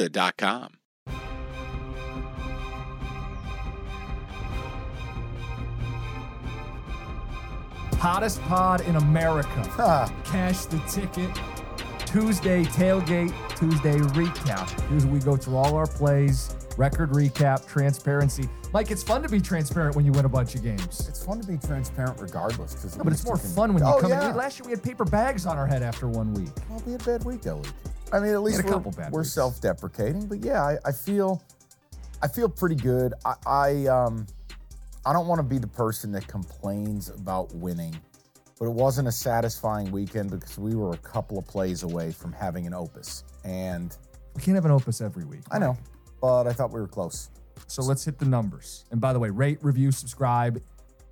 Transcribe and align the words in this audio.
Serta.com. 0.00 0.76
Hottest 7.98 8.40
pod 8.42 8.80
in 8.82 8.96
America. 8.96 9.50
Ah, 9.78 10.10
Cash 10.24 10.64
the 10.66 10.78
ticket. 10.88 11.30
Tuesday 12.06 12.64
tailgate, 12.64 13.32
Tuesday 13.56 13.98
recap. 13.98 14.68
Here's 14.88 15.04
where 15.04 15.14
we 15.14 15.20
go 15.20 15.36
through 15.36 15.56
all 15.58 15.76
our 15.76 15.86
plays, 15.86 16.56
record 16.76 17.10
recap, 17.10 17.68
transparency. 17.68 18.48
Mike, 18.72 18.92
it's 18.92 19.02
fun 19.02 19.20
to 19.22 19.28
be 19.28 19.40
transparent 19.40 19.96
when 19.96 20.04
you 20.04 20.12
win 20.12 20.24
a 20.24 20.28
bunch 20.28 20.54
of 20.54 20.62
games. 20.62 21.08
it's 21.08 21.24
fun 21.24 21.40
to 21.40 21.46
be 21.46 21.56
transparent 21.58 22.20
regardless. 22.20 22.74
Cause 22.74 22.96
No, 22.96 23.02
but 23.02 23.12
it's 23.12 23.24
more 23.24 23.36
fun 23.36 23.74
when 23.74 23.82
you 23.82 23.88
oh, 23.88 24.00
come 24.00 24.10
yeah. 24.10 24.30
in. 24.30 24.36
Last 24.36 24.58
year 24.60 24.66
we 24.66 24.70
had 24.70 24.82
paper 24.82 25.04
bags 25.04 25.44
on 25.44 25.58
our 25.58 25.66
head 25.66 25.82
after 25.82 26.06
one 26.06 26.32
week. 26.34 26.50
Well, 26.68 26.80
we 26.86 26.92
had 26.92 27.02
a 27.02 27.04
bad 27.04 27.24
week 27.24 27.42
that 27.42 27.56
week. 27.56 27.72
I 28.12 28.20
mean, 28.20 28.32
at 28.32 28.42
least 28.42 28.62
a 28.62 28.78
we're, 28.78 29.10
we're 29.10 29.24
self-deprecating, 29.24 30.26
but 30.26 30.44
yeah, 30.44 30.62
I, 30.62 30.78
I 30.84 30.92
feel, 30.92 31.42
I 32.22 32.28
feel 32.28 32.48
pretty 32.48 32.76
good. 32.76 33.12
I, 33.24 33.34
I 33.46 33.86
um, 33.86 34.26
I 35.04 35.12
don't 35.12 35.26
want 35.26 35.40
to 35.40 35.44
be 35.44 35.58
the 35.58 35.68
person 35.68 36.12
that 36.12 36.26
complains 36.28 37.08
about 37.08 37.52
winning, 37.54 37.96
but 38.58 38.66
it 38.66 38.72
wasn't 38.72 39.08
a 39.08 39.12
satisfying 39.12 39.90
weekend 39.90 40.30
because 40.30 40.58
we 40.58 40.74
were 40.74 40.92
a 40.92 40.98
couple 40.98 41.38
of 41.38 41.46
plays 41.46 41.82
away 41.82 42.12
from 42.12 42.32
having 42.32 42.66
an 42.66 42.74
opus, 42.74 43.24
and 43.44 43.96
We 44.34 44.42
can't 44.42 44.54
have 44.54 44.64
an 44.64 44.72
opus 44.72 45.00
every 45.00 45.24
week. 45.24 45.42
I 45.50 45.58
know, 45.58 45.76
but 46.20 46.46
I 46.46 46.52
thought 46.52 46.72
we 46.72 46.80
were 46.80 46.88
close. 46.88 47.30
So 47.66 47.82
let's 47.82 48.04
hit 48.04 48.18
the 48.18 48.24
numbers. 48.24 48.84
And 48.90 49.00
by 49.00 49.12
the 49.12 49.18
way, 49.18 49.30
rate, 49.30 49.58
review, 49.62 49.92
subscribe. 49.92 50.62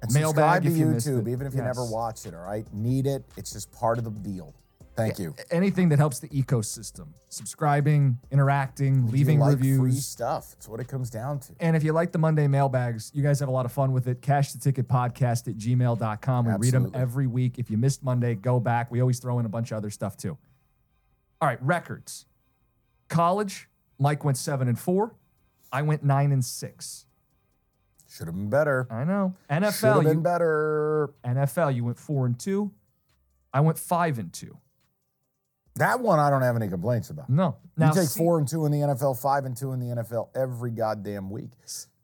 And 0.02 0.12
Mailbag 0.12 0.62
subscribe 0.62 0.62
to 0.62 0.68
if 0.68 0.76
you 0.76 0.86
missed 0.86 1.08
YouTube, 1.08 1.26
it. 1.26 1.30
even 1.32 1.46
if 1.46 1.54
you 1.54 1.62
never 1.62 1.84
watch 1.84 2.26
it. 2.26 2.34
All 2.34 2.42
right, 2.42 2.66
need 2.72 3.06
it. 3.06 3.24
It's 3.36 3.52
just 3.52 3.72
part 3.72 3.98
of 3.98 4.04
the 4.04 4.10
deal. 4.10 4.54
Thank 4.98 5.20
you. 5.20 5.32
Anything 5.52 5.90
that 5.90 6.00
helps 6.00 6.18
the 6.18 6.28
ecosystem. 6.30 7.08
Subscribing, 7.28 8.18
interacting, 8.32 9.06
leaving 9.12 9.38
you 9.38 9.44
like 9.44 9.54
reviews. 9.54 9.78
free 9.78 9.92
stuff. 9.92 10.54
It's 10.54 10.68
what 10.68 10.80
it 10.80 10.88
comes 10.88 11.08
down 11.08 11.38
to. 11.40 11.52
And 11.60 11.76
if 11.76 11.84
you 11.84 11.92
like 11.92 12.10
the 12.10 12.18
Monday 12.18 12.48
mailbags, 12.48 13.12
you 13.14 13.22
guys 13.22 13.38
have 13.38 13.48
a 13.48 13.52
lot 13.52 13.64
of 13.64 13.70
fun 13.70 13.92
with 13.92 14.08
it. 14.08 14.22
Cash 14.22 14.52
the 14.52 14.58
ticket 14.58 14.88
podcast 14.88 15.46
at 15.46 15.56
gmail.com. 15.56 16.46
We 16.46 16.50
read 16.52 16.72
them 16.72 16.86
Absolutely. 16.86 17.00
every 17.00 17.26
week. 17.28 17.60
If 17.60 17.70
you 17.70 17.76
missed 17.76 18.02
Monday, 18.02 18.34
go 18.34 18.58
back. 18.58 18.90
We 18.90 19.00
always 19.00 19.20
throw 19.20 19.38
in 19.38 19.46
a 19.46 19.48
bunch 19.48 19.70
of 19.70 19.76
other 19.76 19.90
stuff 19.90 20.16
too. 20.16 20.36
All 21.40 21.48
right, 21.48 21.62
records. 21.62 22.26
College, 23.06 23.68
Mike 24.00 24.24
went 24.24 24.36
seven 24.36 24.66
and 24.66 24.78
four. 24.78 25.14
I 25.72 25.82
went 25.82 26.02
nine 26.02 26.32
and 26.32 26.44
six. 26.44 27.06
Should 28.10 28.26
have 28.26 28.34
been 28.34 28.48
better. 28.50 28.86
I 28.90 29.04
know. 29.04 29.34
Should 29.50 29.62
have 29.62 29.74
NFL, 29.74 30.04
been 30.04 30.14
you, 30.18 30.20
better. 30.20 31.10
NFL, 31.24 31.74
you 31.74 31.84
went 31.84 31.98
four 31.98 32.26
and 32.26 32.38
two. 32.38 32.72
I 33.52 33.60
went 33.60 33.78
five 33.78 34.18
and 34.18 34.32
two. 34.32 34.56
That 35.76 36.00
one 36.00 36.18
I 36.18 36.30
don't 36.30 36.42
have 36.42 36.56
any 36.56 36.68
complaints 36.68 37.10
about. 37.10 37.28
No. 37.28 37.56
You 37.78 37.86
take 37.92 38.08
se- 38.08 38.18
four 38.18 38.38
and 38.38 38.48
two 38.48 38.66
in 38.66 38.72
the 38.72 38.78
NFL, 38.78 39.20
five 39.20 39.44
and 39.44 39.56
two 39.56 39.72
in 39.72 39.78
the 39.78 40.02
NFL 40.02 40.30
every 40.34 40.70
goddamn 40.70 41.30
week. 41.30 41.50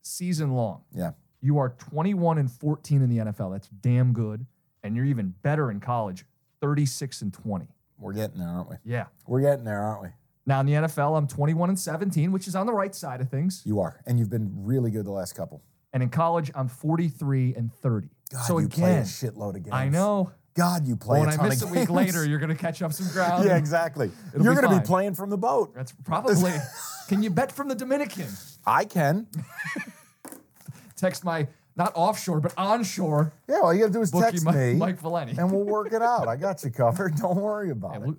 season 0.02 0.52
long. 0.52 0.82
Yeah. 0.94 1.12
You 1.40 1.58
are 1.58 1.70
21 1.70 2.38
and 2.38 2.50
14 2.50 3.02
in 3.02 3.08
the 3.10 3.18
NFL. 3.18 3.52
That's 3.52 3.68
damn 3.68 4.12
good. 4.12 4.46
And 4.82 4.94
you're 4.94 5.04
even 5.06 5.34
better 5.42 5.70
in 5.70 5.80
college, 5.80 6.24
36 6.60 7.22
and 7.22 7.32
20. 7.32 7.66
We're 7.98 8.12
getting 8.12 8.38
there, 8.38 8.48
aren't 8.48 8.70
we? 8.70 8.76
Yeah. 8.84 9.06
We're 9.26 9.40
getting 9.40 9.64
there, 9.64 9.80
aren't 9.82 10.02
we? 10.02 10.08
Now 10.46 10.60
in 10.60 10.66
the 10.66 10.72
NFL, 10.72 11.16
I'm 11.16 11.26
21 11.26 11.70
and 11.70 11.78
17, 11.78 12.30
which 12.32 12.46
is 12.46 12.54
on 12.54 12.66
the 12.66 12.72
right 12.72 12.94
side 12.94 13.20
of 13.20 13.30
things. 13.30 13.62
You 13.64 13.80
are. 13.80 14.00
And 14.06 14.18
you've 14.18 14.30
been 14.30 14.50
really 14.64 14.90
good 14.90 15.06
the 15.06 15.10
last 15.10 15.34
couple. 15.34 15.62
And 15.92 16.02
in 16.02 16.10
college, 16.10 16.50
I'm 16.54 16.68
43 16.68 17.54
and 17.54 17.72
30. 17.72 18.08
God, 18.30 18.40
so 18.42 18.58
you 18.58 18.68
play 18.68 18.90
a 18.90 18.94
again, 18.94 19.04
shitload 19.04 19.56
of 19.56 19.62
games. 19.62 19.72
I 19.74 19.88
know. 19.88 20.32
God, 20.54 20.86
you 20.86 20.96
play 20.96 21.20
Well, 21.20 21.28
a 21.28 21.36
when 21.36 21.40
I 21.40 21.48
miss 21.48 21.62
a 21.62 21.66
week 21.66 21.90
later, 21.90 22.24
you're 22.24 22.38
going 22.38 22.54
to 22.54 22.60
catch 22.60 22.80
up 22.82 22.92
some 22.92 23.08
ground. 23.12 23.44
yeah, 23.44 23.56
exactly. 23.56 24.10
You're 24.40 24.54
going 24.54 24.68
to 24.68 24.80
be 24.80 24.84
playing 24.84 25.14
from 25.14 25.30
the 25.30 25.38
boat. 25.38 25.74
That's 25.74 25.92
probably. 26.04 26.52
can 27.08 27.22
you 27.22 27.30
bet 27.30 27.50
from 27.50 27.68
the 27.68 27.74
Dominican? 27.74 28.28
I 28.66 28.84
can. 28.84 29.26
Text 30.96 31.24
my 31.24 31.48
not 31.76 31.92
offshore 31.96 32.40
but 32.40 32.54
onshore 32.56 33.32
Yeah, 33.48 33.56
all 33.62 33.74
you 33.74 33.80
got 33.80 33.86
to 33.88 33.92
do 33.92 34.00
is 34.02 34.10
text 34.12 34.44
Mike, 34.44 34.54
me, 34.54 34.74
Mike 34.74 35.00
Valenti. 35.00 35.36
and 35.36 35.50
we'll 35.50 35.64
work 35.64 35.92
it 35.92 36.02
out. 36.02 36.28
I 36.28 36.36
got 36.46 36.62
you 36.62 36.70
covered. 36.70 37.16
Don't 37.16 37.36
worry 37.36 37.70
about 37.70 38.02
it. 38.08 38.14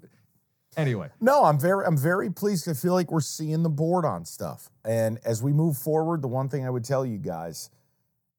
Anyway, 0.78 1.10
No, 1.22 1.46
I'm 1.46 1.60
very 1.60 1.86
I'm 1.86 1.98
very 1.98 2.30
pleased. 2.30 2.70
I 2.70 2.74
feel 2.74 2.94
like 2.94 3.12
we're 3.12 3.22
seeing 3.22 3.64
the 3.64 3.70
board 3.70 4.06
on 4.06 4.26
stuff. 4.26 4.70
And 4.84 5.20
as 5.26 5.42
we 5.42 5.54
move 5.54 5.78
forward, 5.78 6.22
the 6.22 6.28
one 6.28 6.50
thing 6.50 6.66
I 6.66 6.70
would 6.70 6.84
tell 6.84 7.06
you 7.06 7.18
guys, 7.18 7.70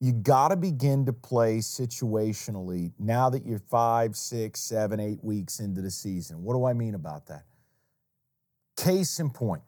you 0.01 0.13
got 0.13 0.49
to 0.49 0.57
begin 0.57 1.07
to 1.07 1.13
play 1.13 1.59
situationally 1.59 2.93
now 2.99 3.31
that 3.31 3.47
you're 3.47 3.59
five, 3.59 4.17
six, 4.17 4.61
seven, 4.61 5.01
eight 5.01 5.23
weeks 5.25 5.61
into 5.61 5.81
the 5.81 5.91
season. 5.91 6.43
What 6.43 6.55
do 6.55 6.67
I 6.67 6.75
mean 6.75 6.95
about 6.95 7.27
that? 7.29 7.45
Case 8.77 9.19
in 9.19 9.31
point. 9.31 9.63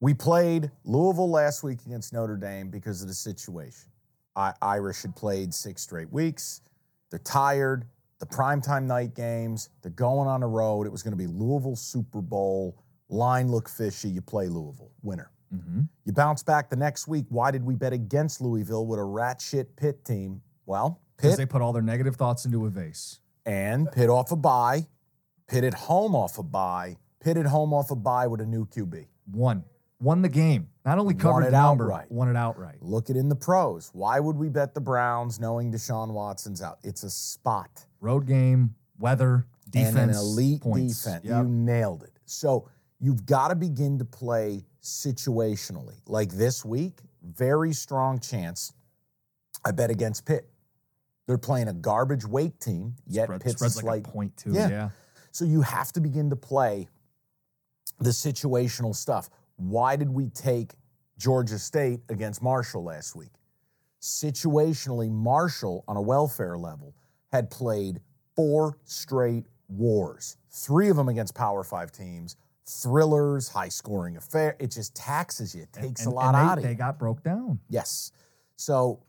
We 0.00 0.12
played 0.12 0.70
Louisville 0.84 1.30
last 1.30 1.62
week 1.62 1.78
against 1.86 2.12
Notre 2.12 2.36
Dame 2.36 2.68
because 2.70 3.02
of 3.02 3.08
the 3.08 3.14
situation. 3.14 3.88
I, 4.34 4.52
Irish 4.60 5.02
had 5.02 5.16
played 5.16 5.54
six 5.54 5.82
straight 5.82 6.12
weeks. 6.12 6.60
They're 7.10 7.18
tired. 7.20 7.86
The 8.18 8.26
primetime 8.26 8.84
night 8.84 9.14
games, 9.14 9.68
they're 9.82 9.90
going 9.90 10.26
on 10.28 10.40
the 10.40 10.46
road. 10.46 10.86
It 10.86 10.90
was 10.90 11.02
going 11.02 11.12
to 11.12 11.18
be 11.18 11.26
Louisville 11.26 11.76
Super 11.76 12.20
Bowl. 12.22 12.82
Line 13.08 13.48
look 13.48 13.68
fishy. 13.68 14.08
You 14.08 14.22
play 14.22 14.48
Louisville, 14.48 14.90
winner. 15.02 15.30
Mm-hmm. 15.54 15.82
You 16.04 16.12
bounce 16.12 16.42
back 16.42 16.70
the 16.70 16.76
next 16.76 17.06
week. 17.06 17.26
Why 17.28 17.50
did 17.50 17.64
we 17.64 17.74
bet 17.74 17.92
against 17.92 18.40
Louisville 18.40 18.86
with 18.86 18.98
a 18.98 19.04
rat 19.04 19.40
shit 19.40 19.76
Pitt 19.76 20.04
team? 20.04 20.40
Well, 20.64 21.00
because 21.16 21.32
Pitt 21.32 21.38
they 21.38 21.46
put 21.46 21.62
all 21.62 21.72
their 21.72 21.82
negative 21.82 22.16
thoughts 22.16 22.44
into 22.46 22.66
a 22.66 22.70
vase. 22.70 23.20
and 23.44 23.90
Pitt 23.92 24.10
off 24.10 24.32
a 24.32 24.36
bye, 24.36 24.86
Pitt 25.46 25.62
at 25.62 25.74
home 25.74 26.16
off 26.16 26.38
a 26.38 26.42
bye, 26.42 26.96
Pitt 27.20 27.36
at 27.36 27.46
home 27.46 27.72
off 27.72 27.90
a 27.92 27.96
bye 27.96 28.26
with 28.26 28.40
a 28.40 28.46
new 28.46 28.66
QB. 28.66 29.06
Won. 29.32 29.62
Won 30.00 30.20
the 30.20 30.28
game. 30.28 30.68
Not 30.84 30.98
only 30.98 31.14
Won 31.14 31.20
covered 31.20 31.42
it 31.42 31.50
the 31.52 31.62
number, 31.62 31.84
outright. 31.84 32.10
won 32.12 32.28
it 32.28 32.36
outright. 32.36 32.76
Look 32.82 33.08
it 33.08 33.16
in 33.16 33.28
the 33.28 33.36
pros. 33.36 33.90
Why 33.94 34.20
would 34.20 34.36
we 34.36 34.48
bet 34.48 34.74
the 34.74 34.80
Browns 34.80 35.40
knowing 35.40 35.72
Deshaun 35.72 36.12
Watson's 36.12 36.60
out? 36.60 36.78
It's 36.82 37.02
a 37.04 37.10
spot. 37.10 37.86
Road 38.06 38.24
game, 38.26 38.72
weather, 39.00 39.46
defense, 39.68 39.96
and 39.96 40.10
an 40.12 40.16
elite 40.16 40.60
points. 40.60 41.02
defense. 41.02 41.24
Yep. 41.24 41.42
You 41.42 41.48
nailed 41.48 42.04
it. 42.04 42.12
So 42.24 42.68
you've 43.00 43.26
got 43.26 43.48
to 43.48 43.56
begin 43.56 43.98
to 43.98 44.04
play 44.04 44.64
situationally. 44.80 45.96
Like 46.06 46.30
this 46.30 46.64
week, 46.64 47.00
very 47.24 47.72
strong 47.72 48.20
chance. 48.20 48.72
I 49.64 49.72
bet 49.72 49.90
against 49.90 50.24
Pitt. 50.24 50.48
They're 51.26 51.36
playing 51.36 51.66
a 51.66 51.72
garbage 51.72 52.24
Wake 52.24 52.60
team, 52.60 52.94
yet 53.08 53.24
Spread- 53.24 53.40
Pitt's 53.40 53.54
a 53.54 53.58
spreads 53.58 53.74
slight. 53.74 54.04
like 54.04 54.12
point 54.12 54.36
too. 54.36 54.52
Yeah. 54.52 54.68
Yeah. 54.68 54.88
So 55.32 55.44
you 55.44 55.62
have 55.62 55.90
to 55.94 56.00
begin 56.00 56.30
to 56.30 56.36
play 56.36 56.86
the 57.98 58.10
situational 58.10 58.94
stuff. 58.94 59.30
Why 59.56 59.96
did 59.96 60.08
we 60.10 60.28
take 60.28 60.74
Georgia 61.18 61.58
State 61.58 62.02
against 62.08 62.40
Marshall 62.40 62.84
last 62.84 63.16
week? 63.16 63.32
Situationally, 64.00 65.10
Marshall 65.10 65.82
on 65.88 65.96
a 65.96 66.00
welfare 66.00 66.56
level 66.56 66.94
had 67.32 67.50
played 67.50 68.00
four 68.34 68.78
straight 68.84 69.46
wars, 69.68 70.36
three 70.50 70.88
of 70.88 70.96
them 70.96 71.08
against 71.08 71.34
Power 71.34 71.62
Five 71.64 71.90
teams, 71.92 72.36
thrillers, 72.68 73.48
high 73.48 73.68
scoring 73.68 74.16
affair. 74.16 74.56
It 74.58 74.70
just 74.70 74.94
taxes 74.94 75.54
you, 75.54 75.62
it 75.62 75.72
takes 75.72 76.02
And- 76.04 76.12
a 76.12 76.14
lot 76.14 76.34
out 76.34 76.58
of 76.58 76.64
you. 76.64 76.70
They 76.70 76.74
got 76.74 76.98
broke 76.98 77.22
down. 77.22 77.60
Yes. 77.68 78.12
So 78.56 79.02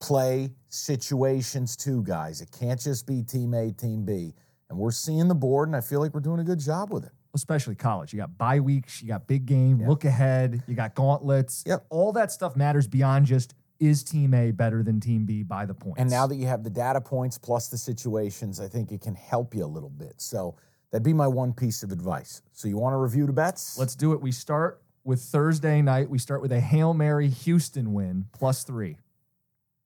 play 0.00 0.50
situations 0.68 1.76
too, 1.76 2.02
guys. 2.02 2.40
It 2.40 2.50
can't 2.50 2.80
just 2.80 3.06
be 3.06 3.22
team 3.22 3.54
A, 3.54 3.72
team 3.72 4.04
B. 4.04 4.34
And 4.70 4.78
we're 4.78 4.90
seeing 4.90 5.28
the 5.28 5.34
board, 5.34 5.68
and 5.68 5.76
I 5.76 5.80
feel 5.80 6.00
like 6.00 6.14
we're 6.14 6.20
doing 6.20 6.40
a 6.40 6.44
good 6.44 6.58
job 6.60 6.92
with 6.92 7.04
it. 7.04 7.12
especially 7.36 7.74
college. 7.74 8.12
You 8.12 8.16
got 8.20 8.38
bye 8.38 8.60
weeks, 8.60 9.02
you 9.02 9.08
got 9.08 9.26
big 9.26 9.44
game, 9.44 9.80
Yeah. 9.80 9.88
look 9.88 10.04
ahead, 10.04 10.62
you 10.68 10.76
got 10.76 10.94
gauntlets. 10.94 11.64
Yep. 11.66 11.84
All 11.90 12.12
that 12.12 12.30
stuff 12.30 12.54
matters 12.54 12.86
beyond 12.86 13.26
just 13.26 13.54
is 13.80 14.02
team 14.02 14.34
A 14.34 14.50
better 14.50 14.82
than 14.82 15.00
team 15.00 15.24
B 15.24 15.42
by 15.42 15.66
the 15.66 15.74
points. 15.74 16.00
And 16.00 16.10
now 16.10 16.26
that 16.26 16.36
you 16.36 16.46
have 16.46 16.64
the 16.64 16.70
data 16.70 17.00
points 17.00 17.38
plus 17.38 17.68
the 17.68 17.78
situations, 17.78 18.60
I 18.60 18.68
think 18.68 18.92
it 18.92 19.00
can 19.00 19.14
help 19.14 19.54
you 19.54 19.64
a 19.64 19.66
little 19.66 19.90
bit. 19.90 20.14
So 20.18 20.56
that'd 20.90 21.04
be 21.04 21.12
my 21.12 21.26
one 21.26 21.52
piece 21.52 21.82
of 21.82 21.92
advice. 21.92 22.42
So 22.52 22.68
you 22.68 22.76
want 22.76 22.94
to 22.94 22.98
review 22.98 23.26
the 23.26 23.32
bets? 23.32 23.78
let's 23.78 23.94
do 23.94 24.12
it. 24.12 24.20
We 24.20 24.32
start 24.32 24.80
with 25.04 25.20
Thursday 25.20 25.82
night. 25.82 26.08
We 26.08 26.18
start 26.18 26.40
with 26.40 26.52
a 26.52 26.60
Hail 26.60 26.94
Mary 26.94 27.28
Houston 27.28 27.92
win 27.92 28.26
plus 28.32 28.64
three. 28.64 28.96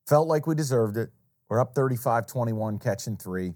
Felt 0.06 0.28
like 0.28 0.46
we 0.46 0.54
deserved 0.54 0.96
it. 0.96 1.10
We're 1.48 1.60
up 1.60 1.74
35 1.74 2.26
21, 2.26 2.78
catching 2.78 3.16
three. 3.16 3.54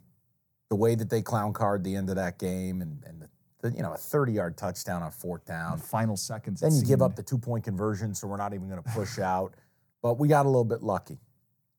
The 0.71 0.77
way 0.77 0.95
that 0.95 1.11
they 1.11 1.21
clown 1.21 1.53
card 1.53 1.85
the 1.85 1.95
end 1.95 2.09
of 2.09 2.17
that 2.17 2.39
game 2.39 2.81
and, 2.81 3.03
and 3.07 3.29
the, 3.61 3.71
you 3.71 3.83
know, 3.83 3.93
a 3.93 3.97
30 3.97 4.33
yard 4.33 4.57
touchdown 4.57 5.03
on 5.03 5.11
fourth 5.11 5.45
down. 5.45 5.79
Final 5.79 6.17
seconds. 6.17 6.61
Then 6.61 6.75
you 6.75 6.83
give 6.83 7.03
up 7.03 7.17
the 7.17 7.23
two 7.23 7.39
point 7.39 7.65
conversion, 7.65 8.15
so 8.15 8.27
we're 8.27 8.37
not 8.37 8.55
even 8.55 8.69
going 8.69 8.83
to 8.83 8.91
push 8.91 9.19
out. 9.19 9.55
But 10.03 10.19
we 10.19 10.29
got 10.29 10.47
a 10.47 10.49
little 10.49 10.65
bit 10.65 10.83
lucky. 10.83 11.19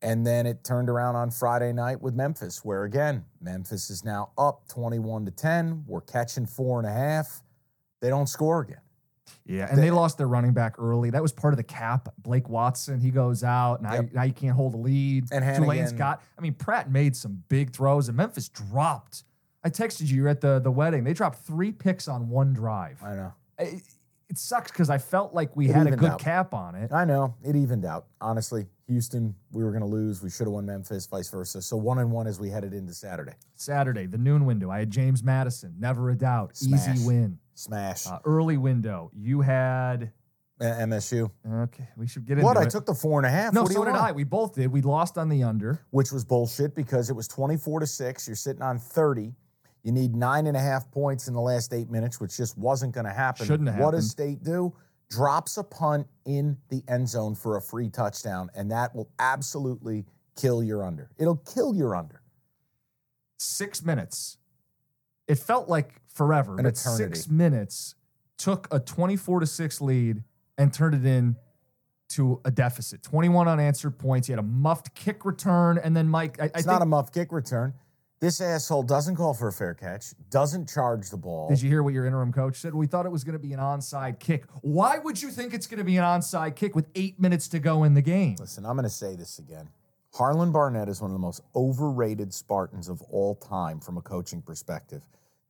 And 0.02 0.26
then 0.28 0.46
it 0.46 0.64
turned 0.64 0.90
around 0.90 1.16
on 1.16 1.32
Friday 1.32 1.72
night 1.72 2.02
with 2.02 2.14
Memphis, 2.14 2.64
where 2.66 2.84
again, 2.84 3.24
Memphis 3.42 3.90
is 3.90 4.04
now 4.04 4.32
up 4.38 4.68
21 4.68 5.26
to 5.26 5.32
10. 5.32 5.86
We're 5.88 6.02
catching 6.02 6.46
four 6.46 6.80
and 6.80 6.88
a 6.88 6.92
half. 6.92 7.42
They 8.02 8.10
don't 8.10 8.28
score 8.28 8.62
again. 8.62 8.80
Yeah, 9.46 9.68
and 9.70 9.82
they 9.82 9.92
lost 9.92 10.18
their 10.18 10.28
running 10.28 10.52
back 10.54 10.76
early. 10.78 11.10
That 11.10 11.22
was 11.22 11.32
part 11.32 11.54
of 11.54 11.58
the 11.58 11.64
cap. 11.64 12.10
Blake 12.18 12.50
Watson, 12.50 13.00
he 13.00 13.12
goes 13.12 13.44
out. 13.44 13.82
Now, 13.82 13.94
Yep. 13.96 14.14
now 14.14 14.24
you 14.24 14.34
can't 14.34 14.56
hold 14.56 14.74
a 14.74 14.78
lead. 14.78 15.26
And 15.32 15.44
Tulane's 15.56 15.92
Hannigan- 15.92 15.98
got. 15.98 16.22
I 16.38 16.42
mean, 16.42 16.54
Pratt 16.54 16.92
made 16.92 17.16
some 17.16 17.44
big 17.48 17.72
throws, 17.72 18.10
and 18.10 18.18
Memphis 18.18 18.50
dropped. 18.50 19.24
I 19.64 19.70
texted 19.70 20.08
you. 20.10 20.18
You're 20.18 20.28
at 20.30 20.42
the 20.42 20.60
the 20.60 20.72
wedding. 20.72 21.06
They 21.06 21.14
dropped 21.14 21.40
three 21.40 21.72
picks 21.72 22.10
on 22.10 22.28
one 22.30 22.54
drive. 22.54 23.02
I 23.02 23.16
know. 23.16 23.34
It, 23.60 23.82
it 24.34 24.40
sucks 24.40 24.72
because 24.72 24.90
I 24.90 24.98
felt 24.98 25.36
like 25.36 25.56
we 25.56 25.70
It 25.70 25.76
had 25.76 25.86
a 25.86 25.92
good 25.96 26.10
out. 26.14 26.20
cap 26.20 26.56
on 26.56 26.74
it. 26.74 26.92
I 26.92 27.06
know. 27.06 27.36
It 27.44 27.56
evened 27.56 27.86
out. 27.86 28.08
Honestly, 28.20 28.66
Houston, 28.88 29.36
we 29.52 29.64
were 29.64 29.70
going 29.70 29.84
to 29.84 29.88
lose. 29.88 30.24
We 30.24 30.32
should 30.32 30.48
have 30.48 30.54
won 30.54 30.66
Memphis, 30.66 31.06
vice 31.06 31.30
versa. 31.30 31.62
So 31.62 31.78
one 31.78 32.00
and 32.00 32.12
one 32.12 32.26
as 32.26 32.40
we 32.40 32.50
headed 32.50 32.74
into 32.74 32.96
Saturday. 32.96 33.34
Saturday, 33.54 34.08
the 34.08 34.18
noon 34.18 34.46
window. 34.46 34.72
I 34.72 34.80
had 34.80 34.90
James 34.90 35.24
Madison. 35.24 35.76
Never 35.78 36.10
a 36.10 36.16
doubt. 36.16 36.58
Smash. 36.58 36.88
Easy 36.96 37.06
win. 37.08 37.38
Smash. 37.54 38.08
Uh, 38.08 38.18
early 38.26 38.58
window. 38.58 39.12
You 39.16 39.42
had. 39.42 40.12
Uh, 40.60 40.66
MSU. 40.66 41.30
Okay, 41.48 41.88
we 41.96 42.08
should 42.08 42.26
get 42.26 42.34
into 42.40 42.46
What? 42.46 42.58
I 42.58 42.66
took 42.66 42.86
the 42.88 42.94
four 42.96 43.20
and 43.20 43.26
a 43.28 43.30
half. 43.30 43.54
No, 43.54 43.64
what 43.64 43.72
so 43.72 43.86
did? 43.86 43.94
I. 43.94 44.14
We 44.14 44.24
both 44.24 44.56
did. 44.56 44.72
We 44.72 44.82
lost 44.82 45.18
on 45.20 45.30
the 45.30 45.44
under. 45.44 45.80
which 45.92 46.12
was 46.12 46.26
bullshit 46.26 46.74
because 46.74 47.10
it 47.12 47.16
was 47.16 47.28
24 47.28 47.82
to 47.82 47.88
6. 47.88 48.28
You're 48.28 48.36
sitting 48.36 48.62
on 48.64 48.80
30. 48.80 49.34
You 49.84 49.92
need 49.92 50.16
nine 50.16 50.48
and 50.48 50.56
a 50.56 50.60
half 50.62 50.90
points 50.92 51.28
in 51.28 51.34
the 51.34 51.42
last 51.42 51.74
eight 51.74 51.90
minutes, 51.90 52.20
which 52.22 52.38
just 52.38 52.58
wasn't 52.58 52.94
going 52.94 53.06
to 53.06 53.12
happen. 53.12 53.46
Shouldn't 53.46 53.70
have 53.70 53.80
What 53.80 53.92
does. 53.92 54.10
State 54.10 54.44
do? 54.44 54.74
Drops 55.10 55.58
a 55.58 55.64
punt 55.64 56.08
in 56.26 56.58
the 56.70 56.82
end 56.88 57.08
zone 57.08 57.36
for 57.36 57.58
a 57.58 57.62
free 57.62 57.90
touchdown, 57.90 58.50
and 58.56 58.72
that 58.72 58.96
will 58.96 59.10
absolutely 59.20 60.06
kill 60.38 60.64
your 60.64 60.84
under. 60.86 61.12
It'll 61.18 61.36
kill 61.38 61.76
your 61.76 61.96
under. 61.96 62.22
six 63.38 63.84
minutes. 63.84 64.38
It 65.28 65.36
felt 65.38 65.70
like 65.70 66.02
forever, 66.08 66.58
An 66.58 66.64
but 66.64 66.78
eternity. 66.78 67.16
six 67.16 67.30
minutes 67.30 67.96
took 68.38 68.68
a 68.74 68.80
24 68.80 69.42
to 69.42 69.46
6 69.46 69.82
lead 69.82 70.24
and 70.58 70.74
turned 70.74 70.96
it 70.96 71.06
in 71.06 71.36
to 72.10 72.40
a 72.46 72.52
deficit. 72.52 73.02
21 73.04 73.48
unanswered 73.48 73.98
points. 73.98 74.28
You 74.28 74.34
had 74.34 74.40
a 74.44 74.48
muffed 74.48 74.94
kick 74.96 75.26
return, 75.26 75.78
and 75.78 75.96
then 75.96 76.08
Mike. 76.08 76.40
I, 76.40 76.44
I 76.44 76.46
It's 76.48 76.56
think, 76.56 76.68
not 76.68 76.82
a 76.82 76.86
muff 76.86 77.12
kick 77.12 77.32
return. 77.32 77.74
This 78.24 78.40
asshole 78.40 78.84
doesn't 78.84 79.18
call 79.18 79.34
for 79.34 79.50
a 79.50 79.52
fair 79.52 79.74
catch, 79.74 80.14
doesn't 80.30 80.70
charge 80.70 81.10
the 81.10 81.18
ball. 81.18 81.50
Did 81.50 81.62
you 81.62 81.68
hear 81.68 81.84
what 81.84 81.94
your 81.94 82.06
interim 82.06 82.32
coach 82.32 82.56
said? 82.56 82.74
We 82.74 82.88
thought 82.88 83.06
it 83.06 83.12
was 83.12 83.26
going 83.26 83.34
to 83.34 83.48
be 83.48 83.52
an 83.52 83.60
onside 83.60 84.20
kick. 84.20 84.46
Why 84.62 84.98
would 84.98 85.22
you 85.22 85.30
think 85.30 85.54
it's 85.54 85.68
going 85.68 85.80
to 85.80 85.84
be 85.84 85.98
an 85.98 86.06
onside 86.06 86.56
kick 86.56 86.74
with 86.74 86.88
eight 86.96 87.20
minutes 87.20 87.50
to 87.50 87.60
go 87.60 87.84
in 87.84 87.96
the 87.96 88.02
game? 88.02 88.38
Listen, 88.40 88.66
I'm 88.66 88.78
going 88.78 88.86
to 88.86 88.90
say 88.90 89.18
this 89.18 89.40
again. 89.40 89.68
Harlan 90.14 90.54
Barnett 90.54 90.88
is 90.88 91.02
one 91.02 91.12
of 91.12 91.16
the 91.16 91.20
most 91.20 91.42
overrated 91.54 92.34
Spartans 92.34 92.88
of 92.88 93.02
all 93.10 93.36
time 93.36 93.82
from 93.82 93.98
a 93.98 94.02
coaching 94.02 94.42
perspective. 94.42 95.02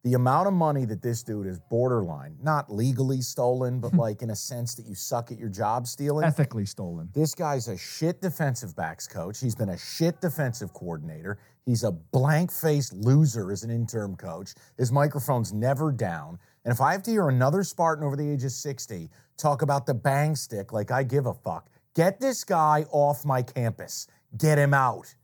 The 0.03 0.15
amount 0.15 0.47
of 0.47 0.53
money 0.53 0.83
that 0.85 1.01
this 1.01 1.23
dude 1.23 1.47
is 1.47 1.59
borderline, 1.59 2.35
not 2.43 2.69
legally 2.69 3.21
stolen, 3.21 3.79
but 3.79 3.93
like 4.05 4.21
in 4.21 4.31
a 4.31 4.35
sense 4.35 4.75
that 4.75 4.85
you 4.85 4.95
suck 4.95 5.31
at 5.31 5.39
your 5.39 5.47
job 5.47 5.87
stealing. 5.87 6.25
Ethically 6.25 6.65
stolen. 6.65 7.07
This 7.13 7.33
guy's 7.33 7.69
a 7.69 7.77
shit 7.77 8.21
defensive 8.21 8.75
backs 8.75 9.07
coach. 9.07 9.39
He's 9.39 9.55
been 9.55 9.69
a 9.69 9.77
shit 9.77 10.19
defensive 10.19 10.73
coordinator. 10.73 11.39
He's 11.65 11.85
a 11.85 11.91
blank 11.91 12.51
faced 12.51 12.91
loser 12.93 13.49
as 13.49 13.63
an 13.63 13.69
interim 13.69 14.17
coach. 14.17 14.53
His 14.77 14.91
microphone's 14.91 15.53
never 15.53 15.91
down. 15.93 16.37
And 16.65 16.73
if 16.73 16.81
I 16.81 16.91
have 16.91 17.03
to 17.03 17.11
hear 17.11 17.29
another 17.29 17.63
Spartan 17.63 18.05
over 18.05 18.17
the 18.17 18.29
age 18.29 18.43
of 18.43 18.51
60 18.51 19.09
talk 19.37 19.61
about 19.61 19.85
the 19.85 19.93
bang 19.93 20.35
stick 20.35 20.73
like 20.73 20.91
I 20.91 21.03
give 21.03 21.27
a 21.27 21.33
fuck, 21.33 21.69
get 21.95 22.19
this 22.19 22.43
guy 22.43 22.85
off 22.91 23.23
my 23.23 23.41
campus. 23.41 24.07
Get 24.37 24.57
him 24.57 24.73
out. 24.73 25.15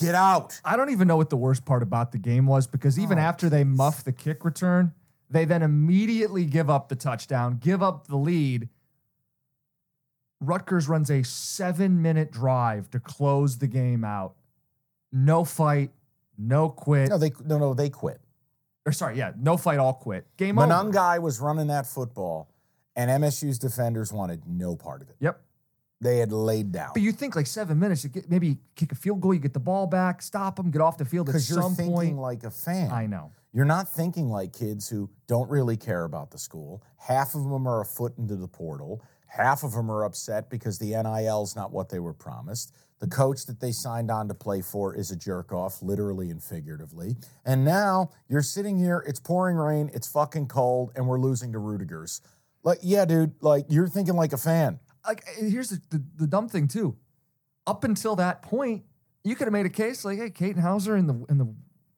Get 0.00 0.14
out. 0.14 0.60
I 0.64 0.76
don't 0.76 0.90
even 0.90 1.06
know 1.08 1.16
what 1.16 1.30
the 1.30 1.36
worst 1.36 1.64
part 1.64 1.82
about 1.82 2.12
the 2.12 2.18
game 2.18 2.46
was 2.46 2.66
because 2.66 2.98
even 2.98 3.18
Oh, 3.18 3.22
after 3.22 3.48
they 3.48 3.64
muff 3.64 4.02
the 4.02 4.12
kick 4.12 4.44
return, 4.44 4.92
they 5.28 5.44
then 5.44 5.62
immediately 5.62 6.44
give 6.44 6.68
up 6.70 6.88
the 6.88 6.96
touchdown, 6.96 7.58
give 7.60 7.82
up 7.82 8.06
the 8.06 8.16
lead. 8.16 8.68
Rutgers 10.40 10.88
runs 10.88 11.10
a 11.10 11.22
seven 11.22 12.00
minute 12.00 12.30
drive 12.32 12.90
to 12.90 13.00
close 13.00 13.58
the 13.58 13.66
game 13.66 14.04
out. 14.04 14.34
No 15.12 15.44
fight, 15.44 15.90
no 16.38 16.70
quit. 16.70 17.10
No, 17.10 17.18
they 17.18 17.32
no 17.44 17.58
no 17.58 17.74
they 17.74 17.90
quit. 17.90 18.20
or 18.86 18.92
sorry, 18.92 19.18
yeah, 19.18 19.32
no 19.36 19.56
fight, 19.58 19.78
all 19.78 19.92
quit. 19.92 20.26
Game 20.38 20.58
over. 20.58 20.66
Monangai 20.72 21.20
was 21.20 21.40
running 21.40 21.66
that 21.66 21.86
football, 21.86 22.48
and 22.96 23.10
MSU's 23.22 23.58
defenders 23.58 24.12
wanted 24.12 24.42
no 24.46 24.76
part 24.76 25.02
of 25.02 25.10
it. 25.10 25.16
Yep. 25.20 25.40
They 26.00 26.18
had 26.18 26.32
laid 26.32 26.72
down. 26.72 26.90
But 26.94 27.02
you 27.02 27.12
think 27.12 27.36
like 27.36 27.46
seven 27.46 27.78
minutes, 27.78 28.04
you 28.04 28.10
get 28.10 28.30
maybe 28.30 28.58
kick 28.74 28.92
a 28.92 28.94
field 28.94 29.20
goal, 29.20 29.34
you 29.34 29.40
get 29.40 29.52
the 29.52 29.60
ball 29.60 29.86
back, 29.86 30.22
stop 30.22 30.56
them, 30.56 30.70
get 30.70 30.80
off 30.80 30.96
the 30.96 31.04
field 31.04 31.28
at 31.28 31.32
Because 31.32 31.50
you're 31.50 31.60
some 31.60 31.74
thinking 31.74 31.94
point. 31.94 32.18
like 32.18 32.44
a 32.44 32.50
fan. 32.50 32.90
I 32.90 33.06
know. 33.06 33.32
You're 33.52 33.66
not 33.66 33.88
thinking 33.88 34.30
like 34.30 34.52
kids 34.52 34.88
who 34.88 35.10
don't 35.26 35.50
really 35.50 35.76
care 35.76 36.04
about 36.04 36.30
the 36.30 36.38
school. 36.38 36.82
Half 36.96 37.34
of 37.34 37.42
them 37.44 37.66
are 37.66 37.80
a 37.80 37.84
foot 37.84 38.16
into 38.16 38.36
the 38.36 38.48
portal. 38.48 39.02
Half 39.26 39.62
of 39.62 39.72
them 39.72 39.90
are 39.90 40.04
upset 40.04 40.48
because 40.48 40.78
the 40.78 40.90
NIL 40.90 41.42
is 41.42 41.54
not 41.54 41.70
what 41.70 41.88
they 41.88 41.98
were 41.98 42.14
promised. 42.14 42.74
The 43.00 43.06
coach 43.06 43.46
that 43.46 43.60
they 43.60 43.72
signed 43.72 44.10
on 44.10 44.28
to 44.28 44.34
play 44.34 44.60
for 44.60 44.94
is 44.94 45.10
a 45.10 45.16
jerk 45.16 45.52
off, 45.52 45.82
literally 45.82 46.30
and 46.30 46.42
figuratively. 46.42 47.16
And 47.44 47.64
now 47.64 48.10
you're 48.28 48.42
sitting 48.42 48.78
here, 48.78 49.04
it's 49.06 49.20
pouring 49.20 49.56
rain, 49.56 49.90
it's 49.94 50.06
fucking 50.06 50.48
cold, 50.48 50.92
and 50.94 51.06
we're 51.06 51.18
losing 51.20 51.52
to 51.52 51.58
Rudigers. 51.58 52.20
Like, 52.62 52.78
yeah, 52.82 53.04
dude, 53.04 53.34
like 53.40 53.64
you're 53.68 53.88
thinking 53.88 54.14
like 54.16 54.32
a 54.32 54.36
fan. 54.38 54.80
Like 55.06 55.24
here's 55.38 55.70
the, 55.70 55.80
the, 55.90 56.02
the 56.16 56.26
dumb 56.26 56.48
thing 56.48 56.68
too. 56.68 56.96
Up 57.66 57.84
until 57.84 58.16
that 58.16 58.42
point, 58.42 58.84
you 59.24 59.34
could 59.36 59.46
have 59.46 59.52
made 59.52 59.66
a 59.66 59.70
case 59.70 60.04
like, 60.04 60.18
hey, 60.18 60.30
Katin 60.30 60.60
Houser 60.62 60.96
in 60.96 61.06
the 61.06 61.14
in 61.28 61.38
the, 61.38 61.44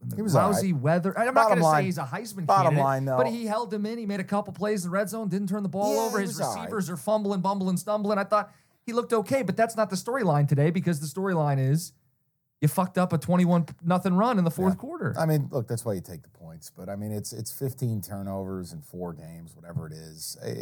in 0.02 0.08
the 0.08 0.16
He 0.16 0.22
was 0.22 0.34
lousy 0.34 0.72
weather. 0.72 1.16
I'm 1.18 1.32
Bottom 1.32 1.34
not 1.34 1.48
going 1.48 1.58
to 1.72 1.78
say 1.78 1.84
he's 1.84 1.98
a 1.98 2.04
Heisman 2.04 2.46
bottom 2.46 2.76
line, 2.76 3.04
though- 3.04 3.16
but 3.16 3.28
he 3.28 3.46
held 3.46 3.72
him 3.72 3.86
in. 3.86 3.98
He 3.98 4.06
made 4.06 4.20
a 4.20 4.24
couple 4.24 4.52
plays 4.52 4.84
in 4.84 4.90
the 4.90 4.96
red 4.96 5.08
zone, 5.08 5.28
didn't 5.28 5.48
turn 5.48 5.62
the 5.62 5.68
ball 5.68 5.94
Yeah, 5.94 6.00
over. 6.02 6.20
His 6.20 6.40
all 6.40 6.48
right. 6.54 6.60
receivers 6.62 6.90
are 6.90 6.96
fumbling, 6.96 7.40
bumbling, 7.40 7.76
stumbling. 7.76 8.18
I 8.18 8.24
thought 8.24 8.52
he 8.84 8.92
looked 8.92 9.12
okay, 9.12 9.42
but 9.42 9.56
that's 9.56 9.76
not 9.76 9.88
the 9.90 9.96
storyline 9.96 10.48
today 10.48 10.70
because 10.70 10.98
the 11.00 11.06
storyline 11.06 11.58
is 11.60 11.92
you 12.62 12.68
fucked 12.68 12.96
up 12.96 13.12
a 13.12 13.18
21 13.18 13.66
nothing 13.84 14.14
run 14.14 14.38
in 14.38 14.44
the 14.44 14.50
fourth 14.50 14.74
Yeah. 14.74 14.78
quarter. 14.80 15.14
I 15.18 15.26
mean, 15.26 15.48
look, 15.50 15.66
that's 15.68 15.84
why 15.84 15.94
you 15.94 16.00
take 16.00 16.22
the 16.22 16.28
points. 16.30 16.70
But 16.74 16.88
I 16.88 16.94
mean, 16.96 17.10
it's 17.12 17.32
it's 17.32 17.50
15 17.52 18.00
turnovers 18.00 18.72
in 18.72 18.80
four 18.80 19.12
games, 19.12 19.54
whatever 19.56 19.86
it 19.88 19.92
is. 19.92 20.38
I- 20.42 20.46
I- 20.46 20.50
I- 20.50 20.52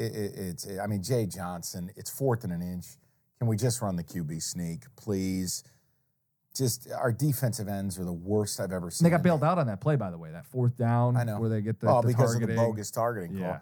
it's 0.48 0.66
I 0.82 0.86
mean, 0.86 1.02
Jay 1.02 1.26
Johnson. 1.26 1.90
It's 1.96 2.10
fourth 2.10 2.42
and 2.42 2.52
an 2.52 2.62
inch. 2.62 2.98
Can 3.38 3.46
we 3.48 3.56
just 3.56 3.80
run 3.82 3.96
the 3.96 4.02
QB 4.02 4.40
sneak, 4.40 4.84
please? 4.96 5.62
Just 6.54 6.90
our 6.90 7.12
defensive 7.12 7.68
ends 7.68 7.98
are 7.98 8.04
the 8.04 8.12
worst 8.12 8.58
I've 8.58 8.72
ever 8.72 8.90
seen. 8.90 9.06
And 9.06 9.12
they 9.12 9.16
got 9.16 9.22
bailed 9.22 9.44
out 9.44 9.58
on 9.58 9.66
that 9.68 9.80
play, 9.80 9.94
by 9.96 10.10
the 10.10 10.18
way, 10.18 10.32
that 10.32 10.46
fourth 10.46 10.76
down 10.76 11.16
I 11.16 11.22
know. 11.24 11.38
where 11.38 11.48
they 11.48 11.60
get 11.60 11.78
the, 11.80 11.88
oh, 11.88 12.00
the 12.02 12.08
because 12.08 12.34
of 12.34 12.40
the 12.40 12.48
bogus 12.56 12.90
targeting 12.90 13.32
call. 13.32 13.40
Yeah. 13.40 13.58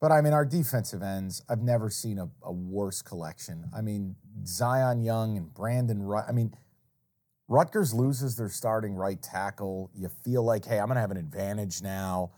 But 0.00 0.10
I 0.12 0.22
mean, 0.22 0.32
our 0.32 0.46
defensive 0.46 1.02
ends, 1.02 1.42
I've 1.48 1.60
never 1.60 1.90
seen 1.90 2.18
a, 2.18 2.30
a 2.42 2.50
worse 2.52 3.02
collection. 3.02 3.68
I 3.74 3.82
mean, 3.82 4.16
Zion 4.46 5.02
Young 5.02 5.36
and 5.36 5.52
Brandon 5.52 6.02
Rut. 6.02 6.24
I 6.28 6.32
mean, 6.32 6.54
Rutgers 7.50 7.92
loses 7.92 8.36
their 8.36 8.48
starting 8.48 8.94
right 8.94 9.20
tackle. 9.20 9.90
You 9.92 10.08
feel 10.24 10.44
like, 10.44 10.64
hey, 10.64 10.78
I'm 10.78 10.86
going 10.86 10.94
to 10.94 11.00
have 11.00 11.10
an 11.10 11.16
advantage 11.16 11.82
now. 11.82 12.30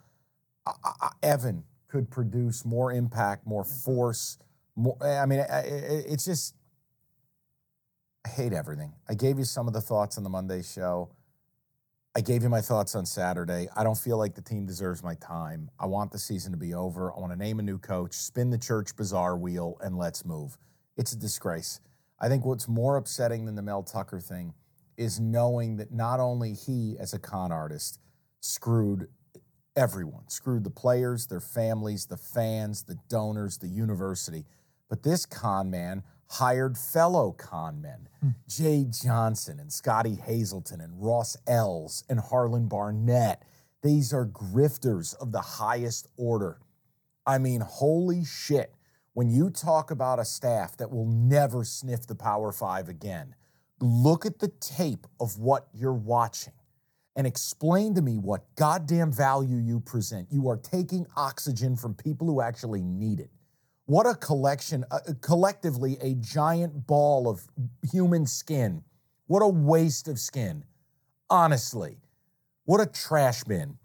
I, 0.66 0.73
I, 1.02 1.11
Evan 1.23 1.64
could 1.87 2.11
produce 2.11 2.64
more 2.64 2.90
impact, 2.90 3.47
more 3.47 3.62
mm-hmm. 3.62 3.92
force. 3.92 4.38
More, 4.75 4.97
I 5.04 5.26
mean, 5.26 5.40
I- 5.40 5.59
I- 5.59 6.04
it's 6.09 6.25
just, 6.25 6.54
I 8.25 8.31
hate 8.31 8.54
everything. 8.54 8.95
I 9.07 9.12
gave 9.12 9.38
you 9.38 9.45
some 9.45 9.69
of 9.69 9.75
the 9.75 9.83
thoughts 9.83 10.16
on 10.16 10.25
the 10.25 10.31
Monday 10.31 10.62
show. 10.62 11.11
I 12.16 12.23
gave 12.23 12.42
you 12.42 12.49
my 12.49 12.62
thoughts 12.62 12.95
on 12.95 13.04
Saturday. 13.04 13.69
I 13.76 13.85
don't 13.85 13.99
feel 13.99 14.16
like 14.16 14.35
the 14.35 14.40
team 14.40 14.64
deserves 14.64 15.02
my 15.02 15.14
time. 15.16 15.71
I 15.78 15.87
want 15.87 16.12
the 16.12 16.19
season 16.19 16.52
to 16.52 16.59
be 16.59 16.73
over. 16.73 17.12
I 17.12 17.21
want 17.21 17.33
to 17.33 17.38
name 17.38 17.59
a 17.59 17.62
new 17.62 17.78
coach, 17.78 18.14
spin 18.14 18.49
the 18.49 18.59
church 18.59 18.97
bazaar 18.97 19.37
wheel, 19.37 19.76
and 19.83 19.99
let's 19.99 20.25
move. 20.25 20.57
It's 20.97 21.12
a 21.12 21.19
disgrace. 21.19 21.81
I 22.19 22.28
think 22.28 22.47
what's 22.47 22.66
more 22.66 22.97
upsetting 22.97 23.45
than 23.45 23.57
the 23.57 23.62
Mel 23.62 23.83
Tucker 23.83 24.19
thing 24.19 24.54
is 24.96 25.20
knowing 25.20 25.76
that 25.76 25.92
not 25.92 26.20
only 26.20 26.54
he, 26.54 26.96
as 26.99 27.12
a 27.14 27.18
con 27.18 27.52
artist, 27.52 27.99
screwed 28.40 29.08
Everyone 29.75 30.28
screwed 30.28 30.64
the 30.64 30.70
players, 30.70 31.28
their 31.28 31.40
families, 31.40 32.04
the 32.06 32.18
fans, 32.18 32.82
the 32.82 32.99
donors, 33.08 33.56
the 33.56 33.68
university. 33.68 34.44
But 34.90 35.02
this 35.02 35.25
con 35.25 35.70
man 35.70 36.02
hired 36.28 36.76
fellow 36.76 37.32
con 37.32 37.80
men, 37.80 38.08
hmm. 38.20 38.28
Jay 38.46 38.84
Johnson 38.84 39.58
and 39.58 39.72
Scottie 39.72 40.16
Hazelton 40.16 40.82
and 40.82 41.02
Ross 41.02 41.38
Els 41.46 42.04
and 42.11 42.20
Harlan 42.20 42.68
Barnett. 42.68 43.42
These 43.82 44.12
are 44.12 44.26
grifters 44.26 45.14
of 45.16 45.32
the 45.32 45.40
highest 45.40 46.06
order. 46.18 46.61
I 47.26 47.38
mean, 47.38 47.62
holy 47.62 48.25
shit. 48.25 48.75
When 49.14 49.30
you 49.30 49.49
talk 49.49 49.90
about 49.90 50.18
a 50.18 50.25
staff 50.25 50.76
that 50.76 50.90
will 50.90 51.06
never 51.06 51.64
sniff 51.64 52.06
the 52.06 52.14
Power 52.14 52.52
Five 52.52 52.90
again, 52.90 53.34
look 53.83 54.25
at 54.25 54.39
the 54.39 54.49
tape 54.61 55.07
of 55.21 55.39
what 55.39 55.67
you're 55.75 55.93
watching 55.93 56.53
and 57.17 57.27
explain 57.27 57.95
to 57.95 58.03
me 58.03 58.19
what 58.19 58.43
goddamn 58.57 59.12
value 59.12 59.57
you 59.57 59.81
present. 59.81 60.29
You 60.31 60.49
are 60.49 60.57
taking 60.57 61.07
oxygen 61.17 61.77
from 61.77 61.95
people 61.95 62.27
who 62.27 62.41
actually 62.41 62.83
need 62.83 63.21
it. 63.21 63.31
What 63.87 64.07
a 64.07 64.15
collection, 64.15 64.85
uh, 64.91 65.01
collectively, 65.21 65.99
a 66.01 66.15
giant 66.15 66.87
ball 66.87 67.29
of 67.29 67.47
human 67.91 68.27
skin. 68.27 68.83
What 69.27 69.41
a 69.41 69.49
waste 69.49 70.09
of 70.09 70.19
skin. 70.19 70.65
Honestly, 71.29 71.99
what 72.65 72.81
a 72.81 72.87
trash 72.87 73.45
bin. 73.45 73.79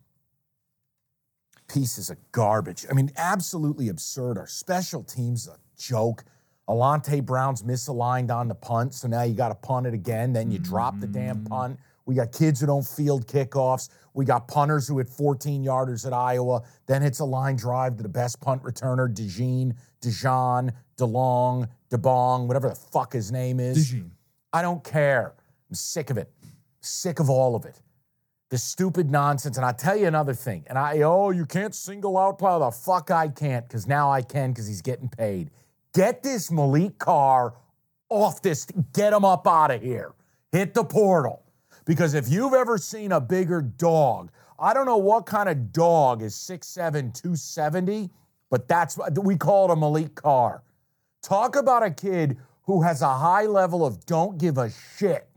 Pieces 1.68 2.10
of 2.10 2.18
garbage. 2.32 2.86
I 2.90 2.94
mean, 2.94 3.12
absolutely 3.18 3.90
absurd. 3.90 4.38
Our 4.38 4.48
special 4.48 5.04
teams 5.04 5.48
a 5.48 5.58
joke. 5.78 6.24
Alante 6.70 7.26
Brown's 7.26 7.64
misaligned 7.64 8.30
on 8.30 8.48
the 8.48 8.56
punt, 8.56 8.94
so 8.94 9.08
now 9.08 9.24
you 9.24 9.34
got 9.34 9.50
to 9.50 9.56
punt 9.56 9.88
it 9.88 9.94
again. 9.94 10.34
Then 10.34 10.52
you 10.52 10.60
drop 10.60 11.00
the 11.00 11.08
damn 11.08 11.38
mm. 11.38 11.50
punt. 11.50 11.80
We 12.06 12.16
got 12.16 12.32
kids 12.32 12.62
who 12.62 12.68
don't 12.68 12.86
field 12.86 13.28
kickoffs. 13.28 13.90
We 14.14 14.26
got 14.26 14.48
punters 14.48 14.88
who 14.88 14.98
hit 14.98 15.10
14 15.10 15.64
yarders 15.64 16.08
at 16.08 16.14
Iowa. 16.14 16.64
Then 16.86 17.02
hits 17.02 17.20
a 17.20 17.26
line 17.26 17.58
drive 17.58 17.98
to 17.98 18.04
the 18.04 18.10
best 18.10 18.40
punt 18.42 18.64
returner, 18.64 19.14
DeJean, 19.14 19.76
DeJean, 20.02 20.72
DeLong, 20.98 21.68
DeBong, 21.92 22.48
whatever 22.48 22.70
the 22.70 22.76
fuck 22.76 23.14
his 23.14 23.32
name 23.32 23.60
is. 23.60 23.92
DeJean. 23.92 24.10
I 24.54 24.62
don't 24.62 24.84
care. 24.84 25.34
I'm 25.70 25.76
sick 25.76 26.10
of 26.10 26.18
it. 26.18 26.32
Sick 26.80 27.20
of 27.20 27.30
all 27.30 27.56
of 27.56 27.66
it. 27.66 27.82
The 28.50 28.58
stupid 28.58 29.12
nonsense. 29.12 29.58
And 29.58 29.66
I'll 29.66 29.74
tell 29.74 29.98
you 29.98 30.08
another 30.08 30.34
thing. 30.34 30.64
And 30.68 30.78
I, 30.78 31.02
oh, 31.02 31.32
you 31.32 31.46
can't 31.46 31.76
single 31.76 32.18
out 32.18 32.40
Plow. 32.40 32.60
The 32.60 32.72
fuck 32.72 33.12
I 33.12 33.28
can't, 33.28 33.68
because 33.68 33.86
now 33.86 34.10
I 34.10 34.22
can, 34.22 34.52
because 34.52 34.68
he's 34.68 34.82
getting 34.82 35.10
paid. 35.10 35.52
Get 35.98 36.22
this 36.22 36.52
Maliq 36.52 37.00
Carr 37.00 37.56
off 38.10 38.44
this. 38.44 38.68
Get 38.94 39.14
him 39.14 39.26
up 39.26 39.48
out 39.48 39.72
of 39.72 39.82
here. 39.82 40.14
Hit 40.52 40.76
the 40.76 40.84
portal. 40.84 41.42
Because 41.86 42.14
if 42.14 42.30
you've 42.30 42.54
ever 42.54 42.78
seen 42.78 43.14
a 43.14 43.20
bigger 43.20 43.64
dog, 43.64 44.30
I 44.60 44.76
don't 44.76 44.86
know 44.86 44.98
what 44.98 45.26
kind 45.26 45.50
of 45.50 45.74
dog 45.74 46.22
is 46.22 46.36
6'7, 46.36 46.92
270, 47.20 48.12
but 48.52 48.68
that's 48.68 48.96
what 48.96 49.18
we 49.24 49.38
call 49.38 49.72
it 49.72 49.74
a 49.74 49.76
Maliq 49.76 50.14
Carr. 50.14 50.62
Talk 51.24 51.56
about 51.56 51.82
a 51.82 51.90
kid 51.90 52.38
who 52.66 52.84
has 52.84 53.02
a 53.02 53.18
high 53.18 53.48
level 53.48 53.84
of 53.84 54.06
don't 54.06 54.38
give 54.38 54.60
a 54.60 54.70
shit. 55.00 55.28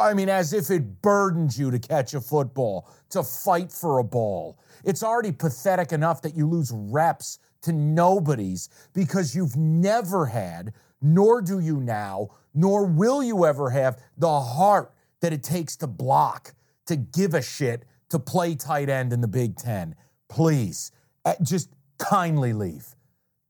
I 0.00 0.14
mean, 0.14 0.28
as 0.28 0.52
if 0.52 0.68
it 0.72 1.00
burdens 1.00 1.56
you 1.56 1.70
to 1.70 1.78
catch 1.78 2.12
a 2.12 2.20
football, 2.20 2.90
to 3.10 3.22
fight 3.22 3.70
for 3.70 4.00
a 4.00 4.04
ball. 4.04 4.58
It's 4.82 5.04
already 5.04 5.30
pathetic 5.30 5.92
enough 5.92 6.22
that 6.22 6.36
you 6.36 6.48
lose 6.48 6.72
reps 6.74 7.38
to 7.68 7.72
nobodies 7.74 8.70
because 8.94 9.34
you've 9.34 9.56
never 9.56 10.26
had, 10.26 10.72
nor 11.02 11.42
do 11.42 11.60
you 11.60 11.80
now, 11.80 12.30
nor 12.54 12.86
will 12.86 13.22
you 13.22 13.44
ever 13.44 13.70
have 13.70 14.00
the 14.16 14.40
heart 14.40 14.92
that 15.20 15.32
it 15.32 15.42
takes 15.42 15.76
to 15.76 15.86
block, 15.86 16.54
to 16.86 16.96
give 16.96 17.34
a 17.34 17.42
shit, 17.42 17.84
to 18.08 18.18
play 18.18 18.54
tight 18.54 18.88
end 18.88 19.12
in 19.12 19.20
the 19.20 19.28
Big 19.28 19.56
Ten. 19.56 19.94
Please, 20.28 20.92
uh, 21.24 21.34
just 21.42 21.68
kindly 21.98 22.54
leave. 22.54 22.96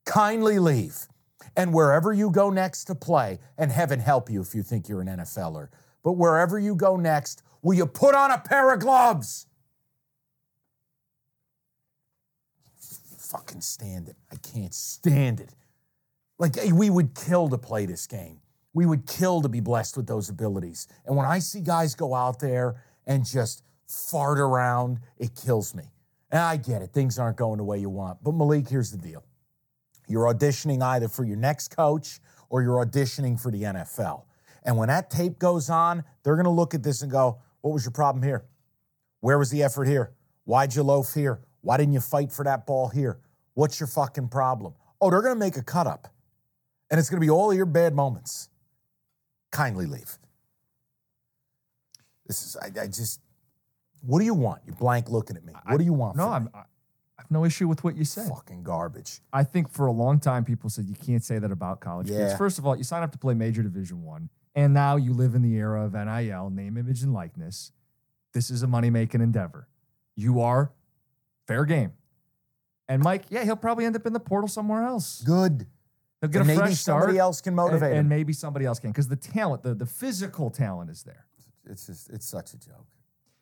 Kindly 0.04 0.58
leave. 0.58 1.06
And 1.56 1.72
wherever 1.72 2.12
you 2.12 2.30
go 2.30 2.50
next 2.50 2.84
to 2.84 2.94
play, 2.94 3.38
and 3.56 3.70
heaven 3.70 4.00
help 4.00 4.28
you 4.28 4.40
if 4.40 4.54
you 4.54 4.62
think 4.62 4.88
you're 4.88 5.00
an 5.00 5.08
NFLer, 5.08 5.68
but 6.02 6.12
wherever 6.12 6.58
you 6.58 6.74
go 6.74 6.96
next, 6.96 7.42
will 7.62 7.74
you 7.74 7.86
put 7.86 8.14
on 8.14 8.30
a 8.30 8.38
pair 8.38 8.72
of 8.72 8.80
gloves? 8.80 9.46
Fucking 13.28 13.60
stand 13.60 14.08
it. 14.08 14.16
I 14.32 14.36
can't 14.36 14.72
stand 14.72 15.40
it. 15.40 15.50
Like, 16.38 16.56
eh, 16.56 16.72
we 16.72 16.88
would 16.88 17.14
kill 17.14 17.48
to 17.50 17.58
play 17.58 17.84
this 17.84 18.06
game. 18.06 18.40
We 18.72 18.86
would 18.86 19.06
kill 19.06 19.42
to 19.42 19.48
be 19.48 19.60
blessed 19.60 19.98
with 19.98 20.06
those 20.06 20.30
abilities. 20.30 20.88
And 21.04 21.14
when 21.14 21.26
I 21.26 21.38
see 21.40 21.60
guys 21.60 21.94
go 21.94 22.14
out 22.14 22.40
there 22.40 22.82
and 23.06 23.26
just 23.26 23.62
fart 23.86 24.38
around, 24.38 25.00
it 25.18 25.34
kills 25.34 25.74
me. 25.74 25.84
And 26.30 26.40
I 26.40 26.56
get 26.56 26.80
it, 26.80 26.92
things 26.92 27.18
aren't 27.18 27.36
going 27.36 27.58
the 27.58 27.64
way 27.64 27.78
you 27.78 27.90
want. 27.90 28.22
But 28.22 28.32
Maliq, 28.32 28.68
here's 28.68 28.90
the 28.90 28.98
deal 28.98 29.24
you're 30.06 30.32
auditioning 30.32 30.82
either 30.82 31.08
for 31.08 31.24
your 31.24 31.36
next 31.36 31.68
coach 31.68 32.20
or 32.48 32.62
you're 32.62 32.84
auditioning 32.84 33.38
for 33.38 33.50
the 33.50 33.62
NFL. 33.62 34.22
And 34.62 34.78
when 34.78 34.88
that 34.88 35.10
tape 35.10 35.38
goes 35.38 35.68
on, 35.68 36.02
they're 36.22 36.36
going 36.36 36.44
to 36.44 36.50
look 36.50 36.72
at 36.72 36.82
this 36.82 37.02
and 37.02 37.10
go, 37.12 37.40
What 37.60 37.74
was 37.74 37.84
your 37.84 37.92
problem 37.92 38.22
here? 38.22 38.44
Where 39.20 39.38
was 39.38 39.50
the 39.50 39.62
effort 39.62 39.86
here? 39.86 40.12
Why'd 40.44 40.74
you 40.74 40.82
loaf 40.82 41.12
here? 41.12 41.40
Why 41.68 41.76
didn't 41.76 41.92
you 41.92 42.00
fight 42.00 42.32
for 42.32 42.46
that 42.46 42.66
ball 42.66 42.88
here? 42.88 43.18
What's 43.52 43.78
your 43.78 43.88
fucking 43.88 44.28
problem? 44.28 44.72
Oh, 45.02 45.10
they're 45.10 45.20
going 45.20 45.34
to 45.34 45.38
make 45.38 45.58
a 45.58 45.62
cut 45.62 45.86
up. 45.86 46.08
And 46.90 46.98
it's 46.98 47.10
going 47.10 47.20
to 47.20 47.26
be 47.26 47.28
all 47.28 47.50
of 47.50 47.58
your 47.58 47.66
bad 47.66 47.94
moments. 47.94 48.48
Kindly 49.52 49.84
leave. 49.84 50.18
This 52.26 52.42
is, 52.42 52.56
I, 52.56 52.68
I 52.80 52.86
just, 52.86 53.20
what 54.00 54.20
do 54.20 54.24
you 54.24 54.32
want? 54.32 54.62
You're 54.64 54.76
blank 54.76 55.10
looking 55.10 55.36
at 55.36 55.44
me. 55.44 55.52
What 55.66 55.76
do 55.76 55.84
you 55.84 55.92
want? 55.92 56.16
No, 56.16 56.22
from 56.22 56.32
I'm, 56.32 56.44
me? 56.44 56.50
I 56.54 56.58
I 56.60 57.22
have 57.22 57.30
no 57.30 57.44
issue 57.44 57.68
with 57.68 57.84
what 57.84 57.96
you 57.96 58.06
say. 58.06 58.26
fucking 58.26 58.62
garbage. 58.62 59.20
I 59.30 59.44
think 59.44 59.70
for 59.70 59.84
a 59.84 59.92
long 59.92 60.20
time 60.20 60.46
people 60.46 60.70
said 60.70 60.86
you 60.86 60.94
can't 60.94 61.22
say 61.22 61.38
that 61.38 61.52
about 61.52 61.80
college 61.80 62.06
kids. 62.06 62.18
Yeah. 62.18 62.36
First 62.38 62.58
of 62.58 62.64
all, 62.66 62.78
you 62.78 62.84
sign 62.84 63.02
up 63.02 63.12
to 63.12 63.18
play 63.18 63.34
major 63.34 63.62
division 63.62 64.02
one, 64.04 64.30
and 64.54 64.72
now 64.72 64.96
you 64.96 65.12
live 65.12 65.34
in 65.34 65.42
the 65.42 65.54
era 65.56 65.84
of 65.84 65.92
NIL, 65.92 66.48
name, 66.48 66.78
image, 66.78 67.02
and 67.02 67.12
likeness. 67.12 67.72
This 68.32 68.48
is 68.48 68.62
a 68.62 68.66
money-making 68.66 69.20
endeavor. 69.20 69.68
You 70.16 70.40
are 70.40 70.72
fair 71.48 71.64
game. 71.64 71.92
And 72.88 73.02
Mike, 73.02 73.24
yeah, 73.30 73.42
he'll 73.44 73.56
probably 73.56 73.84
end 73.84 73.96
up 73.96 74.06
in 74.06 74.12
the 74.12 74.20
portal 74.20 74.48
somewhere 74.48 74.84
else. 74.84 75.22
Good. 75.22 75.66
He'll 76.20 76.30
get 76.30 76.42
And 76.42 76.50
a 76.50 76.54
maybe 76.54 76.58
fresh 76.58 76.74
start. 76.78 77.02
somebody 77.02 77.18
else 77.18 77.40
can 77.40 77.54
motivate 77.54 77.82
and, 77.82 77.92
him. 77.92 77.98
and 78.00 78.08
maybe 78.08 78.32
somebody 78.32 78.64
else 78.64 78.78
can 78.78 78.90
because 78.90 79.08
the 79.08 79.16
talent, 79.16 79.62
the, 79.62 79.74
the 79.74 79.86
physical 79.86 80.50
talent 80.50 80.90
is 80.90 81.02
there. 81.02 81.26
It's 81.68 81.86
just, 81.86 82.08
it's 82.10 82.26
such 82.26 82.54
a 82.54 82.58
joke. 82.58 82.86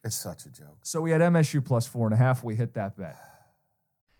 It's 0.04 0.16
such 0.16 0.46
a 0.46 0.50
joke. 0.50 0.78
So 0.82 1.00
we 1.00 1.10
had 1.10 1.20
MSU 1.20 1.64
plus 1.64 1.86
four 1.86 2.06
and 2.06 2.14
a 2.14 2.16
half. 2.16 2.42
We 2.42 2.54
hit 2.56 2.74
that 2.74 2.96
bet. 2.96 3.16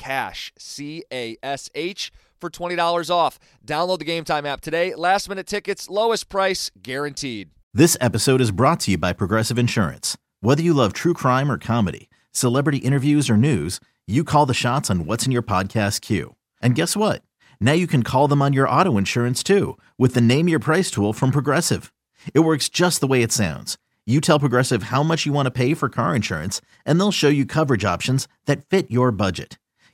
CASH, 0.00 0.52
C 0.58 1.04
A 1.12 1.36
S 1.42 1.68
H, 1.74 2.10
for 2.40 2.48
$20 2.48 3.10
off. 3.10 3.38
Download 3.66 3.98
the 3.98 4.04
Game 4.06 4.24
Time 4.24 4.46
app 4.46 4.62
today. 4.62 4.94
Last 4.94 5.28
minute 5.28 5.46
tickets, 5.46 5.90
lowest 5.90 6.30
price 6.30 6.70
guaranteed. 6.82 7.50
This 7.74 7.98
episode 8.00 8.40
is 8.40 8.50
brought 8.50 8.80
to 8.80 8.92
you 8.92 8.98
by 8.98 9.12
Progressive 9.12 9.58
Insurance. 9.58 10.16
Whether 10.40 10.62
you 10.62 10.72
love 10.72 10.94
true 10.94 11.12
crime 11.12 11.50
or 11.52 11.58
comedy, 11.58 12.08
celebrity 12.32 12.78
interviews 12.78 13.28
or 13.28 13.36
news, 13.36 13.78
you 14.06 14.24
call 14.24 14.46
the 14.46 14.54
shots 14.54 14.90
on 14.90 15.04
what's 15.04 15.26
in 15.26 15.32
your 15.32 15.42
podcast 15.42 16.00
queue. 16.00 16.34
And 16.62 16.74
guess 16.74 16.96
what? 16.96 17.22
Now 17.60 17.72
you 17.72 17.86
can 17.86 18.02
call 18.02 18.26
them 18.26 18.40
on 18.40 18.54
your 18.54 18.68
auto 18.68 18.96
insurance 18.96 19.42
too 19.42 19.76
with 19.98 20.14
the 20.14 20.22
Name 20.22 20.48
Your 20.48 20.58
Price 20.58 20.90
tool 20.90 21.12
from 21.12 21.30
Progressive. 21.30 21.92
It 22.32 22.40
works 22.40 22.70
just 22.70 23.00
the 23.00 23.06
way 23.06 23.22
it 23.22 23.32
sounds. 23.32 23.76
You 24.06 24.20
tell 24.20 24.40
Progressive 24.40 24.84
how 24.84 25.02
much 25.02 25.26
you 25.26 25.32
want 25.32 25.46
to 25.46 25.52
pay 25.52 25.74
for 25.74 25.88
car 25.88 26.16
insurance, 26.16 26.60
and 26.84 26.98
they'll 26.98 27.12
show 27.12 27.28
you 27.28 27.46
coverage 27.46 27.84
options 27.84 28.26
that 28.46 28.66
fit 28.68 28.90
your 28.90 29.12
budget. 29.12 29.59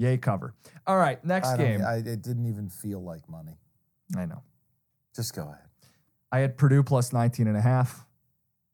Yay, 0.00 0.16
cover. 0.16 0.54
All 0.86 0.96
right, 0.96 1.22
next 1.26 1.48
I 1.48 1.56
don't- 1.58 1.66
game. 1.66 1.82
I, 1.84 1.96
it 1.96 2.22
didn't 2.22 2.46
even 2.46 2.70
feel 2.70 3.02
like 3.02 3.28
money. 3.28 3.58
I 4.16 4.24
know. 4.24 4.42
Just 5.14 5.34
go 5.34 5.42
ahead. 5.42 5.58
I 6.32 6.38
had 6.38 6.56
Purdue 6.56 6.82
plus 6.82 7.12
19 7.12 7.46
and 7.46 7.56
a 7.56 7.60
half. 7.60 8.06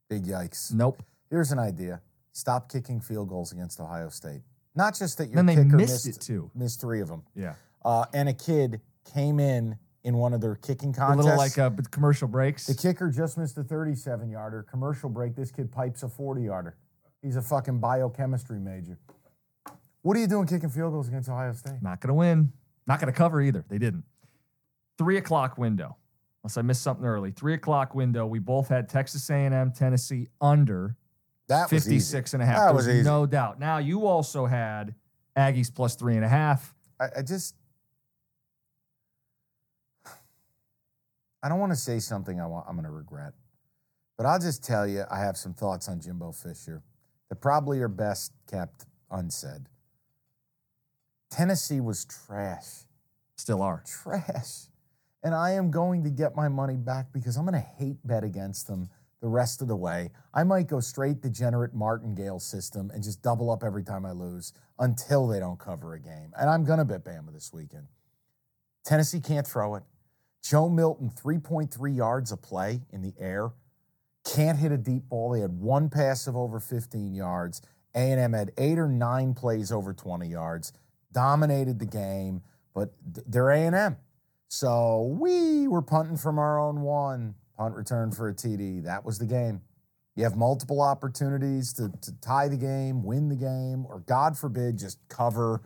Big 0.09 0.23
yikes. 0.23 0.73
Nope. 0.73 1.03
Here's 1.29 1.51
an 1.51 1.59
idea: 1.59 2.01
stop 2.31 2.71
kicking 2.71 3.01
field 3.01 3.27
goals 3.27 3.51
against 3.51 3.81
Ohio 3.81 4.07
State. 4.07 4.41
Not 4.73 4.95
just 4.97 5.17
that 5.17 5.25
your 5.25 5.35
Then 5.35 5.47
they 5.47 5.55
kicker 5.55 5.75
missed 5.75 6.05
missed 6.05 6.21
it, 6.21 6.21
too. 6.25 6.49
Missed 6.55 6.79
three 6.79 7.01
of 7.01 7.09
them. 7.09 7.23
Yeah. 7.35 7.55
Uh, 7.83 8.05
and 8.13 8.29
a 8.29 8.33
kid 8.33 8.79
came 9.13 9.39
in 9.41 9.75
in 10.05 10.15
one 10.15 10.33
of 10.33 10.39
their 10.39 10.55
kicking 10.55 10.93
contests. 10.93 11.25
A 11.27 11.29
contests. 11.31 11.57
little 11.57 11.63
like 11.65 11.71
uh, 11.73 11.75
but 11.75 11.91
commercial 11.91 12.29
breaks. 12.29 12.67
The 12.67 12.75
kicker 12.75 13.09
just 13.09 13.37
missed 13.37 13.57
a 13.57 13.63
37 13.63 14.29
yarder. 14.29 14.63
Commercial 14.63 15.09
break. 15.09 15.35
This 15.35 15.51
kid 15.51 15.71
pipes 15.73 16.03
a 16.03 16.07
40 16.07 16.43
yarder. 16.43 16.77
He's 17.21 17.35
a 17.35 17.41
fucking 17.41 17.79
biochemistry 17.79 18.59
major. 18.59 18.97
What 20.07 20.15
are 20.15 20.21
you 20.21 20.27
doing 20.27 20.47
kicking 20.47 20.69
field 20.69 20.93
goals 20.93 21.09
against 21.09 21.27
Ohio 21.27 21.51
State? 21.51 21.81
Not 21.81 21.99
going 21.99 22.07
to 22.07 22.13
win. 22.13 22.53
Not 22.87 23.01
going 23.01 23.11
to 23.11 23.17
cover 23.17 23.41
either. 23.41 23.65
They 23.67 23.77
didn't. 23.77 24.05
Three 24.97 25.17
o'clock 25.17 25.57
window. 25.57 25.97
Unless 26.41 26.55
I 26.55 26.61
missed 26.61 26.81
something 26.81 27.05
early. 27.05 27.31
Three 27.31 27.55
o'clock 27.55 27.93
window. 27.93 28.25
We 28.25 28.39
both 28.39 28.69
had 28.69 28.87
Texas 28.87 29.29
A&M, 29.29 29.73
Tennessee 29.73 30.29
under 30.39 30.95
That 31.49 31.69
was 31.69 31.83
56 31.83 32.29
easy. 32.29 32.35
and 32.37 32.41
a 32.41 32.45
half. 32.45 32.55
That 32.55 32.65
There's 32.67 32.87
was 32.87 32.87
easy. 32.87 33.03
no 33.03 33.25
doubt. 33.25 33.59
Now 33.59 33.79
you 33.79 34.07
also 34.07 34.45
had 34.45 34.95
Aggies 35.35 35.75
plus 35.75 35.95
three 35.95 36.15
and 36.15 36.23
a 36.23 36.29
half. 36.29 36.73
I, 37.01 37.07
I 37.17 37.21
just. 37.21 37.57
I 41.43 41.49
don't 41.49 41.59
want 41.59 41.73
to 41.73 41.77
say 41.77 41.99
something 41.99 42.39
I 42.39 42.45
want, 42.45 42.65
I'm 42.69 42.75
going 42.75 42.85
to 42.85 42.91
regret, 42.91 43.33
but 44.15 44.25
I'll 44.25 44.39
just 44.39 44.63
tell 44.63 44.87
you 44.87 45.03
I 45.11 45.19
have 45.19 45.35
some 45.35 45.53
thoughts 45.53 45.89
on 45.89 45.99
Jimbo 45.99 46.31
Fisher 46.31 46.81
that 47.27 47.41
probably 47.41 47.81
are 47.81 47.89
best 47.89 48.31
kept 48.49 48.85
unsaid. 49.11 49.67
Tennessee 51.29 51.79
was 51.79 52.05
trash. 52.05 52.85
Still 53.35 53.61
are. 53.61 53.83
trash. 53.85 54.67
And 55.23 55.35
I 55.35 55.51
am 55.51 55.71
going 55.71 56.03
to 56.03 56.09
get 56.09 56.35
my 56.35 56.47
money 56.47 56.77
back 56.77 57.11
because 57.11 57.37
I'm 57.37 57.45
going 57.45 57.53
to 57.53 57.59
hate 57.59 57.97
bet 58.05 58.23
against 58.23 58.67
them 58.67 58.89
the 59.21 59.27
rest 59.27 59.61
of 59.61 59.67
the 59.67 59.75
way. 59.75 60.11
I 60.33 60.43
might 60.43 60.67
go 60.67 60.79
straight 60.79 61.21
degenerate 61.21 61.73
martingale 61.73 62.39
system 62.39 62.91
and 62.93 63.03
just 63.03 63.21
double 63.21 63.49
up 63.49 63.63
every 63.63 63.83
time 63.83 64.05
I 64.05 64.11
lose 64.11 64.53
until 64.79 65.27
they 65.27 65.39
don't 65.39 65.59
cover 65.59 65.93
a 65.95 65.99
game. 65.99 66.33
And 66.39 66.49
I'm 66.49 66.63
going 66.63 66.79
to 66.79 66.85
bet 66.85 67.03
Bama 67.03 67.33
this 67.33 67.51
weekend. 67.51 67.87
Tennessee 68.85 69.19
can't 69.19 69.45
throw 69.45 69.75
it. 69.75 69.83
Joe 70.43 70.69
Milton, 70.69 71.09
3.3 71.09 71.95
yards 71.95 72.31
a 72.31 72.37
play 72.37 72.81
in 72.91 73.01
the 73.01 73.13
air. 73.19 73.51
Can't 74.23 74.57
hit 74.57 74.71
a 74.71 74.77
deep 74.77 75.09
ball. 75.09 75.31
They 75.31 75.41
had 75.41 75.59
one 75.59 75.89
pass 75.89 76.27
of 76.27 76.37
over 76.37 76.59
15 76.59 77.13
yards. 77.13 77.61
A&M 77.95 78.33
had 78.33 78.51
eight 78.57 78.77
or 78.77 78.87
nine 78.87 79.33
plays 79.33 79.71
over 79.71 79.93
20 79.93 80.27
yards. 80.27 80.71
Dominated 81.17 81.79
the 81.79 81.87
game, 81.87 82.43
but 82.75 82.93
they're 83.25 83.49
A&M. 83.49 83.97
So 84.49 85.17
we 85.19 85.67
were 85.67 85.81
punting 85.81 86.17
from 86.17 86.37
our 86.37 86.59
own 86.59 86.81
one. 86.81 87.33
Punt 87.57 87.73
return 87.73 88.11
for 88.11 88.29
a 88.29 88.35
TD. 88.35 88.83
That 88.83 89.03
was 89.03 89.17
the 89.17 89.25
game. 89.25 89.61
You 90.15 90.25
have 90.25 90.35
multiple 90.35 90.79
opportunities 90.79 91.73
to, 91.73 91.91
to 92.03 92.11
tie 92.21 92.49
the 92.49 92.55
game, 92.55 93.03
win 93.03 93.29
the 93.29 93.35
game, 93.35 93.87
or 93.87 94.03
God 94.05 94.37
forbid, 94.37 94.77
just 94.77 94.99
cover. 95.09 95.63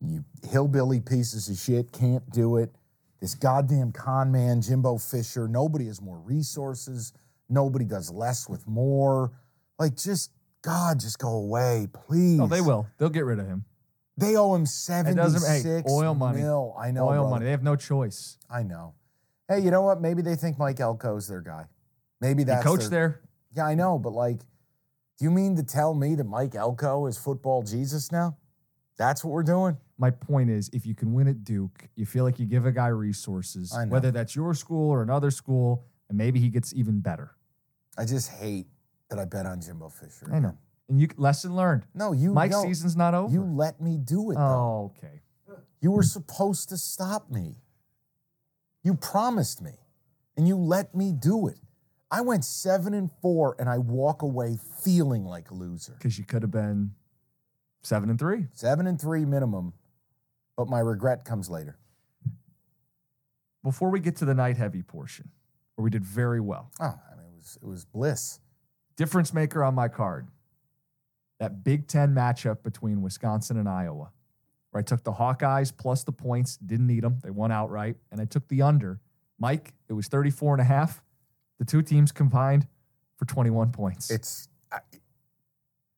You 0.00 0.24
hillbilly 0.50 0.98
pieces 0.98 1.48
of 1.48 1.56
shit 1.56 1.92
can't 1.92 2.28
do 2.30 2.56
it. 2.56 2.74
This 3.20 3.36
goddamn 3.36 3.92
con 3.92 4.32
man, 4.32 4.60
Jimbo 4.60 4.98
Fisher, 4.98 5.46
nobody 5.46 5.86
has 5.86 6.02
more 6.02 6.18
resources. 6.18 7.12
Nobody 7.48 7.84
does 7.84 8.10
less 8.10 8.48
with 8.48 8.66
more. 8.66 9.30
Like, 9.78 9.96
just, 9.96 10.32
God, 10.62 10.98
just 10.98 11.20
go 11.20 11.30
away, 11.30 11.86
please. 11.92 12.40
Oh, 12.40 12.48
they 12.48 12.60
will. 12.60 12.88
They'll 12.98 13.08
get 13.08 13.24
rid 13.24 13.38
of 13.38 13.46
him. 13.46 13.64
They 14.16 14.36
owe 14.36 14.54
him 14.54 14.62
It 14.62 14.68
76 14.68 15.16
doesn't. 15.16 15.62
Hey, 15.66 15.82
oil 15.90 16.14
money. 16.14 16.40
mil. 16.42 16.74
I 16.78 16.90
know. 16.90 17.08
Oil 17.08 17.14
brother. 17.22 17.30
money. 17.30 17.44
They 17.46 17.50
have 17.50 17.62
no 17.62 17.76
choice. 17.76 18.38
I 18.48 18.62
know. 18.62 18.94
Hey, 19.48 19.60
you 19.60 19.70
know 19.70 19.82
what? 19.82 20.00
Maybe 20.00 20.22
they 20.22 20.36
think 20.36 20.58
Mike 20.58 20.78
Elko's 20.80 21.26
their 21.28 21.40
guy. 21.40 21.66
Maybe 22.20 22.42
He 22.42 22.44
that's 22.44 22.64
coached 22.64 22.90
their- 22.90 23.08
there. 23.08 23.20
Yeah, 23.52 23.66
I 23.66 23.74
know, 23.74 23.98
but 23.98 24.12
like, 24.12 24.38
do 25.18 25.24
you 25.24 25.30
mean 25.30 25.56
to 25.56 25.62
tell 25.62 25.94
me 25.94 26.14
that 26.16 26.24
Mike 26.24 26.54
Elko 26.54 27.06
is 27.06 27.18
football 27.18 27.62
Jesus 27.62 28.10
now? 28.10 28.36
That's 28.96 29.24
what 29.24 29.30
we're 29.32 29.42
doing. 29.42 29.76
My 29.98 30.10
point 30.10 30.50
is, 30.50 30.70
if 30.72 30.86
you 30.86 30.94
can 30.94 31.12
win 31.12 31.28
at 31.28 31.44
Duke, 31.44 31.88
you 31.96 32.04
feel 32.06 32.24
like 32.24 32.38
you 32.38 32.46
give 32.46 32.66
a 32.66 32.72
guy 32.72 32.88
resources, 32.88 33.72
I 33.72 33.84
know. 33.84 33.92
whether 33.92 34.10
that's 34.10 34.34
your 34.34 34.54
school 34.54 34.90
or 34.90 35.02
another 35.02 35.30
school, 35.30 35.84
and 36.08 36.16
maybe 36.18 36.40
he 36.40 36.48
gets 36.48 36.72
even 36.74 37.00
better. 37.00 37.32
I 37.98 38.04
just 38.04 38.30
hate 38.30 38.66
that 39.10 39.18
I 39.20 39.24
bet 39.24 39.46
on 39.46 39.60
Jimbo 39.60 39.88
Fisher. 39.88 40.28
I 40.32 40.38
know. 40.40 40.56
And 40.88 41.00
you 41.00 41.08
lesson 41.16 41.56
learned. 41.56 41.86
No, 41.94 42.12
you. 42.12 42.32
Mike's 42.32 42.52
no, 42.52 42.62
season's 42.64 42.96
not 42.96 43.14
over. 43.14 43.32
You 43.32 43.42
let 43.42 43.80
me 43.80 43.96
do 43.96 44.30
it. 44.30 44.34
though. 44.34 44.40
oh, 44.40 44.92
okay. 44.98 45.20
You 45.80 45.90
were 45.90 46.02
supposed 46.02 46.68
to 46.70 46.76
stop 46.76 47.30
me. 47.30 47.56
You 48.82 48.94
promised 48.94 49.62
me, 49.62 49.72
and 50.36 50.46
you 50.48 50.56
let 50.56 50.94
me 50.94 51.12
do 51.12 51.46
it. 51.48 51.56
I 52.10 52.20
went 52.20 52.44
seven 52.44 52.92
and 52.94 53.10
four, 53.22 53.56
and 53.58 53.68
I 53.68 53.78
walk 53.78 54.22
away 54.22 54.58
feeling 54.82 55.24
like 55.24 55.50
a 55.50 55.54
loser. 55.54 55.94
Because 55.98 56.18
you 56.18 56.24
could 56.24 56.42
have 56.42 56.50
been 56.50 56.92
seven 57.82 58.10
and 58.10 58.18
three. 58.18 58.46
Seven 58.52 58.86
and 58.86 59.00
three 59.00 59.24
minimum, 59.24 59.72
but 60.56 60.68
my 60.68 60.80
regret 60.80 61.24
comes 61.24 61.48
later. 61.50 61.78
Before 63.62 63.88
we 63.90 64.00
get 64.00 64.16
to 64.16 64.24
the 64.26 64.34
night 64.34 64.58
heavy 64.58 64.82
portion, 64.82 65.30
where 65.74 65.82
we 65.84 65.90
did 65.90 66.04
very 66.04 66.40
well, 66.40 66.70
Oh, 66.78 66.84
I 66.84 67.16
mean, 67.16 67.26
it 67.32 67.36
was 67.36 67.58
it 67.62 67.66
was 67.66 67.84
bliss. 67.86 68.40
difference 68.96 69.32
maker 69.32 69.64
on 69.64 69.74
my 69.74 69.88
card. 69.88 70.28
That 71.40 71.64
Big 71.64 71.88
Ten 71.88 72.14
matchup 72.14 72.62
between 72.62 73.02
Wisconsin 73.02 73.56
and 73.58 73.68
Iowa, 73.68 74.10
where 74.70 74.80
I 74.80 74.82
took 74.82 75.02
the 75.02 75.12
Hawkeyes 75.12 75.76
plus 75.76 76.04
the 76.04 76.12
points, 76.12 76.56
didn't 76.56 76.86
need 76.86 77.02
them. 77.02 77.18
They 77.22 77.30
won 77.30 77.50
outright. 77.50 77.96
And 78.12 78.20
I 78.20 78.24
took 78.24 78.46
the 78.48 78.62
under. 78.62 79.00
Mike, 79.38 79.74
it 79.88 79.92
was 79.94 80.06
34 80.08 80.54
and 80.54 80.60
a 80.60 80.64
half. 80.64 81.02
The 81.58 81.64
two 81.64 81.82
teams 81.82 82.12
combined 82.12 82.66
for 83.16 83.24
21 83.24 83.72
points. 83.72 84.10
It's, 84.10 84.48
I, 84.70 84.78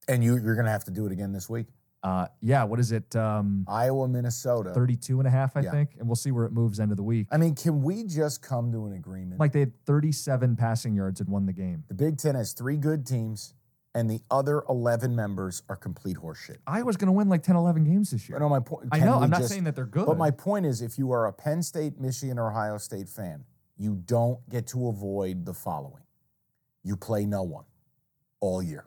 and 0.08 0.24
you 0.24 0.38
you're 0.38 0.54
gonna 0.54 0.70
have 0.70 0.84
to 0.84 0.90
do 0.90 1.06
it 1.06 1.12
again 1.12 1.32
this 1.32 1.48
week. 1.50 1.66
Uh, 2.02 2.26
yeah, 2.40 2.62
what 2.62 2.78
is 2.78 2.92
it? 2.92 3.14
Um, 3.16 3.64
Iowa, 3.68 4.06
Minnesota. 4.06 4.72
32 4.72 5.18
and 5.18 5.26
a 5.26 5.30
half, 5.30 5.56
I 5.56 5.60
Yeah. 5.60 5.70
think. 5.72 5.96
And 5.98 6.06
we'll 6.08 6.14
see 6.14 6.30
where 6.30 6.44
it 6.44 6.52
moves 6.52 6.78
end 6.78 6.92
of 6.92 6.96
the 6.96 7.02
week. 7.02 7.26
I 7.32 7.36
mean, 7.36 7.54
can 7.54 7.82
we 7.82 8.04
just 8.04 8.42
come 8.42 8.70
to 8.72 8.86
an 8.86 8.92
agreement? 8.92 9.40
Like 9.40 9.52
they 9.52 9.60
had 9.60 9.72
37 9.86 10.54
passing 10.56 10.94
yards 10.94 11.20
and 11.20 11.28
won 11.28 11.46
the 11.46 11.52
game. 11.52 11.84
the 11.88 11.94
Big 11.94 12.16
Ten 12.18 12.34
has 12.36 12.52
three 12.52 12.76
good 12.76 13.04
teams, 13.06 13.54
and 13.96 14.10
the 14.10 14.20
other 14.30 14.62
11 14.68 15.16
members 15.16 15.62
are 15.70 15.74
complete 15.74 16.18
horseshit. 16.18 16.58
Iowa's 16.66 16.98
going 16.98 17.06
to 17.06 17.12
win 17.12 17.30
like 17.30 17.42
10, 17.42 17.56
11 17.56 17.84
games 17.84 18.10
this 18.10 18.24
I 18.28 18.28
year. 18.28 18.38
know 18.38 18.50
my 18.50 18.60
point. 18.60 18.88
I 18.92 18.98
know. 19.00 19.14
I'm 19.20 19.30
not 19.30 19.38
just- 19.40 19.48
saying 19.50 19.64
that 19.64 19.74
they're 19.74 19.86
good. 19.86 20.04
But 20.04 20.18
my 20.18 20.30
point 20.30 20.66
is, 20.66 20.82
if 20.82 20.98
you 20.98 21.12
are 21.12 21.26
a 21.26 21.32
Penn 21.32 21.62
State, 21.62 21.98
Michigan, 21.98 22.38
or 22.38 22.50
Ohio 22.50 22.76
State 22.76 23.08
fan, 23.08 23.44
you 23.78 23.94
don't 23.94 24.46
get 24.50 24.66
to 24.68 24.88
avoid 24.88 25.46
the 25.46 25.54
following: 25.54 26.02
you 26.84 26.94
play 26.96 27.24
no 27.24 27.42
one 27.42 27.64
all 28.40 28.62
year. 28.62 28.84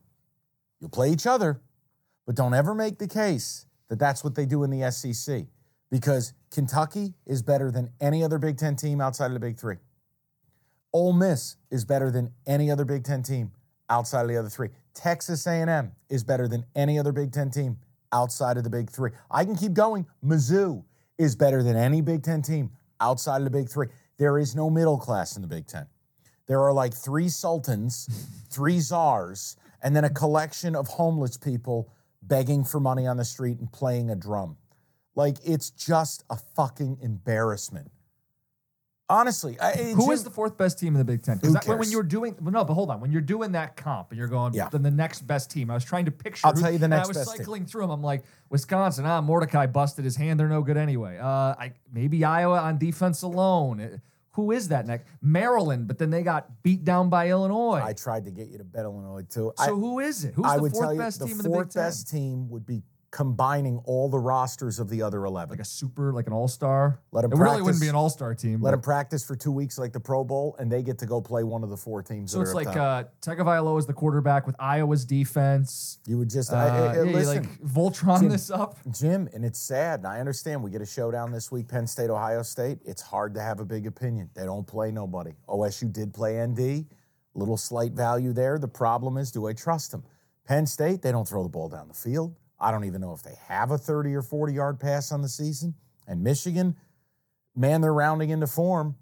You'll 0.79 0.91
play 0.91 1.11
each 1.11 1.25
other, 1.25 1.59
but 2.27 2.35
don't 2.35 2.53
ever 2.53 2.75
make 2.75 2.99
the 2.99 3.07
case 3.07 3.65
that 3.87 3.97
that's 3.97 4.23
what 4.23 4.35
they 4.35 4.45
do 4.45 4.63
in 4.63 4.69
the 4.69 4.91
SEC, 4.91 5.47
because 5.89 6.33
Kentucky 6.51 7.15
is 7.25 7.41
better 7.41 7.71
than 7.71 7.89
any 7.99 8.23
other 8.23 8.37
Big 8.37 8.57
Ten 8.57 8.75
team 8.75 9.01
outside 9.01 9.27
of 9.27 9.33
the 9.33 9.39
Big 9.39 9.57
Three. 9.59 9.77
Ole 10.93 11.13
Miss 11.13 11.55
is 11.71 11.83
better 11.83 12.11
than 12.11 12.31
any 12.45 12.69
other 12.69 12.85
Big 12.85 13.03
Ten 13.03 13.23
team 13.23 13.51
outside 13.89 14.21
of 14.21 14.27
the 14.27 14.37
other 14.37 14.49
three. 14.49 14.69
Texas 14.93 15.45
A&M 15.47 15.91
is 16.09 16.23
better 16.23 16.47
than 16.47 16.65
any 16.75 16.99
other 16.99 17.11
Big 17.11 17.31
Ten 17.31 17.49
team 17.49 17.77
outside 18.11 18.57
of 18.57 18.63
the 18.63 18.69
Big 18.69 18.89
Three. 18.89 19.11
I 19.29 19.45
can 19.45 19.55
keep 19.55 19.73
going. 19.73 20.05
Mizzou 20.23 20.83
is 21.17 21.35
better 21.35 21.63
than 21.63 21.75
any 21.75 22.01
Big 22.01 22.23
Ten 22.23 22.41
team 22.41 22.71
outside 22.99 23.37
of 23.37 23.45
the 23.45 23.51
Big 23.51 23.69
Three. 23.69 23.87
There 24.17 24.37
is 24.37 24.55
no 24.55 24.69
middle 24.69 24.97
class 24.97 25.35
in 25.35 25.41
the 25.41 25.47
Big 25.47 25.67
Ten. 25.67 25.87
There 26.47 26.61
are 26.61 26.73
like 26.73 26.93
three 26.93 27.29
sultans, 27.29 28.09
three 28.49 28.79
czars, 28.79 29.55
and 29.81 29.95
then 29.95 30.03
a 30.03 30.09
collection 30.09 30.75
of 30.75 30.87
homeless 30.87 31.37
people 31.37 31.93
begging 32.23 32.63
for 32.63 32.79
money 32.79 33.07
on 33.07 33.17
the 33.17 33.25
street 33.25 33.59
and 33.59 33.71
playing 33.71 34.09
a 34.09 34.15
drum. 34.15 34.57
Like 35.15 35.37
it's 35.43 35.69
just 35.69 36.23
a 36.29 36.35
fucking 36.35 36.97
embarrassment. 37.01 37.91
Honestly, 39.09 39.59
I, 39.59 39.71
Who 39.95 40.11
is 40.11 40.23
the 40.23 40.29
fourth 40.29 40.55
best 40.55 40.77
team 40.77 40.93
in 40.93 40.99
the 40.99 41.03
Big 41.03 41.23
Ten? 41.23 41.37
Because 41.39 41.65
when 41.65 41.89
you're 41.89 42.03
doing, 42.03 42.35
well, 42.39 42.51
no, 42.51 42.63
but 42.63 42.75
hold 42.75 42.91
on. 42.91 42.99
When 43.01 43.11
you're 43.11 43.21
doing 43.21 43.53
that 43.53 43.75
comp 43.75 44.11
and 44.11 44.19
you're 44.19 44.27
going, 44.27 44.53
Yeah. 44.53 44.69
then 44.69 44.83
the 44.83 44.91
next 44.91 45.21
best 45.25 45.49
team. 45.49 45.71
I 45.71 45.73
was 45.73 45.83
trying 45.83 46.05
to 46.05 46.11
picture. 46.11 46.45
I'll 46.45 46.53
tell 46.53 46.71
you 46.71 46.77
the 46.77 46.87
next 46.87 47.05
I 47.05 47.07
was 47.07 47.17
best 47.17 47.31
team. 47.31 47.37
cycling 47.37 47.65
through 47.65 47.81
them. 47.81 47.89
I'm 47.91 48.03
like, 48.03 48.23
Wisconsin. 48.49 49.05
Ah, 49.07 49.19
Mordecai 49.21 49.65
busted 49.65 50.05
his 50.05 50.15
hand. 50.15 50.39
They're 50.39 50.47
no 50.47 50.61
good 50.61 50.77
anyway. 50.77 51.17
Uh, 51.17 51.25
I 51.25 51.73
maybe 51.91 52.23
Iowa 52.23 52.59
on 52.59 52.77
defense 52.77 53.23
alone. 53.23 53.81
Uh, 53.81 53.97
Who 54.33 54.51
is 54.51 54.67
that 54.67 54.85
next? 54.85 55.07
Maryland, 55.23 55.87
but 55.87 55.97
then 55.97 56.11
they 56.11 56.21
got 56.21 56.61
beat 56.61 56.83
down 56.85 57.09
by 57.09 57.29
Illinois. 57.29 57.81
I 57.83 57.93
tried 57.93 58.25
to 58.25 58.31
get 58.31 58.49
you 58.49 58.59
to 58.59 58.63
bet 58.63 58.83
Illinois 58.85 59.23
too. 59.23 59.53
so 59.57 59.63
I, 59.63 59.67
who 59.69 59.99
is 59.99 60.23
it? 60.23 60.35
Who's 60.35 60.45
I 60.45 60.57
the 60.59 60.69
fourth 60.69 60.97
best 60.99 61.19
the 61.19 61.25
team 61.25 61.31
in 61.39 61.43
the 61.43 61.43
Big 61.49 61.51
Ten? 61.51 61.63
fourth 61.63 61.73
best 61.73 62.09
team 62.09 62.47
would 62.49 62.65
be 62.67 62.83
combining 63.11 63.79
all 63.85 64.07
the 64.07 64.19
rosters 64.19 64.79
of 64.79 64.87
the 64.89 65.01
other 65.01 65.25
eleven. 65.25 65.49
Like 65.57 65.59
a 65.59 65.65
super, 65.65 66.13
like 66.13 66.27
an 66.27 66.33
all 66.33 66.47
star. 66.47 66.99
Let 67.11 67.23
'em 67.25 67.31
It 67.33 67.37
really 67.37 67.61
wouldn't 67.61 67.81
be 67.81 67.87
an 67.87 67.95
all 67.95 68.09
star 68.09 68.35
team. 68.35 68.61
Let 68.61 68.69
but- 68.69 68.71
them 68.71 68.81
practice 68.81 69.23
for 69.23 69.35
two 69.35 69.51
weeks 69.51 69.77
like 69.79 69.93
the 69.93 69.99
Pro 69.99 70.23
Bowl, 70.23 70.55
and 70.59 70.71
they 70.71 70.83
get 70.83 70.99
to 70.99 71.05
go 71.05 71.19
play 71.19 71.43
one 71.43 71.63
of 71.63 71.69
the 71.69 71.77
four 71.77 72.03
teams. 72.03 72.31
So 72.31 72.37
that 72.39 72.43
it's 72.45 72.53
like 72.53 72.67
uh, 72.75 73.05
Tagovailoa 73.21 73.79
is 73.79 73.85
the 73.87 73.93
quarterback 73.93 74.45
with 74.45 74.55
Iowa's 74.59 75.05
defense. 75.05 75.99
you 76.05 76.17
would 76.19 76.29
just 76.29 76.51
Uh, 76.53 76.57
I, 76.57 76.67
I- 76.67 76.95
yeah, 76.95 77.01
listen. 77.01 77.43
like 77.43 77.61
Voltron 77.61 78.19
Jim- 78.19 78.29
this 78.29 78.51
up. 78.51 78.77
Jim, 78.91 79.27
and 79.33 79.43
it's 79.43 79.59
sad, 79.59 80.01
and 80.01 80.07
I 80.07 80.19
understand 80.19 80.63
we 80.63 80.69
get 80.69 80.81
a 80.81 80.85
showdown 80.85 81.31
this 81.31 81.51
week, 81.51 81.67
Penn 81.67 81.87
State, 81.87 82.09
Ohio 82.09 82.43
State. 82.43 82.79
It's 82.85 83.01
hard 83.01 83.33
to 83.33 83.41
have 83.41 83.59
a 83.59 83.65
big 83.65 83.87
opinion. 83.87 84.29
They 84.35 84.45
don't 84.45 84.67
play 84.67 84.91
nobody. 84.91 85.31
OSU 85.47 85.91
did 85.91 86.13
play 86.13 86.45
ND, 86.45 86.85
little 87.33 87.57
slight 87.57 87.93
value 87.93 88.33
there. 88.33 88.59
The 88.59 88.67
problem 88.67 89.17
is, 89.17 89.31
do 89.31 89.47
I 89.47 89.53
trust 89.53 89.91
them? 89.91 90.03
Penn 90.45 90.65
State, 90.65 91.01
they 91.03 91.11
don't 91.11 91.27
throw 91.27 91.43
the 91.43 91.49
ball 91.49 91.69
down 91.69 91.87
the 91.87 91.93
field. 91.93 92.35
I 92.61 92.71
don't 92.71 92.85
even 92.85 93.01
know 93.01 93.13
if 93.13 93.23
they 93.23 93.37
have 93.47 93.71
a 93.71 93.77
30 93.77 94.13
or 94.15 94.21
40 94.21 94.53
yard 94.53 94.79
pass 94.79 95.11
on 95.11 95.21
the 95.21 95.29
season. 95.29 95.75
And 96.07 96.23
Michigan, 96.23 96.75
man, 97.55 97.81
they're 97.81 97.93
rounding 97.93 98.29
into 98.31 98.47
form, 98.47 98.95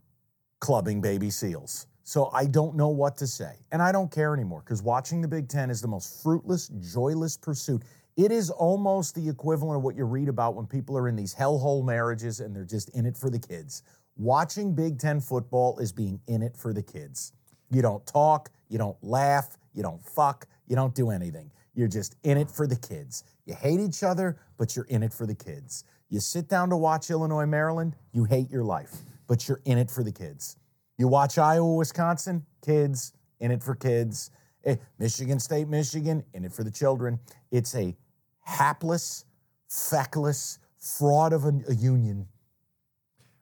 clubbing 0.60 1.02
baby 1.02 1.30
seals. 1.30 1.88
So 2.04 2.30
I 2.34 2.46
don't 2.46 2.76
know 2.76 2.88
what 2.88 3.18
to 3.18 3.28
say. 3.28 3.56
And 3.72 3.82
I 3.82 3.92
don't 3.92 4.12
care 4.12 4.34
anymore 4.34 4.62
because 4.64 4.82
watching 4.82 5.22
the 5.22 5.28
Big 5.28 5.50
Ten 5.50 5.70
is 5.70 5.82
the 5.82 5.88
most 5.88 6.24
fruitless, 6.24 6.70
joyless 6.94 7.36
pursuit. 7.36 7.84
It 8.16 8.32
is 8.32 8.50
almost 8.50 9.14
the 9.14 9.28
equivalent 9.28 9.78
of 9.78 9.84
what 9.84 9.96
you 9.96 10.06
read 10.06 10.30
about 10.30 10.56
when 10.56 10.66
people 10.66 10.98
are 10.98 11.08
in 11.08 11.16
these 11.16 11.36
hellhole 11.36 11.86
marriages 11.86 12.40
and 12.40 12.56
they're 12.56 12.64
just 12.64 12.90
in 12.96 13.06
it 13.06 13.18
for 13.18 13.30
the 13.30 13.40
kids. 13.40 13.84
Watching 14.16 14.74
Big 14.74 15.00
Ten 15.00 15.20
football 15.20 15.78
is 15.80 15.92
being 15.92 16.20
in 16.28 16.42
it 16.42 16.56
for 16.56 16.74
the 16.74 16.82
kids. 16.82 17.34
You 17.70 17.82
don't 17.82 18.06
talk, 18.08 18.50
you 18.70 18.78
don't 18.78 18.98
laugh, 19.04 19.58
you 19.74 19.84
don't 19.84 20.04
fuck, 20.04 20.48
you 20.68 20.76
don't 20.76 20.96
do 20.96 21.12
anything. 21.12 21.52
You're 21.76 21.88
just 21.88 22.16
in 22.24 22.38
it 22.38 22.50
for 22.50 22.66
the 22.66 22.76
kids. 22.76 23.24
You 23.48 23.56
hate 23.56 23.80
each 23.80 24.04
other, 24.04 24.38
but 24.58 24.76
you're 24.76 24.86
in 24.86 25.04
it 25.04 25.14
for 25.14 25.26
the 25.26 25.34
kids. 25.34 25.86
You 26.10 26.20
sit 26.20 26.50
down 26.50 26.70
to 26.70 26.78
watch 26.78 27.10
Illinois, 27.10 27.46
Maryland, 27.46 27.96
you 28.12 28.26
hate 28.26 28.52
your 28.52 28.64
life, 28.64 28.92
but 29.26 29.48
you're 29.48 29.62
in 29.64 29.78
it 29.78 29.90
for 29.90 30.04
the 30.04 30.12
kids. 30.12 30.58
You 30.98 31.08
watch 31.08 31.38
Iowa, 31.38 31.76
Wisconsin, 31.76 32.46
kids, 32.64 33.14
in 33.40 33.52
it 33.52 33.64
for 33.64 33.74
kids. 33.74 34.32
Eh, 34.66 34.76
Michigan 35.00 35.40
State, 35.40 35.70
Michigan, 35.70 36.26
in 36.34 36.44
it 36.44 36.52
for 36.52 36.66
the 36.66 36.72
children. 36.72 37.20
It's 37.50 37.74
a 37.74 37.96
hapless, 38.42 39.24
feckless 39.70 40.60
fraud 40.78 41.32
of 41.32 41.46
a, 41.46 41.54
a 41.70 41.74
union. 41.74 42.28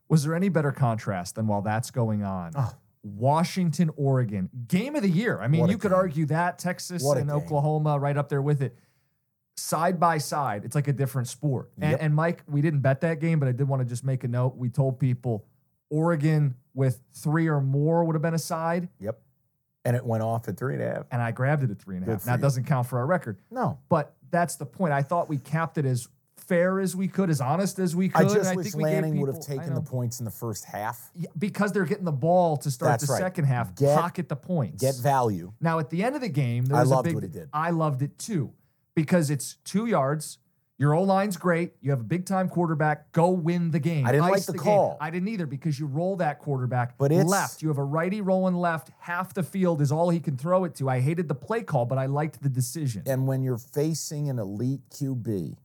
Was 0.08 0.24
there 0.24 0.36
any 0.36 0.50
better 0.50 0.72
contrast 0.72 1.34
than 1.34 1.48
while 1.48 1.64
that's 1.64 1.90
going 1.90 2.24
on? 2.24 2.52
Oh. 2.56 2.74
Washington, 3.02 3.92
Oregon, 3.98 4.50
game 4.68 4.96
of 4.96 5.04
the 5.04 5.10
year. 5.10 5.40
I 5.40 5.48
mean, 5.48 5.68
you 5.68 5.78
could 5.78 5.94
argue 5.94 6.26
that 6.28 6.58
Texas 6.58 7.04
and 7.04 7.28
game. 7.28 7.30
Oklahoma 7.30 8.00
right 8.00 8.18
up 8.18 8.30
there 8.30 8.42
with 8.42 8.62
it. 8.62 8.76
Side 9.58 10.00
by 10.00 10.18
side, 10.18 10.66
it's 10.66 10.76
like 10.76 10.88
a 10.90 10.94
different 10.94 11.28
sport. 11.30 11.72
And, 11.80 11.92
Yep. 11.92 12.00
and 12.02 12.14
Mike, 12.16 12.44
we 12.48 12.62
didn't 12.62 12.82
bet 12.82 13.02
that 13.02 13.20
game, 13.22 13.40
but 13.40 13.48
I 13.48 13.54
did 13.54 13.68
want 13.68 13.82
to 13.82 13.86
just 13.86 14.04
make 14.04 14.24
a 14.26 14.28
note. 14.28 14.58
We 14.58 14.70
told 14.70 15.00
people 15.00 15.46
Oregon 15.90 16.56
with 16.74 17.02
three 17.14 17.48
or 17.48 17.62
more 17.62 18.04
would 18.04 18.16
have 18.16 18.22
been 18.22 18.34
a 18.34 18.40
side, 18.40 18.90
Yep. 19.00 19.20
And 19.86 19.96
it 19.96 20.04
went 20.04 20.24
off 20.24 20.48
at 20.48 20.58
three 20.58 20.74
and 20.74 20.82
a 20.84 20.88
half. 20.94 21.06
and 21.12 21.22
I 21.22 21.32
grabbed 21.32 21.62
it 21.64 21.70
at 21.72 21.80
three 21.80 21.96
and 21.96 22.04
a 22.04 22.08
half. 22.08 22.14
and 22.14 22.22
a 22.22 22.26
Good 22.26 22.30
half. 22.32 22.36
for 22.36 22.42
That 22.42 22.42
doesn't 22.46 22.64
count 22.66 22.88
for 22.88 22.98
our 23.00 23.06
record, 23.06 23.38
No. 23.52 23.78
but 23.88 24.16
that's 24.32 24.56
the 24.56 24.66
point. 24.66 24.92
I 24.94 25.04
thought 25.04 25.30
we 25.30 25.38
capped 25.38 25.78
it 25.78 25.86
as 25.86 26.08
fair 26.38 26.80
as 26.80 26.96
we 26.96 27.08
could, 27.08 27.30
as 27.30 27.40
honest 27.40 27.80
as 27.80 27.96
we 27.96 28.10
could. 28.10 28.18
I 28.18 28.22
and 28.24 28.30
just 28.34 28.52
I 28.52 28.56
wish 28.56 28.72
think 28.72 28.84
we 28.84 28.84
gave 28.92 29.04
would 29.20 29.28
have 29.34 29.40
people- 29.42 29.54
I 29.54 29.58
taken 29.64 29.74
the 29.76 29.82
points 29.82 30.20
in 30.20 30.26
the 30.26 30.32
first 30.32 30.66
half. 30.66 31.12
Yeah, 31.16 31.30
because 31.38 31.72
they're 31.72 31.86
getting 31.86 32.04
the 32.04 32.12
ball 32.12 32.58
to 32.58 32.70
start 32.72 32.92
That's 32.94 33.08
the 33.08 33.14
right. 33.14 33.20
second 33.20 33.46
half, 33.46 33.74
Get- 33.76 33.98
pocket 33.98 34.28
the 34.28 34.36
points. 34.36 34.82
Get 34.82 34.96
value. 34.96 35.54
Now 35.62 35.80
at 35.80 35.90
the 35.92 36.04
end 36.04 36.16
of 36.16 36.22
the 36.22 36.30
game, 36.30 36.66
there 36.66 36.78
I 36.78 36.82
was 36.82 36.90
loved 36.90 37.06
a 37.08 37.10
big. 37.10 37.16
what 37.16 37.24
he 37.24 37.30
did. 37.30 37.50
I 37.54 37.70
loved 37.70 38.02
it 38.02 38.18
too 38.18 38.52
because 38.96 39.30
it's 39.30 39.58
two 39.64 39.86
yards. 39.86 40.40
Your 40.78 40.94
O 40.94 41.04
line's 41.04 41.38
great. 41.38 41.72
You 41.82 41.92
have 41.92 42.02
a 42.02 42.04
big 42.06 42.26
time 42.26 42.50
quarterback. 42.50 43.14
Go 43.14 43.30
win 43.30 43.72
the 43.72 43.80
game. 43.80 44.06
I 44.06 44.12
didn't 44.12 44.26
like 44.26 44.34
Ice 44.36 44.46
the 44.48 44.54
game. 44.54 44.62
call. 44.64 44.98
I 45.00 45.10
didn't 45.10 45.30
either 45.30 45.46
because 45.46 45.80
you 45.80 45.86
roll 45.86 46.18
that 46.18 46.40
quarterback 46.40 46.98
But 46.98 47.14
it's- 47.14 47.26
left. 47.30 47.62
You 47.62 47.70
have 47.70 47.78
a 47.78 47.84
righty 47.84 48.20
rolling 48.20 48.56
left. 48.56 48.92
Half 49.00 49.34
the 49.36 49.44
field 49.44 49.80
is 49.82 49.90
all 49.90 50.10
he 50.10 50.20
can 50.20 50.36
throw 50.36 50.66
it 50.66 50.76
to. 50.76 50.90
I 50.90 51.00
hated 51.00 51.30
the 51.30 51.36
play 51.36 51.64
call, 51.64 51.86
but 51.86 51.98
I 51.98 52.08
liked 52.08 52.42
the 52.44 52.50
decision. 52.50 53.04
And 53.06 53.26
when 53.26 53.42
you're 53.42 53.58
facing 53.58 54.30
an 54.30 54.38
elite 54.38 54.82
QB, 54.90 55.56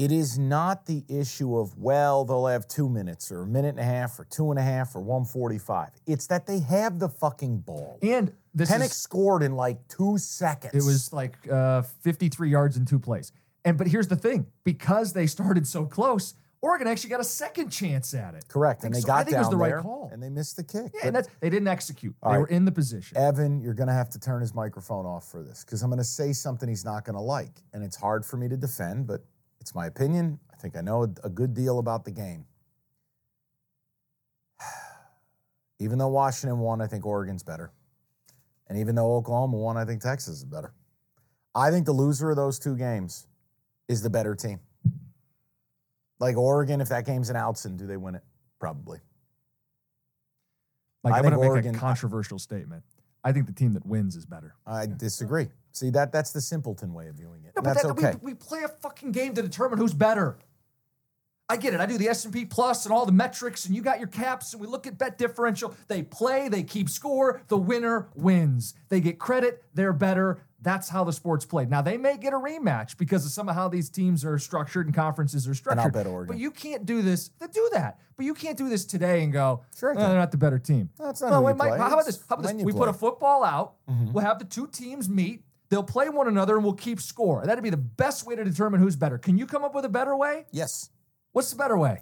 it 0.00 0.10
is 0.10 0.38
not 0.38 0.86
the 0.86 1.04
issue 1.08 1.58
of, 1.58 1.76
well, 1.76 2.24
they'll 2.24 2.46
have 2.46 2.66
two 2.66 2.88
minutes 2.88 3.30
or 3.30 3.42
a 3.42 3.46
minute 3.46 3.68
and 3.68 3.80
a 3.80 3.84
half 3.84 4.18
or 4.18 4.24
two 4.24 4.48
and 4.48 4.58
a 4.58 4.62
half 4.62 4.96
or 4.96 5.00
145. 5.00 5.90
It's 6.06 6.26
that 6.28 6.46
they 6.46 6.60
have 6.60 6.98
the 6.98 7.10
fucking 7.10 7.58
ball. 7.58 7.98
And 8.00 8.32
this 8.54 8.70
Penix 8.70 8.84
is 8.86 8.92
scored 8.96 9.42
in 9.42 9.56
like 9.56 9.86
two 9.88 10.16
seconds. 10.16 10.72
It 10.72 10.88
was 10.88 11.12
like 11.12 11.36
uh, 11.52 11.82
53 11.82 12.48
yards 12.48 12.78
in 12.78 12.86
two 12.86 12.98
plays. 12.98 13.32
And 13.62 13.76
but 13.76 13.88
here's 13.88 14.08
the 14.08 14.16
thing: 14.16 14.46
because 14.64 15.12
they 15.12 15.26
started 15.26 15.66
so 15.66 15.84
close, 15.84 16.32
Oregon 16.62 16.88
actually 16.88 17.10
got 17.10 17.20
a 17.20 17.24
second 17.24 17.68
chance 17.68 18.14
at 18.14 18.34
it. 18.34 18.48
correct. 18.48 18.84
I 18.84 18.86
And 18.86 18.94
they 18.94 19.00
so. 19.00 19.12
I 19.12 19.18
got 19.18 19.26
think 19.26 19.34
it 19.34 19.38
was 19.40 19.48
down 19.48 19.58
the 19.58 19.64
right 19.64 19.82
call. 19.82 20.08
and 20.10 20.22
they 20.22 20.30
missed 20.30 20.56
the 20.56 20.64
kick. 20.64 20.92
Yeah, 20.94 21.08
and 21.08 21.16
that's, 21.16 21.28
they 21.40 21.50
didn't 21.50 21.68
execute. 21.68 22.14
They 22.22 22.30
right. 22.30 22.38
were 22.38 22.46
in 22.46 22.64
the 22.64 22.72
position. 22.72 23.18
Evan, 23.18 23.60
you're 23.60 23.74
going 23.74 23.88
to 23.88 23.92
have 23.92 24.08
to 24.10 24.18
turn 24.18 24.40
his 24.40 24.54
microphone 24.54 25.04
off 25.04 25.30
for 25.30 25.42
this 25.42 25.62
because 25.62 25.82
I'm 25.82 25.90
going 25.90 25.98
to 25.98 26.04
say 26.04 26.32
something 26.32 26.70
he's 26.70 26.86
not 26.86 27.04
going 27.04 27.16
to 27.16 27.22
like. 27.22 27.62
And 27.74 27.84
it's 27.84 27.96
hard 27.96 28.24
for 28.24 28.38
me 28.38 28.48
to 28.48 28.56
defend, 28.56 29.06
but 29.06 29.22
it's 29.70 29.74
my 29.76 29.86
opinion. 29.86 30.40
I 30.52 30.56
think 30.56 30.76
I 30.76 30.80
know 30.80 31.04
a, 31.22 31.30
good 31.30 31.54
deal 31.54 31.78
about 31.78 32.04
the 32.04 32.10
game. 32.10 32.44
Even 35.78 35.96
though 35.96 36.08
Washington 36.08 36.58
won, 36.58 36.80
I 36.80 36.88
think 36.88 37.06
Oregon's 37.06 37.44
better. 37.44 37.70
And 38.68 38.76
even 38.78 38.96
though 38.96 39.14
Oklahoma 39.14 39.56
won, 39.56 39.76
I 39.76 39.84
think 39.84 40.00
Texas 40.00 40.38
is 40.38 40.44
better. 40.44 40.72
I 41.54 41.70
think 41.70 41.86
the 41.86 41.92
loser 41.92 42.30
of 42.30 42.36
those 42.36 42.58
two 42.58 42.76
games 42.76 43.28
is 43.88 44.02
the 44.02 44.10
better 44.10 44.34
team. 44.34 44.58
Like 46.18 46.36
Oregon, 46.36 46.80
if 46.80 46.88
that 46.88 47.06
game's 47.06 47.30
in 47.30 47.36
Autzen, 47.36 47.76
do 47.76 47.86
they 47.86 47.96
win 47.96 48.16
it? 48.16 48.22
Probably. 48.58 48.98
like 51.04 51.14
I 51.14 51.18
I'm 51.18 51.22
going 51.22 51.32
think 51.32 51.42
to 51.42 51.48
make 51.48 51.50
Oregon- 51.50 51.74
a 51.76 51.78
controversial 51.78 52.40
statement. 52.40 52.82
I 53.22 53.30
think 53.32 53.46
the 53.46 53.52
team 53.52 53.74
that 53.74 53.86
wins 53.86 54.16
is 54.16 54.26
better. 54.26 54.54
I 54.66 54.86
disagree. 54.86 55.48
See 55.72 55.90
that 55.90 56.12
that's 56.12 56.32
the 56.32 56.40
simpleton 56.40 56.92
way 56.92 57.08
of 57.08 57.16
viewing 57.16 57.44
it. 57.44 57.52
No, 57.56 57.60
and 57.60 57.64
but 57.64 57.74
that's 57.74 57.82
that, 57.82 57.90
okay. 57.90 58.12
we, 58.22 58.32
we 58.32 58.34
play 58.34 58.62
a 58.62 58.68
fucking 58.68 59.12
game 59.12 59.34
to 59.34 59.42
determine 59.42 59.78
who's 59.78 59.94
better. 59.94 60.38
I 61.50 61.56
get 61.56 61.74
it. 61.74 61.80
I 61.80 61.86
do 61.86 61.98
the 61.98 62.08
S&P 62.08 62.44
Plus 62.44 62.86
and 62.86 62.94
all 62.94 63.04
the 63.04 63.10
metrics, 63.12 63.66
and 63.66 63.74
you 63.74 63.82
got 63.82 63.98
your 63.98 64.06
caps, 64.06 64.52
and 64.52 64.60
we 64.62 64.68
look 64.68 64.86
at 64.86 64.96
bet 64.98 65.18
differential. 65.18 65.74
They 65.88 66.04
play, 66.04 66.48
they 66.48 66.62
keep 66.62 66.88
score. 66.88 67.42
The 67.48 67.56
winner 67.56 68.08
wins. 68.14 68.74
They 68.88 69.00
get 69.00 69.18
credit. 69.18 69.64
They're 69.74 69.92
better. 69.92 70.42
That's 70.62 70.88
how 70.88 71.02
the 71.02 71.12
sport's 71.12 71.44
played. 71.44 71.68
Now 71.68 71.82
they 71.82 71.96
may 71.96 72.18
get 72.18 72.34
a 72.34 72.36
rematch 72.36 72.96
because 72.98 73.24
of 73.26 73.32
some 73.32 73.48
of 73.48 73.56
how 73.56 73.66
these 73.68 73.90
teams 73.90 74.24
are 74.24 74.38
structured 74.38 74.86
and 74.86 74.94
conferences 74.94 75.48
are 75.48 75.54
structured. 75.54 75.86
I'll 75.86 75.90
bet 75.90 76.06
Oregon. 76.06 76.36
But 76.36 76.40
you 76.40 76.52
can't 76.52 76.86
do 76.86 77.02
this. 77.02 77.30
They 77.40 77.46
do 77.48 77.68
that. 77.72 77.98
But 78.16 78.26
you 78.26 78.34
can't 78.34 78.56
do 78.58 78.68
this 78.68 78.84
today 78.84 79.24
and 79.24 79.32
go, 79.32 79.64
Sure 79.76 79.90
I 79.90 79.94
"Oh, 79.94 80.08
they're 80.08 80.18
not 80.18 80.30
the 80.30 80.36
better 80.36 80.58
team. 80.58 80.90
That's 80.98 81.22
not 81.22 81.30
No, 81.30 81.40
wait, 81.40 81.56
Mike, 81.56 81.70
play. 81.70 81.78
How 81.78 81.94
about 81.94 82.04
this? 82.04 82.22
How 82.28 82.36
about 82.36 82.52
this? 82.54 82.62
We 82.62 82.72
put 82.72 82.88
a 82.88 82.92
football 82.92 83.42
out. 83.42 83.74
Mhm. 83.90 84.12
We'll 84.12 84.24
have 84.24 84.38
the 84.38 84.44
two 84.44 84.66
teams 84.68 85.08
meet. 85.08 85.42
They'll 85.70 85.82
play 85.84 86.08
one 86.08 86.26
another 86.26 86.56
and 86.56 86.64
we'll 86.64 86.74
keep 86.74 87.00
score. 87.00 87.46
That'd 87.46 87.62
be 87.62 87.70
the 87.70 87.76
best 87.76 88.26
way 88.26 88.34
to 88.34 88.44
determine 88.44 88.80
who's 88.80 88.96
better. 88.96 89.18
Can 89.18 89.38
you 89.38 89.46
come 89.46 89.64
up 89.64 89.74
with 89.74 89.84
a 89.84 89.88
better 89.88 90.16
way? 90.16 90.44
Yes. 90.50 90.90
What's 91.32 91.50
the 91.50 91.56
better 91.56 91.78
way? 91.78 92.00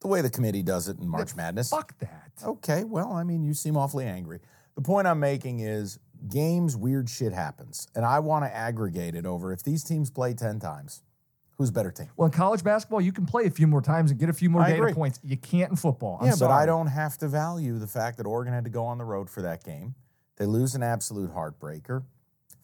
The 0.00 0.08
way 0.08 0.22
the 0.22 0.30
committee 0.30 0.62
does 0.62 0.88
it 0.88 0.98
in 0.98 1.06
March 1.06 1.36
Madness. 1.36 1.68
Fuck 1.68 1.98
that. 1.98 2.32
Okay, 2.42 2.84
well, 2.84 3.12
I 3.12 3.22
mean, 3.22 3.44
you 3.44 3.52
seem 3.52 3.76
awfully 3.76 4.06
angry. 4.06 4.40
The 4.74 4.80
point 4.80 5.06
I'm 5.06 5.20
making 5.20 5.60
is 5.60 5.98
games, 6.28 6.74
weird 6.74 7.10
shit 7.10 7.34
happens. 7.34 7.86
And 7.94 8.06
I 8.06 8.20
want 8.20 8.46
to 8.46 8.54
aggregate 8.56 9.14
it 9.14 9.26
over 9.26 9.52
if 9.52 9.62
these 9.62 9.84
teams 9.84 10.10
play 10.10 10.32
10 10.32 10.58
times, 10.58 11.02
who's 11.58 11.70
better 11.70 11.90
team? 11.90 12.08
Well, 12.16 12.24
in 12.24 12.32
college 12.32 12.64
basketball, 12.64 13.02
you 13.02 13.12
can 13.12 13.26
play 13.26 13.44
a 13.44 13.50
few 13.50 13.66
more 13.66 13.82
times 13.82 14.10
and 14.10 14.18
get 14.18 14.30
a 14.30 14.32
few 14.32 14.48
more 14.48 14.62
I 14.62 14.70
data 14.70 14.82
agree. 14.82 14.94
points. 14.94 15.20
You 15.22 15.36
can't 15.36 15.70
in 15.70 15.76
football. 15.76 16.16
I'm 16.22 16.28
yeah, 16.28 16.36
but 16.40 16.50
I 16.50 16.64
don't 16.64 16.86
have 16.86 17.18
to 17.18 17.28
value 17.28 17.78
the 17.78 17.86
fact 17.86 18.16
that 18.16 18.24
Oregon 18.24 18.54
had 18.54 18.64
to 18.64 18.70
go 18.70 18.86
on 18.86 18.96
the 18.96 19.04
road 19.04 19.28
for 19.28 19.42
that 19.42 19.62
game. 19.62 19.94
They 20.36 20.46
lose 20.46 20.74
an 20.74 20.82
absolute 20.82 21.34
heartbreaker. 21.34 22.04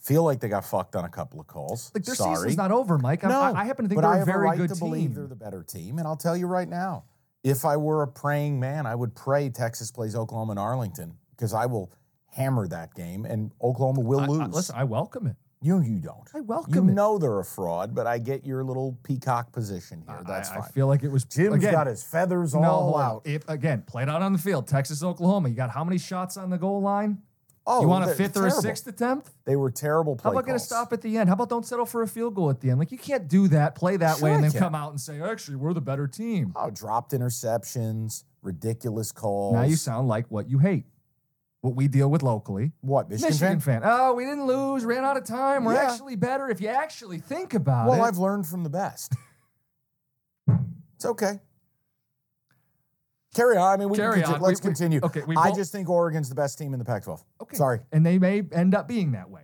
Feel 0.07 0.23
like 0.23 0.39
they 0.39 0.49
got 0.49 0.65
fucked 0.65 0.95
on 0.95 1.05
a 1.05 1.09
couple 1.09 1.41
of 1.41 1.47
calls. 1.49 1.91
Like 1.93 2.05
their 2.05 2.15
Sorry. 2.15 2.37
season's 2.37 2.57
not 2.57 2.71
over, 2.71 2.97
Mike. 2.97 3.25
I'm- 3.25 3.33
no, 3.33 3.41
I, 3.41 3.63
I 3.63 3.65
happen 3.65 3.85
to 3.85 3.89
think 3.89 4.01
they're 4.01 4.09
I 4.11 4.19
a 4.19 4.25
very 4.25 4.39
a 4.47 4.51
right 4.51 4.57
good 4.59 4.69
to 4.69 4.75
team. 4.75 4.81
believe 4.89 5.15
they're 5.17 5.27
the 5.27 5.35
better 5.35 5.63
team. 5.65 5.99
And 5.99 6.07
I'll 6.07 6.17
tell 6.17 6.37
you 6.37 6.47
right 6.47 6.69
now, 6.69 7.05
if 7.43 7.65
I 7.65 7.77
were 7.77 8.03
a 8.03 8.09
praying 8.09 8.61
man, 8.61 8.87
I 8.87 8.95
would 8.95 9.17
pray 9.17 9.49
Texas 9.51 9.91
plays 9.91 10.15
Oklahoma 10.15 10.53
and 10.53 10.59
Arlington 10.61 11.15
because 11.31 11.53
I 11.53 11.67
will 11.67 11.93
hammer 12.31 12.69
that 12.69 12.95
game 12.95 13.25
and 13.25 13.51
Oklahoma 13.61 14.01
will 14.01 14.21
I- 14.21 14.27
lose. 14.27 14.41
I- 14.41 14.47
listen, 14.47 14.77
I 14.77 14.85
welcome 14.85 15.27
it. 15.27 15.37
you 15.61 15.81
you 15.81 15.99
don't. 15.99 16.29
I 16.35 16.39
You 16.39 16.45
welcome 16.45 16.73
it. 16.73 16.77
You 16.77 16.95
know 16.95 17.19
they're 17.19 17.41
a 17.41 17.45
fraud, 17.45 17.93
but 17.93 18.07
I 18.07 18.19
get 18.19 18.47
your 18.47 18.63
little 18.63 18.97
peacock 19.03 19.51
position 19.53 20.05
here. 20.07 20.23
That's 20.25 20.51
I, 20.51 20.59
I 20.59 20.69
feel 20.69 20.87
like 20.87 21.03
it 21.03 21.09
was 21.11 21.25
Jim's 21.25 21.55
again, 21.57 21.73
got 21.73 21.89
his 21.89 22.05
feathers 22.05 22.55
no, 22.55 22.63
all 22.63 22.97
out. 22.99 23.23
If, 23.25 23.49
again, 23.49 23.83
played 23.83 24.09
out 24.09 24.23
on 24.23 24.33
the 24.33 24.39
field. 24.39 24.69
Texas, 24.69 25.03
Oklahoma. 25.03 25.49
You 25.49 25.57
got 25.57 25.71
how 25.71 25.83
many 25.83 25.99
shots 25.99 26.37
on 26.37 26.51
the 26.51 26.59
goal 26.59 26.81
line? 26.83 27.23
Oh, 27.69 27.81
you 27.83 27.89
want 27.89 28.09
a 28.09 28.15
fifth 28.15 28.37
or 28.37 28.47
a 28.47 28.51
sixth 28.51 28.87
attempt? 28.87 29.29
They 29.45 29.57
were 29.57 29.71
terrible 29.73 30.15
play 30.15 30.29
How 30.29 30.33
about 30.33 30.47
going 30.47 30.59
to 30.59 30.65
stop 30.65 30.93
at 30.93 31.03
the 31.03 31.19
end? 31.19 31.29
How 31.29 31.35
about 31.35 31.49
don't 31.49 31.67
settle 31.67 31.85
for 31.85 32.03
a 32.03 32.07
field 32.09 32.35
goal 32.37 32.49
at 32.51 32.61
the 32.61 32.71
end? 32.71 32.79
Like 32.79 32.93
you 32.93 32.99
can't 32.99 33.27
do 33.27 33.49
that, 33.49 33.75
play 33.75 33.97
that 33.97 34.19
Sure 34.19 34.25
way, 34.27 34.31
and 34.35 34.39
I 34.39 34.43
then 34.43 34.51
can. 34.53 34.61
come 34.61 34.75
out 34.77 34.91
and 34.91 35.01
say, 35.01 35.21
actually, 35.21 35.57
we're 35.57 35.73
the 35.73 35.81
better 35.81 36.07
team. 36.07 36.53
Oh, 36.55 36.71
dropped 36.71 37.11
interceptions, 37.13 38.23
ridiculous 38.43 39.11
calls. 39.11 39.55
Now 39.55 39.63
you 39.63 39.75
sound 39.77 40.07
like 40.07 40.27
what 40.31 40.49
you 40.49 40.59
hate. 40.59 40.85
What 41.63 41.75
we 41.75 41.89
deal 41.89 42.09
with 42.09 42.23
locally. 42.23 42.71
what 42.83 43.09
Michigan, 43.11 43.31
Michigan 43.31 43.61
fan? 43.61 43.81
fan. 43.83 43.91
Oh, 43.93 44.15
we 44.15 44.25
didn't 44.25 44.47
lose, 44.47 44.85
ran 44.85 45.05
out 45.05 45.17
of 45.17 45.25
time. 45.25 45.65
We're 45.65 45.75
Yeah. 45.75 45.91
actually 45.91 46.15
better 46.15 46.49
if 46.49 46.61
you 46.61 46.69
actually 46.69 47.19
think 47.19 47.55
about 47.55 47.87
Well, 47.87 47.95
it. 47.95 47.99
Well, 47.99 48.07
I've 48.09 48.19
learned 48.19 48.47
from 48.47 48.63
the 48.63 48.71
best. 48.71 49.15
it's 50.95 51.05
okay. 51.05 51.41
Carry 53.37 53.57
on. 53.57 53.75
I 53.75 53.77
mean, 53.77 53.89
we 53.91 53.99
Carry 53.99 54.23
can 54.23 54.35
on. 54.35 54.41
Let's 54.41 54.61
We- 54.61 54.69
we- 54.69 54.75
continue. 54.75 55.01
okay, 55.03 55.23
we 55.27 55.37
I 55.37 55.53
just 55.53 55.71
think 55.73 55.89
Oregon's 55.89 56.29
the 56.29 56.35
best 56.35 56.59
team 56.59 56.73
in 56.73 56.79
the 56.79 56.85
Pac-12. 56.85 57.23
Okay. 57.43 57.57
Sorry. 57.57 57.81
And 57.93 58.05
they 58.05 58.19
may 58.19 58.43
end 58.53 58.75
up 58.75 58.89
being 58.89 59.13
that 59.13 59.31
way. 59.31 59.43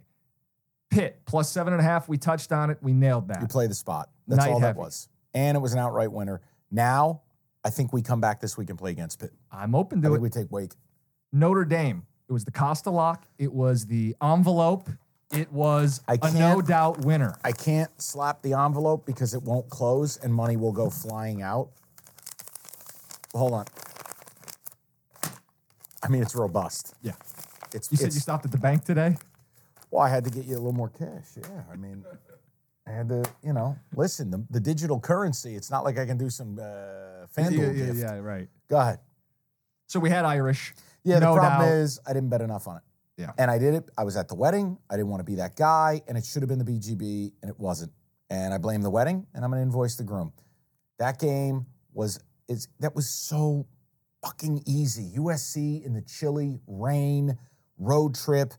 Pitt 0.90 1.20
plus 1.26 1.48
seven 1.50 1.72
and 1.72 1.80
a 1.80 1.84
half. 1.84 2.08
We 2.08 2.18
touched 2.18 2.52
on 2.52 2.70
it. 2.70 2.78
We 2.82 2.92
nailed 2.92 3.28
that. 3.28 3.40
You 3.40 3.46
play 3.48 3.66
the 3.66 3.74
spot. 3.74 4.10
That's 4.28 4.44
Night 4.44 4.52
all 4.52 4.60
that 4.60 4.76
was. 4.76 5.08
And 5.34 5.56
it 5.56 5.60
was 5.60 5.72
an 5.72 5.78
outright 5.78 6.10
winner. 6.12 6.40
Now, 6.70 7.22
I 7.64 7.70
think 7.70 7.92
we 7.92 8.02
come 8.02 8.20
back 8.20 8.40
this 8.40 8.56
week 8.58 8.68
and 8.70 8.78
play 8.78 8.90
against 8.90 9.18
Pitt. 9.18 9.32
I'm 9.50 9.74
open 9.74 9.98
I 10.00 10.02
to 10.02 10.08
think 10.08 10.16
it. 10.18 10.22
we 10.22 10.28
take 10.30 10.50
Wake. 10.52 10.72
Notre 11.32 11.64
Dame. 11.64 12.04
It 12.28 12.32
was 12.32 12.44
the 12.44 12.50
Costa 12.50 12.90
lock. 12.90 13.24
It 13.38 13.52
was 13.52 13.86
the 13.86 14.16
envelope. 14.22 14.88
It 15.30 15.50
was 15.50 16.02
I 16.06 16.18
a 16.20 16.30
no 16.32 16.60
doubt 16.60 17.04
winner. 17.06 17.36
I 17.42 17.52
can't 17.52 17.90
slap 18.00 18.42
the 18.42 18.52
envelope 18.52 19.06
because 19.06 19.32
it 19.32 19.42
won't 19.42 19.70
close 19.70 20.18
and 20.18 20.32
money 20.34 20.56
will 20.56 20.72
go 20.72 20.90
flying 20.90 21.40
out. 21.40 21.70
Hold 23.34 23.54
on. 23.54 23.64
I 26.02 26.08
mean, 26.08 26.22
it's 26.22 26.34
robust. 26.34 26.94
Yeah. 27.02 27.12
It's, 27.72 27.90
You 27.90 27.96
said 27.96 28.08
it's 28.08 28.16
you 28.16 28.20
stopped 28.20 28.44
at 28.44 28.50
the 28.50 28.58
bank 28.58 28.84
today? 28.84 29.16
Well, 29.90 30.02
I 30.02 30.08
had 30.08 30.24
to 30.24 30.30
get 30.30 30.44
you 30.44 30.54
a 30.54 30.58
little 30.58 30.72
more 30.72 30.88
cash. 30.88 31.28
Yeah, 31.36 31.62
I 31.70 31.76
mean, 31.76 32.04
I 32.86 32.90
had 32.90 33.08
to, 33.10 33.22
you 33.42 33.52
know, 33.52 33.76
listen. 33.94 34.30
The, 34.30 34.44
the 34.50 34.60
digital 34.60 34.98
currency. 34.98 35.54
It's 35.54 35.70
not 35.70 35.84
like 35.84 35.98
I 35.98 36.06
can 36.06 36.16
do 36.16 36.30
some 36.30 36.58
uh, 36.58 37.26
FanDuel 37.36 37.58
yeah, 37.58 37.70
yeah, 37.70 37.86
gift. 37.86 37.98
yeah, 37.98 38.18
right. 38.18 38.48
Go 38.68 38.78
ahead. 38.78 38.98
So 39.86 40.00
we 40.00 40.10
had 40.10 40.24
Irish. 40.24 40.74
Yeah, 41.04 41.18
no 41.18 41.34
the 41.34 41.40
problem 41.40 41.68
doubt. 41.68 41.74
is 41.74 42.00
I 42.06 42.12
didn't 42.14 42.30
bet 42.30 42.40
enough 42.40 42.66
on 42.66 42.76
it. 42.76 42.82
Yeah. 43.18 43.32
And 43.38 43.50
I 43.50 43.58
did 43.58 43.74
it. 43.74 43.90
I 43.98 44.04
was 44.04 44.16
at 44.16 44.28
the 44.28 44.34
wedding. 44.34 44.78
I 44.90 44.96
didn't 44.96 45.08
want 45.08 45.20
to 45.20 45.24
be 45.24 45.36
that 45.36 45.56
guy, 45.56 46.00
and 46.08 46.16
it 46.16 46.24
should 46.24 46.42
have 46.42 46.48
been 46.48 46.58
the 46.58 46.64
BGB, 46.64 47.32
and 47.42 47.50
it 47.50 47.58
wasn't. 47.58 47.92
And 48.30 48.54
I 48.54 48.58
blame 48.58 48.80
the 48.80 48.90
wedding, 48.90 49.26
and 49.34 49.44
I'm 49.44 49.50
going 49.50 49.60
to 49.60 49.66
invoice 49.66 49.96
the 49.96 50.04
groom. 50.04 50.32
That 50.98 51.18
game 51.18 51.66
was 51.92 52.18
is 52.48 52.68
that 52.80 52.94
was 52.94 53.08
so 53.08 53.66
fucking 54.22 54.62
easy. 54.66 55.12
USC 55.18 55.84
in 55.84 55.92
the 55.94 56.02
chilly 56.02 56.60
rain 56.66 57.38
road 57.78 58.14
trip. 58.14 58.54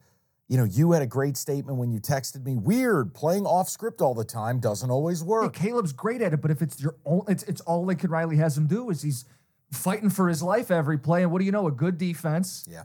You 0.50 0.58
know, 0.58 0.66
you 0.66 0.92
had 0.92 1.02
a 1.02 1.08
great 1.08 1.38
statement 1.38 1.78
when 1.78 1.92
you 1.92 2.00
texted 2.00 2.44
me. 2.46 2.56
Weird 2.56 3.14
playing 3.14 3.46
off 3.46 3.70
script 3.70 4.02
all 4.02 4.14
the 4.14 4.26
time 4.26 4.60
doesn't 4.60 4.90
always 4.92 5.22
Hey, 5.22 5.26
work. 5.28 5.54
Caleb's 5.54 5.94
great 5.94 6.22
at 6.22 6.34
it, 6.34 6.42
but 6.42 6.52
if 6.52 6.62
it's 6.62 6.82
your 6.82 6.96
own, 7.06 7.22
it's 7.28 7.44
it's 7.44 7.62
all 7.62 7.86
Lincoln 7.86 8.12
Riley 8.12 8.38
has 8.38 8.58
him 8.58 8.68
do 8.68 8.90
is 8.90 9.02
he's 9.02 9.26
fighting 9.72 10.10
for 10.10 10.28
his 10.28 10.44
life 10.44 10.70
every 10.70 10.98
play. 11.00 11.24
And 11.24 11.32
what 11.32 11.40
do 11.40 11.46
you 11.46 11.52
know? 11.52 11.66
A 11.68 11.72
good 11.72 11.98
defense 11.98 12.66
Yeah. 12.70 12.84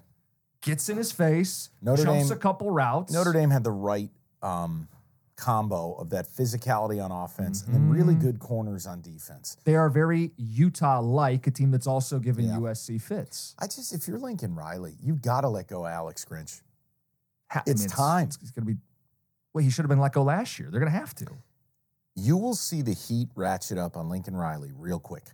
gets 0.62 0.88
in 0.88 0.96
his 0.96 1.12
face, 1.12 1.68
Notre 1.82 2.04
jumps 2.04 2.28
Dame- 2.28 2.36
a 2.36 2.40
couple 2.40 2.70
routes. 2.70 3.12
Notre 3.12 3.32
Dame 3.32 3.50
had 3.50 3.64
the 3.64 3.72
right 3.72 4.10
um, 4.40 4.88
combo 5.38 5.94
of 5.94 6.11
that 6.11 6.27
physicality 6.27 7.03
on 7.03 7.11
offense 7.12 7.62
and 7.62 7.72
then 7.74 7.88
really 7.88 8.14
Mm-hmm. 8.14 8.22
good 8.22 8.38
corners 8.40 8.87
on 8.87 9.01
defense. 9.01 9.57
They 9.64 9.77
are 9.77 9.88
very 9.88 10.33
Utah-like, 10.37 11.46
a 11.46 11.51
team 11.51 11.70
that's 11.70 11.87
also 11.87 12.18
given 12.18 12.44
Yeah. 12.46 12.57
USC 12.59 13.01
fits. 13.01 13.55
I 13.59 13.66
just, 13.66 13.94
if 13.94 14.07
you're 14.09 14.18
Lincoln 14.18 14.55
Riley, 14.55 14.94
you've 15.01 15.22
got 15.22 15.42
to 15.42 15.48
let 15.48 15.68
go 15.68 15.87
of 15.87 15.92
Alex 15.92 16.24
Grinch. 16.29 16.61
Ha- 17.51 17.62
I 17.66 17.70
It's 17.70 17.83
mean, 17.83 17.88
time. 17.88 18.27
It's, 18.27 18.38
it's 18.42 18.51
going 18.51 18.66
to 18.66 18.74
be. 18.74 18.81
Well, 19.55 19.64
he 19.64 19.70
should 19.70 19.83
have 19.85 19.88
been 19.88 20.01
let 20.01 20.12
go 20.12 20.22
last 20.24 20.59
year. 20.59 20.68
They're 20.70 20.81
going 20.81 20.92
to 20.92 20.98
have 20.98 21.14
to. 21.16 21.27
You 22.14 22.37
will 22.37 22.55
see 22.57 22.83
the 22.83 22.92
heat 22.94 23.29
ratchet 23.37 23.79
up 23.79 23.96
on 23.96 24.09
Lincoln 24.11 24.37
Riley 24.37 24.72
real 24.77 24.98
quick 24.98 25.24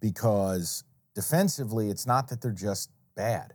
because 0.00 0.84
defensively, 1.14 1.90
it's 1.90 2.06
not 2.06 2.28
that 2.28 2.40
they're 2.40 2.50
just 2.52 2.90
bad, 3.14 3.54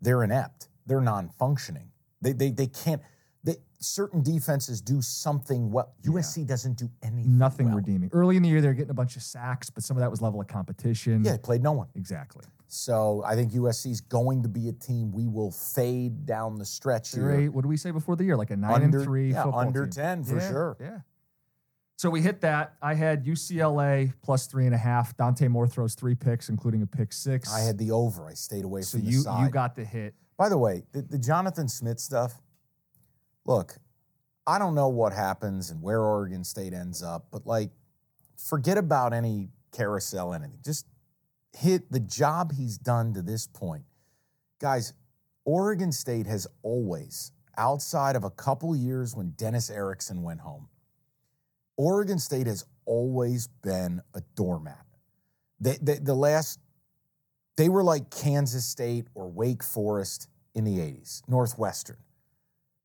they're 0.00 0.22
inept, 0.22 0.68
they're 0.86 1.00
non 1.00 1.28
functioning. 1.28 1.90
They, 2.20 2.32
they, 2.32 2.50
they 2.50 2.66
can't. 2.66 3.00
They, 3.46 3.56
certain 3.78 4.22
defenses 4.22 4.80
do 4.80 5.00
something 5.00 5.70
well. 5.70 5.94
USC 6.04 6.46
doesn't 6.46 6.76
do 6.76 6.90
anything. 7.02 7.38
Nothing 7.38 7.68
well. 7.68 7.76
redeeming. 7.76 8.10
Early 8.12 8.36
in 8.36 8.42
the 8.42 8.48
year, 8.48 8.60
they're 8.60 8.74
getting 8.74 8.90
a 8.90 8.94
bunch 8.94 9.16
of 9.16 9.22
sacks, 9.22 9.70
but 9.70 9.82
some 9.84 9.96
of 9.96 10.00
that 10.02 10.10
was 10.10 10.20
level 10.20 10.40
of 10.40 10.48
competition. 10.48 11.24
Yeah, 11.24 11.32
they 11.32 11.38
played 11.38 11.62
no 11.62 11.72
one. 11.72 11.86
exactly. 11.94 12.44
So 12.68 13.22
I 13.24 13.36
think 13.36 13.52
USC 13.52 13.92
is 13.92 14.00
going 14.00 14.42
to 14.42 14.48
be 14.48 14.68
a 14.68 14.72
team 14.72 15.12
we 15.12 15.28
will 15.28 15.52
fade 15.52 16.26
down 16.26 16.58
the 16.58 16.64
stretch 16.64 17.14
here. 17.14 17.30
a, 17.30 17.48
what 17.48 17.62
do 17.62 17.68
we 17.68 17.76
say 17.76 17.92
before 17.92 18.16
the 18.16 18.24
year? 18.24 18.36
Like 18.36 18.50
a 18.50 18.56
nine 18.56 18.82
Under- 18.82 18.98
and 18.98 19.06
three 19.06 19.30
yeah, 19.30 19.44
football 19.44 19.60
under 19.60 19.84
team. 19.84 19.92
10 19.92 20.24
for 20.24 20.36
Yeah, 20.38 20.48
sure. 20.50 20.76
Yeah. 20.80 20.98
So 21.98 22.10
we 22.10 22.20
hit 22.20 22.40
that. 22.42 22.74
I 22.82 22.94
had 22.94 23.24
UCLA 23.24 24.12
plus 24.22 24.46
three 24.48 24.66
and 24.66 24.74
a 24.74 24.78
half. 24.78 25.16
Dante 25.16 25.48
Moore 25.48 25.66
throws 25.68 25.94
three 25.94 26.14
picks, 26.16 26.48
including 26.48 26.82
a 26.82 26.86
pick 26.86 27.12
six. 27.12 27.50
I 27.54 27.60
had 27.60 27.78
the 27.78 27.90
over. 27.92 28.26
I 28.26 28.34
stayed 28.34 28.64
away 28.64 28.82
so 28.82 28.98
from 28.98 29.06
the 29.06 29.12
you 29.12 29.18
side. 29.20 29.44
you 29.44 29.50
got 29.50 29.76
the 29.76 29.84
hit. 29.84 30.14
By 30.36 30.48
the 30.50 30.58
way, 30.58 30.82
the, 30.92 31.00
the 31.02 31.18
Jonathan 31.18 31.68
Smith 31.68 31.98
stuff. 32.00 32.34
Look, 33.46 33.76
I 34.46 34.58
don't 34.58 34.74
know 34.74 34.88
what 34.88 35.12
happens 35.12 35.70
and 35.70 35.80
where 35.80 36.00
Oregon 36.00 36.44
State 36.44 36.72
ends 36.72 37.02
up, 37.02 37.28
but 37.30 37.46
like, 37.46 37.70
forget 38.36 38.76
about 38.76 39.12
any 39.12 39.48
carousel, 39.72 40.34
anything. 40.34 40.58
Just 40.64 40.86
hit 41.56 41.90
the 41.90 42.00
job 42.00 42.52
he's 42.52 42.76
done 42.76 43.14
to 43.14 43.22
this 43.22 43.46
point. 43.46 43.84
Guys, 44.60 44.92
Oregon 45.44 45.92
State 45.92 46.26
has 46.26 46.46
always, 46.62 47.32
outside 47.56 48.16
of 48.16 48.24
a 48.24 48.30
couple 48.30 48.74
years 48.74 49.14
when 49.14 49.30
Dennis 49.30 49.70
Erickson 49.70 50.22
went 50.22 50.40
home, 50.40 50.68
Oregon 51.76 52.18
State 52.18 52.46
has 52.46 52.64
always 52.84 53.46
been 53.62 54.00
a 54.14 54.22
doormat. 54.34 54.84
They, 55.60 55.78
they, 55.80 55.98
the 55.98 56.14
last, 56.14 56.58
they 57.56 57.68
were 57.68 57.84
like 57.84 58.10
Kansas 58.10 58.64
State 58.64 59.06
or 59.14 59.28
Wake 59.28 59.62
Forest 59.62 60.28
in 60.54 60.64
the 60.64 60.78
80s, 60.78 61.22
Northwestern. 61.28 61.96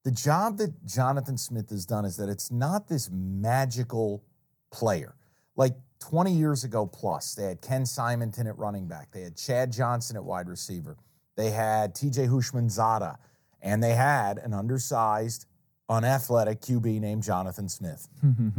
The 0.03 0.11
job 0.11 0.57
that 0.57 0.85
Jonathan 0.85 1.37
Smith 1.37 1.69
has 1.69 1.85
done 1.85 2.05
is 2.05 2.17
that 2.17 2.27
it's 2.27 2.49
not 2.49 2.87
this 2.87 3.09
magical 3.11 4.23
player. 4.71 5.15
Like 5.55 5.75
20 5.99 6.31
years 6.31 6.63
ago 6.63 6.87
plus, 6.87 7.35
they 7.35 7.43
had 7.43 7.61
Ken 7.61 7.85
Simonton 7.85 8.47
at 8.47 8.57
running 8.57 8.87
back, 8.87 9.11
they 9.11 9.21
had 9.21 9.37
Chad 9.37 9.71
Johnson 9.71 10.15
at 10.15 10.23
wide 10.23 10.47
receiver, 10.47 10.97
they 11.35 11.51
had 11.51 11.93
TJ 11.93 12.29
Houshmandzadeh, 12.29 13.17
and 13.61 13.83
they 13.83 13.93
had 13.93 14.39
an 14.39 14.53
undersized, 14.53 15.45
unathletic 15.87 16.61
QB 16.61 16.99
named 16.99 17.21
Jonathan 17.21 17.69
Smith. 17.69 18.07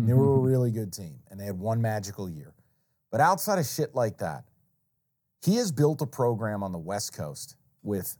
They 0.07 0.13
were 0.13 0.37
a 0.37 0.39
really 0.39 0.71
good 0.71 0.93
team, 0.93 1.19
and 1.31 1.41
they 1.41 1.45
had 1.45 1.59
one 1.59 1.83
magical 1.83 2.29
year. 2.29 2.55
But 3.11 3.21
outside 3.21 3.59
of 3.59 3.67
shit 3.67 3.95
like 3.95 4.19
that, 4.19 4.45
he 5.45 5.57
has 5.57 5.73
built 5.73 6.01
a 6.03 6.07
program 6.07 6.63
on 6.63 6.71
the 6.71 6.79
West 6.79 7.15
Coast 7.15 7.57
with 7.83 8.17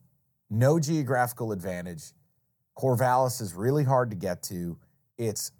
no 0.51 0.81
geographical 0.81 1.53
advantage 1.53 2.13
Corvallis 2.77 3.41
is 3.41 3.55
really 3.55 3.85
hard 3.85 4.11
to 4.11 4.17
get 4.17 4.43
to. 4.45 4.79
It's 5.19 5.53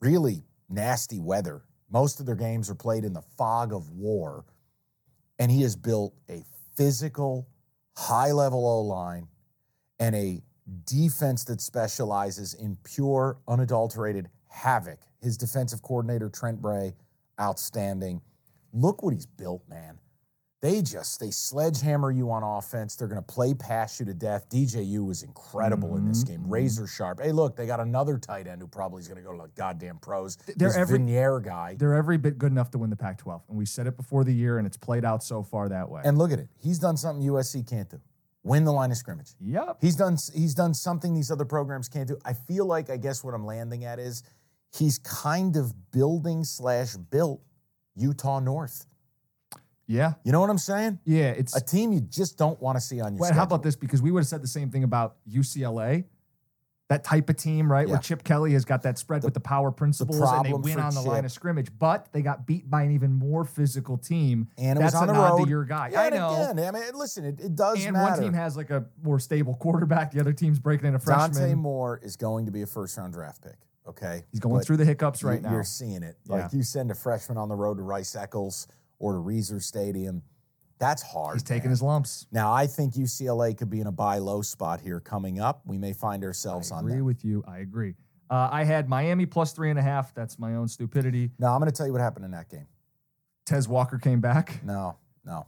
really 0.00 0.44
nasty 0.68 1.18
weather. 1.18 1.62
Most 1.90 2.20
of 2.20 2.26
their 2.26 2.36
games 2.36 2.70
are 2.70 2.74
played 2.74 3.04
in 3.04 3.12
the 3.12 3.22
fog 3.36 3.72
of 3.72 3.90
war. 3.90 4.44
And 5.38 5.50
he 5.50 5.62
has 5.62 5.74
built 5.74 6.14
a 6.28 6.44
physical, 6.76 7.48
high 7.96 8.32
level 8.32 8.66
O 8.66 8.82
line 8.82 9.28
and 9.98 10.14
a 10.14 10.42
defense 10.84 11.44
that 11.44 11.60
specializes 11.60 12.54
in 12.54 12.76
pure, 12.84 13.38
unadulterated 13.48 14.28
havoc. 14.48 15.00
His 15.22 15.36
defensive 15.36 15.82
coordinator, 15.82 16.28
Trent 16.28 16.60
Bray, 16.60 16.94
outstanding. 17.40 18.20
Look 18.72 19.02
what 19.02 19.14
he's 19.14 19.26
built, 19.26 19.62
man. 19.68 19.98
They 20.60 20.82
just 20.82 21.18
they 21.20 21.30
sledgehammer 21.30 22.10
you 22.10 22.30
on 22.30 22.42
offense. 22.42 22.94
They're 22.94 23.08
going 23.08 23.22
to 23.22 23.26
play 23.34 23.54
past 23.54 23.98
you 23.98 24.04
to 24.06 24.12
death. 24.12 24.46
DJU 24.50 25.06
was 25.06 25.22
incredible 25.22 25.96
in 25.96 26.06
this 26.06 26.22
game, 26.22 26.40
mm-hmm. 26.40 26.52
razor 26.52 26.86
sharp. 26.86 27.20
Hey, 27.20 27.32
look, 27.32 27.56
they 27.56 27.66
got 27.66 27.80
another 27.80 28.18
tight 28.18 28.46
end 28.46 28.60
who 28.60 28.68
probably 28.68 29.00
is 29.00 29.08
going 29.08 29.16
to 29.16 29.26
go 29.26 29.32
to 29.34 29.42
the 29.42 29.48
goddamn 29.56 29.98
pros. 29.98 30.36
They're 30.36 30.68
this 30.68 30.76
every- 30.76 30.98
Vinier 30.98 31.42
guy. 31.42 31.76
They're 31.78 31.94
every 31.94 32.18
bit 32.18 32.36
good 32.36 32.52
enough 32.52 32.70
to 32.72 32.78
win 32.78 32.90
the 32.90 32.96
Pac-12, 32.96 33.40
and 33.48 33.56
we 33.56 33.64
said 33.64 33.86
it 33.86 33.96
before 33.96 34.22
the 34.22 34.34
year, 34.34 34.58
and 34.58 34.66
it's 34.66 34.76
played 34.76 35.04
out 35.04 35.24
so 35.24 35.42
far 35.42 35.70
that 35.70 35.88
way. 35.88 36.02
And 36.04 36.18
look 36.18 36.30
at 36.30 36.38
it. 36.38 36.48
He's 36.58 36.78
done 36.78 36.98
something 36.98 37.26
USC 37.26 37.66
can't 37.66 37.88
do. 37.88 38.00
Win 38.42 38.64
the 38.64 38.72
line 38.72 38.90
of 38.90 38.96
scrimmage. 38.96 39.32
yep. 39.40 39.78
He's 39.80 39.96
done 39.96 40.16
he's 40.34 40.54
done 40.54 40.72
something 40.72 41.14
these 41.14 41.30
other 41.30 41.44
programs 41.44 41.88
can't 41.88 42.08
do. 42.08 42.18
I 42.24 42.32
feel 42.32 42.64
like 42.64 42.88
I 42.88 42.96
guess 42.96 43.22
what 43.22 43.34
I'm 43.34 43.44
landing 43.44 43.84
at 43.84 43.98
is 43.98 44.22
he's 44.72 44.98
kind 44.98 45.56
of 45.56 45.90
building 45.90 46.44
slash 46.44 46.96
built 46.96 47.42
Utah 47.96 48.40
North. 48.40 48.86
Yeah. 49.90 50.12
You 50.22 50.30
know 50.30 50.40
what 50.40 50.50
I'm 50.50 50.58
saying? 50.58 51.00
Yeah. 51.04 51.30
It's 51.30 51.56
A 51.56 51.60
team 51.60 51.92
you 51.92 52.00
just 52.00 52.38
don't 52.38 52.60
want 52.62 52.76
to 52.76 52.80
see 52.80 53.00
on 53.00 53.14
your 53.14 53.20
Well, 53.22 53.34
how 53.34 53.42
about 53.42 53.64
this? 53.64 53.74
Because 53.74 54.00
we 54.00 54.12
would 54.12 54.20
have 54.20 54.28
said 54.28 54.40
the 54.40 54.46
same 54.46 54.70
thing 54.70 54.84
about 54.84 55.16
UCLA. 55.28 56.04
That 56.88 57.02
type 57.04 57.28
of 57.28 57.36
team, 57.36 57.70
right? 57.70 57.86
Yeah. 57.86 57.94
Where 57.94 58.00
Chip 58.00 58.22
Kelly 58.24 58.52
has 58.52 58.64
got 58.64 58.82
that 58.82 58.98
spread 58.98 59.22
with 59.24 59.34
the 59.34 59.40
power 59.40 59.70
principles 59.72 60.20
and 60.20 60.44
they 60.44 60.52
win 60.52 60.78
on 60.80 60.94
the 60.94 61.00
line 61.00 61.24
of 61.24 61.30
scrimmage, 61.32 61.68
but 61.76 62.12
they 62.12 62.22
got 62.22 62.46
beat 62.46 62.68
by 62.70 62.82
an 62.82 62.92
even 62.92 63.12
more 63.12 63.44
physical 63.44 63.96
team. 63.96 64.48
And 64.58 64.76
it 64.78 64.82
That's 64.82 64.94
was 64.94 65.02
on 65.02 65.08
a 65.08 65.12
the 65.12 65.18
nod 65.18 65.38
road. 65.38 65.44
to 65.44 65.50
your 65.50 65.64
guy. 65.64 65.90
Yeah, 65.92 66.00
I 66.02 66.06
and 66.06 66.14
know. 66.16 66.50
Again, 66.50 66.74
I 66.74 66.78
mean, 66.78 66.82
listen, 66.94 67.24
it, 67.24 67.40
it 67.40 67.54
does 67.56 67.84
and 67.84 67.92
matter. 67.92 68.12
one 68.12 68.20
team 68.22 68.32
has 68.32 68.56
like 68.56 68.70
a 68.70 68.86
more 69.02 69.18
stable 69.20 69.54
quarterback. 69.54 70.10
The 70.12 70.18
other 70.20 70.32
team's 70.32 70.58
breaking 70.58 70.86
in 70.88 70.94
a 70.96 70.98
freshman. 71.00 71.32
Dante 71.32 71.54
Moore 71.54 72.00
is 72.02 72.16
going 72.16 72.46
to 72.46 72.52
be 72.52 72.62
a 72.62 72.66
first 72.66 72.96
round 72.98 73.12
draft 73.12 73.42
pick. 73.42 73.56
Okay, 73.88 74.22
He's 74.30 74.40
going 74.40 74.56
But 74.58 74.66
through 74.66 74.76
the 74.78 74.84
hiccups 74.84 75.22
right 75.24 75.36
you- 75.36 75.42
now. 75.42 75.52
You're 75.52 75.64
seeing 75.64 76.02
it. 76.04 76.16
Yeah. 76.24 76.42
Like 76.42 76.52
you 76.52 76.62
send 76.64 76.90
a 76.92 76.94
freshman 76.94 77.38
on 77.38 77.48
the 77.48 77.56
road 77.56 77.76
to 77.78 77.82
Rice 77.82 78.14
Eccles 78.16 78.66
or 79.00 79.14
to 79.14 79.18
Reser 79.18 79.60
Stadium. 79.60 80.22
That's 80.78 81.02
hard. 81.02 81.34
He's 81.34 81.42
taking 81.42 81.64
man. 81.64 81.70
his 81.70 81.82
lumps. 81.82 82.26
Now, 82.30 82.52
I 82.52 82.66
think 82.66 82.94
UCLA 82.94 83.56
could 83.56 83.68
be 83.68 83.80
in 83.80 83.86
a 83.86 83.92
buy 83.92 84.18
low 84.18 84.40
spot 84.40 84.80
here 84.80 85.00
coming 85.00 85.40
up. 85.40 85.62
We 85.66 85.76
may 85.76 85.92
find 85.92 86.22
ourselves 86.22 86.70
I 86.70 86.76
on 86.76 86.84
agree 86.84 86.98
that. 86.98 87.04
with 87.04 87.24
you. 87.24 87.42
I 87.46 87.58
agree. 87.58 87.94
Uh, 88.30 88.48
I 88.50 88.62
had 88.62 88.88
Miami 88.88 89.26
plus 89.26 89.52
three 89.52 89.70
and 89.70 89.78
a 89.78 89.82
half. 89.82 90.14
That's 90.14 90.38
my 90.38 90.54
own 90.54 90.68
stupidity. 90.68 91.32
Now, 91.38 91.52
I'm 91.52 91.60
going 91.60 91.70
to 91.70 91.76
tell 91.76 91.86
you 91.86 91.92
what 91.92 92.00
happened 92.00 92.24
in 92.24 92.30
that 92.30 92.48
game. 92.48 92.68
Tez 93.44 93.66
Walker 93.68 93.98
came 93.98 94.20
back. 94.20 94.60
No, 94.64 94.96
no. 95.24 95.46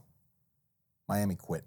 Miami 1.07 1.35
quit. 1.35 1.63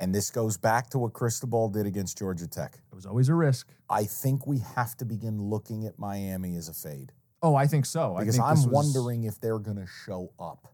And 0.00 0.14
this 0.14 0.30
goes 0.30 0.56
back 0.56 0.88
to 0.90 0.98
what 0.98 1.12
Cristobal 1.12 1.68
did 1.68 1.84
against 1.84 2.18
Georgia 2.18 2.46
Tech. 2.46 2.78
It 2.90 2.94
was 2.94 3.04
always 3.04 3.28
a 3.28 3.34
risk. 3.34 3.68
I 3.90 4.04
think 4.04 4.46
we 4.46 4.60
have 4.76 4.96
to 4.98 5.04
begin 5.04 5.42
looking 5.42 5.84
at 5.86 5.98
Miami 5.98 6.56
as 6.56 6.68
a 6.68 6.72
fade 6.72 7.12
Oh, 7.42 7.54
I 7.54 7.66
think 7.66 7.86
so. 7.86 8.16
I 8.16 8.20
because 8.20 8.38
I'm 8.38 8.50
was 8.50 8.66
wondering 8.66 9.24
if 9.24 9.40
they're 9.40 9.58
going 9.58 9.76
to 9.76 9.86
show 10.04 10.32
up. 10.38 10.72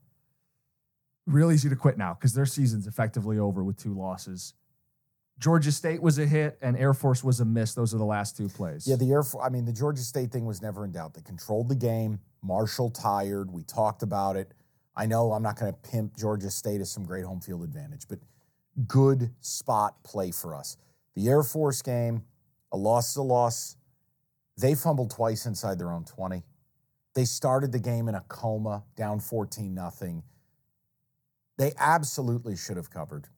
real 1.27 1.50
easy 1.53 1.68
to 1.68 1.77
quit 1.77 1.98
now 1.98 2.14
because 2.14 2.35
their 2.35 2.46
season's 2.46 2.87
effectively 2.87 3.38
over 3.38 3.62
with 3.62 3.77
two 3.77 3.94
losses. 3.94 4.55
Georgia 5.38 5.72
State 5.72 6.00
was 6.00 6.18
a 6.18 6.27
hit 6.27 6.59
and 6.62 6.77
Air 6.77 6.94
Force 6.94 7.24
was 7.24 7.40
a 7.40 7.44
miss. 7.44 7.74
Those 7.74 7.92
are 7.92 7.98
the 7.98 8.05
last 8.05 8.37
two 8.37 8.48
plays. 8.48 8.87
Yeah, 8.87 8.96
the 8.96 9.11
Air 9.11 9.22
Force, 9.22 9.44
I 9.44 9.50
mean, 9.50 9.64
the 9.64 9.72
Georgia 9.72 10.03
State 10.03 10.31
thing 10.31 10.46
was 10.46 10.62
never 10.62 10.85
in 10.85 10.92
doubt. 10.92 11.14
They 11.14 11.22
controlled 11.22 11.68
the 11.68 11.74
game. 11.74 12.20
Marshall 12.42 12.90
tired. 12.90 13.50
We 13.50 13.64
talked 13.64 14.03
about 14.03 14.37
it. 14.37 14.53
I 14.96 15.07
know 15.07 15.33
I'm 15.33 15.42
not 15.42 15.59
going 15.59 15.72
to 15.72 15.90
pimp 15.90 16.16
Georgia 16.16 16.50
State 16.50 16.81
as 16.81 16.90
some 16.90 17.05
great 17.05 17.24
home 17.24 17.40
field 17.40 17.64
advantage, 17.64 18.07
but 18.09 18.20
good 18.87 19.31
spot 19.40 20.03
play 20.05 20.31
for 20.31 20.55
us. 20.55 20.77
The 21.16 21.29
Air 21.29 21.42
Force 21.42 21.83
game, 21.83 22.22
a 22.70 22.77
loss 22.77 23.11
is 23.11 23.16
a 23.16 23.22
loss. 23.22 23.77
They 24.57 24.77
fumbled 24.77 25.11
twice 25.11 25.46
inside 25.46 25.79
their 25.81 25.90
own 25.90 26.05
20. 26.05 26.44
They 27.14 27.24
started 27.24 27.70
the 27.72 27.79
game 27.79 28.09
in 28.09 28.14
a 28.14 28.22
coma, 28.22 28.83
down 28.96 29.20
14 29.20 29.72
nothing. 29.72 30.22
They 31.57 31.72
absolutely 31.79 32.57
should 32.57 32.77
have 32.77 32.90
covered, 32.90 33.29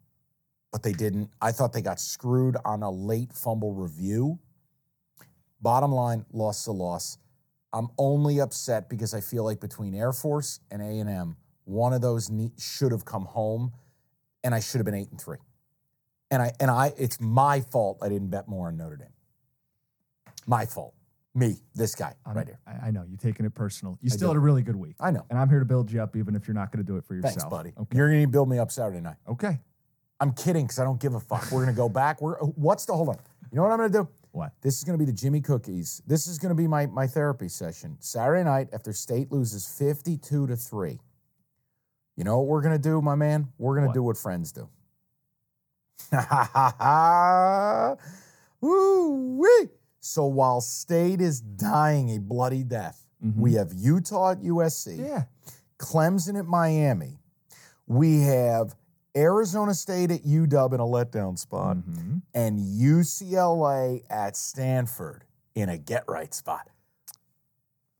but 0.72 0.82
they 0.82 0.94
didn't. 0.94 1.30
I 1.40 1.52
thought 1.52 1.74
they 1.74 1.82
got 1.82 2.00
screwed 2.00 2.56
on 2.64 2.82
a 2.82 2.90
late 2.90 3.32
fumble 3.32 3.74
review. 3.74 4.38
Bottom 5.60 5.92
line, 5.92 6.24
loss 6.32 6.64
to 6.64 6.72
loss. 6.72 7.18
I'm 7.72 7.88
only 7.98 8.40
upset 8.40 8.88
because 8.88 9.12
I 9.12 9.20
feel 9.20 9.44
like 9.44 9.60
between 9.60 9.94
Air 9.94 10.12
Force 10.12 10.60
and 10.70 10.80
A 10.80 10.98
and 10.98 11.10
M, 11.10 11.36
one 11.64 11.92
of 11.92 12.00
those 12.00 12.30
should 12.58 12.92
have 12.92 13.04
come 13.04 13.26
home, 13.26 13.72
and 14.42 14.54
I 14.54 14.60
should 14.60 14.78
have 14.78 14.86
been 14.86 14.94
eight 14.94 15.10
and 15.10 15.20
three. 15.20 15.38
And 16.30 16.40
I 16.40 16.52
and 16.58 16.70
I, 16.70 16.92
it's 16.96 17.20
my 17.20 17.60
fault 17.60 17.98
I 18.00 18.08
didn't 18.08 18.28
bet 18.28 18.48
more 18.48 18.68
on 18.68 18.78
Notre 18.78 18.96
Dame. 18.96 19.08
My 20.46 20.64
fault. 20.64 20.95
Me, 21.36 21.56
this 21.74 21.94
guy 21.94 22.14
I'm- 22.24 22.36
right 22.36 22.46
here. 22.46 22.58
I, 22.66 22.88
I 22.88 22.90
know 22.90 23.04
you're 23.06 23.18
taking 23.18 23.44
it 23.46 23.54
personal. 23.54 23.98
You 24.00 24.08
I 24.10 24.16
still 24.16 24.28
do. 24.28 24.34
had 24.34 24.36
a 24.38 24.40
really 24.40 24.62
good 24.62 24.74
week. 24.76 24.96
I 24.98 25.10
know. 25.10 25.24
And 25.30 25.38
I'm 25.38 25.48
here 25.48 25.58
to 25.58 25.66
build 25.66 25.92
you 25.92 26.02
up, 26.02 26.16
even 26.16 26.34
if 26.34 26.48
you're 26.48 26.54
not 26.54 26.72
going 26.72 26.84
to 26.84 26.90
do 26.90 26.96
it 26.96 27.04
for 27.04 27.14
yourself. 27.14 27.34
Thanks, 27.34 27.44
buddy. 27.50 27.72
Okay. 27.78 27.96
You're 27.96 28.10
gonna 28.10 28.26
build 28.26 28.48
me 28.48 28.58
up 28.58 28.70
Saturday 28.72 29.00
night. 29.00 29.16
okay. 29.28 29.60
I'm 30.18 30.32
kidding 30.32 30.64
because 30.64 30.78
I 30.78 30.84
don't 30.84 30.98
give 30.98 31.14
a 31.14 31.20
fuck. 31.20 31.52
We're 31.52 31.60
gonna 31.60 31.76
go 31.76 31.90
back. 31.90 32.22
We're 32.22 32.42
oh, 32.42 32.54
what's 32.56 32.86
the 32.86 32.94
hold 32.94 33.10
on? 33.10 33.18
You 33.52 33.56
know 33.56 33.64
what 33.64 33.72
I'm 33.72 33.76
gonna 33.76 33.90
do? 33.90 34.08
What? 34.36 34.52
This 34.60 34.76
is 34.76 34.84
going 34.84 34.98
to 34.98 35.02
be 35.02 35.10
the 35.10 35.16
Jimmy 35.16 35.40
Cookies. 35.40 36.02
This 36.06 36.26
is 36.26 36.38
going 36.38 36.50
to 36.50 36.54
be 36.54 36.66
my, 36.66 36.84
my 36.84 37.06
therapy 37.06 37.48
session. 37.48 37.96
Saturday 38.00 38.44
night 38.44 38.68
after 38.70 38.92
State 38.92 39.32
loses 39.32 39.66
52 39.66 40.46
to 40.48 40.54
3. 40.54 40.98
You 42.16 42.24
know 42.24 42.36
what 42.40 42.46
we're 42.46 42.60
going 42.60 42.74
to 42.74 42.78
do, 42.78 43.00
my 43.00 43.14
man? 43.14 43.48
We're 43.56 43.76
going 43.76 43.88
to 43.88 43.94
do 43.94 44.02
what 44.02 44.18
friends 44.18 44.52
do. 44.52 44.68
Woo 48.60 49.38
wee. 49.38 49.68
So 50.06 50.24
while 50.26 50.60
State 50.60 51.20
is 51.20 51.40
dying 51.40 52.10
a 52.16 52.20
bloody 52.20 52.62
death, 52.62 53.02
we 53.36 53.54
have 53.54 53.72
Utah 53.72 54.30
at 54.32 54.42
USC, 54.42 54.96
Yeah. 54.98 55.24
Clemson 55.78 56.38
at 56.38 56.46
Miami. 56.46 57.18
We 57.88 58.20
have 58.22 58.76
Arizona 59.16 59.74
State 59.74 60.12
at 60.12 60.24
UW 60.24 60.74
in 60.74 60.80
a 60.80 60.84
letdown 60.84 61.36
spot 61.36 61.78
Mhm. 61.78 62.22
and 62.34 62.60
UCLA 62.60 64.04
at 64.08 64.36
Stanford 64.36 65.24
in 65.56 65.68
a 65.68 65.76
get 65.78 66.04
right 66.06 66.32
spot. 66.32 66.68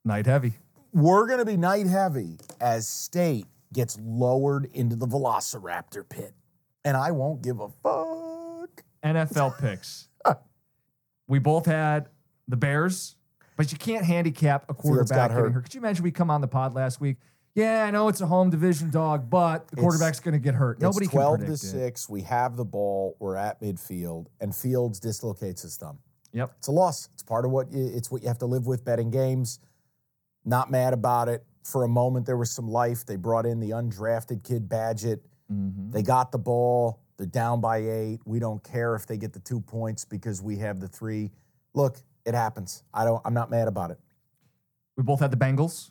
Night 0.04 0.26
heavy. 0.26 0.54
We're 0.92 1.26
going 1.26 1.40
to 1.40 1.44
be 1.44 1.56
night 1.56 1.86
heavy 1.88 2.38
as 2.60 2.86
State 2.86 3.46
gets 3.72 3.98
lowered 4.00 4.66
into 4.66 4.94
the 4.94 5.06
Velociraptor 5.08 6.08
pit. 6.08 6.34
And 6.84 6.96
I 6.96 7.10
won't 7.10 7.42
give 7.42 7.58
a 7.58 7.68
fuck. 7.68 8.84
NFL 9.02 9.58
picks. 9.58 10.08
We 11.26 11.38
both 11.38 11.66
had 11.66 12.08
the 12.48 12.56
Bears, 12.56 13.16
but 13.56 13.72
you 13.72 13.78
can't 13.78 14.04
handicap 14.04 14.70
a 14.70 14.74
quarterback 14.74 15.30
getting 15.30 15.52
hurt. 15.52 15.64
Could 15.64 15.74
you 15.74 15.80
imagine 15.80 16.04
we 16.04 16.10
come 16.10 16.30
on 16.30 16.40
the 16.40 16.48
pod 16.48 16.74
last 16.74 17.00
week? 17.00 17.16
Yeah, 17.54 17.84
I 17.84 17.90
know 17.90 18.08
it's 18.08 18.20
a 18.20 18.26
home 18.26 18.50
division 18.50 18.90
dog, 18.90 19.30
but 19.30 19.68
the 19.68 19.76
quarterback's 19.76 20.20
going 20.20 20.34
to 20.34 20.38
get 20.38 20.54
hurt. 20.54 20.78
Nobody 20.78 21.06
it's 21.06 21.12
12 21.12 21.38
can 21.38 21.40
to 21.40 21.46
predict 21.46 21.64
it. 21.64 21.68
6. 21.68 22.08
We 22.10 22.20
have 22.22 22.54
the 22.56 22.66
ball. 22.66 23.16
We're 23.18 23.36
at 23.36 23.62
midfield, 23.62 24.26
and 24.42 24.54
Fields 24.54 25.00
dislocates 25.00 25.62
his 25.62 25.76
thumb. 25.78 25.98
Yep. 26.32 26.52
It's 26.58 26.68
a 26.68 26.72
loss. 26.72 27.08
It's 27.14 27.22
part 27.22 27.46
of 27.46 27.50
what 27.50 27.72
you, 27.72 27.90
it's 27.94 28.10
what 28.10 28.20
you 28.20 28.28
have 28.28 28.38
to 28.40 28.46
live 28.46 28.66
with 28.66 28.84
betting 28.84 29.10
games. 29.10 29.58
Not 30.44 30.70
mad 30.70 30.92
about 30.92 31.28
it. 31.30 31.44
For 31.64 31.82
a 31.82 31.88
moment, 31.88 32.26
there 32.26 32.36
was 32.36 32.50
some 32.50 32.68
life. 32.68 33.06
They 33.06 33.16
brought 33.16 33.46
in 33.46 33.58
the 33.58 33.70
undrafted 33.70 34.44
kid 34.44 34.68
Bagent. 34.68 35.20
Mm-hmm. 35.50 35.92
They 35.92 36.02
got 36.02 36.32
the 36.32 36.38
ball. 36.38 37.00
They're 37.16 37.26
down 37.26 37.61
by 37.61 37.79
eight. 37.79 38.20
We 38.24 38.38
don't 38.38 38.62
care 38.62 38.94
if 38.94 39.07
they 39.07 39.16
get 39.16 39.33
the 39.33 39.40
two 39.40 39.61
points 39.61 40.05
because 40.05 40.42
we 40.42 40.59
have 40.59 40.81
the 40.81 40.88
three. 40.88 41.31
Look, 41.74 41.98
it 42.24 42.35
happens. 42.35 42.83
I 42.92 43.05
don't. 43.05 43.22
I'm 43.24 43.35
not 43.35 43.50
mad 43.50 43.68
about 43.68 43.90
it. 43.90 43.98
We 44.96 45.02
both 45.02 45.20
had 45.20 45.31
the 45.31 45.37
Bengals. 45.37 45.90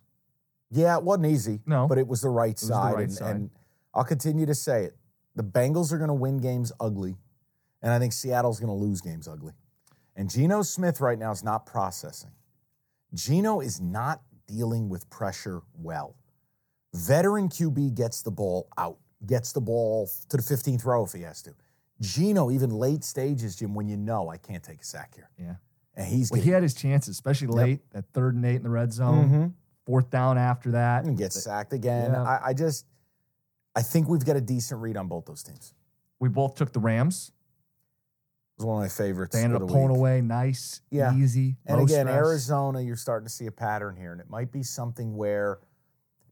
Yeah, 0.72 0.98
it 0.98 1.04
wasn't 1.04 1.28
easy. 1.28 1.62
No. 1.66 1.88
but 1.88 1.98
it 1.98 2.08
was 2.08 2.22
the 2.22 2.30
right 2.30 2.54
was 2.54 2.62
the 2.62 2.68
side. 2.68 2.94
right 2.94 3.04
and, 3.04 3.14
side. 3.14 3.36
and 3.36 3.50
I'll 3.94 4.04
continue 4.04 4.46
to 4.46 4.56
say 4.56 4.84
it. 4.84 4.96
The 5.36 5.44
Bengals 5.44 5.92
are 5.92 5.98
going 5.98 6.10
to 6.10 6.14
win 6.14 6.38
games 6.38 6.72
ugly, 6.80 7.16
and 7.82 7.92
I 7.92 8.00
think 8.00 8.14
Seattle's 8.14 8.60
going 8.60 8.76
to 8.76 8.86
lose 8.86 9.02
games 9.02 9.28
ugly. 9.28 9.54
And 10.16 10.30
Geno 10.30 10.62
Smith 10.62 11.02
right 11.02 11.20
now 11.20 11.32
is 11.32 11.44
not 11.44 11.66
processing. 11.66 12.32
Geno 13.14 13.60
is 13.60 13.82
not 13.82 14.22
dealing 14.48 14.90
with 14.90 15.10
pressure 15.10 15.62
well. 15.78 16.16
Veteran 16.94 17.50
QB 17.50 17.96
gets 17.96 18.22
the 18.22 18.32
ball 18.32 18.70
out, 18.78 18.98
gets 19.26 19.52
the 19.54 19.62
ball 19.62 20.10
to 20.30 20.38
the 20.38 20.44
15th 20.44 20.86
row 20.86 21.04
if 21.06 21.12
he 21.14 21.22
has 21.22 21.42
to. 21.44 21.54
Geno, 22.02 22.52
even 22.52 22.70
late 22.72 23.04
stages, 23.04 23.56
Jim, 23.56 23.74
when 23.74 23.88
you 23.88 23.96
know 23.98 24.30
I 24.30 24.38
can't 24.38 24.64
take 24.64 24.82
a 24.82 24.86
sack 24.86 25.14
here. 25.16 25.30
Yeah. 25.40 25.56
And 25.96 26.08
he's 26.08 26.32
Well, 26.32 26.42
he 26.42 26.50
had 26.50 26.62
his 26.64 26.74
chances, 26.74 27.10
especially 27.12 27.48
late, 27.48 27.90
that 27.92 28.06
third 28.14 28.36
and 28.36 28.46
eight 28.46 28.56
in 28.58 28.64
the 28.64 28.70
red 28.70 28.92
zone, 28.92 29.30
Mhm. 29.30 29.54
fourth 29.86 30.10
down 30.10 30.38
after 30.38 30.72
that. 30.72 31.06
and 31.06 31.18
gets 31.18 31.42
sacked 31.42 31.72
again. 31.74 32.12
Yeah. 32.12 32.24
I, 32.24 32.48
I 32.48 32.54
just, 32.54 32.86
I 33.76 33.82
think 33.82 34.08
we've 34.10 34.26
got 34.26 34.36
a 34.36 34.42
decent 34.42 34.82
read 34.82 34.98
on 34.98 35.08
both 35.08 35.26
those 35.26 35.42
teams. 35.44 35.74
We 36.20 36.28
both 36.30 36.56
took 36.56 36.74
the 36.74 36.80
Rams. 36.80 37.32
It 38.58 38.62
was 38.62 38.66
one 38.68 38.78
of 38.78 38.84
my 38.84 38.90
favorites. 38.90 39.36
They 39.36 39.44
ended 39.44 39.62
up 39.62 39.68
the 39.68 39.74
pulling 39.74 39.90
week. 39.90 39.98
away 39.98 40.22
nice, 40.22 40.82
Yeah. 40.90 41.14
easy. 41.14 41.58
And 41.66 41.82
again, 41.82 42.06
stress. 42.08 42.16
Arizona, 42.16 42.82
you're 42.82 42.96
starting 42.96 43.28
to 43.28 43.34
see 43.34 43.48
a 43.48 43.52
pattern 43.52 43.96
here, 43.98 44.12
and 44.14 44.20
it 44.22 44.30
might 44.30 44.52
be 44.52 44.64
something 44.64 45.16
where 45.18 45.60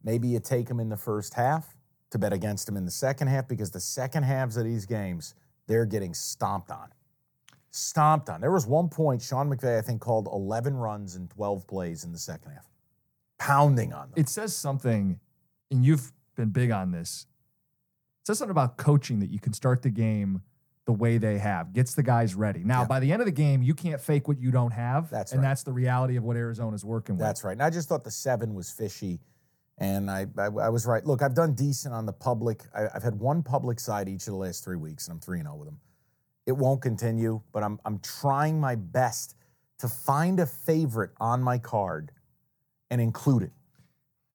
maybe 0.04 0.28
you 0.30 0.40
take 0.40 0.68
them 0.68 0.80
in 0.80 0.88
the 0.90 0.96
first 0.98 1.34
half 1.34 1.76
to 2.14 2.20
bet 2.20 2.32
against 2.32 2.68
them 2.68 2.78
in 2.78 2.86
the 2.86 2.92
second 2.92 3.28
half 3.28 3.48
because 3.48 3.72
the 3.72 3.80
second 3.80 4.22
halves 4.24 4.56
of 4.56 4.64
these 4.64 4.86
games, 4.86 5.34
they're 5.68 5.86
getting 5.86 6.14
stomped 6.14 6.70
on. 6.70 6.90
Stomped 7.72 8.30
on. 8.30 8.40
There 8.40 8.52
was 8.52 8.68
one 8.68 8.88
point, 8.88 9.20
Sean 9.22 9.50
McVay, 9.50 9.80
I 9.80 9.82
think, 9.82 10.00
called 10.00 10.28
11 10.32 10.76
runs 10.76 11.16
and 11.16 11.28
12 11.32 11.68
plays 11.68 12.04
in 12.04 12.12
the 12.12 12.20
second 12.20 12.52
half, 12.52 12.70
pounding 13.40 13.94
on 13.94 14.12
them. 14.12 14.14
It 14.16 14.30
says 14.30 14.56
something, 14.56 15.20
and 15.72 15.84
you've 15.84 16.14
been 16.36 16.50
big 16.50 16.70
on 16.70 16.92
this. 16.92 17.26
It 18.22 18.28
says 18.28 18.38
something 18.38 18.52
about 18.52 18.78
coaching 18.78 19.20
that 19.20 19.32
you 19.32 19.40
can 19.40 19.54
start 19.54 19.82
the 19.82 19.90
game 19.90 20.44
the 20.86 20.94
way 20.94 21.18
they 21.18 21.40
have, 21.40 21.74
gets 21.74 21.96
the 21.96 22.04
guys 22.04 22.36
ready. 22.36 22.64
Now, 22.64 22.82
Yeah. 22.82 22.88
by 22.88 23.00
the 23.00 23.12
end 23.12 23.24
of 23.24 23.26
the 23.26 23.32
game, 23.32 23.64
you 23.64 23.74
can't 23.74 24.00
fake 24.00 24.28
what 24.28 24.38
you 24.38 24.52
don't 24.52 24.72
have. 24.74 25.10
That's 25.10 25.32
and 25.32 25.42
right. 25.42 25.50
that's 25.50 25.64
the 25.64 25.74
reality 25.74 26.16
of 26.18 26.24
what 26.24 26.36
Arizona's 26.38 26.86
working 26.86 27.16
with. 27.16 27.22
That's 27.22 27.44
right. 27.44 27.54
And 27.54 27.64
I 27.64 27.72
just 27.72 27.90
thought 27.90 28.04
the 28.04 28.12
seven 28.12 28.54
was 28.54 28.70
fishy. 28.70 29.20
And 29.80 30.10
I, 30.10 30.28
I, 30.38 30.46
I 30.46 30.70
was 30.70 30.86
right. 30.86 31.06
Look, 31.06 31.22
I've 31.22 31.34
done 31.34 31.54
decent 31.54 31.94
on 31.94 32.06
the 32.06 32.14
public. 32.14 32.64
I, 32.76 32.88
I've 32.94 33.04
had 33.04 33.16
one 33.20 33.42
public 33.42 33.80
side 33.80 34.08
each 34.08 34.28
of 34.28 34.34
the 34.34 34.38
last 34.38 34.64
three 34.64 34.76
weeks, 34.76 35.08
and 35.08 35.14
I'm 35.14 35.20
3 35.20 35.42
0 35.42 35.56
with 35.56 35.68
them. 35.68 35.80
It 36.46 36.52
won't 36.52 36.82
continue, 36.82 37.42
but 37.52 37.64
I'm, 37.64 37.80
I'm 37.86 38.00
trying 38.00 38.60
my 38.60 38.76
best 38.76 39.36
to 39.80 39.88
find 39.88 40.40
a 40.40 40.46
favorite 40.46 41.12
on 41.20 41.42
my 41.42 41.58
card 41.58 42.12
and 42.92 43.02
include 43.02 43.44
it. 43.44 43.52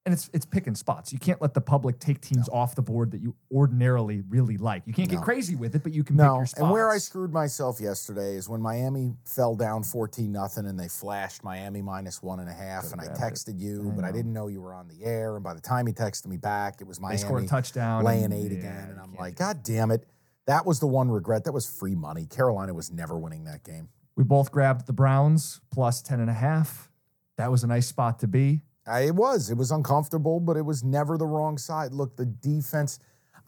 And 0.08 0.14
it's 0.14 0.30
it's 0.32 0.46
picking 0.46 0.74
spots. 0.74 1.12
You 1.12 1.18
can't 1.18 1.38
let 1.42 1.52
the 1.52 1.60
public 1.60 2.00
take 2.00 2.22
teams 2.22 2.48
off 2.48 2.74
the 2.74 2.80
board 2.80 3.10
that 3.10 3.20
you 3.20 3.34
ordinarily 3.52 4.22
really 4.30 4.56
like. 4.56 4.84
You 4.86 4.94
can't 4.94 5.10
No. 5.10 5.18
get 5.18 5.22
crazy 5.24 5.54
with 5.54 5.74
it, 5.74 5.82
but 5.82 5.92
you 5.92 6.02
can 6.02 6.16
pick 6.16 6.24
No, 6.24 6.36
your 6.36 6.46
spots. 6.46 6.62
and 6.62 6.70
where 6.70 6.88
I 6.88 6.96
screwed 6.96 7.30
myself 7.30 7.78
yesterday 7.78 8.34
is 8.36 8.48
when 8.48 8.62
Miami 8.62 9.12
fell 9.26 9.54
down 9.54 9.82
14 9.82 10.32
nothing 10.32 10.64
and 10.64 10.80
they 10.80 10.88
flashed 10.88 11.44
Miami 11.44 11.82
minus 11.82 12.22
one 12.22 12.40
and 12.40 12.48
a 12.48 12.54
half, 12.54 12.90
and 12.90 13.02
I 13.02 13.04
grabbed 13.04 13.18
it. 13.20 13.22
texted 13.22 13.58
you, 13.60 13.90
I 13.92 13.96
but 13.96 14.04
I 14.06 14.12
didn't 14.12 14.32
know 14.32 14.46
you 14.48 14.62
were 14.62 14.72
on 14.72 14.88
the 14.88 15.04
air. 15.04 15.34
And 15.34 15.44
by 15.44 15.52
the 15.52 15.60
time 15.60 15.86
he 15.86 15.92
texted 15.92 16.26
me 16.28 16.38
back, 16.38 16.80
it 16.80 16.86
was 16.86 16.96
they 16.96 17.02
Miami 17.02 17.18
scored 17.18 17.44
a 17.44 17.46
touchdown, 17.46 18.02
laying 18.02 18.32
eight 18.32 18.50
yeah, 18.50 18.58
again, 18.60 18.88
and 18.90 18.98
I'm 18.98 19.14
like. 19.14 19.36
God 19.36 19.62
damn 19.62 19.90
it! 19.90 20.06
That 20.46 20.64
was 20.64 20.80
the 20.80 20.86
one 20.86 21.10
regret. 21.10 21.44
That 21.44 21.52
was 21.52 21.66
free 21.66 21.94
money. 21.94 22.24
Carolina 22.24 22.72
was 22.72 22.90
never 22.90 23.18
winning 23.18 23.44
that 23.44 23.62
game. 23.62 23.90
We 24.16 24.24
both 24.24 24.50
grabbed 24.50 24.86
the 24.86 24.94
Browns 24.94 25.60
plus 25.70 26.00
10 26.00 26.18
and 26.20 26.30
a 26.30 26.34
half. 26.34 26.90
That 27.36 27.50
was 27.50 27.62
a 27.62 27.66
nice 27.66 27.86
spot 27.86 28.18
to 28.20 28.26
be. 28.26 28.62
It 28.90 29.14
was. 29.14 29.50
It 29.50 29.56
was 29.56 29.70
uncomfortable, 29.70 30.40
but 30.40 30.56
it 30.56 30.64
was 30.64 30.82
never 30.82 31.18
the 31.18 31.26
wrong 31.26 31.58
side. 31.58 31.92
Look, 31.92 32.16
the 32.16 32.26
defense. 32.26 32.98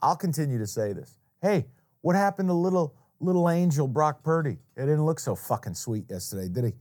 I'll 0.02 0.16
continue 0.16 0.58
to 0.58 0.66
say 0.66 0.92
this. 0.92 1.16
Hey, 1.42 1.66
what 2.02 2.16
happened 2.16 2.48
to 2.48 2.54
little 2.54 2.94
little 3.20 3.50
angel 3.50 3.86
Brock 3.86 4.22
Purdy? 4.22 4.58
It 4.76 4.80
didn't 4.80 5.04
look 5.04 5.20
so 5.20 5.34
fucking 5.34 5.74
sweet 5.74 6.04
yesterday, 6.08 6.48
did 6.48 6.64
he? 6.64 6.72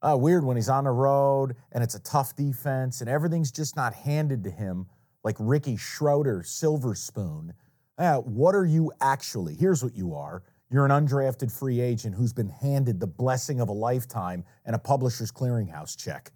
Uh, 0.00 0.16
weird 0.16 0.44
when 0.44 0.56
he's 0.56 0.68
on 0.68 0.84
the 0.84 0.90
road 0.90 1.56
and 1.72 1.82
it's 1.82 1.96
a 1.96 2.00
tough 2.00 2.36
defense 2.36 3.00
and 3.00 3.10
everything's 3.10 3.50
just 3.50 3.74
not 3.74 3.92
handed 3.92 4.44
to 4.44 4.50
him 4.50 4.86
like 5.24 5.34
Ricky 5.40 5.76
Schroder, 5.76 6.44
Silver 6.44 6.94
Spoon. 6.94 7.52
Uh, 7.98 8.18
what 8.18 8.54
are 8.54 8.64
you 8.64 8.92
actually? 9.00 9.56
Here's 9.56 9.82
what 9.82 9.96
you 9.96 10.14
are. 10.14 10.44
You're 10.70 10.84
an 10.84 10.92
undrafted 10.92 11.50
free 11.50 11.80
agent 11.80 12.14
who's 12.14 12.32
been 12.32 12.48
handed 12.48 13.00
the 13.00 13.06
blessing 13.08 13.60
of 13.60 13.68
a 13.68 13.72
lifetime 13.72 14.44
and 14.64 14.76
a 14.76 14.78
publisher's 14.78 15.32
clearinghouse 15.32 15.96
check. 15.96 16.30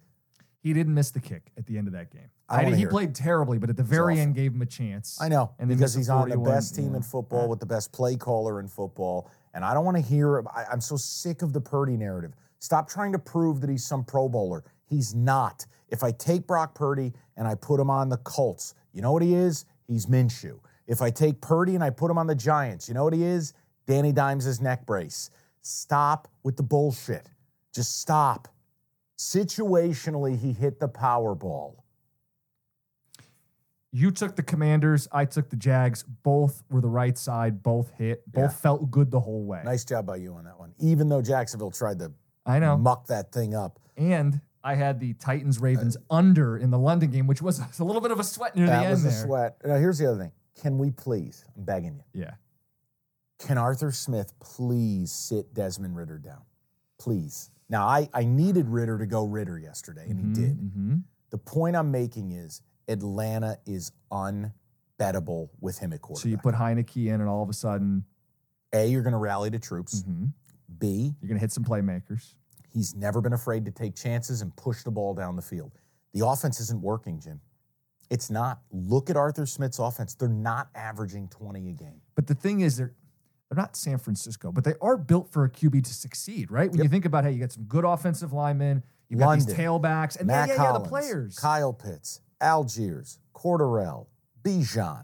He 0.63 0.71
didn't 0.71 0.93
miss 0.93 1.11
the 1.11 1.19
kick 1.19 1.51
at 1.57 1.65
the 1.65 1.77
end 1.77 1.87
of 1.87 1.93
that 1.93 2.09
game. 2.09 2.29
I 2.47 2.63
wanna 2.63 2.69
he 2.71 2.77
hear 2.77 2.87
it. 2.87 2.91
played 2.91 3.13
terribly, 3.13 3.57
but 3.57 3.69
at 3.69 3.75
the 3.75 3.83
very 3.83 4.13
awful. 4.13 4.23
end 4.23 4.35
gave 4.35 4.53
him 4.53 4.61
a 4.61 4.65
chance. 4.65 5.19
I 5.21 5.27
know 5.27 5.51
And 5.59 5.69
then 5.69 5.77
because 5.77 5.95
missed 5.95 6.07
he's 6.07 6.09
a 6.09 6.13
on 6.13 6.29
the 6.29 6.35
41, 6.35 6.55
best 6.55 6.75
team 6.75 6.91
yeah. 6.91 6.97
in 6.97 7.03
football 7.03 7.49
with 7.49 7.59
the 7.59 7.65
best 7.65 7.91
play 7.91 8.15
caller 8.15 8.61
in 8.61 8.69
football, 8.69 9.29
and 9.53 9.65
I 9.65 9.73
don't 9.73 9.83
want 9.83 9.97
to 9.97 10.03
hear. 10.03 10.39
I, 10.47 10.65
I'm 10.71 10.81
so 10.81 10.95
sick 10.95 11.41
of 11.41 11.51
the 11.51 11.59
Purdy 11.61 11.97
narrative. 11.97 12.33
Stop 12.59 12.87
trying 12.89 13.11
to 13.11 13.19
prove 13.19 13.59
that 13.59 13.69
he's 13.69 13.85
some 13.85 14.05
Pro 14.05 14.29
Bowler. 14.29 14.63
He's 14.85 15.13
not. 15.13 15.65
If 15.89 16.01
I 16.01 16.11
take 16.11 16.47
Brock 16.47 16.75
Purdy 16.75 17.11
and 17.35 17.45
I 17.45 17.55
put 17.55 17.77
him 17.79 17.89
on 17.89 18.07
the 18.07 18.17
Colts, 18.17 18.73
you 18.93 19.01
know 19.01 19.11
what 19.11 19.21
he 19.21 19.33
is? 19.33 19.65
He's 19.85 20.05
Minshew. 20.05 20.59
If 20.87 21.01
I 21.01 21.09
take 21.09 21.41
Purdy 21.41 21.75
and 21.75 21.83
I 21.83 21.89
put 21.89 22.09
him 22.09 22.17
on 22.17 22.27
the 22.27 22.35
Giants, 22.35 22.87
you 22.87 22.93
know 22.93 23.03
what 23.03 23.13
he 23.13 23.23
is? 23.23 23.53
Danny 23.85 24.13
Dimes' 24.13 24.61
neck 24.61 24.85
brace. 24.85 25.29
Stop 25.61 26.29
with 26.43 26.55
the 26.55 26.63
bullshit. 26.63 27.27
Just 27.73 27.99
stop. 27.99 28.47
Situationally, 29.17 30.37
he 30.39 30.51
hit 30.53 30.79
the 30.79 30.89
Powerball. 30.89 31.75
You 33.91 34.09
took 34.09 34.35
the 34.35 34.43
Commanders. 34.43 35.07
I 35.11 35.25
took 35.25 35.49
the 35.51 35.55
Jags. 35.55 36.03
Both 36.03 36.63
were 36.71 36.81
the 36.81 36.89
right 36.89 37.15
side. 37.17 37.61
Both 37.61 37.91
hit. 37.91 38.23
Both 38.31 38.41
Yeah. 38.43 38.47
felt 38.57 38.89
good 38.89 39.11
the 39.11 39.19
whole 39.19 39.43
way. 39.45 39.61
Nice 39.63 39.85
job 39.85 40.07
by 40.07 40.15
you 40.15 40.33
on 40.33 40.45
that 40.45 40.57
one. 40.57 40.73
Even 40.79 41.09
though 41.09 41.21
Jacksonville 41.21 41.69
tried 41.71 41.99
to 41.99 42.11
I 42.45 42.57
know. 42.59 42.75
muck 42.75 43.05
that 43.07 43.31
thing 43.31 43.53
up. 43.53 43.79
And 43.95 44.41
I 44.63 44.73
had 44.75 44.99
the 44.99 45.13
Titans 45.13 45.59
Ravens 45.59 45.95
under 46.09 46.57
in 46.57 46.71
the 46.71 46.79
London 46.79 47.11
game, 47.11 47.27
which 47.27 47.41
was 47.41 47.59
a 47.79 47.83
little 47.83 48.01
bit 48.01 48.09
of 48.11 48.19
a 48.19 48.23
sweat 48.23 48.55
near 48.55 48.65
the 48.65 48.71
that 48.71 48.83
end 48.85 48.91
was 48.91 49.05
a 49.05 49.09
there. 49.09 49.25
sweat. 49.25 49.57
Now, 49.63 49.75
here's 49.75 49.99
the 49.99 50.07
other 50.09 50.17
thing. 50.23 50.31
Can 50.59 50.79
we 50.79 50.89
please, 50.89 51.45
I'm 51.55 51.63
begging 51.63 51.95
you, 52.13 52.21
Yeah. 52.21 52.35
can 53.39 53.57
Arthur 53.59 53.91
Smith 53.91 54.33
please 54.39 55.11
sit 55.11 55.53
Desmond 55.53 55.95
Ridder 55.95 56.17
down? 56.17 56.41
Please. 56.97 57.51
Now, 57.73 57.87
I, 57.87 58.07
I 58.13 58.23
needed 58.23 58.67
Ridder 58.69 58.99
to 58.99 59.07
go 59.07 59.25
Ridder 59.25 59.57
yesterday, 59.57 60.05
and 60.07 60.19
he 60.19 60.27
did. 60.41 60.51
hmm 60.57 60.95
The 61.31 61.39
point 61.39 61.75
I'm 61.75 61.89
making 61.89 62.31
is 62.31 62.61
Atlanta 62.87 63.57
is 63.65 63.91
unbettable 64.11 65.49
with 65.59 65.79
him 65.79 65.91
at 65.91 65.99
quarterback. 66.01 66.21
So 66.21 66.29
you 66.29 66.37
put 66.37 66.53
Heinicke 66.53 67.07
in, 67.07 67.19
and 67.19 67.27
all 67.27 67.41
of 67.41 67.49
a 67.49 67.53
sudden, 67.53 68.05
A, 68.73 68.85
you're 68.85 69.01
going 69.01 69.13
to 69.13 69.17
rally 69.17 69.49
the 69.49 69.57
troops. 69.57 70.03
mhm, 70.03 70.31
B, 70.77 71.15
you're 71.19 71.27
going 71.27 71.37
to 71.37 71.41
hit 71.41 71.51
some 71.51 71.63
playmakers. 71.63 72.35
he's 72.71 72.93
never 72.95 73.21
been 73.21 73.33
afraid 73.33 73.65
to 73.65 73.71
take 73.71 73.95
chances 73.95 74.41
and 74.43 74.55
push 74.55 74.83
the 74.83 74.91
ball 74.91 75.15
down 75.15 75.35
the 75.35 75.41
field. 75.41 75.71
The 76.13 76.25
offense 76.27 76.59
isn't 76.59 76.81
working, 76.81 77.19
Jim. 77.19 77.41
It's 78.11 78.29
not. 78.29 78.61
Look 78.71 79.09
at 79.09 79.17
Arthur 79.17 79.47
Smith's 79.47 79.79
offense. 79.79 80.13
They're 80.13 80.27
not 80.29 80.69
averaging 80.75 81.27
20 81.29 81.69
a 81.69 81.73
game. 81.73 82.01
But 82.15 82.27
the 82.27 82.35
thing 82.35 82.61
is, 82.61 82.77
they're 82.77 82.93
they're 83.53 83.61
not 83.61 83.75
San 83.75 83.99
Francisco, 83.99 84.51
but 84.51 84.63
they 84.63 84.73
are 84.81 84.97
built 84.97 85.31
for 85.31 85.43
a 85.43 85.49
QB 85.49 85.83
to 85.83 85.93
succeed, 85.93 86.49
right? 86.49 86.71
When 86.71 86.81
you 86.81 86.89
think 86.89 87.05
about 87.05 87.23
how 87.23 87.29
you 87.29 87.39
got 87.39 87.51
some 87.51 87.65
good 87.65 87.85
offensive 87.85 88.33
linemen, 88.33 88.83
you 89.09 89.17
got 89.17 89.35
these 89.35 89.45
tailbacks, 89.45 90.17
and 90.17 90.25
Matt 90.25 90.49
yeah, 90.49 90.55
yeah, 90.55 90.63
yeah, 90.63 90.71
the 90.71 90.79
players. 90.79 91.37
Kyle 91.37 91.71
Pitts, 91.71 92.19
Allgeier, 92.41 93.17
Cordarrelle, 93.35 94.07
Bijan. 94.41 95.03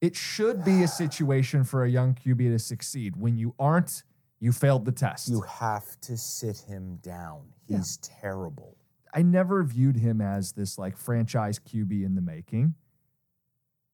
it 0.00 0.16
should 0.16 0.64
be 0.64 0.84
a 0.84 0.88
situation 0.88 1.64
for 1.64 1.84
a 1.84 1.90
young 1.90 2.14
QB 2.14 2.50
to 2.50 2.58
succeed. 2.58 3.14
When 3.16 3.36
you 3.36 3.54
aren't, 3.58 4.04
you 4.40 4.50
failed 4.50 4.86
the 4.86 4.92
test. 4.92 5.28
You 5.28 5.42
have 5.42 6.00
to 6.02 6.16
sit 6.16 6.58
him 6.58 6.96
down. 7.02 7.42
Yeah. 7.66 7.78
He's 7.78 7.98
terrible. 7.98 8.78
I 9.12 9.22
never 9.22 9.62
viewed 9.64 9.96
him 9.96 10.22
as 10.22 10.52
this 10.52 10.78
like 10.78 10.96
franchise 10.96 11.58
QB 11.58 12.04
in 12.04 12.14
the 12.14 12.22
making. 12.22 12.74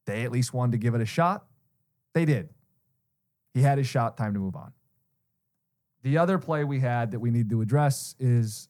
They 0.06 0.22
at 0.22 0.30
least 0.30 0.54
wanted 0.54 0.72
to 0.72 0.78
give 0.78 0.94
it 0.94 1.00
a 1.00 1.06
shot. 1.06 1.46
They 2.14 2.24
did. 2.24 2.50
He 3.54 3.62
had 3.62 3.78
his 3.78 3.86
shot, 3.86 4.16
time 4.16 4.34
to 4.34 4.40
move 4.40 4.56
on. 4.56 4.72
The 6.02 6.18
other 6.18 6.38
play 6.38 6.64
we 6.64 6.80
had 6.80 7.10
that 7.10 7.20
we 7.20 7.30
need 7.30 7.50
to 7.50 7.60
address 7.60 8.14
is 8.18 8.68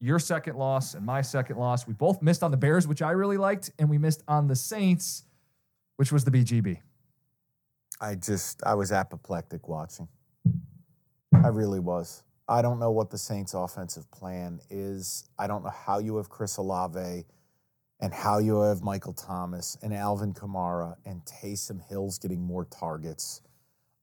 your 0.00 0.18
second 0.18 0.56
loss 0.56 0.94
and 0.94 1.04
my 1.04 1.22
second 1.22 1.56
loss. 1.56 1.86
We 1.86 1.94
both 1.94 2.22
missed 2.22 2.42
on 2.42 2.50
the 2.50 2.56
Bears, 2.56 2.86
which 2.86 3.02
I 3.02 3.12
really 3.12 3.36
liked, 3.36 3.70
and 3.78 3.88
we 3.88 3.98
missed 3.98 4.22
on 4.28 4.48
the 4.48 4.56
Saints, 4.56 5.24
which 5.96 6.12
was 6.12 6.24
the 6.24 6.30
BGB. 6.30 6.78
I 8.00 8.16
just, 8.16 8.62
I 8.64 8.74
was 8.74 8.92
apoplectic 8.92 9.68
watching. 9.68 10.08
I 11.32 11.48
really 11.48 11.80
was. 11.80 12.24
I 12.48 12.60
don't 12.60 12.78
know 12.78 12.90
what 12.90 13.10
the 13.10 13.18
Saints' 13.18 13.54
offensive 13.54 14.10
plan 14.10 14.60
is. 14.70 15.28
I 15.38 15.46
don't 15.46 15.62
know 15.62 15.70
how 15.70 15.98
you 15.98 16.16
have 16.16 16.28
Chris 16.28 16.56
Olave 16.56 17.24
and 18.00 18.12
how 18.12 18.38
you 18.38 18.60
have 18.60 18.82
Michael 18.82 19.12
Thomas 19.12 19.78
and 19.82 19.94
Alvin 19.94 20.34
Kamara 20.34 20.96
and 21.06 21.24
Taysom 21.24 21.80
Hill's 21.88 22.18
getting 22.18 22.42
more 22.42 22.64
targets. 22.64 23.40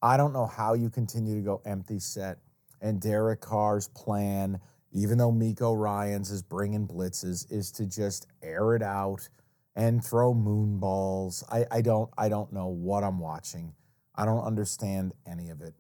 I 0.02 0.18
don't 0.18 0.34
know 0.34 0.45
how 0.45 0.74
you 0.74 0.89
continue 0.89 1.36
to 1.36 1.41
go 1.41 1.62
empty 1.66 2.00
set 2.00 2.39
and 2.82 3.02
Derek 3.02 3.41
Carr's 3.41 3.88
plan, 3.89 4.60
even 4.93 5.18
though 5.18 5.32
Miko 5.32 5.74
Ryans 5.74 6.32
is 6.32 6.41
bringing 6.41 6.88
blitzes, 6.88 7.52
is 7.52 7.72
to 7.74 7.86
just 7.86 8.28
air 8.41 8.76
it 8.76 8.82
out 8.82 9.28
and 9.76 10.04
throw 10.04 10.34
moon 10.34 10.80
balls. 10.80 11.43
I, 11.52 11.66
I 11.72 11.82
don't 11.82 12.10
I 12.18 12.30
don't 12.30 12.52
know 12.52 12.68
what 12.68 13.04
I'm 13.04 13.20
watching. 13.20 13.74
I 14.16 14.26
don't 14.26 14.43
understand 14.43 15.14
any 15.28 15.50
of 15.50 15.62
it. 15.62 15.74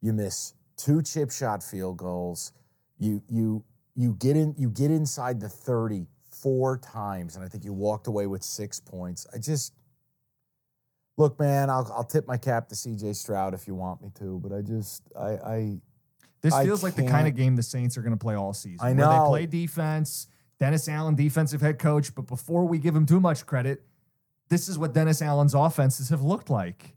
You 0.00 0.12
miss 0.12 0.54
two 0.76 1.02
chip 1.02 1.30
shot 1.30 1.62
field 1.62 1.98
goals. 1.98 2.52
You 2.98 3.22
you 3.28 3.64
you 3.94 4.14
get 4.14 4.36
in 4.36 4.54
you 4.58 4.70
get 4.70 4.90
inside 4.90 5.40
the 5.40 5.48
30 5.48 6.06
four 6.30 6.76
times, 6.78 7.36
and 7.36 7.44
I 7.44 7.48
think 7.48 7.64
you 7.64 7.72
walked 7.72 8.06
away 8.08 8.26
with 8.26 8.42
six 8.42 8.78
points. 8.78 9.26
I 9.32 9.38
just 9.38 9.72
look, 11.16 11.38
man, 11.38 11.70
I'll 11.70 11.90
I'll 11.94 12.04
tip 12.04 12.26
my 12.26 12.36
cap 12.36 12.68
to 12.68 12.74
CJ 12.74 13.16
Stroud 13.16 13.54
if 13.54 13.66
you 13.66 13.74
want 13.74 14.02
me 14.02 14.10
to, 14.18 14.38
but 14.42 14.52
I 14.52 14.62
just 14.62 15.02
I 15.18 15.28
I 15.28 15.80
This 16.42 16.54
I 16.54 16.64
feels 16.64 16.82
like 16.82 16.94
the 16.94 17.06
kind 17.06 17.26
of 17.26 17.34
game 17.34 17.56
the 17.56 17.62
Saints 17.62 17.96
are 17.96 18.02
going 18.02 18.12
to 18.16 18.22
play 18.22 18.34
all 18.34 18.52
season. 18.52 18.78
I 18.86 18.92
know. 18.92 19.10
they 19.10 19.28
play 19.28 19.46
defense. 19.46 20.28
Dennis 20.58 20.88
Allen, 20.88 21.14
defensive 21.14 21.60
head 21.60 21.78
coach. 21.78 22.14
But 22.14 22.26
before 22.26 22.64
we 22.66 22.78
give 22.78 22.94
him 22.96 23.04
too 23.06 23.20
much 23.20 23.44
credit, 23.44 23.82
this 24.48 24.68
is 24.68 24.78
what 24.78 24.94
Dennis 24.94 25.20
Allen's 25.20 25.54
offenses 25.54 26.08
have 26.10 26.22
looked 26.22 26.48
like. 26.50 26.96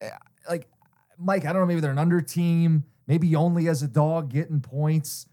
Eh, 0.00 0.10
Like 0.48 0.68
Mike, 1.16 1.44
I 1.44 1.52
don't 1.52 1.62
know, 1.62 1.66
maybe 1.66 1.80
they're 1.80 1.90
an 1.90 1.98
under 1.98 2.20
team, 2.20 2.84
maybe 3.06 3.34
only 3.36 3.68
as 3.68 3.82
a 3.82 3.88
dog 3.88 4.30
getting 4.30 4.60
points. 4.60 5.26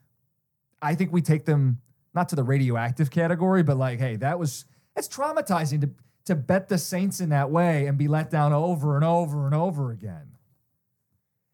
I 0.82 0.96
think 0.96 1.12
we 1.12 1.22
take 1.22 1.46
them 1.46 1.80
not 2.14 2.30
to 2.30 2.36
the 2.36 2.44
radioactive 2.44 3.10
category, 3.12 3.64
but 3.64 3.78
like, 3.78 4.00
hey, 4.00 4.16
that 4.18 4.38
was 4.40 4.66
it's 4.96 5.08
traumatizing 5.08 5.82
to 5.82 5.90
to 6.26 6.36
bet 6.36 6.68
the 6.70 6.78
Saints 6.78 7.20
in 7.20 7.30
that 7.30 7.50
way 7.52 7.86
and 7.88 7.98
be 7.98 8.08
let 8.08 8.30
down 8.30 8.52
over 8.54 8.96
and 8.96 9.06
over 9.06 9.46
and 9.46 9.56
over 9.56 9.92
again. 9.92 10.32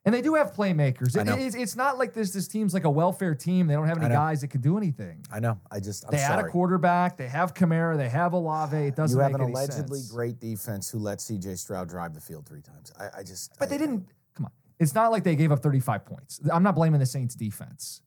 And 0.03 0.15
they 0.15 0.21
do 0.23 0.33
have 0.33 0.53
playmakers. 0.53 1.15
It- 1.15 1.27
it's, 1.27 1.55
it's 1.55 1.75
not 1.75 1.99
like 1.99 2.13
this 2.13 2.31
this 2.31 2.47
team's 2.47 2.73
like 2.73 2.85
a 2.85 2.89
welfare 2.89 3.35
team. 3.35 3.67
They 3.67 3.75
don't 3.75 3.87
have 3.87 3.99
any 4.01 4.09
guys 4.09 4.41
that 4.41 4.47
can 4.47 4.61
do 4.61 4.75
anything. 4.77 5.23
I 5.31 5.39
know. 5.39 5.59
I 5.69 5.79
just, 5.79 6.05
I'm 6.05 6.11
they 6.11 6.17
had 6.17 6.39
a 6.39 6.47
quarterback. 6.47 7.17
They 7.17 7.27
have 7.27 7.53
Kamara. 7.53 7.97
They 7.97 8.09
have 8.09 8.33
Olave. 8.33 8.75
It 8.75 8.95
doesn't 8.95 9.15
you 9.15 9.21
have 9.21 9.33
make 9.33 9.41
an 9.41 9.49
allegedly 9.49 9.99
sense. 9.99 10.11
great 10.11 10.39
defense 10.39 10.89
who 10.89 10.97
let 10.97 11.19
CJ 11.19 11.55
Stroud 11.59 11.87
drive 11.87 12.15
the 12.15 12.21
field 12.21 12.47
three 12.47 12.61
times. 12.61 12.91
I, 12.99 13.19
I 13.19 13.23
just. 13.23 13.51
But 13.59 13.67
I- 13.67 13.71
they 13.71 13.77
didn't. 13.77 14.07
Come 14.35 14.45
on. 14.47 14.51
It's 14.79 14.95
not 14.95 15.11
like 15.11 15.23
they 15.23 15.35
gave 15.35 15.51
up 15.51 15.61
35 15.61 16.05
points. 16.05 16.41
I'm 16.51 16.63
not 16.63 16.73
blaming 16.73 16.99
the 16.99 17.05
Saints 17.05 17.35
defense. 17.35 18.01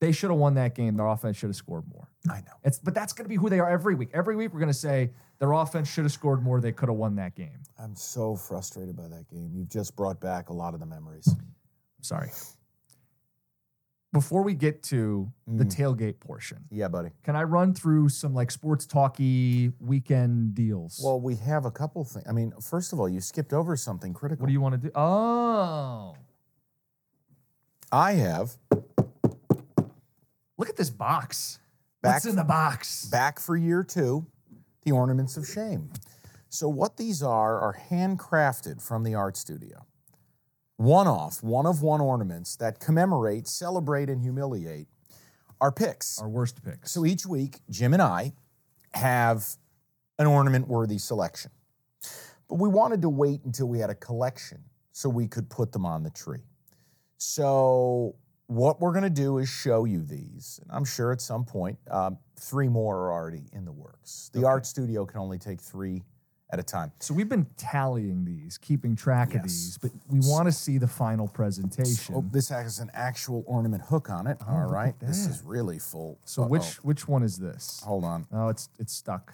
They 0.00 0.12
should 0.12 0.28
have 0.30 0.38
won 0.38 0.54
that 0.54 0.74
game. 0.74 0.96
Their 0.96 1.06
offense 1.06 1.38
should 1.38 1.46
have 1.48 1.56
scored 1.56 1.84
more. 1.90 2.08
I 2.28 2.40
know. 2.40 2.52
It's 2.64 2.78
but 2.78 2.92
that's 2.92 3.14
going 3.14 3.24
to 3.24 3.28
be 3.30 3.36
who 3.36 3.48
they 3.48 3.60
are 3.60 3.70
every 3.70 3.94
week. 3.94 4.10
Every 4.12 4.36
week 4.36 4.52
we're 4.52 4.60
going 4.60 4.68
to 4.68 4.74
say 4.78 5.12
their 5.42 5.50
offense 5.54 5.88
should 5.90 6.04
have 6.04 6.12
scored 6.12 6.40
more. 6.40 6.60
They 6.60 6.70
could 6.70 6.88
have 6.88 6.96
won 6.96 7.16
that 7.16 7.34
game. 7.34 7.58
I'm 7.76 7.96
so 7.96 8.36
frustrated 8.36 8.94
by 8.96 9.08
that 9.08 9.28
game. 9.28 9.50
You've 9.52 9.68
just 9.68 9.96
brought 9.96 10.20
back 10.20 10.50
a 10.50 10.52
lot 10.52 10.72
of 10.72 10.78
the 10.78 10.86
memories. 10.86 11.28
Sorry. 12.00 12.30
Before 14.12 14.42
we 14.44 14.54
get 14.54 14.84
to 14.84 15.32
the 15.48 15.64
Mm. 15.64 15.74
tailgate 15.76 16.20
portion, 16.20 16.64
Yeah, 16.70 16.86
buddy. 16.86 17.10
can 17.24 17.34
I 17.34 17.42
run 17.42 17.74
through 17.74 18.10
some 18.10 18.34
like 18.34 18.52
sports 18.52 18.86
talky 18.86 19.72
weekend 19.80 20.54
deals? 20.54 21.00
Well, 21.02 21.20
we 21.20 21.34
have 21.36 21.64
a 21.64 21.72
couple 21.72 22.04
things. 22.04 22.24
I 22.28 22.30
mean, 22.32 22.52
first 22.60 22.92
of 22.92 23.00
all, 23.00 23.08
you 23.08 23.20
skipped 23.20 23.52
over 23.52 23.76
something 23.76 24.14
critical. 24.14 24.42
what 24.44 24.46
do 24.46 24.52
you 24.52 24.60
want 24.60 24.74
to 24.80 24.88
do? 24.90 24.92
Oh, 24.94 26.14
I 27.90 28.12
have 28.12 28.56
look 30.56 30.68
at 30.68 30.76
this 30.76 30.90
box. 30.90 31.58
Back- 32.00 32.14
What's 32.14 32.26
in 32.26 32.36
the 32.36 32.44
box? 32.44 33.06
back 33.06 33.40
for 33.40 33.56
year 33.56 33.82
two, 33.82 34.24
the 34.82 34.92
ornaments 34.92 35.36
of 35.36 35.46
shame. 35.46 35.90
So, 36.48 36.68
what 36.68 36.96
these 36.96 37.22
are 37.22 37.58
are 37.58 37.78
handcrafted 37.90 38.82
from 38.82 39.04
the 39.04 39.14
art 39.14 39.36
studio. 39.36 39.86
One 40.76 41.06
off, 41.06 41.42
one 41.42 41.66
of 41.66 41.80
one 41.82 42.00
ornaments 42.00 42.56
that 42.56 42.80
commemorate, 42.80 43.46
celebrate, 43.46 44.10
and 44.10 44.20
humiliate 44.20 44.88
our 45.62 45.70
picks. 45.70 46.20
Our 46.20 46.28
worst 46.28 46.62
picks. 46.64 46.90
So 46.90 47.06
each 47.06 47.24
week, 47.24 47.60
Jim 47.70 47.92
and 47.92 48.02
I 48.02 48.32
have 48.94 49.46
an 50.18 50.26
ornament 50.26 50.66
worthy 50.68 50.98
selection. 50.98 51.52
But 52.48 52.56
we 52.56 52.68
wanted 52.68 53.00
to 53.02 53.08
wait 53.08 53.44
until 53.44 53.68
we 53.68 53.78
had 53.78 53.88
a 53.88 53.94
collection 53.94 54.64
so 54.90 55.08
we 55.08 55.28
could 55.28 55.48
put 55.48 55.72
them 55.72 55.86
on 55.86 56.02
the 56.02 56.10
tree. 56.10 56.42
So, 57.16 58.16
what 58.54 58.80
we're 58.80 58.92
going 58.92 59.04
to 59.04 59.10
do 59.10 59.38
is 59.38 59.48
show 59.48 59.84
you 59.84 60.02
these. 60.02 60.58
And 60.62 60.70
I'm 60.72 60.84
sure 60.84 61.12
at 61.12 61.20
some 61.20 61.44
point, 61.44 61.78
um, 61.90 62.18
three 62.38 62.68
more 62.68 62.96
are 63.06 63.12
already 63.12 63.44
in 63.52 63.64
the 63.64 63.72
works. 63.72 64.30
The 64.32 64.44
art 64.44 64.66
studio 64.66 65.04
can 65.06 65.20
only 65.20 65.38
take 65.38 65.60
three 65.60 66.02
at 66.52 66.58
a 66.58 66.62
time. 66.62 66.92
So 66.98 67.14
we've 67.14 67.28
been 67.30 67.46
tallying 67.56 68.24
these, 68.26 68.58
keeping 68.58 68.94
track 68.94 69.34
of 69.34 69.42
these, 69.42 69.78
but 69.80 69.90
we 70.10 70.20
want 70.22 70.46
to 70.48 70.52
see 70.52 70.76
the 70.76 70.86
final 70.86 71.26
presentation. 71.26 72.14
Oh, 72.14 72.24
this 72.30 72.50
has 72.50 72.78
an 72.78 72.90
actual 72.92 73.42
ornament 73.46 73.82
hook 73.84 74.10
on 74.10 74.26
it. 74.26 74.36
All 74.46 74.62
look 74.64 74.70
right. 74.72 74.94
This 75.00 75.26
is 75.26 75.42
really 75.44 75.78
full. 75.78 76.18
so 76.26 76.42
Uh-oh. 76.42 76.48
which 76.48 76.74
which 76.84 77.08
one 77.08 77.22
is 77.22 77.38
this? 77.38 77.80
Hold 77.86 78.04
on. 78.04 78.26
Oh, 78.32 78.48
it's 78.48 78.68
it's 78.78 78.92
stuck. 78.92 79.32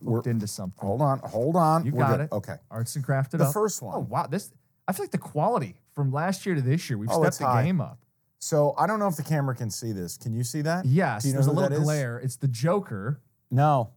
We're- 0.00 0.16
Hooked 0.18 0.26
into 0.28 0.46
something. 0.46 0.86
Hold 0.86 1.00
on. 1.02 1.18
Hold 1.20 1.56
on. 1.56 1.84
You 1.86 1.92
We're 1.92 1.98
got 2.00 2.10
good. 2.18 2.20
it. 2.26 2.32
Okay. 2.32 2.56
Arts 2.70 2.94
and 2.94 3.04
crafted 3.04 3.38
The 3.38 3.46
up. 3.46 3.52
first 3.54 3.82
Oh 3.82 3.86
one. 3.86 4.08
wow, 4.08 4.26
this 4.28 4.52
I 4.86 4.92
feel 4.92 5.02
like 5.04 5.10
the 5.10 5.18
quality 5.18 5.74
from 5.96 6.12
last 6.12 6.44
year 6.46 6.54
to 6.54 6.60
this 6.60 6.88
year, 6.88 6.98
we've 6.98 7.08
Oh, 7.10 7.24
it's 7.24 7.36
stepped 7.36 7.48
the 7.50 7.52
high. 7.56 7.64
game 7.64 7.80
up. 7.80 7.98
So 8.38 8.74
I 8.78 8.86
don't 8.86 8.98
know 9.00 9.08
if 9.08 9.16
the 9.16 9.22
camera 9.24 9.56
can 9.56 9.70
see 9.70 9.92
this. 9.92 10.16
Can 10.18 10.32
you 10.34 10.44
see 10.44 10.60
that? 10.60 10.84
Yes, 10.84 11.22
Do 11.22 11.28
you 11.28 11.34
know 11.34 11.38
there's 11.38 11.46
a 11.48 11.50
who 11.50 11.56
little 11.56 11.78
is? 11.78 11.84
glare. 11.84 12.18
It's 12.18 12.36
the 12.36 12.46
Joker. 12.46 13.20
No. 13.50 13.90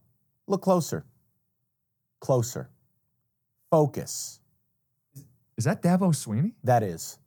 Look 0.48 0.62
closer. 0.62 1.04
Closer. 2.20 2.70
Focus. 3.70 4.40
Is 5.58 5.64
that 5.64 5.82
Dabo 5.82 6.08
Swinney? 6.14 6.54
That 6.64 6.82
is. 6.82 7.18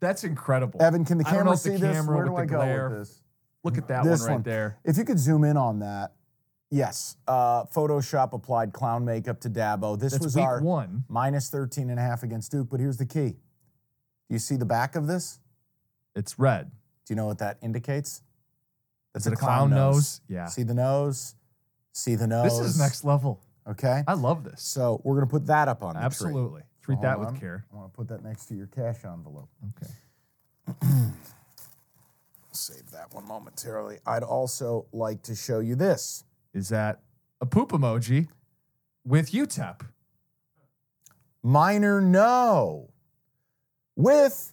That's 0.00 0.24
incredible. 0.24 0.82
Evan, 0.82 1.04
can 1.04 1.18
the 1.18 1.24
I 1.26 1.30
don't 1.32 1.44
know 1.46 1.52
camera 1.52 1.54
if 1.54 1.62
the 1.62 1.70
see 1.70 1.76
this? 1.76 1.96
camera 1.96 2.16
Where 2.16 2.24
do 2.26 2.32
with 2.32 2.40
I 2.42 2.44
the 2.46 2.50
go 2.50 2.56
glare- 2.56 2.88
with 2.90 2.98
this? 2.98 3.20
Look 3.62 3.78
at 3.78 3.88
that 3.88 4.04
This 4.04 4.20
one 4.20 4.28
right 4.28 4.34
one. 4.34 4.42
there. 4.42 4.78
If 4.84 4.98
you 4.98 5.04
could 5.04 5.18
zoom 5.18 5.44
in 5.44 5.56
on 5.56 5.78
that. 5.78 6.12
Yes. 6.70 7.16
Uh, 7.28 7.64
Photoshop 7.66 8.32
applied 8.32 8.72
clown 8.72 9.04
makeup 9.04 9.40
to 9.42 9.48
Dabo. 9.50 9.98
This 9.98 10.12
That's 10.14 10.24
was 10.24 10.34
week 10.36 10.44
our 10.44 10.60
one. 10.60 11.04
minus 11.08 11.48
13 11.48 11.88
and 11.88 11.98
a 12.00 12.02
half 12.02 12.24
against 12.24 12.50
Duke. 12.50 12.68
But 12.68 12.80
here's 12.80 12.96
the 12.96 13.06
key. 13.06 13.36
Do 14.28 14.34
you 14.34 14.38
see 14.38 14.56
the 14.56 14.64
back 14.64 14.96
of 14.96 15.06
this? 15.06 15.40
It's 16.16 16.38
red. 16.38 16.70
Do 17.06 17.12
you 17.12 17.16
know 17.16 17.26
what 17.26 17.38
that 17.38 17.58
indicates? 17.62 18.22
That's 19.12 19.26
Is 19.26 19.32
it 19.32 19.34
a 19.36 19.38
clown 19.38 19.70
nose? 19.70 20.20
Yeah. 20.28 20.46
See 20.46 20.62
the 20.62 20.74
nose? 20.74 21.34
See 21.92 22.14
the 22.14 22.26
nose? 22.26 22.58
This 22.58 22.70
is 22.70 22.78
next 22.78 23.04
level. 23.04 23.40
Okay. 23.68 24.02
I 24.06 24.14
love 24.14 24.44
this. 24.44 24.62
So 24.62 25.00
we're 25.04 25.14
going 25.14 25.26
to 25.26 25.30
put 25.30 25.46
that 25.46 25.68
up 25.68 25.82
on. 25.82 25.96
Absolutely. 25.96 26.62
Treat 26.82 26.96
Hold 26.96 27.04
that 27.04 27.18
on. 27.18 27.32
with 27.32 27.40
care. 27.40 27.64
I 27.72 27.76
want 27.76 27.92
to 27.92 27.96
put 27.96 28.08
that 28.08 28.24
next 28.24 28.46
to 28.46 28.54
your 28.54 28.66
cash 28.66 29.04
envelope. 29.04 29.48
Okay. 29.76 30.88
Save 32.52 32.90
that 32.92 33.12
one 33.12 33.26
momentarily. 33.26 33.98
I'd 34.06 34.22
also 34.22 34.86
like 34.92 35.22
to 35.22 35.34
show 35.34 35.60
you 35.60 35.74
this. 35.74 36.24
Is 36.52 36.68
that 36.68 37.00
a 37.40 37.46
poop 37.46 37.70
emoji 37.70 38.28
with 39.04 39.32
UTEP? 39.32 39.80
Minor 41.42 42.00
no 42.00 42.90
with 43.96 44.52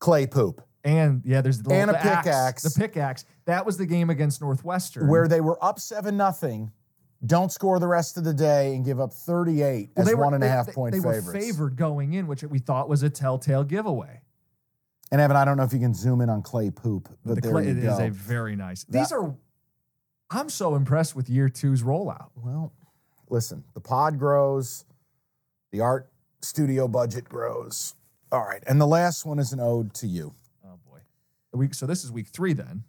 clay 0.00 0.26
poop, 0.26 0.62
And 0.84 1.22
yeah, 1.24 1.40
there's 1.42 1.62
the, 1.62 1.72
And 1.74 1.90
a 1.90 1.92
the 1.92 1.98
axe, 2.00 2.26
pickaxe. 2.26 2.62
The 2.62 2.80
pickaxe. 2.80 3.24
That 3.44 3.64
was 3.64 3.76
the 3.78 3.86
game 3.86 4.10
against 4.10 4.40
Northwestern. 4.40 5.08
where 5.08 5.28
they 5.28 5.40
were 5.40 5.62
up 5.64 5.78
7 5.78 6.16
nothing, 6.16 6.72
don't 7.24 7.52
score 7.52 7.78
the 7.78 7.86
rest 7.86 8.16
of 8.18 8.24
the 8.24 8.34
day, 8.34 8.74
and 8.74 8.84
give 8.84 8.98
up 8.98 9.12
38 9.12 9.90
Well, 9.94 10.02
as 10.02 10.08
they 10.08 10.14
were, 10.16 10.24
one 10.24 10.34
and 10.34 10.42
a 10.42 10.48
half 10.48 10.66
they- 10.66 10.72
point 10.72 10.92
they 10.94 10.98
favorites. 10.98 11.26
were 11.26 11.32
favored 11.32 11.76
going 11.76 12.14
in, 12.14 12.26
which 12.26 12.42
we 12.42 12.58
thought 12.58 12.88
was 12.88 13.02
a 13.04 13.10
telltale 13.10 13.62
giveaway. 13.64 14.22
And 15.12 15.20
Evan, 15.20 15.36
I 15.36 15.44
don't 15.44 15.56
know 15.56 15.62
if 15.62 15.72
you 15.72 15.78
can 15.78 15.94
zoom 15.94 16.20
in 16.20 16.28
on 16.30 16.42
clay 16.42 16.70
poop, 16.70 17.08
but, 17.24 17.34
the 17.36 17.40
there 17.42 17.50
clay, 17.52 17.68
you 17.68 17.74
go. 17.80 17.92
is 17.92 17.98
a 18.00 18.08
very 18.10 18.56
nice. 18.56 18.82
That- 18.84 18.92
These 18.98 19.12
are. 19.12 19.34
I'm 20.30 20.48
so 20.48 20.74
impressed 20.74 21.14
with 21.14 21.28
year 21.28 21.48
two's 21.50 21.82
rollout. 21.82 22.30
Well, 22.34 22.72
listen, 23.28 23.62
the 23.74 23.80
pod 23.80 24.18
grows, 24.18 24.84
the 25.70 25.80
art 25.80 26.10
studio 26.42 26.88
budget 26.88 27.28
grows. 27.28 27.94
All 28.30 28.44
right. 28.44 28.62
And 28.66 28.80
the 28.80 28.86
last 28.86 29.24
one 29.26 29.38
is 29.38 29.52
an 29.52 29.60
ode 29.60 29.94
to 29.94 30.06
you. 30.06 30.34
Oh 30.64 30.78
boy. 30.88 30.98
Week. 31.52 31.74
So 31.74 31.86
this 31.86 32.04
is 32.04 32.10
week 32.12 32.28
three 32.28 32.52
then. 32.52 32.84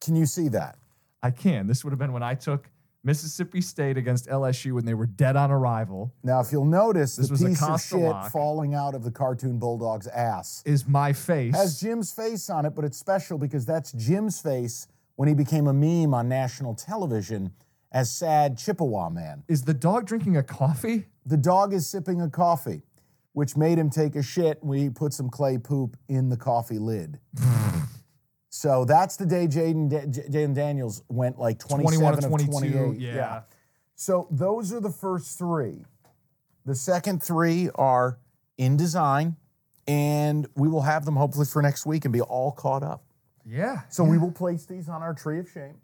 Can 0.00 0.16
you 0.16 0.26
see 0.26 0.48
that? 0.48 0.78
I 1.22 1.30
can. 1.30 1.66
This 1.66 1.84
would 1.84 1.90
have 1.90 1.98
been 1.98 2.12
when 2.12 2.22
I 2.22 2.34
took 2.34 2.70
Mississippi 3.04 3.60
State 3.60 3.96
against 3.96 4.28
LSU 4.28 4.72
when 4.72 4.84
they 4.84 4.94
were 4.94 5.06
dead 5.06 5.36
on 5.36 5.50
arrival. 5.50 6.12
Now, 6.22 6.40
if 6.40 6.52
you'll 6.52 6.64
notice, 6.64 7.16
This 7.16 7.28
the 7.28 7.32
was 7.32 7.42
a 7.42 7.48
piece 7.48 7.62
of 7.62 7.80
shit 7.80 8.32
falling 8.32 8.74
out 8.74 8.94
of 8.94 9.02
the 9.02 9.10
cartoon 9.10 9.58
bulldog's 9.58 10.06
ass 10.08 10.62
Is 10.66 10.86
my 10.86 11.12
face. 11.12 11.54
has 11.56 11.80
Jim's 11.80 12.12
face 12.12 12.50
on 12.50 12.66
it, 12.66 12.74
but 12.74 12.84
it's 12.84 12.98
special 12.98 13.38
because 13.38 13.64
that's 13.66 13.92
Jim's 13.92 14.40
face 14.40 14.86
when 15.16 15.28
he 15.28 15.34
became 15.34 15.66
a 15.66 15.72
meme 15.72 16.14
on 16.14 16.28
national 16.28 16.74
television 16.74 17.52
as 17.92 18.10
sad 18.10 18.58
Chippewa 18.58 19.08
man. 19.08 19.44
is 19.48 19.62
the 19.62 19.74
dog 19.74 20.06
drinking 20.06 20.36
a 20.36 20.42
coffee? 20.42 21.06
The 21.24 21.36
dog 21.36 21.72
is 21.72 21.86
sipping 21.86 22.20
a 22.20 22.30
coffee, 22.30 22.82
which 23.32 23.56
made 23.56 23.78
him 23.78 23.90
take 23.90 24.16
a 24.16 24.22
shit 24.22 24.60
and 24.60 24.70
we 24.70 24.90
put 24.90 25.12
some 25.12 25.30
clay 25.30 25.58
poop 25.58 25.96
in 26.08 26.28
the 26.28 26.36
coffee 26.36 26.78
lid. 26.78 27.18
so 28.50 28.84
that's 28.84 29.16
the 29.16 29.26
day 29.26 29.46
Jayden 29.46 29.90
Jayden 30.30 30.54
Daniels 30.54 31.02
went 31.08 31.38
like 31.38 31.58
27 31.58 32.00
21 32.00 32.14
of 32.14 32.24
22. 32.24 32.50
28. 32.50 33.00
Yeah. 33.00 33.42
So 33.94 34.28
those 34.30 34.72
are 34.72 34.80
the 34.80 34.90
first 34.90 35.38
three. 35.38 35.84
The 36.64 36.74
second 36.74 37.22
three 37.22 37.70
are 37.74 38.18
in 38.58 38.76
design, 38.76 39.36
and 39.86 40.46
we 40.54 40.68
will 40.68 40.82
have 40.82 41.04
them 41.04 41.16
hopefully 41.16 41.46
for 41.46 41.62
next 41.62 41.86
week 41.86 42.04
and 42.04 42.12
be 42.12 42.20
all 42.20 42.52
caught 42.52 42.82
up. 42.82 43.04
Yeah. 43.46 43.80
So 43.88 44.04
we 44.04 44.18
will 44.18 44.30
place 44.30 44.66
these 44.66 44.88
on 44.88 45.02
our 45.02 45.14
tree 45.14 45.38
of 45.38 45.48
shame. 45.50 45.80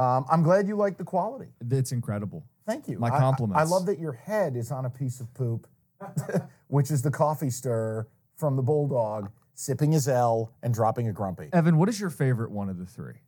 Um, 0.00 0.24
I'm 0.30 0.42
glad 0.42 0.66
you 0.66 0.76
like 0.76 0.96
the 0.96 1.04
quality. 1.04 1.50
It's 1.70 1.92
incredible. 1.92 2.42
Thank 2.66 2.88
you. 2.88 2.98
My 2.98 3.08
I- 3.10 3.16
I- 3.16 3.20
compliments. 3.20 3.60
I, 3.60 3.64
love 3.64 3.84
that 3.86 3.98
your 3.98 4.12
head 4.14 4.56
is 4.56 4.72
on 4.72 4.86
a 4.86 4.90
piece 4.90 5.20
of 5.20 5.32
poop, 5.34 5.66
which 6.68 6.90
is 6.90 7.02
the 7.02 7.10
coffee 7.10 7.50
stir 7.50 8.06
from 8.36 8.56
the 8.56 8.62
bulldog, 8.62 9.30
sipping 9.54 9.92
his 9.92 10.08
L 10.08 10.54
and 10.62 10.72
dropping 10.72 11.08
a 11.08 11.12
grumpy. 11.12 11.50
Evan, 11.52 11.76
what 11.76 11.90
is 11.90 12.00
your 12.00 12.08
favorite 12.08 12.50
one 12.50 12.70
of 12.70 12.78
the 12.78 12.86
three? 12.86 13.20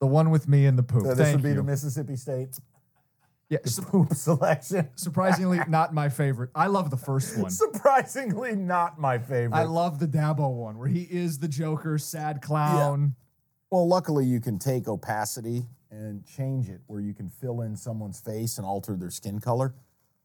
The 0.00 0.06
one 0.06 0.30
with 0.30 0.46
me 0.48 0.66
and 0.66 0.76
the 0.76 0.82
poop. 0.82 1.02
So 1.04 1.08
this 1.14 1.18
Thank 1.18 1.36
would 1.36 1.42
be 1.42 1.50
you. 1.50 1.54
the 1.54 1.62
Mississippi 1.62 2.16
State 2.16 2.58
yeah, 3.48 3.58
su- 3.66 3.82
poop 3.90 4.14
selection. 4.14 4.88
surprisingly, 4.96 5.60
not 5.68 5.92
my 5.94 6.08
favorite. 6.08 6.50
I 6.54 6.66
love 6.66 6.90
the 6.90 6.96
first 6.96 7.36
one. 7.38 7.50
Surprisingly, 7.50 8.56
not 8.56 8.98
my 8.98 9.18
favorite. 9.18 9.56
I 9.56 9.64
love 9.64 9.98
the 10.00 10.06
Dabo 10.08 10.50
one 10.52 10.78
where 10.78 10.88
he 10.88 11.02
is 11.02 11.38
the 11.38 11.48
Joker, 11.48 11.98
sad 11.98 12.40
clown. 12.42 13.14
Well, 13.72 13.88
luckily 13.88 14.26
you 14.26 14.38
can 14.38 14.58
take 14.58 14.86
opacity 14.86 15.62
and 15.90 16.26
change 16.26 16.68
it 16.68 16.82
where 16.88 17.00
you 17.00 17.14
can 17.14 17.30
fill 17.30 17.62
in 17.62 17.74
someone's 17.74 18.20
face 18.20 18.58
and 18.58 18.66
alter 18.66 18.96
their 18.96 19.10
skin 19.10 19.40
color 19.40 19.72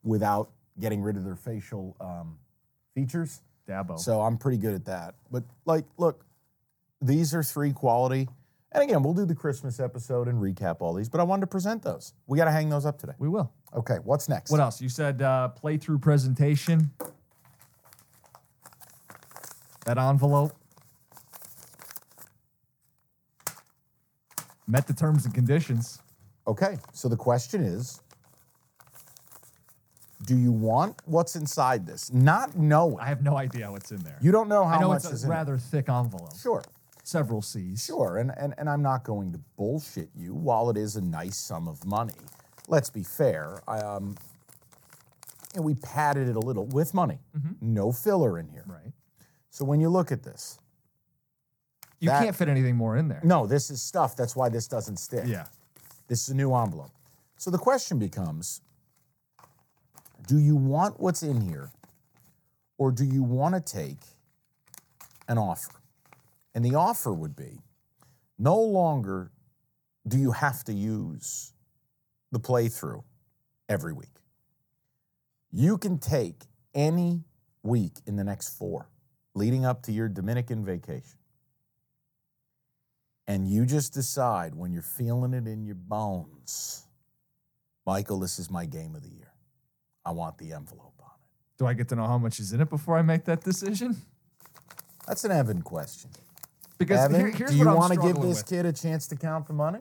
without 0.04 0.50
getting 0.82 1.02
rid 1.02 1.16
of 1.16 1.24
their 1.24 1.38
facial 1.38 1.96
um, 2.02 2.38
features. 2.94 3.40
Dabo. 3.66 3.98
So 3.98 4.20
I'm 4.20 4.38
pretty 4.38 4.58
good 4.58 4.74
at 4.74 4.84
that. 4.88 5.16
But 5.32 5.46
like, 5.64 5.86
look, 5.98 6.26
these 7.02 7.34
are 7.34 7.42
three 7.42 7.72
quality. 7.72 8.28
And 8.74 8.84
again, 8.84 9.02
we'll 9.02 9.14
do 9.14 9.26
the 9.26 9.36
Christmas 9.36 9.80
episode 9.80 10.28
and 10.28 10.42
recap 10.42 10.82
all 10.82 10.94
these, 10.94 11.08
but 11.08 11.22
I 11.22 11.24
wanted 11.24 11.42
to 11.42 11.48
present 11.48 11.82
those. 11.82 12.12
We 12.28 12.38
got 12.38 12.46
to 12.46 12.52
hang 12.52 12.68
those 12.68 12.86
up 12.86 13.00
today. 13.00 13.14
we 13.18 13.30
will. 13.30 13.50
Okay, 13.74 14.00
what's 14.04 14.28
next? 14.28 14.52
What 14.52 14.60
else? 14.60 14.82
You 14.82 14.90
said 14.90 15.22
uh, 15.22 15.52
playthrough 15.64 16.02
presentation. 16.02 16.92
That 19.86 19.98
envelope 19.98 20.54
met 24.68 24.88
the 24.88 24.94
terms 24.94 25.26
and 25.26 25.34
conditions. 25.34 26.02
Okay, 26.48 26.78
so 26.94 27.08
the 27.10 27.18
question 27.18 27.62
is 27.64 28.02
Do 30.26 30.38
you 30.38 30.52
want 30.52 31.02
what's 31.06 31.36
inside 31.36 31.86
this? 31.86 32.12
Not 32.12 32.58
knowing. 32.58 33.00
I 33.00 33.08
have 33.08 33.24
no 33.24 33.38
idea 33.38 33.72
what's 33.72 33.92
in 33.92 34.00
there. 34.00 34.18
You 34.22 34.32
don't 34.32 34.50
know 34.50 34.66
how 34.66 34.78
I 34.78 34.82
know 34.82 34.88
much 34.90 35.04
it's 35.06 35.12
is 35.14 35.24
a 35.24 35.28
in 35.28 35.32
it. 35.32 35.36
rather 35.36 35.58
thick 35.58 35.90
envelope. 35.90 36.38
Sure. 36.38 36.64
Several 37.04 37.42
C's. 37.42 37.86
Sure, 37.86 38.18
and, 38.18 38.34
and, 38.38 38.54
and 38.58 38.70
I'm 38.70 38.82
not 38.82 39.06
going 39.06 39.32
to 39.32 39.40
bullshit 39.56 40.10
you. 40.14 40.34
While 40.34 40.70
it 40.70 40.76
is 40.76 40.98
a 40.98 41.02
nice 41.02 41.38
sum 41.38 41.68
of 41.70 41.86
money, 41.86 42.14
let's 42.68 42.90
be 42.90 43.02
fair. 43.02 43.62
I, 43.66 43.80
um, 43.80 44.16
and 45.56 45.64
we 45.64 45.76
padded 45.76 46.28
it 46.28 46.36
a 46.36 46.40
little 46.40 46.66
with 46.66 46.94
money. 46.94 47.20
No 47.62 47.94
filler 47.94 48.38
in 48.38 48.50
here. 48.50 48.66
Right. 48.68 48.92
So 49.50 49.64
when 49.64 49.80
you 49.80 49.88
look 49.90 50.12
at 50.12 50.24
this, 50.24 50.60
You 52.00 52.10
That- 52.10 52.24
can't 52.24 52.36
fit 52.36 52.48
anything 52.48 52.76
more 52.76 52.96
in 52.98 53.08
there. 53.08 53.22
no, 53.24 53.48
this 53.48 53.70
is 53.72 53.82
stuff. 53.82 54.16
That's 54.16 54.36
why 54.36 54.50
this 54.50 54.68
doesn't 54.68 54.98
stick. 54.98 55.26
Yeah. 55.28 55.48
This 56.08 56.24
is 56.24 56.30
a 56.30 56.36
new 56.36 56.54
envelope. 56.54 56.92
So 57.38 57.52
the 57.52 57.58
question 57.58 58.00
becomes 58.00 58.62
do 60.28 60.38
you 60.40 60.56
want 60.56 61.00
what's 61.00 61.24
in 61.24 61.42
here 61.42 61.72
or 62.78 62.92
do 62.92 63.06
you 63.06 63.24
want 63.24 63.56
to 63.56 63.62
take 63.62 64.00
an 65.28 65.38
offer? 65.38 65.72
And 66.54 66.66
the 66.66 66.76
offer 66.76 67.14
would 67.14 67.36
be 67.36 67.62
no 68.38 68.60
longer 68.60 69.32
do 70.08 70.18
you 70.18 70.32
have 70.32 70.64
to 70.66 70.74
use 70.74 71.54
the 72.32 72.40
playthrough 72.40 73.04
every 73.70 73.94
week. 73.94 74.22
You 75.52 75.78
can 75.78 75.98
take 75.98 76.44
any 76.74 77.24
week 77.64 77.94
in 78.06 78.16
the 78.16 78.24
next 78.24 78.50
four 78.58 78.90
leading 79.34 79.66
up 79.66 79.82
to 79.84 79.92
your 79.92 80.10
Dominican 80.10 80.64
vacation 80.66 81.17
and 83.28 83.48
you 83.48 83.66
just 83.66 83.94
decide 83.94 84.56
when 84.56 84.72
you're 84.72 84.82
feeling 84.82 85.34
it 85.34 85.48
in 85.48 85.64
your 85.66 85.76
bones, 85.76 86.84
Michael, 87.86 88.20
this 88.20 88.40
is 88.40 88.50
my 88.50 88.66
game 88.66 88.96
of 88.96 89.02
the 89.04 89.10
year. 89.10 89.32
I 90.06 90.12
want 90.12 90.38
the 90.38 90.54
envelope 90.54 90.94
on 91.00 91.12
it. 91.16 91.58
Do 91.60 91.66
I 91.68 91.74
get 91.74 91.90
to 91.90 91.96
know 91.96 92.06
how 92.08 92.18
much 92.18 92.40
is 92.40 92.54
in 92.54 92.62
it 92.62 92.70
before 92.70 92.98
I 92.98 93.02
make 93.02 93.26
that 93.26 93.44
decision? 93.44 93.98
That's 95.08 95.24
an 95.26 95.32
Evan 95.32 95.62
question. 95.62 96.10
Because 96.78 97.00
Evan, 97.06 97.20
here- 97.20 97.30
here's 97.32 97.52
do 97.52 97.58
you 97.58 97.66
what 97.66 97.72
I'm 97.72 97.78
want 97.78 97.94
to 97.94 98.00
give 98.00 98.16
this 98.22 98.38
with. 98.40 98.46
kid 98.48 98.66
a 98.66 98.74
chance 98.74 99.08
to 99.08 99.16
count 99.16 99.48
the 99.48 99.54
money? 99.54 99.80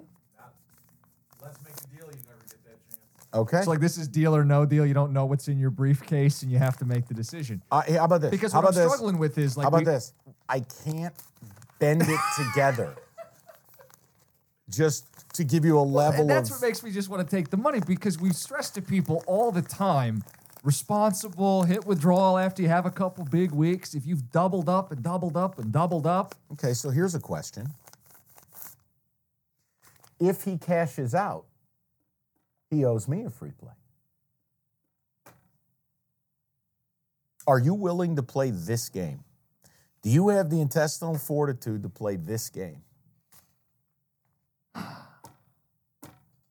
Let's 1.43 1.59
make 1.63 1.73
a 1.75 1.97
deal. 1.97 2.07
You 2.07 2.19
never 2.27 2.43
get 2.49 2.65
that 2.65 2.79
chance. 2.91 3.35
Okay. 3.35 3.59
It's 3.59 3.67
like 3.69 3.81
this 3.81 3.99
is 3.99 4.09
deal 4.09 4.35
or 4.35 4.45
no 4.45 4.65
deal. 4.67 4.87
You 4.87 4.95
don't 4.95 5.13
know 5.13 5.27
what's 5.27 5.47
in 5.49 5.59
your 5.59 5.71
briefcase, 5.71 6.43
and 6.43 6.51
you 6.51 6.59
have 6.59 6.77
to 6.79 6.85
make 6.85 7.07
the 7.07 7.15
decision. 7.15 7.63
Uh, 7.71 7.83
how 7.89 8.05
about 8.05 8.23
this? 8.23 8.31
Because 8.31 8.53
how 8.53 8.61
what 8.63 8.71
about 8.71 8.81
I'm 8.81 8.85
this? 8.89 8.93
struggling 8.95 9.19
with 9.19 9.37
is 9.39 9.57
like 9.57 9.65
how 9.65 9.69
about 9.69 9.81
we- 9.81 9.85
this? 9.85 10.13
I 10.49 10.61
can't 10.61 11.15
bend 11.79 12.03
it 12.03 12.21
together. 12.37 12.97
Just 14.69 15.07
to 15.35 15.45
give 15.45 15.65
you 15.65 15.79
a 15.79 15.81
level 15.81 16.23
And 16.23 16.31
that's 16.31 16.51
of 16.51 16.57
what 16.57 16.67
makes 16.67 16.83
me 16.83 16.91
just 16.91 17.09
want 17.09 17.29
to 17.29 17.37
take 17.37 17.51
the 17.51 17.57
money 17.57 17.81
because 17.87 18.19
we 18.19 18.31
stress 18.31 18.71
to 18.71 18.83
people 18.83 19.23
all 19.27 19.53
the 19.53 19.63
time 19.63 20.25
responsible, 20.65 21.63
hit 21.63 21.87
withdrawal 21.87 22.37
after 22.37 22.61
you 22.61 22.69
have 22.69 22.87
a 22.87 22.91
couple 22.91 23.25
big 23.25 23.53
weeks. 23.53 23.95
If 23.95 24.05
you've 24.05 24.33
doubled 24.33 24.69
up 24.69 24.91
and 24.91 25.03
doubled 25.03 25.37
up 25.37 25.59
and 25.61 25.73
doubled 25.73 26.07
up, 26.07 26.35
Okay, 26.53 26.75
so 26.75 26.91
here's 26.91 27.15
a 27.15 27.21
question. 27.21 27.69
If 30.19 30.43
he 30.43 30.59
cashes 30.59 31.15
out, 31.15 31.45
he 32.71 32.85
owes 32.85 33.07
me 33.07 33.25
a 33.25 33.31
free 33.31 33.53
play. 33.53 33.73
Are 37.47 37.61
you 37.61 37.75
willing 37.75 38.17
to 38.17 38.23
play 38.23 38.51
this 38.51 38.89
game? 38.89 39.23
Do 40.03 40.11
you 40.11 40.29
have 40.29 40.51
the 40.51 40.61
intestinal 40.61 41.17
fortitude 41.17 41.83
to 41.83 41.89
play 41.89 42.17
this 42.17 42.51
game? 42.51 42.83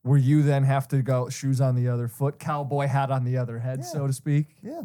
Where 0.06 0.20
you 0.20 0.44
then 0.44 0.64
have 0.64 0.88
to 0.88 1.02
go 1.02 1.28
shoes 1.30 1.60
on 1.60 1.76
the 1.76 1.88
other 1.88 2.08
foot, 2.08 2.38
cowboy 2.38 2.86
hat 2.86 3.10
on 3.10 3.24
the 3.24 3.38
other 3.38 3.58
head, 3.58 3.84
so 3.84 4.06
to 4.06 4.14
speak. 4.14 4.56
Yeah. 4.62 4.84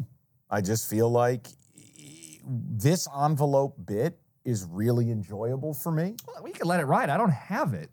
I 0.49 0.61
just 0.61 0.89
feel 0.89 1.11
like 1.11 1.45
this 2.43 3.07
envelope 3.15 3.75
bit 3.85 4.17
is 4.43 4.65
really 4.65 5.11
enjoyable 5.11 5.75
for 5.75 5.91
me. 5.91 6.15
Well, 6.25 6.41
we 6.41 6.51
can 6.51 6.67
let 6.67 6.79
it 6.79 6.85
ride. 6.85 7.11
I 7.11 7.17
don't 7.17 7.29
have 7.31 7.75
it. 7.75 7.91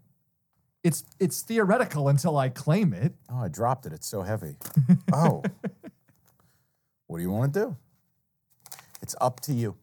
It's 0.82 1.04
it's 1.20 1.42
theoretical 1.42 2.08
until 2.08 2.38
I 2.38 2.48
claim 2.48 2.94
it. 2.94 3.12
Oh, 3.30 3.40
I 3.44 3.48
dropped 3.48 3.84
it. 3.84 3.92
It's 3.92 4.08
so 4.08 4.22
heavy. 4.22 4.56
oh. 5.12 5.42
What 7.08 7.18
do 7.18 7.22
you 7.22 7.30
want 7.30 7.52
to 7.52 7.60
do? 7.60 7.76
It's 9.02 9.14
up 9.20 9.40
to 9.40 9.52
you. 9.52 9.76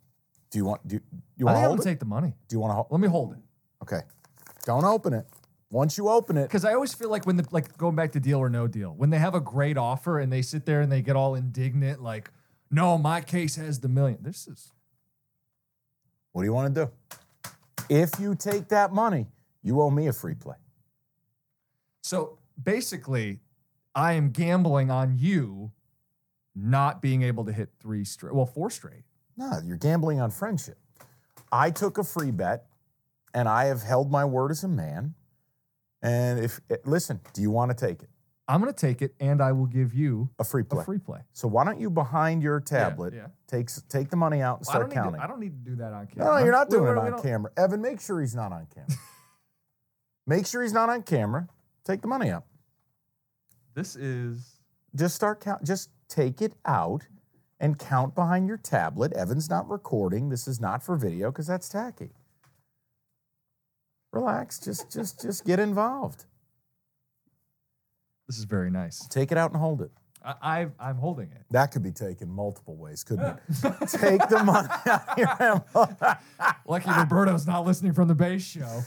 Do 0.49 0.57
you 0.57 0.65
want 0.65 0.87
do 0.87 0.95
you, 0.95 1.01
you 1.37 1.45
want 1.45 1.57
think 1.57 1.61
to 1.61 1.65
I'm 1.65 1.69
hold 1.69 1.77
gonna 1.77 1.89
it? 1.89 1.93
take 1.93 1.99
the 1.99 2.05
money. 2.05 2.33
do 2.47 2.55
you 2.55 2.59
want 2.59 2.71
to 2.71 2.75
hold 2.75 2.87
Let 2.89 2.99
me 3.01 3.07
hold 3.07 3.33
it. 3.33 3.39
Okay. 3.83 4.01
Don't 4.65 4.83
open 4.83 5.13
it. 5.13 5.27
Once 5.75 5.97
you 5.97 6.07
open 6.07 6.37
it, 6.37 6.43
Because 6.43 6.63
I 6.63 6.73
always 6.73 6.93
feel 6.93 7.09
like 7.09 7.25
when 7.25 7.35
the 7.35 7.45
like 7.51 7.77
going 7.77 7.97
back 7.97 8.13
to 8.13 8.19
deal 8.21 8.39
or 8.39 8.49
no 8.49 8.65
deal, 8.65 8.91
when 8.95 9.09
they 9.09 9.17
have 9.19 9.35
a 9.35 9.41
great 9.41 9.77
offer 9.77 10.21
and 10.21 10.31
they 10.31 10.41
sit 10.41 10.65
there 10.65 10.79
and 10.79 10.89
they 10.89 11.01
get 11.01 11.17
all 11.17 11.35
indignant, 11.35 12.01
like, 12.01 12.31
no, 12.71 12.97
my 12.97 13.19
case 13.19 13.57
has 13.57 13.81
the 13.81 13.89
million. 13.89 14.19
This 14.21 14.47
is 14.47 14.71
what 16.31 16.43
do 16.43 16.45
you 16.45 16.53
want 16.53 16.73
to 16.73 16.85
do? 16.85 17.51
If 17.89 18.21
you 18.21 18.35
take 18.35 18.69
that 18.69 18.93
money, 18.93 19.27
you 19.63 19.81
owe 19.81 19.89
me 19.89 20.07
a 20.07 20.13
free 20.13 20.33
play. 20.33 20.55
so 22.01 22.39
basically, 22.63 23.41
I 23.93 24.13
am 24.13 24.31
gambling 24.31 24.89
on 24.89 25.17
you 25.17 25.73
not 26.55 27.01
being 27.01 27.21
able 27.21 27.43
to 27.43 27.51
hit 27.51 27.67
three 27.81 28.05
straight, 28.05 28.33
well, 28.33 28.45
four 28.45 28.69
straight. 28.69 29.03
No, 29.35 29.59
you're 29.61 29.75
gambling 29.75 30.21
on 30.21 30.31
friendship. 30.31 30.77
I 31.51 31.69
took 31.69 31.97
a 31.97 32.03
free 32.05 32.31
bet 32.31 32.67
and 33.33 33.49
I 33.49 33.65
have 33.65 33.83
held 33.83 34.09
my 34.09 34.23
word 34.23 34.51
as 34.51 34.63
a 34.63 34.69
man. 34.69 35.15
And 36.05 36.39
if 36.39 36.59
eh, 36.69 36.77
listen, 36.85 37.19
do 37.33 37.41
you 37.41 37.49
want 37.51 37.71
to 37.71 37.75
take 37.87 38.03
it? 38.03 38.09
I'm 38.47 38.59
gonna 38.59 38.73
take 38.73 39.01
it 39.01 39.15
and 39.19 39.41
I 39.41 39.51
will 39.53 39.65
give 39.65 39.95
you 39.95 40.29
A 40.37 40.43
free 40.43 40.61
play. 40.63 40.81
a 40.81 40.85
free 40.85 40.99
play. 40.99 41.21
So 41.33 41.47
why 41.47 41.65
don't 41.65 41.79
you 41.79 41.89
behind 41.89 42.43
your 42.43 42.59
tablet 42.59 43.13
yeah. 43.15 43.27
take 43.47 43.69
take 43.89 44.09
the 44.11 44.17
money 44.17 44.41
out 44.41 44.59
and 44.59 44.67
Well, 44.67 44.73
start 44.75 44.89
don't 44.89 44.93
counting? 44.93 45.15
to, 45.19 45.23
I 45.23 45.27
don't 45.27 45.39
need 45.39 45.63
to 45.65 45.69
do 45.71 45.75
that 45.77 45.93
on 45.93 46.05
camera. 46.05 46.25
no, 46.39 46.43
you're 46.43 46.51
not 46.53 46.69
doing 46.69 46.83
we- 46.83 46.91
it 46.91 46.97
on 47.13 47.21
camera. 47.23 47.51
Evan, 47.57 47.81
make 47.81 47.99
sure 47.99 48.21
he's 48.21 48.35
not 48.35 48.51
on 48.51 48.67
camera. 48.73 48.91
make 50.27 50.45
sure 50.45 50.61
he's 50.61 50.73
not 50.73 50.89
on 50.89 51.01
camera. 51.01 51.47
Take 51.83 52.01
the 52.01 52.07
money 52.07 52.29
out. 52.29 52.45
This 53.73 53.95
is 53.95 54.59
Just 54.95 55.15
start 55.15 55.41
count. 55.41 55.63
Just 55.63 55.89
take 56.07 56.39
it 56.41 56.53
out 56.65 57.07
and 57.59 57.79
count 57.79 58.13
behind 58.15 58.47
your 58.47 58.57
tablet. 58.57 59.11
Evan's 59.13 59.49
not 59.49 59.67
recording. 59.69 60.29
This 60.29 60.47
is 60.47 60.61
not 60.61 60.83
for 60.83 60.95
video 60.95 61.31
because 61.31 61.47
that's 61.47 61.67
tacky. 61.67 62.11
Relax. 64.15 64.59
Just 64.59 64.91
just 64.91 65.21
just 65.21 65.45
get 65.45 65.59
involved. 65.59 66.25
this 68.27 68.37
is 68.37 68.45
very 68.45 68.71
nice. 68.71 69.05
Take 69.07 69.31
it 69.31 69.37
out 69.37 69.51
and 69.51 69.59
hold 69.59 69.81
it. 69.81 69.91
I, 70.23 70.33
I 70.41 70.67
I'm 70.79 70.95
holding 70.97 71.29
it. 71.31 71.43
That 71.51 71.67
could 71.71 71.83
be 71.83 71.91
taken 71.91 72.29
multiple 72.31 72.75
ways, 72.77 73.03
couldn't 73.03 73.25
it? 73.25 73.39
Take 73.89 74.27
the 74.29 74.41
money 74.43 74.67
out 74.87 75.09
of 75.09 75.17
your 75.17 75.29
envelope. 75.31 76.17
Lucky 76.67 76.89
Roberto's 76.89 77.45
not 77.45 77.65
listening 77.65 77.93
from 77.93 78.07
the 78.07 78.15
base 78.15 78.43
show. 78.43 78.81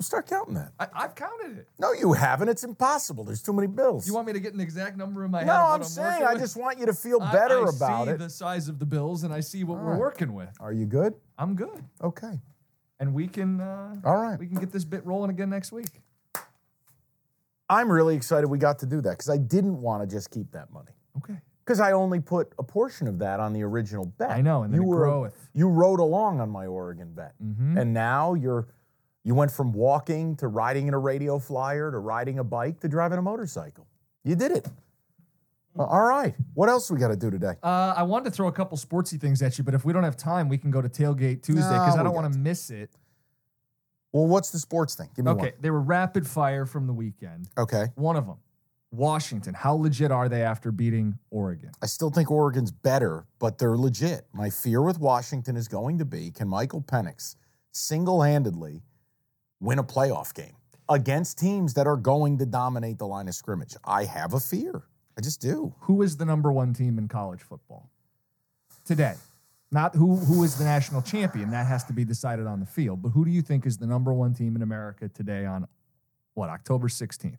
Start 0.00 0.26
counting 0.26 0.54
that. 0.54 0.72
I, 0.80 0.88
I've 0.94 1.14
counted 1.14 1.58
it. 1.58 1.68
No, 1.78 1.92
you 1.92 2.14
haven't. 2.14 2.48
It's 2.48 2.64
impossible. 2.64 3.22
There's 3.22 3.42
too 3.42 3.52
many 3.52 3.68
bills. 3.68 4.06
You 4.06 4.14
want 4.14 4.26
me 4.26 4.32
to 4.32 4.40
get 4.40 4.54
an 4.54 4.60
exact 4.60 4.96
number 4.96 5.24
in 5.26 5.30
my 5.30 5.40
head? 5.40 5.46
no, 5.46 5.52
what 5.62 5.72
I'm 5.72 5.84
saying 5.84 6.24
I 6.24 6.36
just 6.36 6.56
want 6.56 6.78
you 6.78 6.86
to 6.86 6.94
feel 6.94 7.20
I- 7.22 7.32
better 7.32 7.66
I 7.66 7.70
about 7.76 8.06
see 8.06 8.12
it. 8.12 8.18
the 8.18 8.30
size 8.30 8.68
of 8.68 8.78
the 8.78 8.86
bills 8.86 9.24
and 9.24 9.32
I 9.32 9.40
see 9.40 9.62
what 9.62 9.78
All 9.78 9.84
we're 9.84 9.90
right. 9.92 9.98
working 10.00 10.32
with. 10.34 10.48
Are 10.58 10.72
you 10.72 10.86
good? 10.86 11.14
I'm 11.38 11.54
good, 11.54 11.84
Okay. 12.02 12.40
And 13.04 13.14
we 13.14 13.28
can. 13.28 13.60
Uh, 13.60 13.96
All 14.04 14.16
right. 14.16 14.38
we 14.38 14.46
can 14.46 14.56
get 14.58 14.72
this 14.72 14.84
bit 14.84 15.04
rolling 15.04 15.30
again 15.30 15.50
next 15.50 15.72
week. 15.72 16.00
I'm 17.68 17.90
really 17.90 18.14
excited 18.14 18.46
we 18.48 18.58
got 18.58 18.78
to 18.80 18.86
do 18.86 19.00
that 19.02 19.10
because 19.10 19.28
I 19.30 19.36
didn't 19.38 19.80
want 19.80 20.02
to 20.02 20.14
just 20.16 20.30
keep 20.30 20.50
that 20.52 20.70
money. 20.72 20.92
Okay. 21.18 21.38
Because 21.64 21.80
I 21.80 21.92
only 21.92 22.20
put 22.20 22.52
a 22.58 22.62
portion 22.62 23.06
of 23.08 23.18
that 23.20 23.40
on 23.40 23.52
the 23.54 23.62
original 23.62 24.04
bet. 24.04 24.30
I 24.30 24.42
know, 24.42 24.62
and 24.64 24.72
then 24.72 24.82
you 24.82 24.86
it 24.86 24.90
were 24.90 24.96
groweth. 25.04 25.48
you 25.54 25.68
rode 25.68 26.00
along 26.00 26.40
on 26.40 26.50
my 26.50 26.66
Oregon 26.66 27.12
bet, 27.14 27.34
Mhm. 27.42 27.80
and 27.80 27.94
now 27.94 28.34
you're 28.34 28.68
you 29.26 29.34
went 29.34 29.50
from 29.50 29.72
walking 29.72 30.36
to 30.36 30.48
riding 30.48 30.86
in 30.88 30.92
a 30.92 30.98
radio 30.98 31.38
flyer 31.38 31.90
to 31.90 31.98
riding 31.98 32.38
a 32.38 32.44
bike 32.44 32.80
to 32.80 32.88
driving 32.88 33.18
a 33.18 33.22
motorcycle. 33.22 33.86
You 34.24 34.36
did 34.36 34.52
it. 34.52 34.68
Well, 35.74 35.88
all 35.88 36.04
right. 36.04 36.34
What 36.54 36.68
else 36.68 36.90
we 36.90 36.98
got 36.98 37.08
to 37.08 37.16
do 37.16 37.30
today? 37.30 37.54
Uh, 37.62 37.94
I 37.96 38.04
wanted 38.04 38.26
to 38.26 38.30
throw 38.30 38.46
a 38.46 38.52
couple 38.52 38.78
sportsy 38.78 39.20
things 39.20 39.42
at 39.42 39.58
you, 39.58 39.64
but 39.64 39.74
if 39.74 39.84
we 39.84 39.92
don't 39.92 40.04
have 40.04 40.16
time, 40.16 40.48
we 40.48 40.56
can 40.56 40.70
go 40.70 40.80
to 40.80 40.88
Tailgate 40.88 41.42
Tuesday 41.42 41.62
No, 41.62 41.84
because 41.84 41.98
I 41.98 42.02
don't 42.04 42.14
want 42.14 42.32
to 42.32 42.38
miss 42.38 42.70
it. 42.70 42.90
Well, 44.12 44.28
what's 44.28 44.50
the 44.50 44.60
sports 44.60 44.94
thing? 44.94 45.08
Give 45.16 45.24
me 45.24 45.32
Okay, 45.32 45.52
they 45.60 45.70
were 45.70 45.80
rapid 45.80 46.24
fire 46.26 46.66
from 46.66 46.86
the 46.86 46.92
weekend. 46.92 47.48
Okay. 47.58 47.86
One 47.96 48.14
of 48.14 48.26
them, 48.28 48.36
Washington. 48.92 49.54
How 49.54 49.74
legit 49.74 50.12
are 50.12 50.28
they 50.28 50.42
after 50.42 50.70
beating 50.70 51.18
Oregon? 51.30 51.72
I 51.82 51.86
still 51.86 52.10
think 52.10 52.30
Oregon's 52.30 52.70
better, 52.70 53.26
but 53.40 53.58
they're 53.58 53.76
legit. 53.76 54.28
My 54.32 54.50
fear 54.50 54.80
with 54.82 55.00
Washington 55.00 55.56
is 55.56 55.66
going 55.66 55.98
to 55.98 56.04
be 56.04 56.30
can 56.30 56.46
Michael 56.46 56.80
Penix 56.80 57.34
single 57.72 58.22
handedly 58.22 58.82
win 59.58 59.80
a 59.80 59.84
playoff 59.84 60.32
game 60.32 60.54
against 60.88 61.36
teams 61.40 61.74
that 61.74 61.88
are 61.88 61.96
going 61.96 62.38
to 62.38 62.46
dominate 62.46 62.98
the 62.98 63.06
line 63.08 63.26
of 63.26 63.34
scrimmage? 63.34 63.74
I 63.84 64.04
have 64.04 64.32
a 64.34 64.38
fear. 64.38 64.84
I 65.16 65.20
just 65.20 65.40
do. 65.40 65.74
Who 65.80 66.02
is 66.02 66.16
the 66.16 66.24
number 66.24 66.50
one 66.52 66.74
team 66.74 66.98
in 66.98 67.08
college 67.08 67.40
football 67.40 67.88
today? 68.84 69.14
Not 69.70 69.94
who 69.94 70.16
who 70.16 70.44
is 70.44 70.56
the 70.56 70.64
national 70.64 71.02
champion. 71.02 71.50
That 71.50 71.66
has 71.66 71.84
to 71.84 71.92
be 71.92 72.04
decided 72.04 72.46
on 72.46 72.60
the 72.60 72.66
field. 72.66 73.02
But 73.02 73.10
who 73.10 73.24
do 73.24 73.30
you 73.30 73.42
think 73.42 73.66
is 73.66 73.76
the 73.76 73.86
number 73.86 74.12
one 74.12 74.34
team 74.34 74.56
in 74.56 74.62
America 74.62 75.08
today 75.08 75.46
on 75.46 75.66
what 76.34 76.48
October 76.48 76.88
sixteenth? 76.88 77.38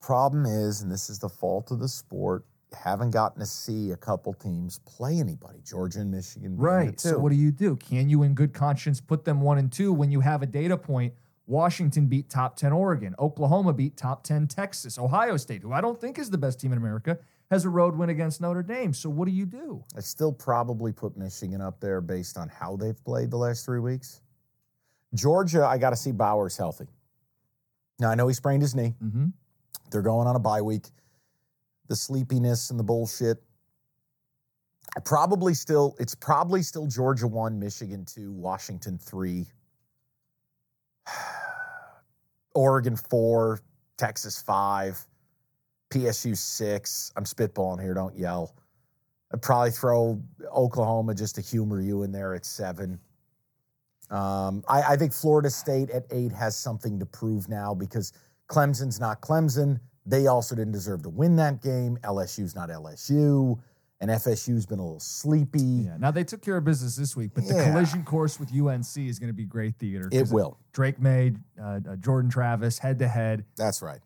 Problem 0.00 0.46
is, 0.46 0.82
and 0.82 0.90
this 0.90 1.08
is 1.08 1.20
the 1.20 1.28
fault 1.28 1.70
of 1.70 1.78
the 1.78 1.88
sport, 1.88 2.44
haven't 2.76 3.10
gotten 3.10 3.38
to 3.38 3.46
see 3.46 3.92
a 3.92 3.96
couple 3.96 4.34
teams 4.34 4.80
play 4.80 5.18
anybody. 5.18 5.60
Georgia 5.64 6.00
and 6.00 6.10
Michigan. 6.10 6.56
Right. 6.56 6.98
So 6.98 7.18
what 7.18 7.30
do 7.30 7.36
you 7.36 7.52
do? 7.52 7.76
Can 7.76 8.08
you, 8.08 8.24
in 8.24 8.34
good 8.34 8.52
conscience, 8.52 9.00
put 9.00 9.24
them 9.24 9.40
one 9.40 9.58
and 9.58 9.70
two 9.70 9.92
when 9.92 10.10
you 10.10 10.20
have 10.20 10.42
a 10.42 10.46
data 10.46 10.76
point? 10.76 11.14
Washington 11.46 12.06
beat 12.06 12.30
top 12.30 12.56
10 12.56 12.72
Oregon. 12.72 13.14
Oklahoma 13.18 13.72
beat 13.72 13.96
top 13.96 14.22
10 14.22 14.46
Texas. 14.46 14.98
Ohio 14.98 15.36
State, 15.36 15.62
who 15.62 15.72
I 15.72 15.80
don't 15.80 16.00
think 16.00 16.18
is 16.18 16.30
the 16.30 16.38
best 16.38 16.60
team 16.60 16.72
in 16.72 16.78
America, 16.78 17.18
has 17.50 17.64
a 17.64 17.68
road 17.68 17.96
win 17.96 18.10
against 18.10 18.40
Notre 18.40 18.62
Dame. 18.62 18.94
So 18.94 19.10
what 19.10 19.26
do 19.26 19.32
you 19.32 19.44
do? 19.44 19.84
I 19.96 20.00
still 20.00 20.32
probably 20.32 20.92
put 20.92 21.16
Michigan 21.16 21.60
up 21.60 21.80
there 21.80 22.00
based 22.00 22.38
on 22.38 22.48
how 22.48 22.76
they've 22.76 23.04
played 23.04 23.30
the 23.30 23.36
last 23.36 23.64
three 23.64 23.80
weeks. 23.80 24.20
Georgia, 25.14 25.66
I 25.66 25.78
got 25.78 25.90
to 25.90 25.96
see 25.96 26.12
Bowers 26.12 26.56
healthy. 26.56 26.86
Now, 27.98 28.10
I 28.10 28.14
know 28.14 28.26
he 28.26 28.34
sprained 28.34 28.62
his 28.62 28.74
knee. 28.74 28.94
Mm-hmm. 29.02 29.26
They're 29.90 30.02
going 30.02 30.26
on 30.26 30.36
a 30.36 30.40
bye 30.40 30.62
week. 30.62 30.86
The 31.88 31.96
sleepiness 31.96 32.70
and 32.70 32.78
the 32.78 32.84
bullshit. 32.84 33.42
I 34.96 35.00
probably 35.00 35.54
still, 35.54 35.94
it's 35.98 36.14
probably 36.14 36.62
still 36.62 36.86
Georgia 36.86 37.26
1, 37.26 37.58
Michigan 37.58 38.04
2, 38.04 38.32
Washington 38.32 38.98
3, 38.98 39.46
Oregon 42.54 42.96
4, 42.96 43.60
Texas 43.96 44.42
5, 44.42 45.06
PSU 45.90 46.36
6. 46.36 47.12
I'm 47.16 47.24
spitballing 47.24 47.80
here, 47.80 47.94
don't 47.94 48.16
yell. 48.16 48.54
I'd 49.32 49.42
probably 49.42 49.70
throw 49.70 50.20
Oklahoma 50.54 51.14
just 51.14 51.36
to 51.36 51.40
humor 51.40 51.80
you 51.80 52.02
in 52.02 52.12
there 52.12 52.34
at 52.34 52.44
7. 52.44 52.98
Um, 54.10 54.62
I, 54.68 54.82
I 54.82 54.96
think 54.96 55.12
Florida 55.12 55.48
State 55.48 55.88
at 55.90 56.04
8 56.10 56.32
has 56.32 56.56
something 56.56 56.98
to 56.98 57.06
prove 57.06 57.48
now 57.48 57.72
because 57.72 58.12
Clemson's 58.48 59.00
not 59.00 59.22
Clemson. 59.22 59.80
They 60.04 60.26
also 60.26 60.54
didn't 60.54 60.72
deserve 60.72 61.02
to 61.04 61.08
win 61.08 61.36
that 61.36 61.62
game. 61.62 61.96
LSU's 62.02 62.54
not 62.54 62.68
LSU. 62.68 63.58
And 64.02 64.10
FSU's 64.10 64.66
been 64.66 64.80
a 64.80 64.82
little 64.82 64.98
sleepy. 64.98 65.60
Yeah. 65.60 65.96
Now 65.96 66.10
they 66.10 66.24
took 66.24 66.42
care 66.42 66.56
of 66.56 66.64
business 66.64 66.96
this 66.96 67.14
week, 67.14 67.30
but 67.34 67.46
the 67.46 67.54
collision 67.54 68.02
course 68.02 68.40
with 68.40 68.50
UNC 68.52 68.96
is 68.96 69.20
going 69.20 69.28
to 69.28 69.32
be 69.32 69.44
great 69.44 69.76
theater. 69.78 70.08
It 70.10 70.26
will. 70.28 70.58
Drake 70.72 70.98
Maye, 71.00 71.34
uh, 71.62 71.78
uh, 71.88 71.94
Jordan 71.94 72.28
Travis, 72.28 72.80
head 72.80 72.98
to 72.98 73.06
head. 73.06 73.44
That's 73.56 73.80
right. 73.80 74.00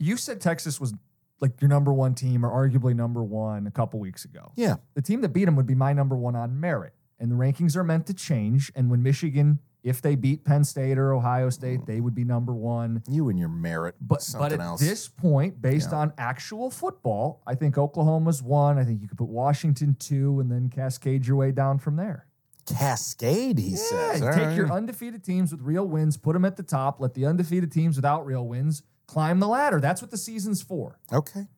You 0.00 0.16
said 0.16 0.40
Texas 0.40 0.80
was 0.80 0.94
like 1.40 1.60
your 1.60 1.68
number 1.68 1.92
one 1.92 2.16
team 2.16 2.44
or 2.44 2.50
arguably 2.50 2.92
number 2.92 3.22
one 3.22 3.68
a 3.68 3.70
couple 3.70 4.00
weeks 4.00 4.24
ago. 4.24 4.50
Yeah. 4.56 4.76
The 4.94 5.02
team 5.02 5.20
that 5.20 5.28
beat 5.28 5.44
them 5.44 5.54
would 5.54 5.66
be 5.66 5.76
my 5.76 5.92
number 5.92 6.16
one 6.16 6.34
on 6.34 6.58
merit. 6.58 6.92
And 7.20 7.30
the 7.30 7.36
rankings 7.36 7.76
are 7.76 7.84
meant 7.84 8.08
to 8.08 8.14
change. 8.14 8.72
And 8.74 8.90
when 8.90 9.00
Michigan, 9.00 9.60
if 9.82 10.00
they 10.00 10.14
beat 10.14 10.44
Penn 10.44 10.62
State 10.64 10.96
or 10.98 11.12
Ohio 11.12 11.50
State, 11.50 11.86
they 11.86 12.00
would 12.00 12.14
be 12.14 12.24
number 12.24 12.52
one. 12.54 13.02
You 13.08 13.28
and 13.28 13.38
your 13.38 13.48
merit. 13.48 13.96
But 14.00 14.28
but 14.38 14.52
at 14.52 14.60
else. 14.60 14.80
this 14.80 15.08
point, 15.08 15.60
based 15.60 15.90
Yeah. 15.92 15.98
on 15.98 16.12
actual 16.18 16.70
football, 16.70 17.42
I 17.46 17.54
think 17.56 17.76
Oklahoma's 17.76 18.42
one. 18.42 18.78
I 18.78 18.84
think 18.84 19.02
you 19.02 19.08
could 19.08 19.18
put 19.18 19.28
Washington 19.28 19.96
two, 19.98 20.38
and 20.40 20.50
then 20.50 20.68
cascade 20.68 21.26
your 21.26 21.36
way 21.36 21.50
down 21.52 21.78
from 21.78 21.96
there. 21.96 22.26
Cascade, 22.64 23.58
he 23.58 23.70
Yeah, 23.70 23.76
says. 23.76 24.20
take 24.36 24.56
your 24.56 24.70
undefeated 24.70 25.24
teams 25.24 25.50
with 25.50 25.60
real 25.62 25.84
wins, 25.86 26.16
put 26.16 26.34
them 26.34 26.44
at 26.44 26.56
the 26.56 26.62
top. 26.62 27.00
Let 27.00 27.14
the 27.14 27.26
undefeated 27.26 27.72
teams 27.72 27.96
without 27.96 28.24
real 28.24 28.46
wins 28.46 28.82
climb 29.08 29.40
the 29.40 29.48
ladder. 29.48 29.80
That's 29.80 30.00
what 30.00 30.10
the 30.12 30.16
season's 30.16 30.62
for. 30.62 31.00
okay. 31.12 31.48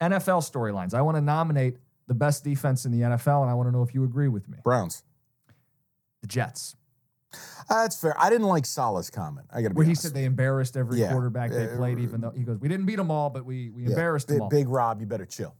NFL 0.00 0.42
storylines. 0.48 0.94
I 0.94 1.02
want 1.02 1.16
to 1.16 1.20
nominate 1.20 1.78
the 2.06 2.14
best 2.14 2.44
defense 2.44 2.84
in 2.86 2.92
the 2.92 3.00
NFL, 3.02 3.42
and 3.42 3.50
I 3.50 3.54
want 3.54 3.66
to 3.66 3.72
know 3.72 3.82
if 3.82 3.92
you 3.94 4.04
agree 4.04 4.28
with 4.28 4.48
me. 4.48 4.58
Browns. 4.62 5.02
The 6.20 6.28
Jets, 6.28 6.76
Uh, 7.70 7.82
that's 7.82 8.00
fair. 8.00 8.14
I 8.18 8.30
didn't 8.30 8.46
like 8.46 8.64
Salah's 8.64 9.10
comment. 9.10 9.46
I 9.52 9.60
got 9.60 9.68
to 9.68 9.74
be 9.74 9.78
where 9.78 9.86
he 9.86 9.94
said 9.94 10.14
they 10.14 10.24
embarrassed 10.24 10.76
every 10.76 11.00
Yeah. 11.00 11.12
quarterback 11.12 11.50
they 11.50 11.66
played, 11.76 11.98
even 11.98 12.20
though 12.22 12.30
he 12.30 12.42
goes, 12.42 12.58
we 12.58 12.68
didn't 12.68 12.86
beat 12.86 12.96
them 12.96 13.10
all, 13.10 13.28
but 13.30 13.44
we 13.44 13.68
we 13.70 13.82
Yeah. 13.82 13.90
embarrassed 13.90 14.28
them 14.28 14.40
all. 14.42 14.48
Big 14.48 14.68
Rob, 14.68 15.00
you 15.00 15.06
better 15.06 15.26
chill. 15.26 15.54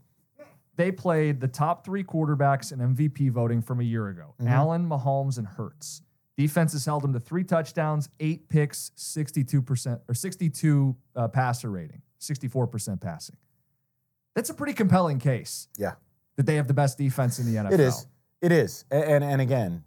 they 0.77 0.93
played 0.93 1.41
the 1.41 1.49
top 1.49 1.85
three 1.85 2.05
quarterbacks 2.05 2.71
in 2.73 2.81
MVP 2.81 3.29
voting 3.31 3.61
from 3.61 3.81
a 3.81 3.83
year 3.83 4.07
ago 4.09 4.35
Mhm. 4.41 4.49
Allen, 4.49 4.89
Mahomes, 4.89 5.37
and 5.37 5.45
Hurts. 5.47 6.03
Defenses 6.37 6.85
held 6.87 7.03
them 7.03 7.13
to 7.13 7.19
three 7.19 7.43
touchdowns, 7.43 8.09
eight 8.21 8.49
picks, 8.49 8.93
62% 8.95 10.01
or 10.09 10.15
62 10.15 10.97
uh, 11.17 11.27
passer 11.27 11.69
rating, 11.69 12.01
64% 12.21 13.01
passing. 13.01 13.37
That's 14.37 14.51
a 14.51 14.55
pretty 14.55 14.73
compelling 14.73 15.19
case 15.19 15.67
Yeah. 15.77 15.95
that 16.37 16.47
they 16.47 16.55
have 16.55 16.69
the 16.69 16.75
best 16.75 16.97
defense 16.97 17.41
in 17.41 17.47
the 17.47 17.57
NFL. 17.59 17.73
It 17.75 17.81
is. 17.81 18.07
It 18.41 18.53
is. 18.53 18.85
A- 18.93 18.95
And 19.11 19.25
and, 19.25 19.41
again, 19.43 19.83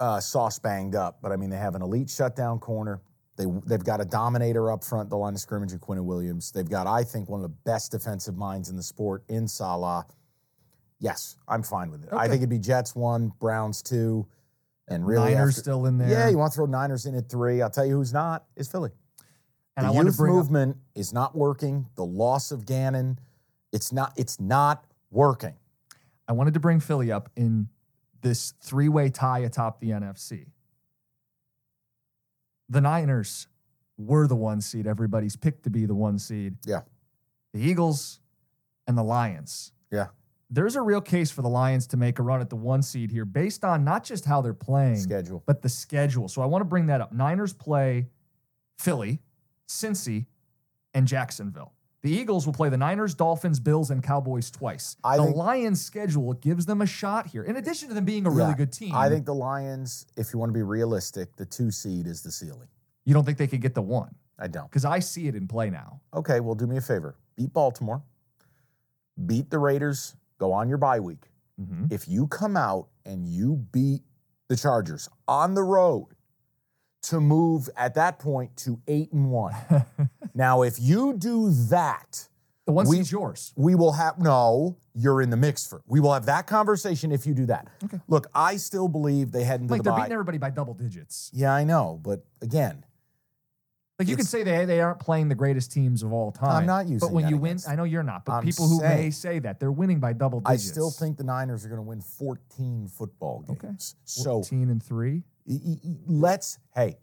uh, 0.00 0.18
Sauce 0.20 0.58
banged 0.58 0.94
up, 0.94 1.18
but 1.22 1.30
I 1.32 1.36
mean 1.36 1.50
they 1.50 1.56
have 1.58 1.74
an 1.74 1.82
elite 1.82 2.10
shutdown 2.10 2.58
corner. 2.58 3.00
They 3.36 3.44
they've 3.66 3.84
got 3.84 4.00
a 4.00 4.04
dominator 4.04 4.70
up 4.72 4.82
front, 4.84 5.08
the 5.10 5.16
line 5.16 5.34
of 5.34 5.40
scrimmage, 5.40 5.72
and 5.72 5.80
Quinn 5.80 6.04
Williams. 6.04 6.50
They've 6.52 6.68
got, 6.68 6.86
I 6.86 7.04
think, 7.04 7.28
one 7.28 7.40
of 7.40 7.42
the 7.42 7.56
best 7.64 7.92
defensive 7.92 8.36
minds 8.36 8.68
in 8.70 8.76
the 8.76 8.82
sport 8.82 9.22
in 9.28 9.46
Salah. 9.46 10.06
Yes, 10.98 11.36
I'm 11.48 11.62
fine 11.62 11.90
with 11.90 12.02
it. 12.04 12.10
I 12.12 12.26
think 12.28 12.38
it'd 12.38 12.50
be 12.50 12.58
Jets 12.58 12.94
one, 12.94 13.32
Browns 13.40 13.80
two, 13.82 14.26
and 14.88 15.06
really 15.06 15.32
Niners 15.34 15.50
after- 15.58 15.62
still 15.62 15.86
in 15.86 15.96
there. 15.98 16.10
Yeah, 16.10 16.28
you 16.28 16.36
want 16.38 16.52
to 16.52 16.56
throw 16.56 16.66
Niners 16.66 17.06
in 17.06 17.14
at 17.14 17.28
three. 17.30 17.62
I'll 17.62 17.70
tell 17.70 17.86
you 17.86 17.94
who's 17.96 18.12
not 18.12 18.44
is 18.56 18.68
Philly. 18.68 18.90
and 19.76 19.86
the 19.86 19.92
I 19.92 20.02
youth 20.02 20.16
bring 20.18 20.32
up, 20.32 20.36
movement 20.36 20.76
is 20.94 21.12
not 21.14 21.34
working. 21.34 21.86
The 21.94 22.04
loss 22.04 22.50
of 22.50 22.66
Gannon, 22.66 23.18
it's 23.72 23.92
not. 23.92 24.12
It's 24.16 24.38
not 24.38 24.84
working. 25.10 25.54
I 26.28 26.32
wanted 26.32 26.54
to 26.54 26.60
bring 26.60 26.80
Philly 26.80 27.10
up 27.10 27.30
in 27.36 27.68
this 28.22 28.54
three-way 28.60 29.10
tie 29.10 29.40
atop 29.40 29.80
the 29.80 29.90
NFC. 29.90 30.46
The 32.68 32.80
Niners 32.80 33.48
were 33.98 34.26
the 34.26 34.36
one 34.36 34.60
seed. 34.60 34.86
Everybody's 34.86 35.36
picked 35.36 35.64
to 35.64 35.70
be 35.70 35.86
the 35.86 35.94
one 35.94 36.18
seed. 36.18 36.56
Yeah. 36.64 36.82
The 37.52 37.60
Eagles 37.60 38.20
and 38.86 38.96
the 38.96 39.02
Lions. 39.02 39.72
Yeah. 39.90 40.06
There's 40.48 40.76
a 40.76 40.82
real 40.82 41.00
case 41.00 41.30
for 41.30 41.42
the 41.42 41.48
Lions 41.48 41.86
to 41.88 41.96
make 41.96 42.18
a 42.18 42.22
run 42.22 42.40
at 42.40 42.50
the 42.50 42.56
one 42.56 42.82
seed 42.82 43.10
here 43.10 43.24
based 43.24 43.64
on 43.64 43.84
not 43.84 44.04
just 44.04 44.24
how 44.24 44.40
they're 44.40 44.52
playing, 44.54 44.96
Schedule. 44.98 45.42
but 45.46 45.62
the 45.62 45.68
schedule. 45.68 46.28
So 46.28 46.42
I 46.42 46.46
want 46.46 46.62
to 46.62 46.64
bring 46.66 46.86
that 46.86 47.00
up. 47.00 47.12
Niners 47.12 47.52
play 47.52 48.08
Philly, 48.78 49.20
Cincy, 49.68 50.26
and 50.94 51.06
Jacksonville. 51.06 51.72
The 52.02 52.10
Eagles 52.10 52.46
will 52.46 52.54
play 52.54 52.70
the 52.70 52.78
Niners, 52.78 53.14
Dolphins, 53.14 53.60
Bills, 53.60 53.90
and 53.90 54.02
Cowboys 54.02 54.50
twice. 54.50 54.96
I 55.04 55.18
the 55.18 55.24
think- 55.24 55.36
Lions' 55.36 55.82
schedule 55.84 56.32
gives 56.32 56.64
them 56.64 56.80
a 56.80 56.86
shot 56.86 57.26
here. 57.26 57.42
In 57.42 57.56
addition 57.56 57.88
to 57.88 57.94
them 57.94 58.06
being 58.06 58.26
a 58.26 58.30
really 58.30 58.50
Yeah. 58.50 58.54
good 58.56 58.72
team, 58.72 58.94
I 58.94 59.08
think 59.10 59.26
the 59.26 59.34
Lions, 59.34 60.06
if 60.16 60.32
you 60.32 60.38
want 60.38 60.48
to 60.48 60.54
be 60.54 60.62
realistic, 60.62 61.36
the 61.36 61.44
two 61.44 61.70
seed 61.70 62.06
is 62.06 62.22
the 62.22 62.30
ceiling. 62.32 62.68
you 63.04 63.14
don't 63.14 63.24
think 63.24 63.38
they 63.38 63.46
could 63.46 63.60
get 63.62 63.74
the 63.74 63.82
one 63.82 64.14
I 64.38 64.46
don't. 64.46 64.70
because 64.70 64.84
I 64.84 65.00
see 65.00 65.26
it 65.26 65.34
in 65.34 65.48
play 65.48 65.68
now. 65.70 66.00
Okay, 66.14 66.38
well, 66.40 66.54
do 66.54 66.66
me 66.66 66.76
a 66.76 66.80
favor. 66.80 67.16
Beat 67.34 67.52
Baltimore, 67.52 68.02
beat 69.26 69.50
the 69.50 69.58
Raiders, 69.58 70.14
go 70.38 70.52
on 70.52 70.68
your 70.68 70.78
bye 70.78 71.00
week. 71.00 71.30
Mm-hmm. 71.60 71.86
If 71.90 72.06
you 72.08 72.26
come 72.26 72.56
out 72.56 72.88
and 73.04 73.26
you 73.26 73.56
beat 73.72 74.02
the 74.48 74.56
Chargers 74.56 75.08
on 75.28 75.54
the 75.54 75.62
road 75.62 76.08
to 77.02 77.20
move 77.20 77.68
at 77.76 77.94
that 77.94 78.18
point 78.18 78.56
to 78.58 78.80
eight 78.86 79.12
and 79.12 79.30
one. 79.30 79.54
now, 80.34 80.62
if 80.62 80.78
you 80.80 81.14
do 81.14 81.50
that, 81.70 82.28
The 82.66 82.72
one 82.72 82.86
We- 82.88 83.00
yours. 83.00 83.52
we 83.56 83.74
will 83.74 83.92
have 83.92 84.18
no, 84.18 84.76
you're 84.94 85.22
in 85.22 85.30
the 85.30 85.36
mix 85.36 85.66
for. 85.66 85.82
We 85.86 85.98
will 86.00 86.12
have 86.12 86.26
that 86.26 86.46
conversation 86.46 87.10
if 87.10 87.26
you 87.26 87.34
do 87.34 87.46
that. 87.46 87.68
Okay. 87.84 88.00
Look, 88.06 88.28
I 88.34 88.56
still 88.56 88.86
believe 88.88 89.32
they 89.32 89.44
head 89.44 89.60
into 89.60 89.72
Like 89.72 89.82
the 89.82 89.82
Like 89.82 89.84
they're 89.84 89.92
bye. 89.92 90.00
beating 90.02 90.12
everybody 90.12 90.38
by 90.38 90.50
double 90.50 90.74
digits. 90.74 91.30
yeah, 91.32 91.52
I 91.54 91.64
know, 91.64 91.98
but 92.02 92.24
again, 92.42 92.84
Like 93.98 94.08
you 94.08 94.16
can 94.16 94.24
say 94.24 94.42
they 94.42 94.64
they 94.66 94.80
aren't 94.80 94.98
playing 95.00 95.28
the 95.28 95.34
greatest 95.34 95.72
teams 95.72 96.02
of 96.02 96.12
all 96.12 96.32
time. 96.32 96.50
I'm 96.50 96.66
not 96.66 96.86
using. 96.86 97.00
But 97.00 97.12
when 97.12 97.28
you 97.28 97.36
win, 97.38 97.58
I 97.68 97.76
know 97.76 97.84
you're 97.84 98.02
not. 98.02 98.24
But 98.24 98.32
I'm 98.34 98.44
people 98.44 98.66
who 98.68 98.80
may 98.82 99.10
say 99.10 99.38
that 99.40 99.58
they're 99.60 99.72
winning 99.72 100.00
by 100.00 100.12
double 100.14 100.40
digits. 100.40 100.68
I 100.68 100.72
still 100.72 100.90
think 100.90 101.16
the 101.18 101.24
Niners 101.24 101.64
are 101.64 101.68
going 101.68 101.78
to 101.78 101.82
win 101.82 102.00
14 102.00 102.88
football 102.88 103.40
games. 103.42 103.62
Okay. 103.64 103.74
So 104.04 104.42
14 104.42 104.70
and 104.70 104.82
three, 104.82 105.24
let's, 106.06 106.58
hey, 106.74 106.98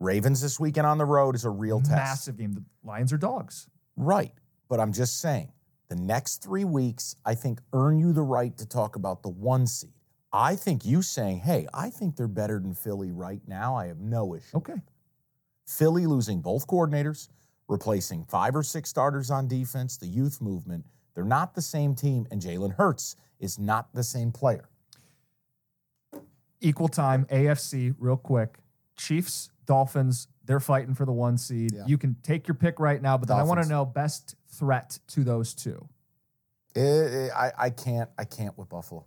Ravens 0.00 0.40
this 0.40 0.60
weekend 0.60 0.86
on 0.86 0.98
the 0.98 1.04
road 1.04 1.34
is 1.34 1.44
a 1.44 1.50
real 1.50 1.80
test. 1.80 1.90
massive 1.90 2.36
game. 2.36 2.52
The 2.52 2.64
Lions 2.84 3.12
are 3.12 3.18
dogs. 3.18 3.68
Right. 3.96 4.32
But 4.68 4.80
I'm 4.80 4.92
just 4.92 5.20
saying, 5.20 5.52
the 5.88 5.96
next 5.96 6.42
three 6.42 6.64
weeks, 6.64 7.16
I 7.24 7.34
think, 7.34 7.60
earn 7.72 7.98
you 7.98 8.12
the 8.12 8.22
right 8.22 8.56
to 8.58 8.66
talk 8.68 8.96
about 8.96 9.22
the 9.22 9.30
one 9.30 9.66
seed. 9.66 9.90
I 10.32 10.56
think 10.56 10.84
you 10.84 11.00
saying, 11.00 11.40
hey, 11.40 11.66
I 11.72 11.88
think 11.90 12.16
they're 12.16 12.28
better 12.28 12.60
than 12.60 12.74
Philly 12.74 13.10
right 13.10 13.40
now, 13.46 13.74
I 13.74 13.86
have 13.86 13.98
no 13.98 14.34
issue. 14.34 14.58
Okay. 14.58 14.82
Philly 15.66 16.06
losing 16.06 16.40
both 16.40 16.66
coordinators, 16.66 17.28
replacing 17.66 18.24
five 18.24 18.54
or 18.54 18.62
six 18.62 18.90
starters 18.90 19.30
on 19.30 19.48
defense, 19.48 19.96
the 19.96 20.06
youth 20.06 20.40
movement. 20.40 20.84
They're 21.14 21.24
not 21.24 21.54
the 21.54 21.62
same 21.62 21.94
team, 21.94 22.26
and 22.30 22.40
Jalen 22.40 22.76
Hurts 22.76 23.16
is 23.40 23.58
not 23.58 23.92
the 23.94 24.04
same 24.04 24.30
player. 24.30 24.68
Equal 26.60 26.88
time, 26.88 27.26
AFC, 27.30 27.94
real 27.98 28.16
quick. 28.16 28.58
Chiefs, 28.96 29.50
Dolphins, 29.66 30.28
they're 30.44 30.60
fighting 30.60 30.94
for 30.94 31.04
the 31.04 31.12
one 31.12 31.38
seed. 31.38 31.72
Yeah. 31.74 31.84
You 31.86 31.98
can 31.98 32.16
take 32.22 32.48
your 32.48 32.54
pick 32.54 32.80
right 32.80 33.00
now, 33.00 33.16
but 33.16 33.28
then 33.28 33.36
I 33.36 33.42
want 33.42 33.62
to 33.62 33.68
know 33.68 33.84
best 33.84 34.34
threat 34.48 34.98
to 35.08 35.22
those 35.22 35.54
two. 35.54 35.88
Eh, 36.74 36.80
eh, 36.80 37.28
I, 37.34 37.52
I 37.58 37.70
can't. 37.70 38.10
I 38.18 38.24
can't 38.24 38.56
with 38.58 38.68
Buffalo. 38.68 39.04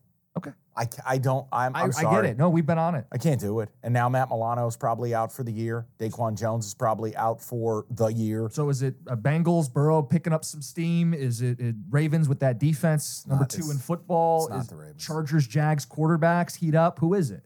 I, 0.75 0.87
I 1.05 1.17
don't. 1.17 1.45
I'm, 1.51 1.75
I, 1.75 1.81
I'm 1.81 1.89
I 1.89 1.91
sorry. 1.91 2.23
get 2.27 2.31
it. 2.31 2.37
No, 2.37 2.49
we've 2.49 2.65
been 2.65 2.77
on 2.77 2.95
it. 2.95 3.05
I 3.11 3.17
can't 3.17 3.41
do 3.41 3.59
it. 3.59 3.69
And 3.83 3.93
now 3.93 4.07
Matt 4.07 4.29
Milano 4.29 4.65
is 4.67 4.77
probably 4.77 5.13
out 5.13 5.31
for 5.31 5.43
the 5.43 5.51
year. 5.51 5.85
Daquan 5.99 6.37
Jones 6.39 6.65
is 6.65 6.73
probably 6.73 7.13
out 7.17 7.41
for 7.41 7.85
the 7.89 8.07
year. 8.07 8.47
So 8.51 8.69
is 8.69 8.81
it 8.81 8.95
uh, 9.07 9.17
Bengals, 9.17 9.71
Burrow 9.71 10.01
picking 10.01 10.31
up 10.31 10.45
some 10.45 10.61
steam? 10.61 11.13
Is 11.13 11.41
it, 11.41 11.59
it 11.59 11.75
Ravens 11.89 12.29
with 12.29 12.39
that 12.39 12.57
defense, 12.57 13.25
number 13.27 13.43
not- 13.43 13.49
two 13.49 13.69
in 13.69 13.77
football? 13.77 14.45
it's 14.45 14.49
not 14.51 14.61
Is 14.61 14.67
the 14.69 14.75
Ravens. 14.77 15.05
Chargers, 15.05 15.45
Jags, 15.45 15.85
quarterbacks 15.85 16.55
heat 16.55 16.73
up? 16.73 16.99
Who 16.99 17.15
is 17.15 17.31
it? 17.31 17.43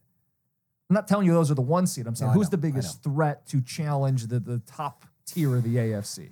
I'm 0.88 0.94
not 0.94 1.08
telling 1.08 1.26
you 1.26 1.34
those 1.34 1.50
are 1.50 1.56
the 1.56 1.62
one 1.64 1.88
seed. 1.88 2.06
I'm 2.06 2.14
saying 2.14 2.30
No, 2.30 2.34
who's 2.36 2.46
know, 2.48 2.52
the 2.52 2.58
biggest 2.58 3.02
threat 3.04 3.48
to 3.48 3.60
challenge 3.62 4.28
the, 4.28 4.40
the 4.40 4.60
top 4.68 5.04
tier 5.26 5.56
of 5.56 5.64
the 5.64 5.78
AFC? 5.78 6.30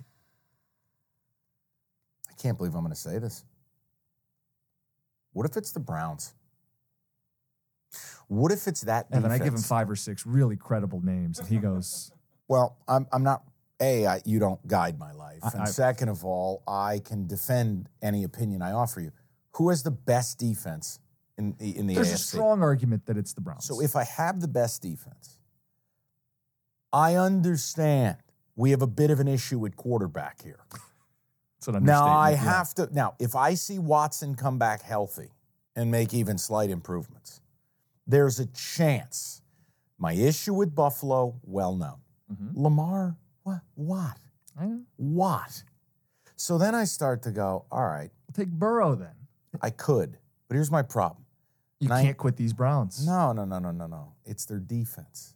I 2.30 2.34
can't 2.40 2.56
believe 2.56 2.74
I'm 2.76 2.82
going 2.82 2.92
to 2.94 3.00
say 3.00 3.18
this. 3.18 3.42
What 5.32 5.44
if 5.50 5.56
it's 5.56 5.72
the 5.72 5.80
Browns? 5.80 6.34
What 8.28 8.52
if 8.52 8.66
it's 8.66 8.82
that 8.82 9.06
And 9.10 9.24
then 9.24 9.30
I 9.30 9.38
give 9.38 9.54
him 9.54 9.60
five 9.60 9.90
or 9.90 9.96
six 9.96 10.26
really 10.26 10.56
credible 10.56 11.00
names, 11.04 11.38
and 11.38 11.48
he 11.48 11.58
goes, 11.58 12.10
Well, 12.48 12.76
I'm, 12.88 13.06
I'm 13.12 13.22
not. 13.22 13.42
A, 13.80 14.06
I, 14.06 14.22
you 14.24 14.38
don't 14.38 14.64
guide 14.68 14.98
my 14.98 15.12
life, 15.12 15.40
I- 15.42 15.50
and 15.52 15.62
I- 15.62 15.64
second 15.66 16.08
of 16.08 16.24
all, 16.24 16.62
I 16.68 17.00
can 17.04 17.26
defend 17.26 17.88
any 18.02 18.22
opinion 18.22 18.62
I 18.62 18.72
offer 18.72 19.00
you. 19.00 19.10
Who 19.56 19.68
has 19.70 19.82
the 19.82 19.90
best 19.90 20.38
defense 20.38 21.00
in 21.36 21.54
the 21.58 21.76
in 21.76 21.86
the 21.88 21.94
"There's 21.94 22.10
AFC? 22.10 22.14
a 22.14 22.18
strong 22.18 22.62
argument 22.62 23.06
that 23.06 23.16
it's 23.16 23.32
the 23.32 23.40
Browns." 23.40 23.64
So 23.64 23.80
if 23.80 23.96
I 23.96 24.04
have 24.04 24.40
the 24.40 24.48
best 24.48 24.80
defense, 24.82 25.38
I 26.92 27.16
understand 27.16 28.16
we 28.56 28.70
have 28.70 28.82
a 28.82 28.86
bit 28.86 29.10
of 29.10 29.18
an 29.20 29.26
issue 29.28 29.58
with 29.58 29.76
quarterback 29.76 30.42
here. 30.42 30.60
Now 31.80 32.04
I 32.06 32.32
yeah. 32.32 32.36
have 32.36 32.74
to. 32.74 32.90
Now, 32.92 33.14
if 33.18 33.34
I 33.34 33.54
see 33.54 33.78
Watson 33.78 34.34
come 34.34 34.58
back 34.58 34.82
healthy 34.82 35.30
and 35.74 35.90
make 35.90 36.12
even 36.12 36.36
slight 36.36 36.68
improvements, 36.68 37.40
there's 38.06 38.40
a 38.40 38.46
chance. 38.46 39.42
My 39.98 40.12
issue 40.12 40.54
with 40.54 40.74
Buffalo, 40.74 41.40
well 41.42 41.74
known. 41.76 42.00
Mhm. 42.32 42.52
Lamar, 42.54 43.16
what? 43.42 43.60
What? 43.74 44.18
What? 44.96 45.62
So 46.36 46.58
then 46.58 46.74
I 46.74 46.84
start 46.84 47.22
to 47.22 47.30
go, 47.30 47.64
all 47.70 47.84
right, 47.86 48.10
Take 48.32 48.50
Burrow 48.50 48.96
then. 48.96 49.14
I 49.62 49.70
could, 49.70 50.18
but 50.48 50.54
here's 50.56 50.70
my 50.70 50.82
problem. 50.82 51.24
You 51.78 51.88
can't 51.88 52.16
quit 52.16 52.36
these 52.36 52.52
Browns. 52.52 53.06
No, 53.06 53.32
no, 53.32 53.44
no, 53.44 53.58
no, 53.60 53.70
no, 53.70 53.86
no. 53.86 54.14
It's 54.24 54.44
their 54.44 54.58
defense. 54.58 55.34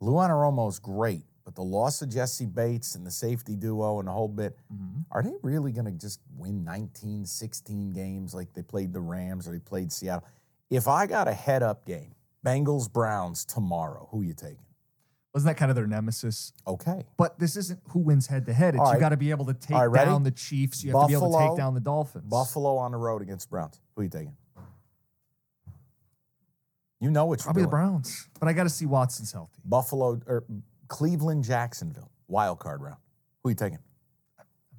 Luan 0.00 0.30
Aromo's 0.30 0.80
great, 0.80 1.24
but 1.44 1.54
the 1.54 1.62
loss 1.62 2.02
of 2.02 2.08
Jessie 2.08 2.46
Bates 2.46 2.96
and 2.96 3.06
the 3.06 3.10
safety 3.10 3.54
duo 3.54 4.00
and 4.00 4.08
the 4.08 4.12
whole 4.12 4.26
bit, 4.28 4.58
Mhm. 4.72 5.04
are 5.12 5.22
they 5.22 5.34
really 5.42 5.70
going 5.70 5.84
to 5.84 5.92
just 5.92 6.20
win 6.36 6.64
19, 6.64 7.24
16 7.24 7.92
games 7.92 8.34
like 8.34 8.52
they 8.54 8.62
played 8.62 8.92
the 8.92 9.00
Rams 9.00 9.46
or 9.46 9.52
they 9.52 9.60
played 9.60 9.92
Seattle? 9.92 10.26
If 10.72 10.88
I 10.88 11.06
got 11.06 11.28
a 11.28 11.34
head 11.34 11.62
up 11.62 11.84
game, 11.84 12.14
Bengals 12.44 12.90
Browns 12.90 13.44
tomorrow, 13.44 14.08
who 14.10 14.22
you 14.22 14.32
taking? 14.32 14.64
Wasn't 15.34 15.48
that 15.48 15.58
kind 15.58 15.70
of 15.70 15.76
their 15.76 15.86
nemesis? 15.86 16.52
Okay. 16.66 17.06
But 17.16 17.38
this 17.38 17.56
isn't 17.56 17.80
who 17.90 18.00
wins 18.00 18.26
head 18.26 18.46
to 18.46 18.52
head. 18.52 18.74
It's 18.74 18.80
All 18.80 18.92
you 18.92 19.00
got 19.00 19.10
to 19.10 19.16
be 19.16 19.30
able 19.30 19.46
to 19.46 19.54
take 19.54 19.76
right, 19.76 20.04
down 20.04 20.22
the 20.22 20.30
Chiefs. 20.30 20.82
You 20.84 20.92
have 20.92 21.02
to 21.02 21.06
be 21.08 21.14
able 21.14 21.32
to 21.32 21.48
take 21.48 21.56
down 21.56 21.74
the 21.74 21.80
Dolphins. 21.80 22.24
Buffalo 22.28 22.76
on 22.76 22.92
the 22.92 22.98
road 22.98 23.22
against 23.22 23.48
Browns. 23.48 23.80
Who 23.96 24.02
you 24.02 24.08
taking? 24.08 24.36
You 27.00 27.10
know 27.10 27.26
what 27.26 27.40
Probably 27.40 27.62
the. 27.62 27.68
Browns. 27.68 28.28
But 28.38 28.48
I 28.48 28.52
got 28.52 28.64
to 28.64 28.68
see 28.70 28.86
Watson's 28.86 29.32
healthy. 29.32 29.60
Buffalo 29.64 30.20
or 30.26 30.44
Cleveland, 30.88 31.44
Jacksonville, 31.44 32.10
wild 32.28 32.60
card 32.60 32.80
round. 32.82 32.98
Who 33.42 33.50
you 33.50 33.56
taking? 33.56 33.78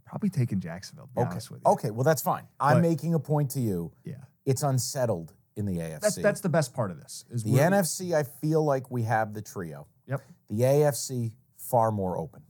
Probably 0.06 0.30
taking 0.30 0.60
Jacksonville, 0.60 1.08
to 1.08 1.14
be 1.14 1.22
Okay. 1.22 1.32
honest 1.32 1.52
with 1.52 1.62
you. 1.66 1.72
Okay, 1.74 1.92
well 1.92 2.04
that's 2.04 2.22
fine. 2.22 2.48
I'm 2.60 2.82
making 2.82 3.14
a 3.16 3.20
point 3.20 3.52
to 3.52 3.60
you. 3.60 3.92
Yeah. 4.06 4.16
It's 4.46 4.62
unsettled 4.62 5.34
in 5.56 5.66
the 5.66 5.78
AFC. 5.78 6.02
That's 6.02 6.16
that's 6.16 6.42
the 6.42 6.50
best 6.50 6.74
part 6.74 6.92
of 6.92 7.00
this. 7.00 7.26
Is 7.32 7.44
the 7.44 7.52
NFC. 7.52 8.14
I 8.14 8.24
feel 8.24 8.64
like 8.64 8.90
we 8.92 9.04
have 9.04 9.34
the 9.34 9.42
trio. 9.42 9.88
Yep. 10.08 10.22
The 10.50 10.62
AFC 10.62 11.34
far 11.58 11.92
more 11.92 12.18
open. 12.18 12.44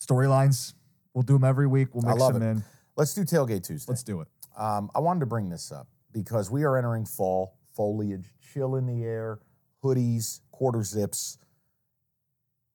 Storylines. 0.00 0.74
We'll 1.14 1.22
do 1.22 1.34
them 1.34 1.44
every 1.44 1.66
week. 1.66 1.88
We'll 1.92 2.02
mix 2.02 2.26
them 2.26 2.42
it. 2.42 2.50
in. 2.50 2.64
Let's 2.96 3.14
do 3.14 3.22
tailgate 3.22 3.64
Tuesday. 3.64 3.90
Let's 3.90 4.02
do 4.02 4.20
it. 4.20 4.28
Um, 4.58 4.90
I 4.94 5.00
wanted 5.00 5.20
to 5.20 5.26
bring 5.26 5.48
this 5.48 5.70
up 5.70 5.88
because 6.12 6.50
we 6.50 6.64
are 6.64 6.76
entering 6.76 7.06
fall, 7.06 7.58
foliage, 7.74 8.26
chill 8.52 8.76
in 8.76 8.86
the 8.86 9.04
air, 9.04 9.38
hoodies, 9.82 10.40
quarter 10.50 10.82
zips, 10.82 11.38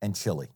and 0.01 0.16
chili. 0.16 0.47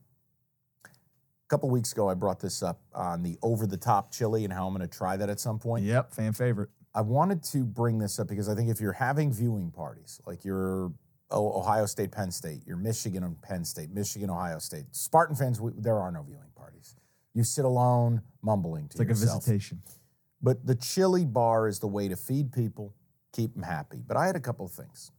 A 0.84 1.48
couple 1.48 1.70
weeks 1.70 1.92
ago, 1.92 2.08
I 2.08 2.14
brought 2.14 2.40
this 2.40 2.62
up 2.62 2.80
on 2.94 3.22
the 3.22 3.36
over 3.42 3.66
the 3.66 3.76
top 3.76 4.12
chili 4.12 4.44
and 4.44 4.52
how 4.52 4.66
I'm 4.66 4.74
going 4.74 4.88
to 4.88 4.96
try 4.96 5.16
that 5.16 5.28
at 5.28 5.38
some 5.38 5.58
point. 5.58 5.84
Yep. 5.84 6.14
Fan 6.14 6.32
favorite. 6.32 6.70
I 6.94 7.00
wanted 7.00 7.42
to 7.44 7.64
bring 7.64 7.98
this 7.98 8.18
up 8.18 8.28
because 8.28 8.48
I 8.48 8.54
think 8.54 8.70
if 8.70 8.80
you're 8.80 8.92
having 8.92 9.32
viewing 9.32 9.70
parties, 9.70 10.20
like 10.26 10.44
you're 10.44 10.92
oh, 11.30 11.58
Ohio 11.58 11.86
State, 11.86 12.12
Penn 12.12 12.30
State, 12.30 12.60
you're 12.66 12.76
Michigan 12.76 13.24
and 13.24 13.40
Penn 13.40 13.64
State, 13.64 13.90
Michigan, 13.90 14.30
Ohio 14.30 14.58
State, 14.58 14.84
Spartan 14.90 15.34
fans, 15.34 15.60
we, 15.60 15.72
there 15.76 15.98
are 15.98 16.10
no 16.10 16.22
viewing 16.22 16.50
parties. 16.54 16.96
You 17.34 17.44
sit 17.44 17.64
alone, 17.64 18.22
mumbling 18.42 18.88
to 18.88 18.98
yourself. 18.98 19.08
Like 19.08 19.16
a 19.16 19.40
visitation. 19.40 19.82
But 20.42 20.66
the 20.66 20.74
chili 20.74 21.24
bar 21.24 21.68
is 21.68 21.78
the 21.78 21.86
way 21.86 22.08
to 22.08 22.16
feed 22.16 22.52
people, 22.52 22.94
keep 23.32 23.54
them 23.54 23.62
happy. 23.62 24.02
But 24.06 24.16
I 24.16 24.26
had 24.26 24.36
a 24.36 24.40
couple 24.40 24.66
of 24.66 24.72
things. 24.72 25.12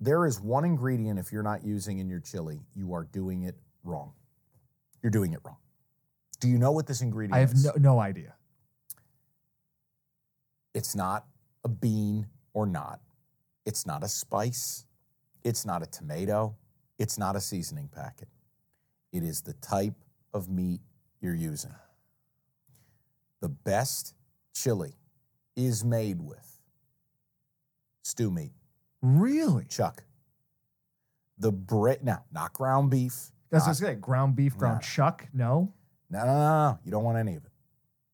There 0.00 0.26
is 0.26 0.40
one 0.40 0.64
ingredient 0.64 1.20
if 1.20 1.30
you're 1.30 1.44
not 1.44 1.64
using 1.64 1.98
in 1.98 2.08
your 2.08 2.20
chili, 2.20 2.60
you 2.74 2.92
are 2.94 3.04
doing 3.04 3.44
it 3.44 3.54
wrong. 3.84 4.12
You're 5.02 5.10
doing 5.10 5.32
it 5.32 5.40
wrong. 5.44 5.58
Do 6.40 6.48
you 6.48 6.58
know 6.58 6.72
what 6.72 6.88
this 6.88 7.02
ingredient 7.02 7.36
I 7.36 7.40
have 7.40 7.52
is? 7.52 7.64
no, 7.64 7.72
no 7.76 8.00
idea. 8.00 8.34
It's 10.74 10.94
not 10.94 11.26
a 11.64 11.68
bean 11.68 12.26
or 12.54 12.66
not. 12.66 13.00
It's 13.66 13.86
not 13.86 14.02
a 14.02 14.08
spice. 14.08 14.86
It's 15.44 15.64
not 15.66 15.82
a 15.82 15.86
tomato. 15.86 16.56
It's 16.98 17.18
not 17.18 17.36
a 17.36 17.40
seasoning 17.40 17.88
packet. 17.88 18.28
It 19.12 19.22
is 19.22 19.42
the 19.42 19.52
type 19.54 19.94
of 20.32 20.48
meat 20.48 20.80
you're 21.20 21.34
using. 21.34 21.74
The 23.40 23.48
best 23.48 24.14
chili 24.54 24.94
is 25.56 25.84
made 25.84 26.20
with 26.20 26.60
stew 28.02 28.30
meat, 28.30 28.52
Really? 29.02 29.64
chuck. 29.66 30.04
The 31.38 31.52
bread, 31.52 32.04
now, 32.04 32.24
not 32.32 32.52
ground 32.52 32.90
beef. 32.90 33.32
That's 33.50 33.64
not- 33.66 33.70
just 33.72 33.82
like 33.82 34.00
ground 34.00 34.36
beef, 34.36 34.56
ground 34.56 34.76
No. 34.76 34.80
chuck. 34.80 35.28
No. 35.32 35.72
no, 36.08 36.18
no, 36.20 36.26
no, 36.26 36.72
no. 36.72 36.78
You 36.84 36.90
don't 36.90 37.04
want 37.04 37.18
any 37.18 37.36
of 37.36 37.44
it. 37.44 37.52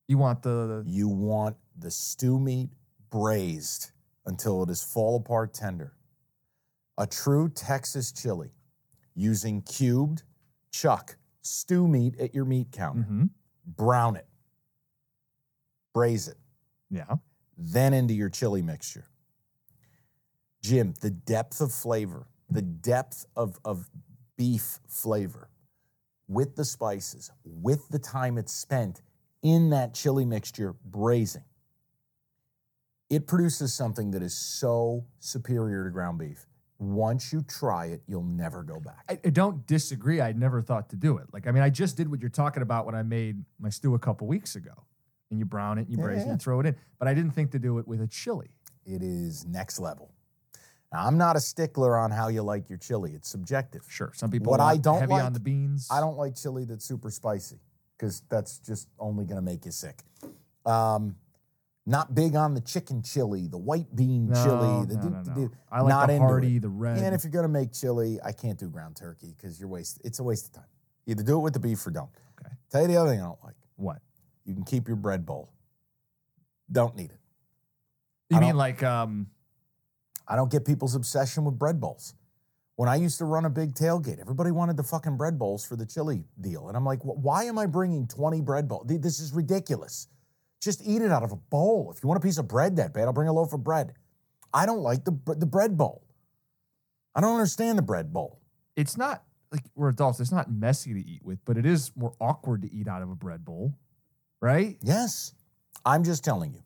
You 0.09 0.19
want 0.19 0.43
the 0.43 0.83
You 0.87 1.09
want 1.09 1.57
the 1.79 1.91
stew 1.91 2.39
meat 2.39 2.71
braised 3.11 3.93
until 4.27 4.63
it 4.63 4.71
is 4.71 4.83
fall 4.83 5.17
apart 5.17 5.55
tender. 5.55 5.95
A 6.99 7.07
true 7.07 7.49
Texas 7.49 8.13
chili 8.13 8.51
using 9.15 9.63
cubed 9.63 10.23
chuck 10.71 11.17
stew 11.43 11.87
meat 11.89 12.19
at 12.21 12.35
your 12.35 12.45
meat 12.45 12.71
counter. 12.73 13.07
Mhm. 13.09 13.31
Brown 13.65 14.17
it, 14.17 14.27
braise 15.93 16.27
it, 16.29 16.39
yeah. 16.91 17.17
then 17.57 17.93
into 17.93 18.15
your 18.15 18.31
chili 18.31 18.63
mixture. 18.63 19.07
Jim, 20.63 20.95
the 21.01 21.11
depth 21.11 21.61
of 21.61 21.73
flavor, 21.73 22.27
the 22.51 22.63
depth 22.63 23.27
of, 23.37 23.59
of 23.65 23.91
beef 24.37 24.81
flavor 24.89 25.51
with 26.29 26.57
the 26.57 26.65
spices, 26.65 27.31
with 27.45 27.89
the 27.89 27.99
time 27.99 28.39
it's 28.39 28.53
spent 28.53 29.03
in 29.43 29.71
that 29.71 29.95
chili 29.95 30.25
mixture 30.25 30.75
braising, 30.85 31.45
it 33.11 33.27
produces 33.27 33.73
something 33.73 34.11
that 34.13 34.23
is 34.23 34.35
so 34.35 35.05
superior 35.21 35.85
to 35.85 35.91
ground 35.91 36.19
beef. 36.19 36.47
Once 36.79 37.33
you 37.33 37.43
try 37.43 37.87
it, 37.87 38.03
you'll 38.07 38.23
never 38.23 38.63
go 38.63 38.79
back. 38.79 39.05
I, 39.09 39.19
I 39.25 39.31
don't 39.31 39.67
disagree. 39.67 40.21
I 40.21 40.33
never 40.33 40.63
thought 40.63 40.89
to 40.91 40.97
do 40.97 41.17
it. 41.19 41.27
Like, 41.33 41.47
I 41.49 41.51
mean, 41.51 41.63
I 41.63 41.71
just 41.71 41.97
did 41.97 42.09
what 42.09 42.21
you're 42.21 42.31
talking 42.31 42.63
about 42.63 42.87
when 42.87 42.95
I 42.95 43.03
made 43.03 43.43
my 43.59 43.69
stew 43.69 43.95
a 43.95 43.99
couple 43.99 44.27
weeks 44.29 44.55
ago. 44.55 44.71
And 45.31 45.39
you 45.39 45.45
brown 45.45 45.77
it, 45.79 45.83
and 45.83 45.91
you 45.91 45.99
Yeah, 45.99 46.05
braise 46.05 46.19
it, 46.19 46.21
yeah. 46.27 46.31
and 46.33 46.41
you 46.41 46.43
throw 46.43 46.61
it 46.61 46.67
in. 46.67 46.77
But 46.99 47.09
I 47.09 47.15
didn't 47.15 47.33
think 47.33 47.51
to 47.51 47.59
do 47.59 47.79
it 47.79 47.87
with 47.89 48.01
a 48.01 48.07
chili. 48.07 48.49
It 48.87 49.03
is 49.03 49.45
next 49.45 49.79
level. 49.81 50.11
Now, 50.93 51.05
I'm 51.07 51.19
not 51.19 51.37
a 51.37 51.41
stickler 51.41 51.99
on 51.99 52.11
how 52.11 52.29
you 52.29 52.43
like 52.43 52.71
your 52.71 52.79
chili. 52.79 53.13
It's 53.15 53.29
subjective. 53.29 53.83
Sure, 53.89 54.13
some 54.15 54.31
people 54.31 54.51
What 54.51 54.61
I 54.61 54.77
don't 54.79 55.01
heavy 55.01 55.13
like- 55.13 55.25
on 55.25 55.33
the 55.35 55.41
beans. 55.41 55.87
I 55.91 56.01
don't 56.01 56.17
like 56.17 56.35
chili 56.37 56.65
that's 56.65 56.85
super 56.85 57.11
spicy 57.11 57.59
because 57.99 58.23
that's 58.31 58.59
just 58.59 58.89
only 58.99 59.25
going 59.27 59.37
to 59.37 59.43
make 59.43 59.65
you 59.67 59.71
sick. 59.73 60.03
Um, 60.65 61.17
Not 61.89 62.15
big 62.15 62.37
on 62.37 62.53
the 62.53 62.61
chicken 62.61 63.03
chili, 63.03 63.47
the 63.47 63.57
white 63.57 63.97
bean 63.97 64.29
No, 64.29 64.45
chili. 64.45 64.85
The, 64.87 64.97
no, 64.97 65.09
no, 65.09 65.35
no. 65.35 65.51
I 65.73 65.81
like 65.81 65.89
not 65.89 66.09
the 66.09 66.19
hearty, 66.19 66.59
the 66.59 66.69
red. 66.69 66.99
And 66.99 67.15
if 67.15 67.25
you're 67.25 67.31
gonna 67.31 67.49
make 67.49 67.73
chili, 67.73 68.19
I 68.23 68.31
can't 68.31 68.59
do 68.59 68.69
ground 68.69 68.95
turkey 68.95 69.35
because 69.35 69.59
you're 69.59 69.71
waste. 69.71 69.99
It's 70.05 70.19
a 70.19 70.23
waste 70.23 70.49
of 70.49 70.53
time. 70.53 70.69
Either 71.07 71.23
do 71.23 71.37
it 71.37 71.41
with 71.41 71.55
the 71.55 71.61
beef 71.61 71.87
or 71.87 71.91
don't. 71.91 72.11
Okay. 72.39 72.55
Tell 72.71 72.83
you 72.83 72.89
the 72.89 72.97
other 72.99 73.11
thing 73.11 73.23
I 73.23 73.25
don't 73.25 73.43
like. 73.43 73.55
What? 73.77 74.03
You 74.45 74.53
can 74.53 74.65
keep 74.65 74.87
your 74.87 74.99
bread 74.99 75.25
bowl. 75.25 75.51
Don't 76.71 76.95
need 76.95 77.11
it. 77.11 77.21
You 78.29 78.37
I 78.37 78.41
mean 78.41 78.59
like 78.59 78.83
um 78.83 79.29
I 80.27 80.37
don't 80.37 80.53
get 80.53 80.67
people's 80.67 80.95
obsession 80.95 81.47
with 81.47 81.59
bread 81.59 81.81
bowls. 81.81 82.13
When 82.77 82.91
I 82.91 82.97
used 82.97 83.17
to 83.17 83.25
run 83.25 83.47
a 83.47 83.51
big 83.51 83.73
tailgate, 83.73 84.21
everybody 84.21 84.51
wanted 84.51 84.77
the 84.77 84.83
fucking 84.83 85.17
bread 85.17 85.39
bowls 85.39 85.65
for 85.65 85.75
the 85.75 85.87
chili 85.87 86.25
deal. 86.39 86.69
And 86.69 86.77
I'm 86.77 86.85
like, 86.85 87.01
why 87.01 87.45
am 87.45 87.59
I 87.59 87.65
bringing 87.65 88.07
20 88.07 88.43
bread 88.43 88.69
bowls? 88.69 88.85
This 88.87 89.21
is 89.21 89.33
ridiculous. 89.33 90.07
Just 90.61 90.83
eat 90.85 91.03
it 91.03 91.11
out 91.11 91.23
of 91.23 91.33
a 91.33 91.37
bowl. 91.37 91.93
If 91.95 92.03
you 92.03 92.09
want 92.09 92.23
a 92.23 92.27
piece 92.27 92.39
of 92.39 92.49
bread 92.49 92.77
that 92.77 92.93
bad, 92.93 93.05
I'll 93.05 93.13
bring 93.13 93.29
a 93.29 93.33
loaf 93.33 93.53
of 93.53 93.63
bread. 93.63 93.93
I 94.53 94.67
don't 94.67 94.81
like 94.81 95.05
the, 95.05 95.17
the 95.27 95.47
bread 95.47 95.77
bowl. 95.77 96.03
I 97.15 97.21
don't 97.21 97.35
understand 97.35 97.79
the 97.79 97.83
bread 97.83 98.13
bowl. 98.13 98.41
it's 98.77 98.97
not 98.97 99.23
like 99.51 99.63
we're 99.75 99.89
adults, 99.89 100.21
it's 100.21 100.31
not 100.33 100.51
messy 100.53 100.93
to 100.93 101.01
eat 101.01 101.25
with, 101.25 101.39
but 101.45 101.57
it 101.57 101.65
is 101.65 101.91
more 101.97 102.15
awkward 102.21 102.63
to 102.63 102.73
eat 102.73 102.87
out 102.87 103.03
of 103.03 103.11
a 103.11 103.15
bread 103.15 103.45
bowl. 103.45 103.75
Right? 104.41 104.77
Yes. 104.83 105.35
I'm 105.87 106.05
just 106.05 106.23
telling 106.23 106.53
you, 106.53 106.63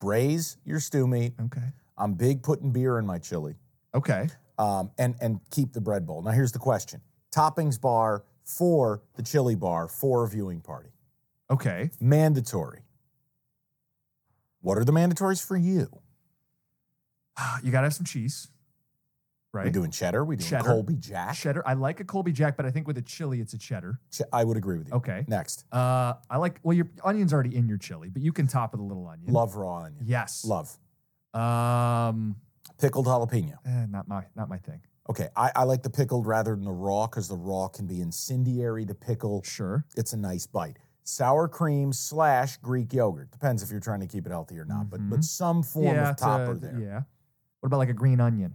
braise 0.00 0.56
your 0.64 0.80
stew 0.80 1.06
meat. 1.06 1.34
Okay. 1.40 1.72
I'm 1.96 2.14
big 2.14 2.42
putting 2.42 2.72
beer 2.72 2.98
in 2.98 3.06
my 3.06 3.18
chili. 3.18 3.54
Okay. 3.94 4.28
um, 4.58 4.90
and 4.98 5.14
and 5.20 5.40
keep 5.50 5.72
the 5.72 5.80
bread 5.80 6.06
bowl. 6.06 6.20
Now 6.22 6.32
here's 6.32 6.52
the 6.52 6.58
question: 6.58 7.00
toppings 7.34 7.80
bar 7.80 8.24
for 8.44 9.02
the 9.14 9.22
chili 9.22 9.54
bar 9.54 9.88
for 9.88 10.24
a 10.24 10.28
viewing 10.28 10.60
party, 10.60 10.90
Okay. 11.50 11.90
mandatory. 12.00 12.80
What 14.66 14.78
are 14.78 14.84
the 14.84 14.90
mandatories 14.90 15.46
for 15.46 15.56
you? 15.56 15.86
You 17.62 17.70
gotta 17.70 17.84
have 17.86 17.94
some 17.94 18.04
cheese. 18.04 18.48
Right? 19.54 19.66
We 19.66 19.70
doing 19.70 19.92
cheddar? 19.92 20.24
We 20.24 20.34
doing 20.34 20.50
Cheddar. 20.50 20.64
Colby 20.64 20.96
Jack? 20.96 21.36
Cheddar. 21.36 21.62
I 21.64 21.74
like 21.74 22.00
a 22.00 22.04
Colby 22.04 22.32
Jack, 22.32 22.56
but 22.56 22.66
I 22.66 22.72
think 22.72 22.88
with 22.88 22.98
a 22.98 23.02
chili, 23.02 23.40
it's 23.40 23.54
a 23.54 23.58
cheddar. 23.58 24.00
Che- 24.10 24.24
I 24.32 24.42
would 24.42 24.56
agree 24.56 24.76
with 24.78 24.88
you. 24.88 24.94
Okay. 24.94 25.24
Next, 25.28 25.64
Uh, 25.70 26.14
I 26.28 26.38
like. 26.38 26.58
Well, 26.64 26.76
your 26.76 26.88
onion's 27.04 27.32
already 27.32 27.54
in 27.54 27.68
your 27.68 27.78
chili, 27.78 28.08
but 28.10 28.22
you 28.22 28.32
can 28.32 28.48
top 28.48 28.74
it 28.74 28.78
with 28.78 28.84
a 28.86 28.88
little 28.88 29.06
onion. 29.06 29.32
love 29.32 29.54
raw 29.54 29.84
onion. 29.84 30.02
Yes. 30.04 30.44
Love 30.44 30.76
Um, 31.32 32.34
pickled 32.78 33.06
jalapeno. 33.06 33.58
eh, 33.64 33.86
not 33.88 34.08
my 34.08 34.24
not 34.34 34.48
my 34.48 34.58
thing. 34.58 34.80
Okay, 35.08 35.28
I, 35.36 35.52
I 35.54 35.62
like 35.62 35.84
the 35.84 35.90
pickled 35.90 36.26
rather 36.26 36.56
than 36.56 36.64
the 36.64 36.72
raw 36.72 37.06
because 37.06 37.28
the 37.28 37.36
raw 37.36 37.68
can 37.68 37.86
be 37.86 38.00
incendiary. 38.00 38.84
The 38.84 38.96
pickle, 38.96 39.44
Sure. 39.44 39.84
it's 39.94 40.12
a 40.12 40.16
nice 40.16 40.44
bite. 40.48 40.78
Sour 41.08 41.46
cream 41.46 41.92
slash 41.92 42.56
Greek 42.56 42.92
yogurt 42.92 43.30
depends 43.30 43.62
if 43.62 43.70
you're 43.70 43.78
trying 43.78 44.00
to 44.00 44.08
keep 44.08 44.26
it 44.26 44.30
healthy 44.30 44.58
or 44.58 44.64
not, 44.64 44.90
but 44.90 44.98
but 45.08 45.22
some 45.22 45.62
form 45.62 45.94
yeah. 45.94 46.10
of 46.10 46.16
to- 46.16 46.22
topper 46.24 46.54
there. 46.56 46.76
Yeah. 46.80 47.02
What 47.60 47.68
about 47.68 47.76
like 47.78 47.90
a 47.90 47.94
green 47.94 48.20
onion? 48.20 48.54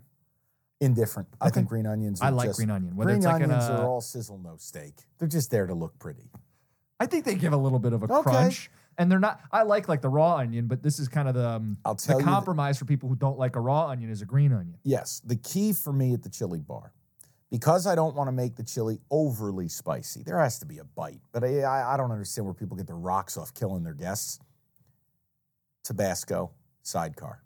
Indifferent. 0.82 1.30
I 1.40 1.50
think 1.50 1.70
green 1.70 1.86
onions. 1.88 2.22
Are 2.22 2.26
I 2.26 2.30
like 2.32 2.50
just- 2.50 2.58
green 2.58 2.70
onion. 2.70 2.96
Whether 2.98 3.12
green 3.12 3.18
it's 3.20 3.26
like 3.26 3.42
onions 3.44 3.64
a- 3.66 3.78
are 3.78 3.88
all 3.88 4.02
sizzle 4.02 4.38
no 4.38 4.58
steak. 4.58 4.96
They're 5.18 5.30
just 5.30 5.50
there 5.50 5.66
to 5.66 5.74
look 5.74 5.98
pretty. 5.98 6.30
I 7.00 7.06
think 7.06 7.24
they 7.24 7.36
give 7.36 7.54
a 7.54 7.58
little 7.58 7.80
bit 7.80 7.94
of 7.94 8.04
a 8.04 8.06
Okay. 8.14 8.22
crunch, 8.30 8.70
and 8.98 9.10
they're 9.10 9.18
not. 9.20 9.40
I 9.52 9.64
like 9.64 9.88
like 9.88 10.02
the 10.02 10.10
raw 10.10 10.36
onion, 10.36 10.68
but 10.68 10.84
this 10.84 11.00
is 11.00 11.08
kind 11.08 11.30
of 11.30 11.36
the 11.36 11.48
um, 11.52 11.78
I'll 11.86 11.96
tell 11.96 12.18
the 12.18 12.26
that- 12.26 12.30
compromise 12.30 12.78
for 12.78 12.84
people 12.86 13.08
who 13.08 13.16
don't 13.16 13.40
like 13.40 13.56
a 13.56 13.62
raw 13.62 13.88
onion 13.88 14.10
is 14.10 14.22
a 14.22 14.26
green 14.26 14.52
onion. 14.52 14.78
Yes, 14.84 15.22
the 15.24 15.38
key 15.38 15.72
for 15.72 15.94
me 15.94 16.14
at 16.14 16.22
the 16.24 16.30
chili 16.30 16.60
bar, 16.60 16.92
because 17.52 17.86
I 17.86 17.96
don't 17.96 18.16
want 18.16 18.30
to 18.30 18.32
make 18.32 18.56
the 18.56 18.64
chili 18.64 19.00
overly 19.12 19.68
spicy. 19.68 20.24
There 20.24 20.40
has 20.40 20.58
to 20.60 20.66
be 20.66 20.80
a 20.80 20.86
bite, 20.86 21.20
but 21.34 21.44
I, 21.44 21.94
I, 21.94 21.98
don't 21.98 22.12
understand 22.12 22.46
where 22.46 22.54
people 22.54 22.78
get 22.78 22.88
their 22.88 22.96
rocks 22.96 23.38
off 23.38 23.54
killing 23.54 23.84
their 23.84 23.94
guests. 23.94 24.40
Tabasco 25.84 26.52
sidecar. 26.82 27.44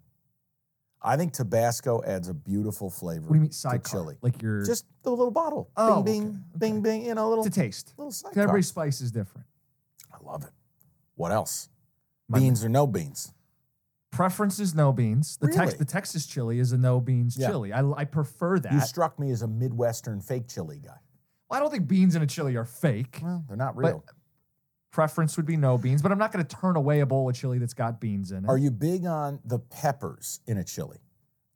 I 1.01 1.18
think 1.18 1.34
Tabasco 1.34 2.03
adds 2.06 2.30
a 2.30 2.34
beautiful 2.34 2.89
flavor 2.89 3.28
What 3.28 3.34
do 3.34 3.36
you 3.36 3.41
mean 3.41 3.49
to 3.49 3.56
sidecar? 3.56 3.91
chili. 3.91 4.16
Like 4.22 4.41
your 4.41 4.64
Just 4.64 4.86
the 5.03 5.10
little 5.10 5.32
bottle. 5.32 5.70
Oh, 5.76 6.01
bing, 6.01 6.22
bing, 6.22 6.28
okay, 6.28 6.39
bing, 6.58 6.82
bing. 6.82 7.06
You 7.06 7.16
know, 7.16 7.28
a 7.28 7.30
little, 7.30 7.43
to 7.43 7.49
taste. 7.49 7.93
little 7.97 8.12
sidecar. 8.12 8.43
Every 8.43 8.64
spice 8.64 9.01
is 9.01 9.12
different. 9.12 9.47
I 10.14 10.18
love 10.24 10.43
it. 10.43 10.51
What 11.16 11.32
else? 11.32 11.70
My- 12.28 12.39
Beans 12.39 12.64
or 12.64 12.70
no 12.70 12.88
beans? 12.88 13.34
Preference 14.16 14.59
is 14.59 14.74
no 14.74 14.93
beans. 14.93 15.36
The 15.38 15.47
Really? 15.47 15.57
tex 15.59 15.74
the 15.74 15.84
Texas 15.86 16.26
chili 16.26 16.59
is 16.59 16.72
a 16.72 16.78
no 16.78 17.01
beans 17.01 17.36
Yeah. 17.38 17.49
chili. 17.49 17.74
I, 17.74 17.82
I 17.91 18.05
prefer 18.05 18.59
that. 18.59 18.72
You 18.72 18.80
struck 18.80 19.20
me 19.20 19.30
as 19.32 19.41
a 19.41 19.47
Midwestern 19.47 20.22
fake 20.22 20.47
chili 20.47 20.80
guy. 20.84 20.97
Well, 21.49 21.57
I 21.57 21.59
don't 21.61 21.70
think 21.70 21.88
beans 21.88 22.16
in 22.16 22.22
a 22.22 22.26
chili 22.28 22.55
are 22.55 22.63
fake. 22.66 23.20
Well, 23.22 23.43
they're 23.47 23.57
not 23.57 23.76
real. 23.76 24.03
preference 24.91 25.36
would 25.36 25.45
be 25.45 25.57
no 25.57 25.78
beans, 25.78 26.01
but 26.01 26.13
I'm 26.13 26.18
not 26.18 26.32
going 26.32 26.45
to 26.45 26.55
turn 26.55 26.78
away 26.78 27.01
a 27.01 27.05
bowl 27.05 27.30
of 27.30 27.36
chili 27.36 27.57
that's 27.57 27.74
got 27.74 27.99
beans 27.99 28.32
in 28.32 28.45
it. 28.45 28.47
Are 28.47 28.57
you 28.57 28.72
big 28.72 29.05
on 29.05 29.41
the 29.43 29.59
peppers 29.59 30.39
in 30.47 30.57
a 30.57 30.63
chili? 30.63 30.99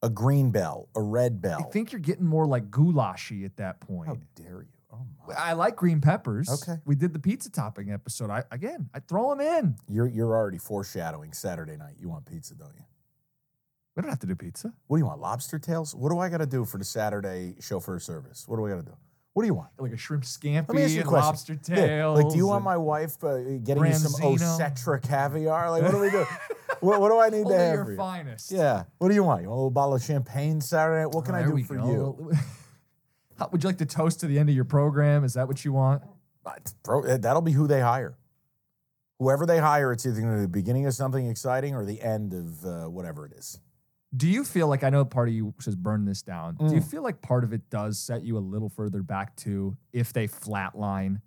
A 0.01 0.09
green 0.09 0.51
bell, 0.51 0.89
a 0.93 1.01
red 1.01 1.41
bell. 1.41 1.59
I 1.65 1.71
think 1.71 1.93
you're 1.93 2.01
getting 2.01 2.25
more 2.25 2.45
like 2.45 2.69
goulashy 2.69 3.45
at 3.45 3.55
that 3.55 3.79
point. 3.79 4.09
How 4.09 4.17
dare 4.35 4.63
you? 4.63 4.78
Oh 4.91 5.05
my! 5.27 5.33
I 5.35 5.53
like 5.53 5.75
green 5.75 6.01
peppers. 6.01 6.49
Okay. 6.49 6.79
We 6.85 6.95
did 6.95 7.13
the 7.13 7.19
pizza 7.19 7.51
topping 7.51 7.91
episode. 7.91 8.29
I 8.29 8.43
again, 8.51 8.89
I 8.93 8.99
throw 8.99 9.29
them 9.35 9.41
in. 9.41 9.75
You're 9.87 10.07
you're 10.07 10.35
already 10.35 10.57
foreshadowing 10.57 11.33
Saturday 11.33 11.77
night. 11.77 11.95
You 11.99 12.09
want 12.09 12.25
pizza, 12.25 12.55
don't 12.55 12.73
you? 12.75 12.83
We 13.95 14.01
don't 14.01 14.09
have 14.09 14.19
to 14.19 14.27
do 14.27 14.35
pizza. 14.35 14.73
What 14.87 14.97
do 14.97 15.01
you 15.01 15.05
want? 15.05 15.19
Lobster 15.19 15.59
tails? 15.59 15.93
What 15.93 16.09
do 16.09 16.19
I 16.19 16.29
got 16.29 16.37
to 16.37 16.45
do 16.45 16.63
for 16.65 16.77
the 16.77 16.85
Saturday 16.85 17.55
chauffeur 17.59 17.99
service? 17.99 18.45
What 18.47 18.57
do 18.57 18.65
I 18.65 18.69
got 18.69 18.77
to 18.77 18.83
do? 18.83 18.97
What 19.33 19.43
do 19.43 19.47
you 19.47 19.53
want? 19.53 19.69
Like 19.77 19.91
a 19.91 19.97
shrimp 19.97 20.23
Let 20.23 20.43
me 20.69 20.83
ask 20.83 20.91
scampi 20.91 20.95
you 20.95 21.01
a 21.01 21.03
question. 21.03 21.25
lobster 21.25 21.59
Yeah, 21.67 21.75
tails. 21.75 22.17
Like, 22.23 22.31
do 22.31 22.37
you 22.37 22.47
want 22.47 22.63
my 22.63 22.77
wife 22.77 23.21
uh, 23.23 23.37
getting 23.63 23.85
you 23.85 23.93
some 23.93 24.13
Branzino. 24.21 24.57
Osetra 24.59 25.01
caviar? 25.01 25.69
Like, 25.69 25.83
what 25.83 25.91
do 25.91 25.99
we 25.99 26.09
do? 26.09 26.25
what, 26.79 26.99
what 27.01 27.09
do 27.09 27.19
I 27.19 27.29
need 27.29 27.45
Only 27.45 27.55
to 27.55 27.59
have 27.59 27.73
your 27.73 27.85
for 27.85 27.91
you? 27.91 27.97
finest. 27.97 28.51
Yeah. 28.51 28.83
What 28.97 29.09
do 29.09 29.13
you 29.15 29.23
want? 29.23 29.43
You 29.43 29.49
want 29.49 29.57
a 29.57 29.59
little 29.61 29.69
bottle 29.71 29.95
of 29.95 30.03
champagne 30.03 30.61
Saturday 30.61 31.03
night? 31.03 31.13
What 31.13 31.25
can 31.25 31.35
I 31.35 31.39
There 31.39 31.49
do 31.49 31.53
we 31.55 31.63
for 31.63 31.75
go. 31.75 31.85
you? 32.31 32.31
How, 33.39 33.47
would 33.51 33.63
you 33.63 33.69
like 33.69 33.77
to 33.77 33.85
toast 33.85 34.19
to 34.19 34.27
the 34.27 34.37
end 34.37 34.49
of 34.49 34.55
your 34.55 34.65
program? 34.65 35.23
Is 35.23 35.33
that 35.33 35.47
what 35.47 35.63
you 35.65 35.73
want? 35.73 36.03
But, 36.43 36.73
uh, 36.87 37.17
that'll 37.17 37.41
be 37.41 37.53
who 37.53 37.67
they 37.67 37.79
hire. 37.81 38.17
Whoever 39.19 39.45
they 39.45 39.59
hire, 39.59 39.91
it's 39.91 40.05
either 40.05 40.19
going 40.21 40.31
to 40.33 40.37
be 40.37 40.41
the 40.43 40.47
beginning 40.47 40.85
of 40.85 40.93
something 40.93 41.27
exciting 41.27 41.75
or 41.75 41.85
the 41.85 42.01
end 42.01 42.33
of 42.33 42.65
uh, 42.65 42.85
whatever 42.89 43.25
it 43.25 43.33
is. 43.33 43.59
Do 44.15 44.27
you 44.27 44.43
feel 44.43 44.67
like 44.67 44.83
I 44.83 44.89
know 44.89 45.05
part 45.05 45.27
of 45.29 45.35
you 45.35 45.53
says 45.59 45.75
burn 45.75 46.05
this 46.05 46.21
down? 46.21 46.55
Do 46.55 46.65
Mm. 46.65 46.75
you 46.75 46.81
feel 46.81 47.03
like 47.03 47.21
part 47.21 47.43
of 47.43 47.53
it 47.53 47.69
does 47.69 47.99
set 47.99 48.23
you 48.23 48.37
a 48.37 48.39
little 48.39 48.69
further 48.69 49.03
back 49.03 49.35
to 49.37 49.77
if 49.93 50.13
they 50.13 50.27
flatline? 50.27 51.21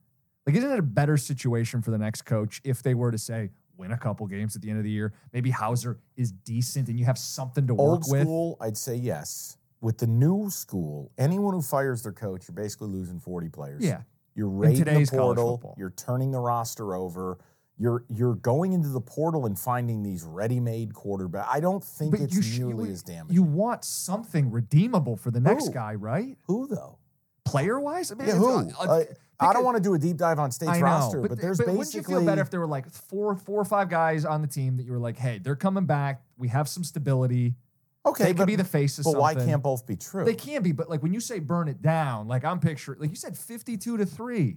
Like, 0.47 0.57
isn't 0.57 0.71
it 0.71 0.79
a 0.79 0.83
better 0.83 1.17
situation 1.17 1.81
for 1.83 1.93
the 1.93 1.99
next 1.99 2.23
coach 2.23 2.61
if 2.65 2.83
they 2.83 2.95
were 2.95 3.13
to 3.13 3.19
say 3.19 3.51
win 3.77 3.93
a 3.93 3.99
couple 3.99 4.27
games 4.27 4.57
at 4.57 4.63
the 4.63 4.71
end 4.71 4.79
of 4.79 4.85
the 4.85 4.91
year? 4.91 5.13
Maybe 5.33 5.51
Houser 5.51 6.01
is 6.17 6.33
decent 6.33 6.89
and 6.89 6.99
you 6.99 7.05
have 7.05 7.19
something 7.19 7.67
to 7.69 7.77
Old 7.77 8.01
work 8.01 8.09
with. 8.09 8.23
school, 8.23 8.57
I'd 8.61 8.77
say 8.77 8.97
yes. 8.97 9.59
With 9.83 9.99
the 9.99 10.07
new 10.07 10.49
school, 10.49 11.11
anyone 11.19 11.55
who 11.55 11.61
fires 11.61 12.05
their 12.05 12.13
coach, 12.13 12.45
you're 12.47 12.55
basically 12.55 12.89
losing 12.89 13.19
40 13.19 13.49
players. 13.49 13.85
Yeah, 13.85 14.03
You're 14.37 14.49
raiding 14.49 14.85
the 14.85 15.07
portal. 15.11 15.75
You're 15.77 15.91
turning 15.91 16.31
the 16.31 16.39
roster 16.39 16.95
over. 16.95 17.39
You're 17.79 18.05
you're 18.09 18.37
going 18.37 18.75
into 18.75 18.91
the 18.91 19.01
portal 19.01 19.45
and 19.47 19.59
finding 19.59 20.05
these 20.05 20.23
ready-made 20.23 20.95
quarterback. 20.95 21.49
I 21.51 21.59
don't 21.59 21.83
think 21.83 22.15
it's 22.15 22.41
sh- 22.45 22.59
nearly 22.59 22.87
you, 22.87 22.93
as 22.93 23.03
damaging. 23.03 23.35
You 23.35 23.43
want 23.43 23.85
something 23.85 24.53
redeemable 24.53 25.17
for 25.17 25.33
the 25.33 25.41
next 25.41 25.67
Who? 25.67 25.73
guy, 25.73 25.95
right? 25.97 26.39
who 26.47 26.69
though? 26.69 26.99
Player 27.45 27.81
wise, 27.81 28.13
I 28.13 28.15
mean, 28.15 28.29
Yeah, 28.29 28.35
who? 28.35 28.71
uh, 28.79 28.85
Uh, 28.85 29.05
I 29.41 29.53
don't 29.53 29.65
want 29.65 29.77
to 29.79 29.83
do 29.83 29.95
a 29.95 29.99
deep 29.99 30.17
dive 30.17 30.39
on 30.39 30.53
state's 30.53 30.79
know, 30.79 30.83
roster, 30.83 31.21
but, 31.23 31.31
but, 31.31 31.41
there's 31.41 31.59
but 31.59 31.67
basically 31.67 31.79
wouldn't 31.79 31.95
you 31.95 32.03
feel 32.05 32.25
better 32.25 32.43
if 32.43 32.51
there 32.51 32.61
were 32.61 32.69
like 32.69 32.89
four, 32.89 33.35
four 33.35 33.61
or 33.61 33.65
five 33.65 33.89
guys 33.89 34.25
on 34.25 34.41
the 34.43 34.47
team 34.47 34.77
that 34.77 34.85
you 34.85 34.93
were 34.93 35.01
like, 35.01 35.19
hey, 35.19 35.39
they're 35.39 35.57
coming 35.57 35.85
back. 35.85 36.23
We 36.37 36.47
have 36.49 36.69
some 36.69 36.85
stability. 36.85 37.57
Okay, 38.05 38.25
they 38.25 38.31
could 38.31 38.39
but, 38.39 38.47
be 38.47 38.57
the 38.57 38.65
face 38.65 38.99
of 38.99 39.05
but 39.05 39.15
why 39.17 39.35
can't 39.35 39.63
both 39.63 39.87
be 39.87 39.95
true? 39.97 40.25
They 40.25 40.35
can 40.35 40.63
be, 40.63 40.73
but 40.73 40.91
like 40.91 41.03
when 41.03 41.15
you 41.15 41.21
say 41.21 41.39
burn 41.39 41.69
it 41.69 41.81
down, 41.83 42.27
like 42.27 42.45
I'm 42.45 42.59
picturing, 42.59 42.99
like 43.01 43.11
you 43.11 43.17
said, 43.17 43.37
52 43.37 43.97
to 43.99 44.05
three. 44.07 44.57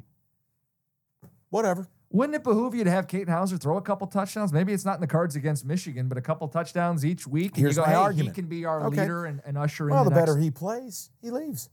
Whatever. 1.49 1.87
Wouldn't 2.11 2.35
it 2.35 2.43
behoove 2.43 2.73
you 2.73 2.83
to 2.83 2.91
have 2.91 3.07
Katin 3.07 3.27
Houser 3.27 3.57
throw 3.57 3.77
a 3.77 3.81
couple 3.81 4.07
touchdowns? 4.07 4.51
Maybe 4.51 4.73
it's 4.73 4.85
not 4.85 4.95
in 4.95 5.01
the 5.01 5.07
cards 5.07 5.35
against 5.35 5.65
Michigan, 5.65 6.07
but 6.07 6.17
a 6.17 6.21
couple 6.21 6.47
touchdowns 6.47 7.05
each 7.05 7.27
week. 7.27 7.51
And 7.53 7.57
Here's 7.57 7.75
you 7.75 7.81
go, 7.81 7.85
my 7.85 7.91
hey, 7.91 7.97
argument. 7.97 8.35
he 8.35 8.41
can 8.41 8.49
be 8.49 8.65
our 8.65 8.85
Okay. 8.87 9.01
leader 9.01 9.25
and, 9.25 9.41
and 9.45 9.57
usher 9.57 9.87
Well, 9.87 9.99
in 9.99 10.05
the, 10.05 10.09
the, 10.09 10.15
better 10.19 10.33
next- 10.33 10.43
he 10.43 10.51
plays, 10.51 11.09
he 11.21 11.29
leaves. 11.31 11.69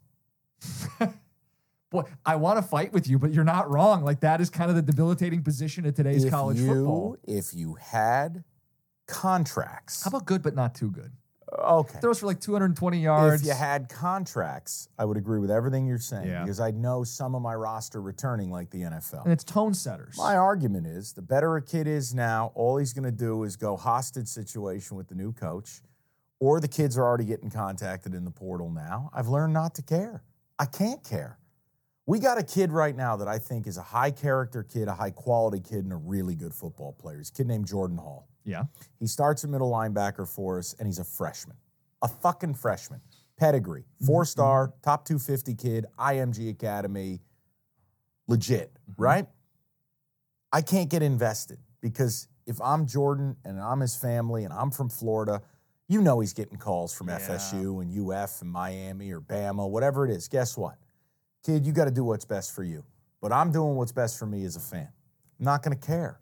Boy, 1.90 2.04
I 2.24 2.36
want 2.36 2.58
to 2.58 2.62
fight 2.62 2.92
with 2.92 3.06
you, 3.08 3.18
but 3.18 3.32
you're 3.32 3.44
not 3.44 3.70
wrong. 3.70 4.02
Like 4.02 4.20
that 4.20 4.40
is 4.40 4.50
kind 4.50 4.68
of 4.70 4.76
the 4.76 4.82
debilitating 4.82 5.42
position 5.42 5.84
of 5.86 5.94
today's 5.94 6.24
if 6.24 6.30
college 6.30 6.58
you, 6.58 6.66
football. 6.66 7.16
If 7.24 7.52
you 7.54 7.74
had 7.74 8.44
contracts, 9.06 10.02
How 10.04 10.08
about 10.08 10.24
good 10.26 10.42
but 10.42 10.54
not 10.54 10.74
too 10.74 10.90
good? 10.90 11.12
Okay. 11.58 11.98
Throws 12.00 12.20
for 12.20 12.26
like 12.26 12.40
220 12.40 12.98
yards. 12.98 13.42
If 13.42 13.46
you 13.48 13.54
had 13.54 13.88
contracts, 13.88 14.88
I 14.98 15.04
would 15.04 15.16
agree 15.16 15.38
with 15.38 15.50
everything 15.50 15.86
you're 15.86 15.98
saying 15.98 16.28
Yeah. 16.28 16.42
because 16.42 16.60
I 16.60 16.70
know 16.70 17.04
some 17.04 17.34
of 17.34 17.42
my 17.42 17.54
roster 17.54 18.00
returning 18.00 18.50
like 18.50 18.70
the 18.70 18.82
NFL. 18.82 19.24
and 19.24 19.32
it's 19.32 19.44
tone 19.44 19.74
setters. 19.74 20.16
My 20.18 20.36
argument 20.36 20.86
is 20.86 21.12
the 21.12 21.22
better 21.22 21.56
a 21.56 21.62
kid 21.62 21.86
is 21.86 22.14
now, 22.14 22.52
all 22.54 22.76
he's 22.76 22.92
going 22.92 23.04
to 23.04 23.10
do 23.12 23.42
is 23.44 23.56
go 23.56 23.76
hostage 23.76 24.28
situation 24.28 24.96
with 24.96 25.08
the 25.08 25.14
new 25.14 25.32
coach, 25.32 25.82
or 26.40 26.58
the 26.60 26.68
kids 26.68 26.96
are 26.98 27.04
already 27.04 27.24
getting 27.24 27.50
contacted 27.50 28.14
in 28.14 28.24
the 28.24 28.30
portal 28.30 28.70
now. 28.70 29.10
I've 29.12 29.28
learned 29.28 29.52
not 29.52 29.74
to 29.76 29.82
care. 29.82 30.22
I 30.58 30.66
can't 30.66 31.02
care. 31.04 31.38
We 32.04 32.18
got 32.18 32.36
a 32.36 32.42
kid 32.42 32.72
right 32.72 32.96
now 32.96 33.16
that 33.16 33.28
I 33.28 33.38
think 33.38 33.66
is 33.68 33.76
a 33.76 33.82
high 33.82 34.10
character 34.10 34.64
kid, 34.64 34.88
a 34.88 34.94
high 34.94 35.10
quality 35.12 35.60
kid, 35.60 35.84
and 35.84 35.92
a 35.92 35.96
really 35.96 36.34
good 36.34 36.52
football 36.52 36.92
player. 36.92 37.18
He's 37.18 37.30
a 37.30 37.32
kid 37.32 37.46
named 37.46 37.66
Jordan 37.66 37.96
Hall. 37.98 38.28
Yeah. 38.44 38.64
He 38.98 39.06
starts 39.06 39.44
a 39.44 39.48
middle 39.48 39.70
linebacker 39.70 40.28
for 40.28 40.58
us, 40.58 40.74
and 40.78 40.86
he's 40.86 40.98
a 40.98 41.04
freshman. 41.04 41.56
A 42.02 42.08
fucking 42.08 42.54
freshman. 42.54 43.00
Pedigree. 43.38 43.82
Mm-hmm. 43.82 44.06
Four 44.06 44.24
star, 44.24 44.72
top 44.82 45.04
250 45.04 45.54
kid, 45.54 45.86
IMG 45.98 46.50
Academy. 46.50 47.20
Legit, 48.28 48.72
mm-hmm. 48.72 49.02
right? 49.02 49.26
I 50.52 50.62
can't 50.62 50.88
get 50.88 51.02
invested 51.02 51.58
because 51.80 52.28
if 52.46 52.60
I'm 52.60 52.86
Jordan 52.86 53.36
and 53.44 53.60
I'm 53.60 53.80
his 53.80 53.96
family 53.96 54.44
and 54.44 54.52
I'm 54.52 54.70
from 54.70 54.88
Florida, 54.88 55.42
you 55.88 56.00
know 56.00 56.20
he's 56.20 56.32
getting 56.32 56.58
calls 56.58 56.94
from 56.94 57.08
FSU 57.08 57.82
and 57.82 58.10
UF 58.10 58.40
and 58.42 58.50
Miami 58.50 59.12
or 59.12 59.20
Bama, 59.20 59.68
whatever 59.68 60.06
it 60.06 60.10
is. 60.10 60.28
Guess 60.28 60.56
what? 60.56 60.76
Kid, 61.44 61.66
you 61.66 61.72
got 61.72 61.86
to 61.86 61.90
do 61.90 62.04
what's 62.04 62.24
best 62.24 62.54
for 62.54 62.64
you. 62.64 62.84
But 63.20 63.32
I'm 63.32 63.52
doing 63.52 63.76
what's 63.76 63.92
best 63.92 64.18
for 64.18 64.26
me 64.26 64.44
as 64.44 64.56
a 64.56 64.60
fan. 64.60 64.88
I'm 65.38 65.44
not 65.44 65.62
going 65.62 65.76
to 65.78 65.86
care. 65.86 66.18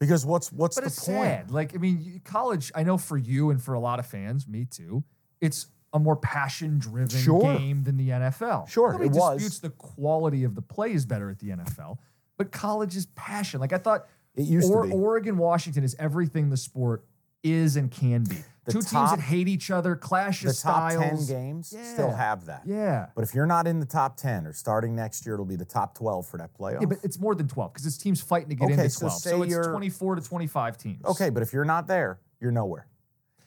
Because 0.00 0.24
what's 0.24 0.52
what's 0.52 0.76
But 0.76 0.82
the 0.82 0.86
it's 0.88 1.04
point? 1.04 1.18
sad. 1.18 1.50
Like, 1.50 1.74
I 1.74 1.78
mean, 1.78 2.20
college, 2.24 2.70
I 2.74 2.84
know 2.84 2.98
for 2.98 3.16
you 3.16 3.50
and 3.50 3.60
for 3.62 3.74
a 3.74 3.80
lot 3.80 3.98
of 3.98 4.06
fans, 4.06 4.46
me 4.46 4.64
too, 4.64 5.02
it's 5.40 5.66
a 5.92 5.98
more 5.98 6.16
passion 6.16 6.78
driven 6.78 7.08
Sure. 7.08 7.40
game 7.56 7.82
than 7.84 7.96
the 7.96 8.10
NFL. 8.10 8.68
Sure, 8.68 8.92
Nobody 8.92 9.10
it 9.10 9.12
was. 9.16 9.34
disputes 9.38 9.58
the 9.60 9.70
quality 9.70 10.44
of 10.44 10.54
the 10.54 10.62
play 10.62 10.92
is 10.92 11.04
better 11.06 11.30
at 11.30 11.38
the 11.40 11.48
NFL, 11.48 11.98
but 12.36 12.52
college 12.52 12.94
is 12.96 13.06
passion. 13.16 13.58
Like, 13.60 13.72
I 13.72 13.78
thought 13.78 14.06
It 14.36 14.42
used 14.42 14.70
or, 14.70 14.82
to 14.84 14.88
be. 14.88 14.94
Oregon, 14.94 15.36
Washington 15.38 15.82
is 15.82 15.96
everything 15.98 16.50
the 16.50 16.56
sport 16.56 17.04
is 17.42 17.76
and 17.76 17.90
can 17.90 18.22
be. 18.24 18.36
The 18.68 18.74
Two 18.74 18.80
teams 18.82 19.10
that 19.10 19.20
hate 19.20 19.48
each 19.48 19.70
other, 19.70 19.96
clash 19.96 20.42
the 20.42 20.50
of 20.50 20.58
top 20.58 20.90
10 20.92 21.24
games 21.26 21.68
still 21.68 22.08
Yeah. 22.08 22.16
have 22.16 22.44
that. 22.46 22.62
Yeah. 22.66 23.06
But 23.14 23.24
if 23.24 23.34
you're 23.34 23.46
not 23.46 23.66
in 23.66 23.80
the 23.80 23.86
top 23.86 24.16
10 24.18 24.46
or 24.46 24.52
starting 24.52 24.94
next 24.94 25.24
year, 25.24 25.34
it'll 25.34 25.46
be 25.46 25.56
the 25.56 25.64
top 25.64 25.94
12 25.94 26.26
for 26.26 26.36
that 26.36 26.52
playoff. 26.52 26.80
Yeah, 26.82 26.86
but 26.86 26.98
it's 27.02 27.18
more 27.18 27.34
than 27.34 27.48
12 27.48 27.72
because 27.72 27.86
it's 27.86 27.96
teams 27.96 28.20
fighting 28.20 28.50
to 28.50 28.54
get 28.54 28.64
Okay, 28.66 28.74
into 28.74 28.90
so 28.90 29.00
12. 29.06 29.12
So, 29.20 29.30
say 29.30 29.40
it's 29.40 29.50
you're- 29.50 29.68
24 29.70 30.16
to 30.16 30.20
25 30.22 30.76
teams. 30.76 31.02
okay, 31.06 31.30
but 31.30 31.42
if 31.42 31.52
you're 31.54 31.64
not 31.64 31.86
there, 31.86 32.20
you're 32.40 32.52
nowhere. 32.52 32.86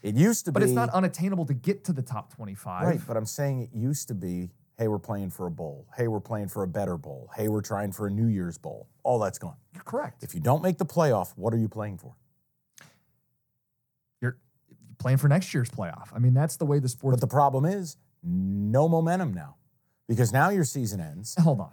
It 0.01 0.15
used 0.15 0.45
to 0.45 0.51
But 0.51 0.61
be. 0.61 0.65
it's 0.65 0.73
not 0.73 0.89
unattainable 0.89 1.45
to 1.45 1.53
get 1.53 1.83
to 1.83 1.93
the 1.93 2.01
top 2.01 2.33
25. 2.33 2.87
Right, 2.87 3.01
but 3.07 3.15
I'm 3.15 3.27
saying 3.27 3.61
it 3.61 3.69
used 3.73 4.07
to 4.07 4.15
be 4.15 4.49
hey, 4.77 4.87
we're 4.87 4.97
playing 4.97 5.29
for 5.29 5.45
a 5.45 5.51
bowl. 5.51 5.85
Hey, 5.95 6.07
we're 6.07 6.19
playing 6.19 6.47
for 6.47 6.63
a 6.63 6.67
better 6.67 6.97
bowl. 6.97 7.29
Hey, 7.35 7.47
we're 7.49 7.61
trying 7.61 7.91
for 7.91 8.07
a 8.07 8.09
New 8.09 8.25
Year's 8.25 8.57
bowl. 8.57 8.87
All 9.03 9.19
that's 9.19 9.37
gone. 9.37 9.53
You're 9.75 9.83
correct. 9.83 10.23
If 10.23 10.33
you 10.33 10.39
don't 10.41 10.63
make 10.63 10.79
the 10.79 10.87
playoff, 10.87 11.33
what 11.35 11.53
are 11.53 11.57
you 11.57 11.69
playing 11.69 11.99
for? 11.99 12.15
Playing 15.01 15.17
for 15.17 15.27
next 15.27 15.51
year's 15.53 15.69
playoff. 15.69 16.09
I 16.13 16.19
mean, 16.19 16.35
that's 16.35 16.57
the 16.57 16.65
way 16.65 16.77
the 16.77 16.87
sport. 16.87 17.13
But 17.13 17.21
the 17.21 17.27
problem 17.27 17.65
is 17.65 17.97
no 18.23 18.87
momentum 18.87 19.33
now 19.33 19.55
because 20.07 20.31
now 20.31 20.49
your 20.49 20.63
season 20.63 21.01
ends. 21.01 21.35
Hold 21.39 21.59
on. 21.59 21.71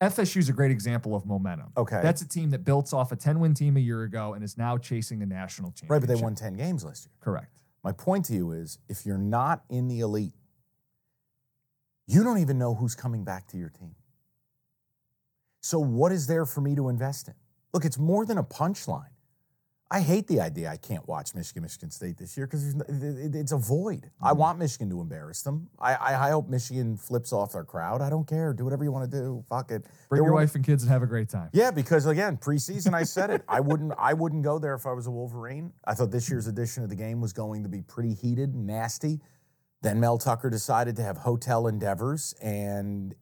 FSU 0.00 0.38
is 0.38 0.48
a 0.48 0.52
great 0.52 0.70
example 0.70 1.14
of 1.14 1.26
momentum. 1.26 1.72
Okay. 1.76 2.00
That's 2.02 2.22
a 2.22 2.28
team 2.28 2.50
that 2.50 2.64
built 2.64 2.94
off 2.94 3.12
a 3.12 3.16
10 3.16 3.38
win 3.38 3.52
team 3.52 3.76
a 3.76 3.80
year 3.80 4.02
ago 4.02 4.32
and 4.32 4.42
is 4.42 4.56
now 4.56 4.78
chasing 4.78 5.18
the 5.18 5.26
national 5.26 5.72
championship. 5.72 5.90
Right, 5.90 6.00
but 6.00 6.08
they 6.08 6.22
won 6.22 6.34
10 6.34 6.54
games 6.54 6.84
last 6.84 7.06
year. 7.06 7.12
Correct. 7.20 7.62
My 7.82 7.92
point 7.92 8.24
to 8.26 8.32
you 8.32 8.52
is 8.52 8.78
if 8.88 9.04
you're 9.04 9.18
not 9.18 9.62
in 9.68 9.88
the 9.88 10.00
elite, 10.00 10.32
you 12.06 12.24
don't 12.24 12.38
even 12.38 12.58
know 12.58 12.74
who's 12.74 12.94
coming 12.94 13.24
back 13.24 13.46
to 13.48 13.58
your 13.58 13.68
team. 13.68 13.94
So, 15.60 15.78
what 15.78 16.12
is 16.12 16.26
there 16.26 16.44
for 16.44 16.60
me 16.60 16.74
to 16.76 16.88
invest 16.88 17.28
in? 17.28 17.34
Look, 17.72 17.84
it's 17.84 17.98
more 17.98 18.26
than 18.26 18.36
a 18.36 18.44
punchline. 18.44 19.13
I 19.94 20.00
hate 20.00 20.26
the 20.26 20.40
idea 20.40 20.68
I 20.70 20.76
can't 20.76 21.06
watch 21.06 21.34
Michigan, 21.36 21.62
Michigan 21.62 21.90
State 21.90 22.16
this 22.18 22.36
year 22.36 22.46
because 22.46 22.74
it's 23.34 23.52
a 23.52 23.56
void. 23.56 24.10
I 24.20 24.30
Mm-hmm. 24.30 24.38
want 24.38 24.58
Michigan 24.58 24.90
to 24.90 25.00
embarrass 25.00 25.42
them. 25.42 25.68
I, 25.78 25.94
I, 25.94 26.26
I 26.26 26.30
hope 26.30 26.48
Michigan 26.48 26.96
flips 26.96 27.32
off 27.32 27.52
their 27.52 27.62
crowd. 27.64 28.00
I 28.02 28.10
don't 28.10 28.26
care. 28.26 28.52
Do 28.52 28.64
whatever 28.64 28.82
you 28.82 28.90
want 28.90 29.08
to 29.10 29.16
do. 29.16 29.44
Fuck 29.48 29.70
it. 29.70 29.84
Bring 30.08 30.24
your 30.24 30.32
wife 30.34 30.54
and 30.56 30.64
kids 30.64 30.82
and 30.82 30.90
have 30.90 31.02
a 31.02 31.06
great 31.06 31.28
time. 31.28 31.50
yeah, 31.52 31.70
because 31.70 32.06
again, 32.06 32.36
preseason, 32.36 32.92
I 32.94 33.04
said 33.04 33.30
it. 33.30 33.42
I 33.48 33.60
wouldn't. 33.60 33.92
I 33.98 34.14
wouldn't 34.14 34.42
go 34.42 34.58
there 34.58 34.74
if 34.74 34.84
I 34.84 34.92
was 34.92 35.06
a 35.06 35.10
Wolverine. 35.12 35.72
I 35.84 35.94
thought 35.94 36.10
this 36.10 36.28
year's 36.28 36.48
edition 36.48 36.82
of 36.82 36.88
the 36.88 36.96
game 36.96 37.20
was 37.20 37.32
going 37.32 37.62
to 37.62 37.68
be 37.68 37.82
pretty 37.82 38.14
heated, 38.14 38.54
nasty. 38.54 39.20
Then 39.82 40.00
Mel 40.00 40.18
Tucker 40.18 40.50
decided 40.50 40.96
to 40.96 41.02
have 41.02 41.18
hotel 41.18 41.66
endeavors, 41.68 42.34
and 42.42 43.14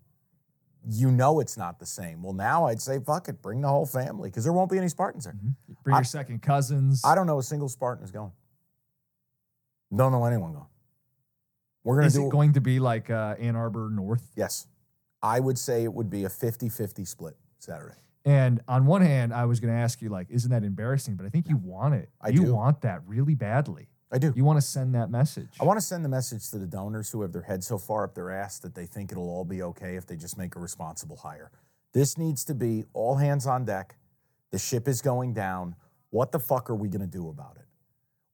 you 0.88 1.10
know 1.10 1.40
it's 1.40 1.56
not 1.56 1.78
the 1.78 1.86
same. 1.86 2.22
Well, 2.22 2.32
now 2.32 2.66
I'd 2.66 2.80
say 2.80 2.98
fuck 2.98 3.28
it, 3.28 3.40
bring 3.42 3.60
the 3.60 3.68
whole 3.68 3.86
family 3.86 4.30
because 4.30 4.44
there 4.44 4.52
won't 4.52 4.70
be 4.70 4.78
any 4.78 4.88
Spartans 4.88 5.24
there. 5.24 5.36
Bring 5.84 5.94
I- 5.94 5.98
your 5.98 6.04
second 6.04 6.42
cousins. 6.42 7.02
I 7.04 7.14
don't 7.14 7.26
know 7.26 7.38
a 7.38 7.42
single 7.42 7.68
Spartan 7.68 8.04
is 8.04 8.10
going. 8.10 8.32
Don't 9.94 10.12
know 10.12 10.24
anyone 10.24 10.52
going. 10.52 10.66
We're 11.84 11.96
gonna 11.96 12.06
Is 12.06 12.14
do 12.14 12.26
it 12.26 12.30
going 12.30 12.52
to 12.54 12.60
be 12.60 12.78
like 12.80 13.10
uh, 13.10 13.34
Ann 13.38 13.56
Arbor 13.56 13.90
North? 13.90 14.30
Yes, 14.36 14.66
I 15.22 15.40
would 15.40 15.58
say 15.58 15.84
it 15.84 15.92
would 15.92 16.08
be 16.10 16.24
a 16.24 16.28
50-50 16.28 17.06
split 17.06 17.36
Saturday. 17.58 17.94
And 18.24 18.60
on 18.68 18.86
one 18.86 19.02
hand, 19.02 19.34
I 19.34 19.46
was 19.46 19.58
going 19.58 19.74
to 19.74 19.78
ask 19.80 20.00
you, 20.00 20.08
like, 20.08 20.28
isn't 20.30 20.50
that 20.52 20.62
embarrassing? 20.62 21.16
But 21.16 21.26
I 21.26 21.28
think 21.28 21.48
you 21.48 21.56
want 21.56 21.94
it. 21.94 22.08
I 22.20 22.28
you 22.28 22.44
do. 22.44 22.54
want 22.54 22.82
that 22.82 23.02
really 23.04 23.34
badly. 23.34 23.88
I 24.12 24.18
do. 24.18 24.32
You 24.36 24.44
want 24.44 24.58
to 24.58 24.66
send 24.66 24.94
that 24.94 25.10
message. 25.10 25.48
I 25.58 25.64
want 25.64 25.78
to 25.78 25.84
send 25.84 26.04
the 26.04 26.08
message 26.08 26.50
to 26.50 26.58
the 26.58 26.66
donors 26.66 27.10
who 27.10 27.22
have 27.22 27.32
their 27.32 27.42
head 27.42 27.64
so 27.64 27.78
far 27.78 28.04
up 28.04 28.14
their 28.14 28.30
ass 28.30 28.58
that 28.58 28.74
they 28.74 28.84
think 28.84 29.10
it'll 29.10 29.30
all 29.30 29.44
be 29.44 29.62
okay 29.62 29.96
if 29.96 30.06
they 30.06 30.16
just 30.16 30.36
make 30.36 30.54
a 30.54 30.58
responsible 30.58 31.16
hire. 31.16 31.50
This 31.94 32.18
needs 32.18 32.44
to 32.44 32.54
be 32.54 32.84
all 32.92 33.16
hands 33.16 33.46
on 33.46 33.64
deck. 33.64 33.96
The 34.50 34.58
ship 34.58 34.86
is 34.86 35.00
going 35.00 35.32
down. 35.32 35.76
What 36.10 36.30
the 36.30 36.38
fuck 36.38 36.68
are 36.68 36.74
we 36.74 36.88
going 36.88 37.00
to 37.00 37.06
do 37.06 37.30
about 37.30 37.56
it? 37.56 37.64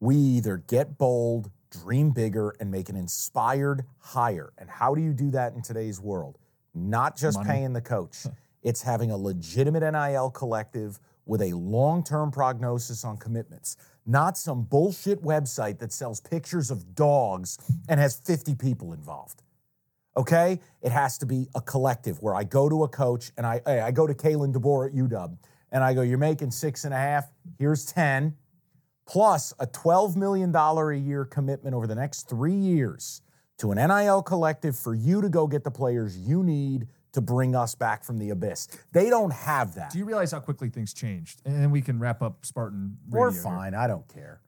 We 0.01 0.17
either 0.17 0.57
get 0.57 0.99
bold, 0.99 1.51
dream 1.71 2.11
bigger, 2.11 2.55
and 2.59 2.73
make 2.73 2.89
an 2.89 2.97
inspired 2.97 3.85
hire. 4.01 4.53
And 4.59 4.69
how 4.69 4.97
do 4.97 5.01
you 5.01 5.13
do 5.13 5.31
that 5.31 5.55
in 5.55 5.63
today's 5.63 6.01
world? 6.01 6.39
Not 6.75 7.17
just 7.17 7.39
Money. 7.39 7.51
paying 7.51 7.73
the 7.73 7.81
coach, 7.81 8.27
it's 8.63 8.83
having 8.83 9.13
a 9.13 9.17
legitimate 9.17 9.89
NIL 9.89 10.31
collective 10.31 10.99
with 11.29 11.43
a 11.43 11.53
long 11.53 12.03
term 12.03 12.33
prognosis 12.33 13.05
on 13.05 13.17
commitments, 13.17 13.77
not 14.09 14.39
some 14.39 14.63
bullshit 14.63 15.23
website 15.23 15.79
that 15.79 15.93
sells 15.93 16.21
pictures 16.21 16.71
of 16.71 16.95
dogs 16.95 17.59
and 17.89 18.01
has 18.01 18.17
50 18.17 18.55
people 18.55 18.93
involved. 18.93 19.43
Okay? 20.17 20.61
It 20.83 20.91
has 20.91 21.19
to 21.19 21.27
be 21.27 21.47
a 21.55 21.61
collective 21.61 22.21
where 22.23 22.35
I 22.35 22.45
go 22.45 22.69
to 22.69 22.85
a 22.85 22.89
coach 22.89 23.31
and 23.37 23.47
I, 23.47 23.61
I 23.67 23.91
go 23.91 24.07
to 24.07 24.15
Kalen 24.15 24.53
DeBoer 24.55 24.89
at 24.89 24.95
UW 24.95 25.37
and 25.71 25.85
I 25.85 25.93
go, 25.95 26.01
You're 26.01 26.19
making 26.19 26.51
six 26.51 26.85
and 26.85 26.95
a 26.95 26.97
half, 26.97 27.31
here's 27.59 27.85
10, 27.85 28.35
plus 29.07 29.53
a 29.59 29.67
$12 29.67 30.17
million 30.17 30.55
a 30.55 30.93
year 30.95 31.25
commitment 31.25 31.75
over 31.75 31.87
the 31.87 31.95
next 31.95 32.29
three 32.29 32.55
years 32.55 33.21
to 33.59 33.73
an 33.73 33.89
NIL 33.89 34.23
collective 34.23 34.77
for 34.77 34.95
you 34.95 35.21
to 35.21 35.29
go 35.29 35.47
get 35.47 35.65
the 35.65 35.71
players 35.71 36.17
you 36.17 36.43
need 36.43 36.87
to 37.13 37.21
bring 37.21 37.55
us 37.55 37.75
back 37.75 38.05
from 38.05 38.19
the 38.19 38.31
abyss. 38.31 38.69
They 38.93 39.11
don't 39.11 39.33
have 39.33 39.75
that. 39.75 39.91
Do 39.91 39.99
you 39.99 40.05
realize 40.05 40.33
how 40.33 40.41
quickly 40.41 40.69
things 40.69 40.93
changed? 40.93 41.43
And 41.45 41.63
then 41.63 41.71
we 41.71 41.81
can 41.81 41.99
wrap 41.99 42.23
up 42.23 42.45
Spartan. 42.45 42.99
We're 43.09 43.29
radio 43.29 43.33
here. 43.33 43.43
fine. 43.43 43.75
I 43.75 43.87
don't 43.87 44.07
care. 44.09 44.41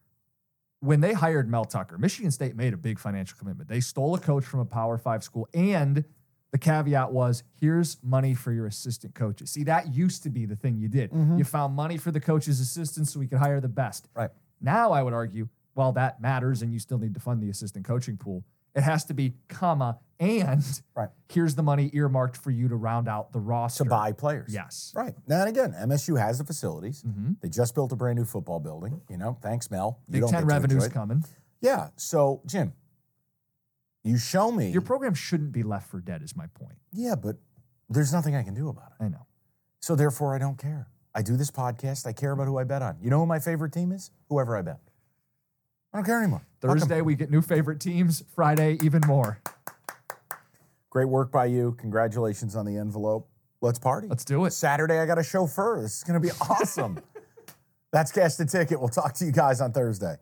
When 0.80 1.00
they 1.00 1.12
hired 1.12 1.50
Mel 1.50 1.64
Tucker, 1.66 1.98
Michigan 1.98 2.30
State 2.30 2.56
made 2.56 2.72
a 2.72 2.76
big 2.76 2.98
financial 2.98 3.36
commitment. 3.38 3.68
They 3.68 3.80
stole 3.80 4.14
a 4.14 4.18
coach 4.18 4.44
from 4.44 4.60
a 4.60 4.64
Power 4.64 4.96
Five 4.96 5.22
school, 5.22 5.46
and 5.52 6.04
the 6.52 6.58
caveat 6.58 7.12
was 7.12 7.42
here's 7.60 7.98
money 8.02 8.34
for 8.34 8.50
your 8.50 8.66
assistant 8.66 9.14
coaches. 9.14 9.50
See, 9.50 9.64
that 9.64 9.94
used 9.94 10.22
to 10.22 10.30
be 10.30 10.46
the 10.46 10.56
thing 10.56 10.78
you 10.78 10.88
did. 10.88 11.10
Mm-hmm. 11.10 11.38
You 11.38 11.44
found 11.44 11.74
money 11.74 11.96
for 11.96 12.10
the 12.10 12.20
coaches' 12.20 12.60
assistants 12.60 13.12
so 13.12 13.20
we 13.20 13.26
could 13.26 13.38
hire 13.38 13.60
the 13.60 13.68
best. 13.68 14.08
Right. 14.14 14.30
Now, 14.60 14.92
I 14.92 15.02
would 15.02 15.12
argue, 15.12 15.48
while 15.74 15.92
that 15.92 16.20
matters 16.20 16.62
and 16.62 16.72
you 16.72 16.78
still 16.78 16.98
need 16.98 17.14
to 17.14 17.20
fund 17.20 17.42
the 17.42 17.50
assistant 17.50 17.84
coaching 17.84 18.16
pool, 18.16 18.44
it 18.74 18.82
has 18.82 19.04
to 19.06 19.14
be, 19.14 19.34
comma, 19.48 19.98
and 20.18 20.62
Right. 20.94 21.08
here's 21.28 21.54
the 21.54 21.62
money 21.62 21.90
earmarked 21.94 22.36
for 22.36 22.50
you 22.50 22.68
to 22.68 22.76
round 22.76 23.08
out 23.08 23.32
the 23.32 23.40
roster. 23.40 23.84
To 23.84 23.90
buy 23.90 24.12
players. 24.12 24.52
Yes. 24.52 24.92
Right. 24.94 25.14
Now 25.26 25.40
and 25.40 25.48
again, 25.48 25.72
MSU 25.74 26.16
has 26.16 26.38
the 26.38 26.44
facilities. 26.44 27.02
Mhm. 27.02 27.40
They 27.40 27.48
just 27.48 27.74
built 27.74 27.90
a 27.92 27.96
brand 27.96 28.18
new 28.18 28.24
football 28.24 28.60
building. 28.60 29.00
You 29.08 29.16
know, 29.16 29.38
thanks, 29.40 29.70
Mel. 29.70 29.98
You 30.08 30.12
Big 30.12 30.20
don't 30.22 30.30
Ten 30.30 30.44
revenues 30.46 30.88
coming. 30.88 31.24
Yeah. 31.60 31.88
So, 31.96 32.42
Jim, 32.46 32.74
you 34.04 34.16
show 34.18 34.50
me. 34.50 34.70
Your 34.70 34.82
program 34.82 35.14
shouldn't 35.14 35.52
be 35.52 35.62
left 35.62 35.88
for 35.88 36.00
dead, 36.00 36.22
is 36.22 36.36
my 36.36 36.46
point. 36.48 36.78
yeah, 36.92 37.14
but 37.14 37.36
there's 37.88 38.12
nothing 38.12 38.34
I 38.36 38.42
can 38.42 38.54
do 38.54 38.68
about 38.68 38.92
it. 38.98 39.04
I 39.04 39.08
know. 39.08 39.26
So 39.80 39.94
therefore, 39.96 40.34
I 40.34 40.38
don't 40.38 40.58
care. 40.58 40.88
I 41.14 41.22
do 41.22 41.36
this 41.36 41.50
podcast. 41.50 42.06
I 42.06 42.12
care 42.12 42.32
about 42.32 42.46
who 42.46 42.58
I 42.58 42.64
bet 42.64 42.82
on. 42.82 42.98
You 43.00 43.10
know 43.10 43.18
who 43.18 43.26
my 43.26 43.38
favorite 43.40 43.72
team 43.72 43.90
is? 43.90 44.10
Whoever 44.28 44.56
I 44.56 44.62
bet. 44.62 44.80
I 45.92 45.98
don't 45.98 46.04
care 46.04 46.18
anymore. 46.18 46.42
Thursday, 46.60 47.00
we 47.00 47.14
get 47.16 47.30
new 47.30 47.42
favorite 47.42 47.80
teams. 47.80 48.22
Friday, 48.34 48.78
even 48.82 49.02
more. 49.06 49.40
Great 50.90 51.08
work 51.08 51.32
by 51.32 51.46
you. 51.46 51.76
Congratulations 51.78 52.54
on 52.54 52.64
the 52.66 52.76
envelope. 52.76 53.28
Let's 53.60 53.78
party. 53.78 54.08
Let's 54.08 54.24
do 54.24 54.44
it. 54.44 54.52
Saturday, 54.52 54.98
I 54.98 55.06
got 55.06 55.18
a 55.18 55.22
chauffeur. 55.22 55.80
This 55.80 55.98
is 55.98 56.04
going 56.04 56.20
to 56.20 56.26
be 56.26 56.32
awesome. 56.40 57.00
That's 57.92 58.12
Cash 58.12 58.36
the 58.36 58.46
Ticket. 58.46 58.78
We'll 58.78 58.88
talk 58.88 59.14
to 59.14 59.24
you 59.24 59.32
guys 59.32 59.60
on 59.60 59.72
Thursday. 59.72 60.16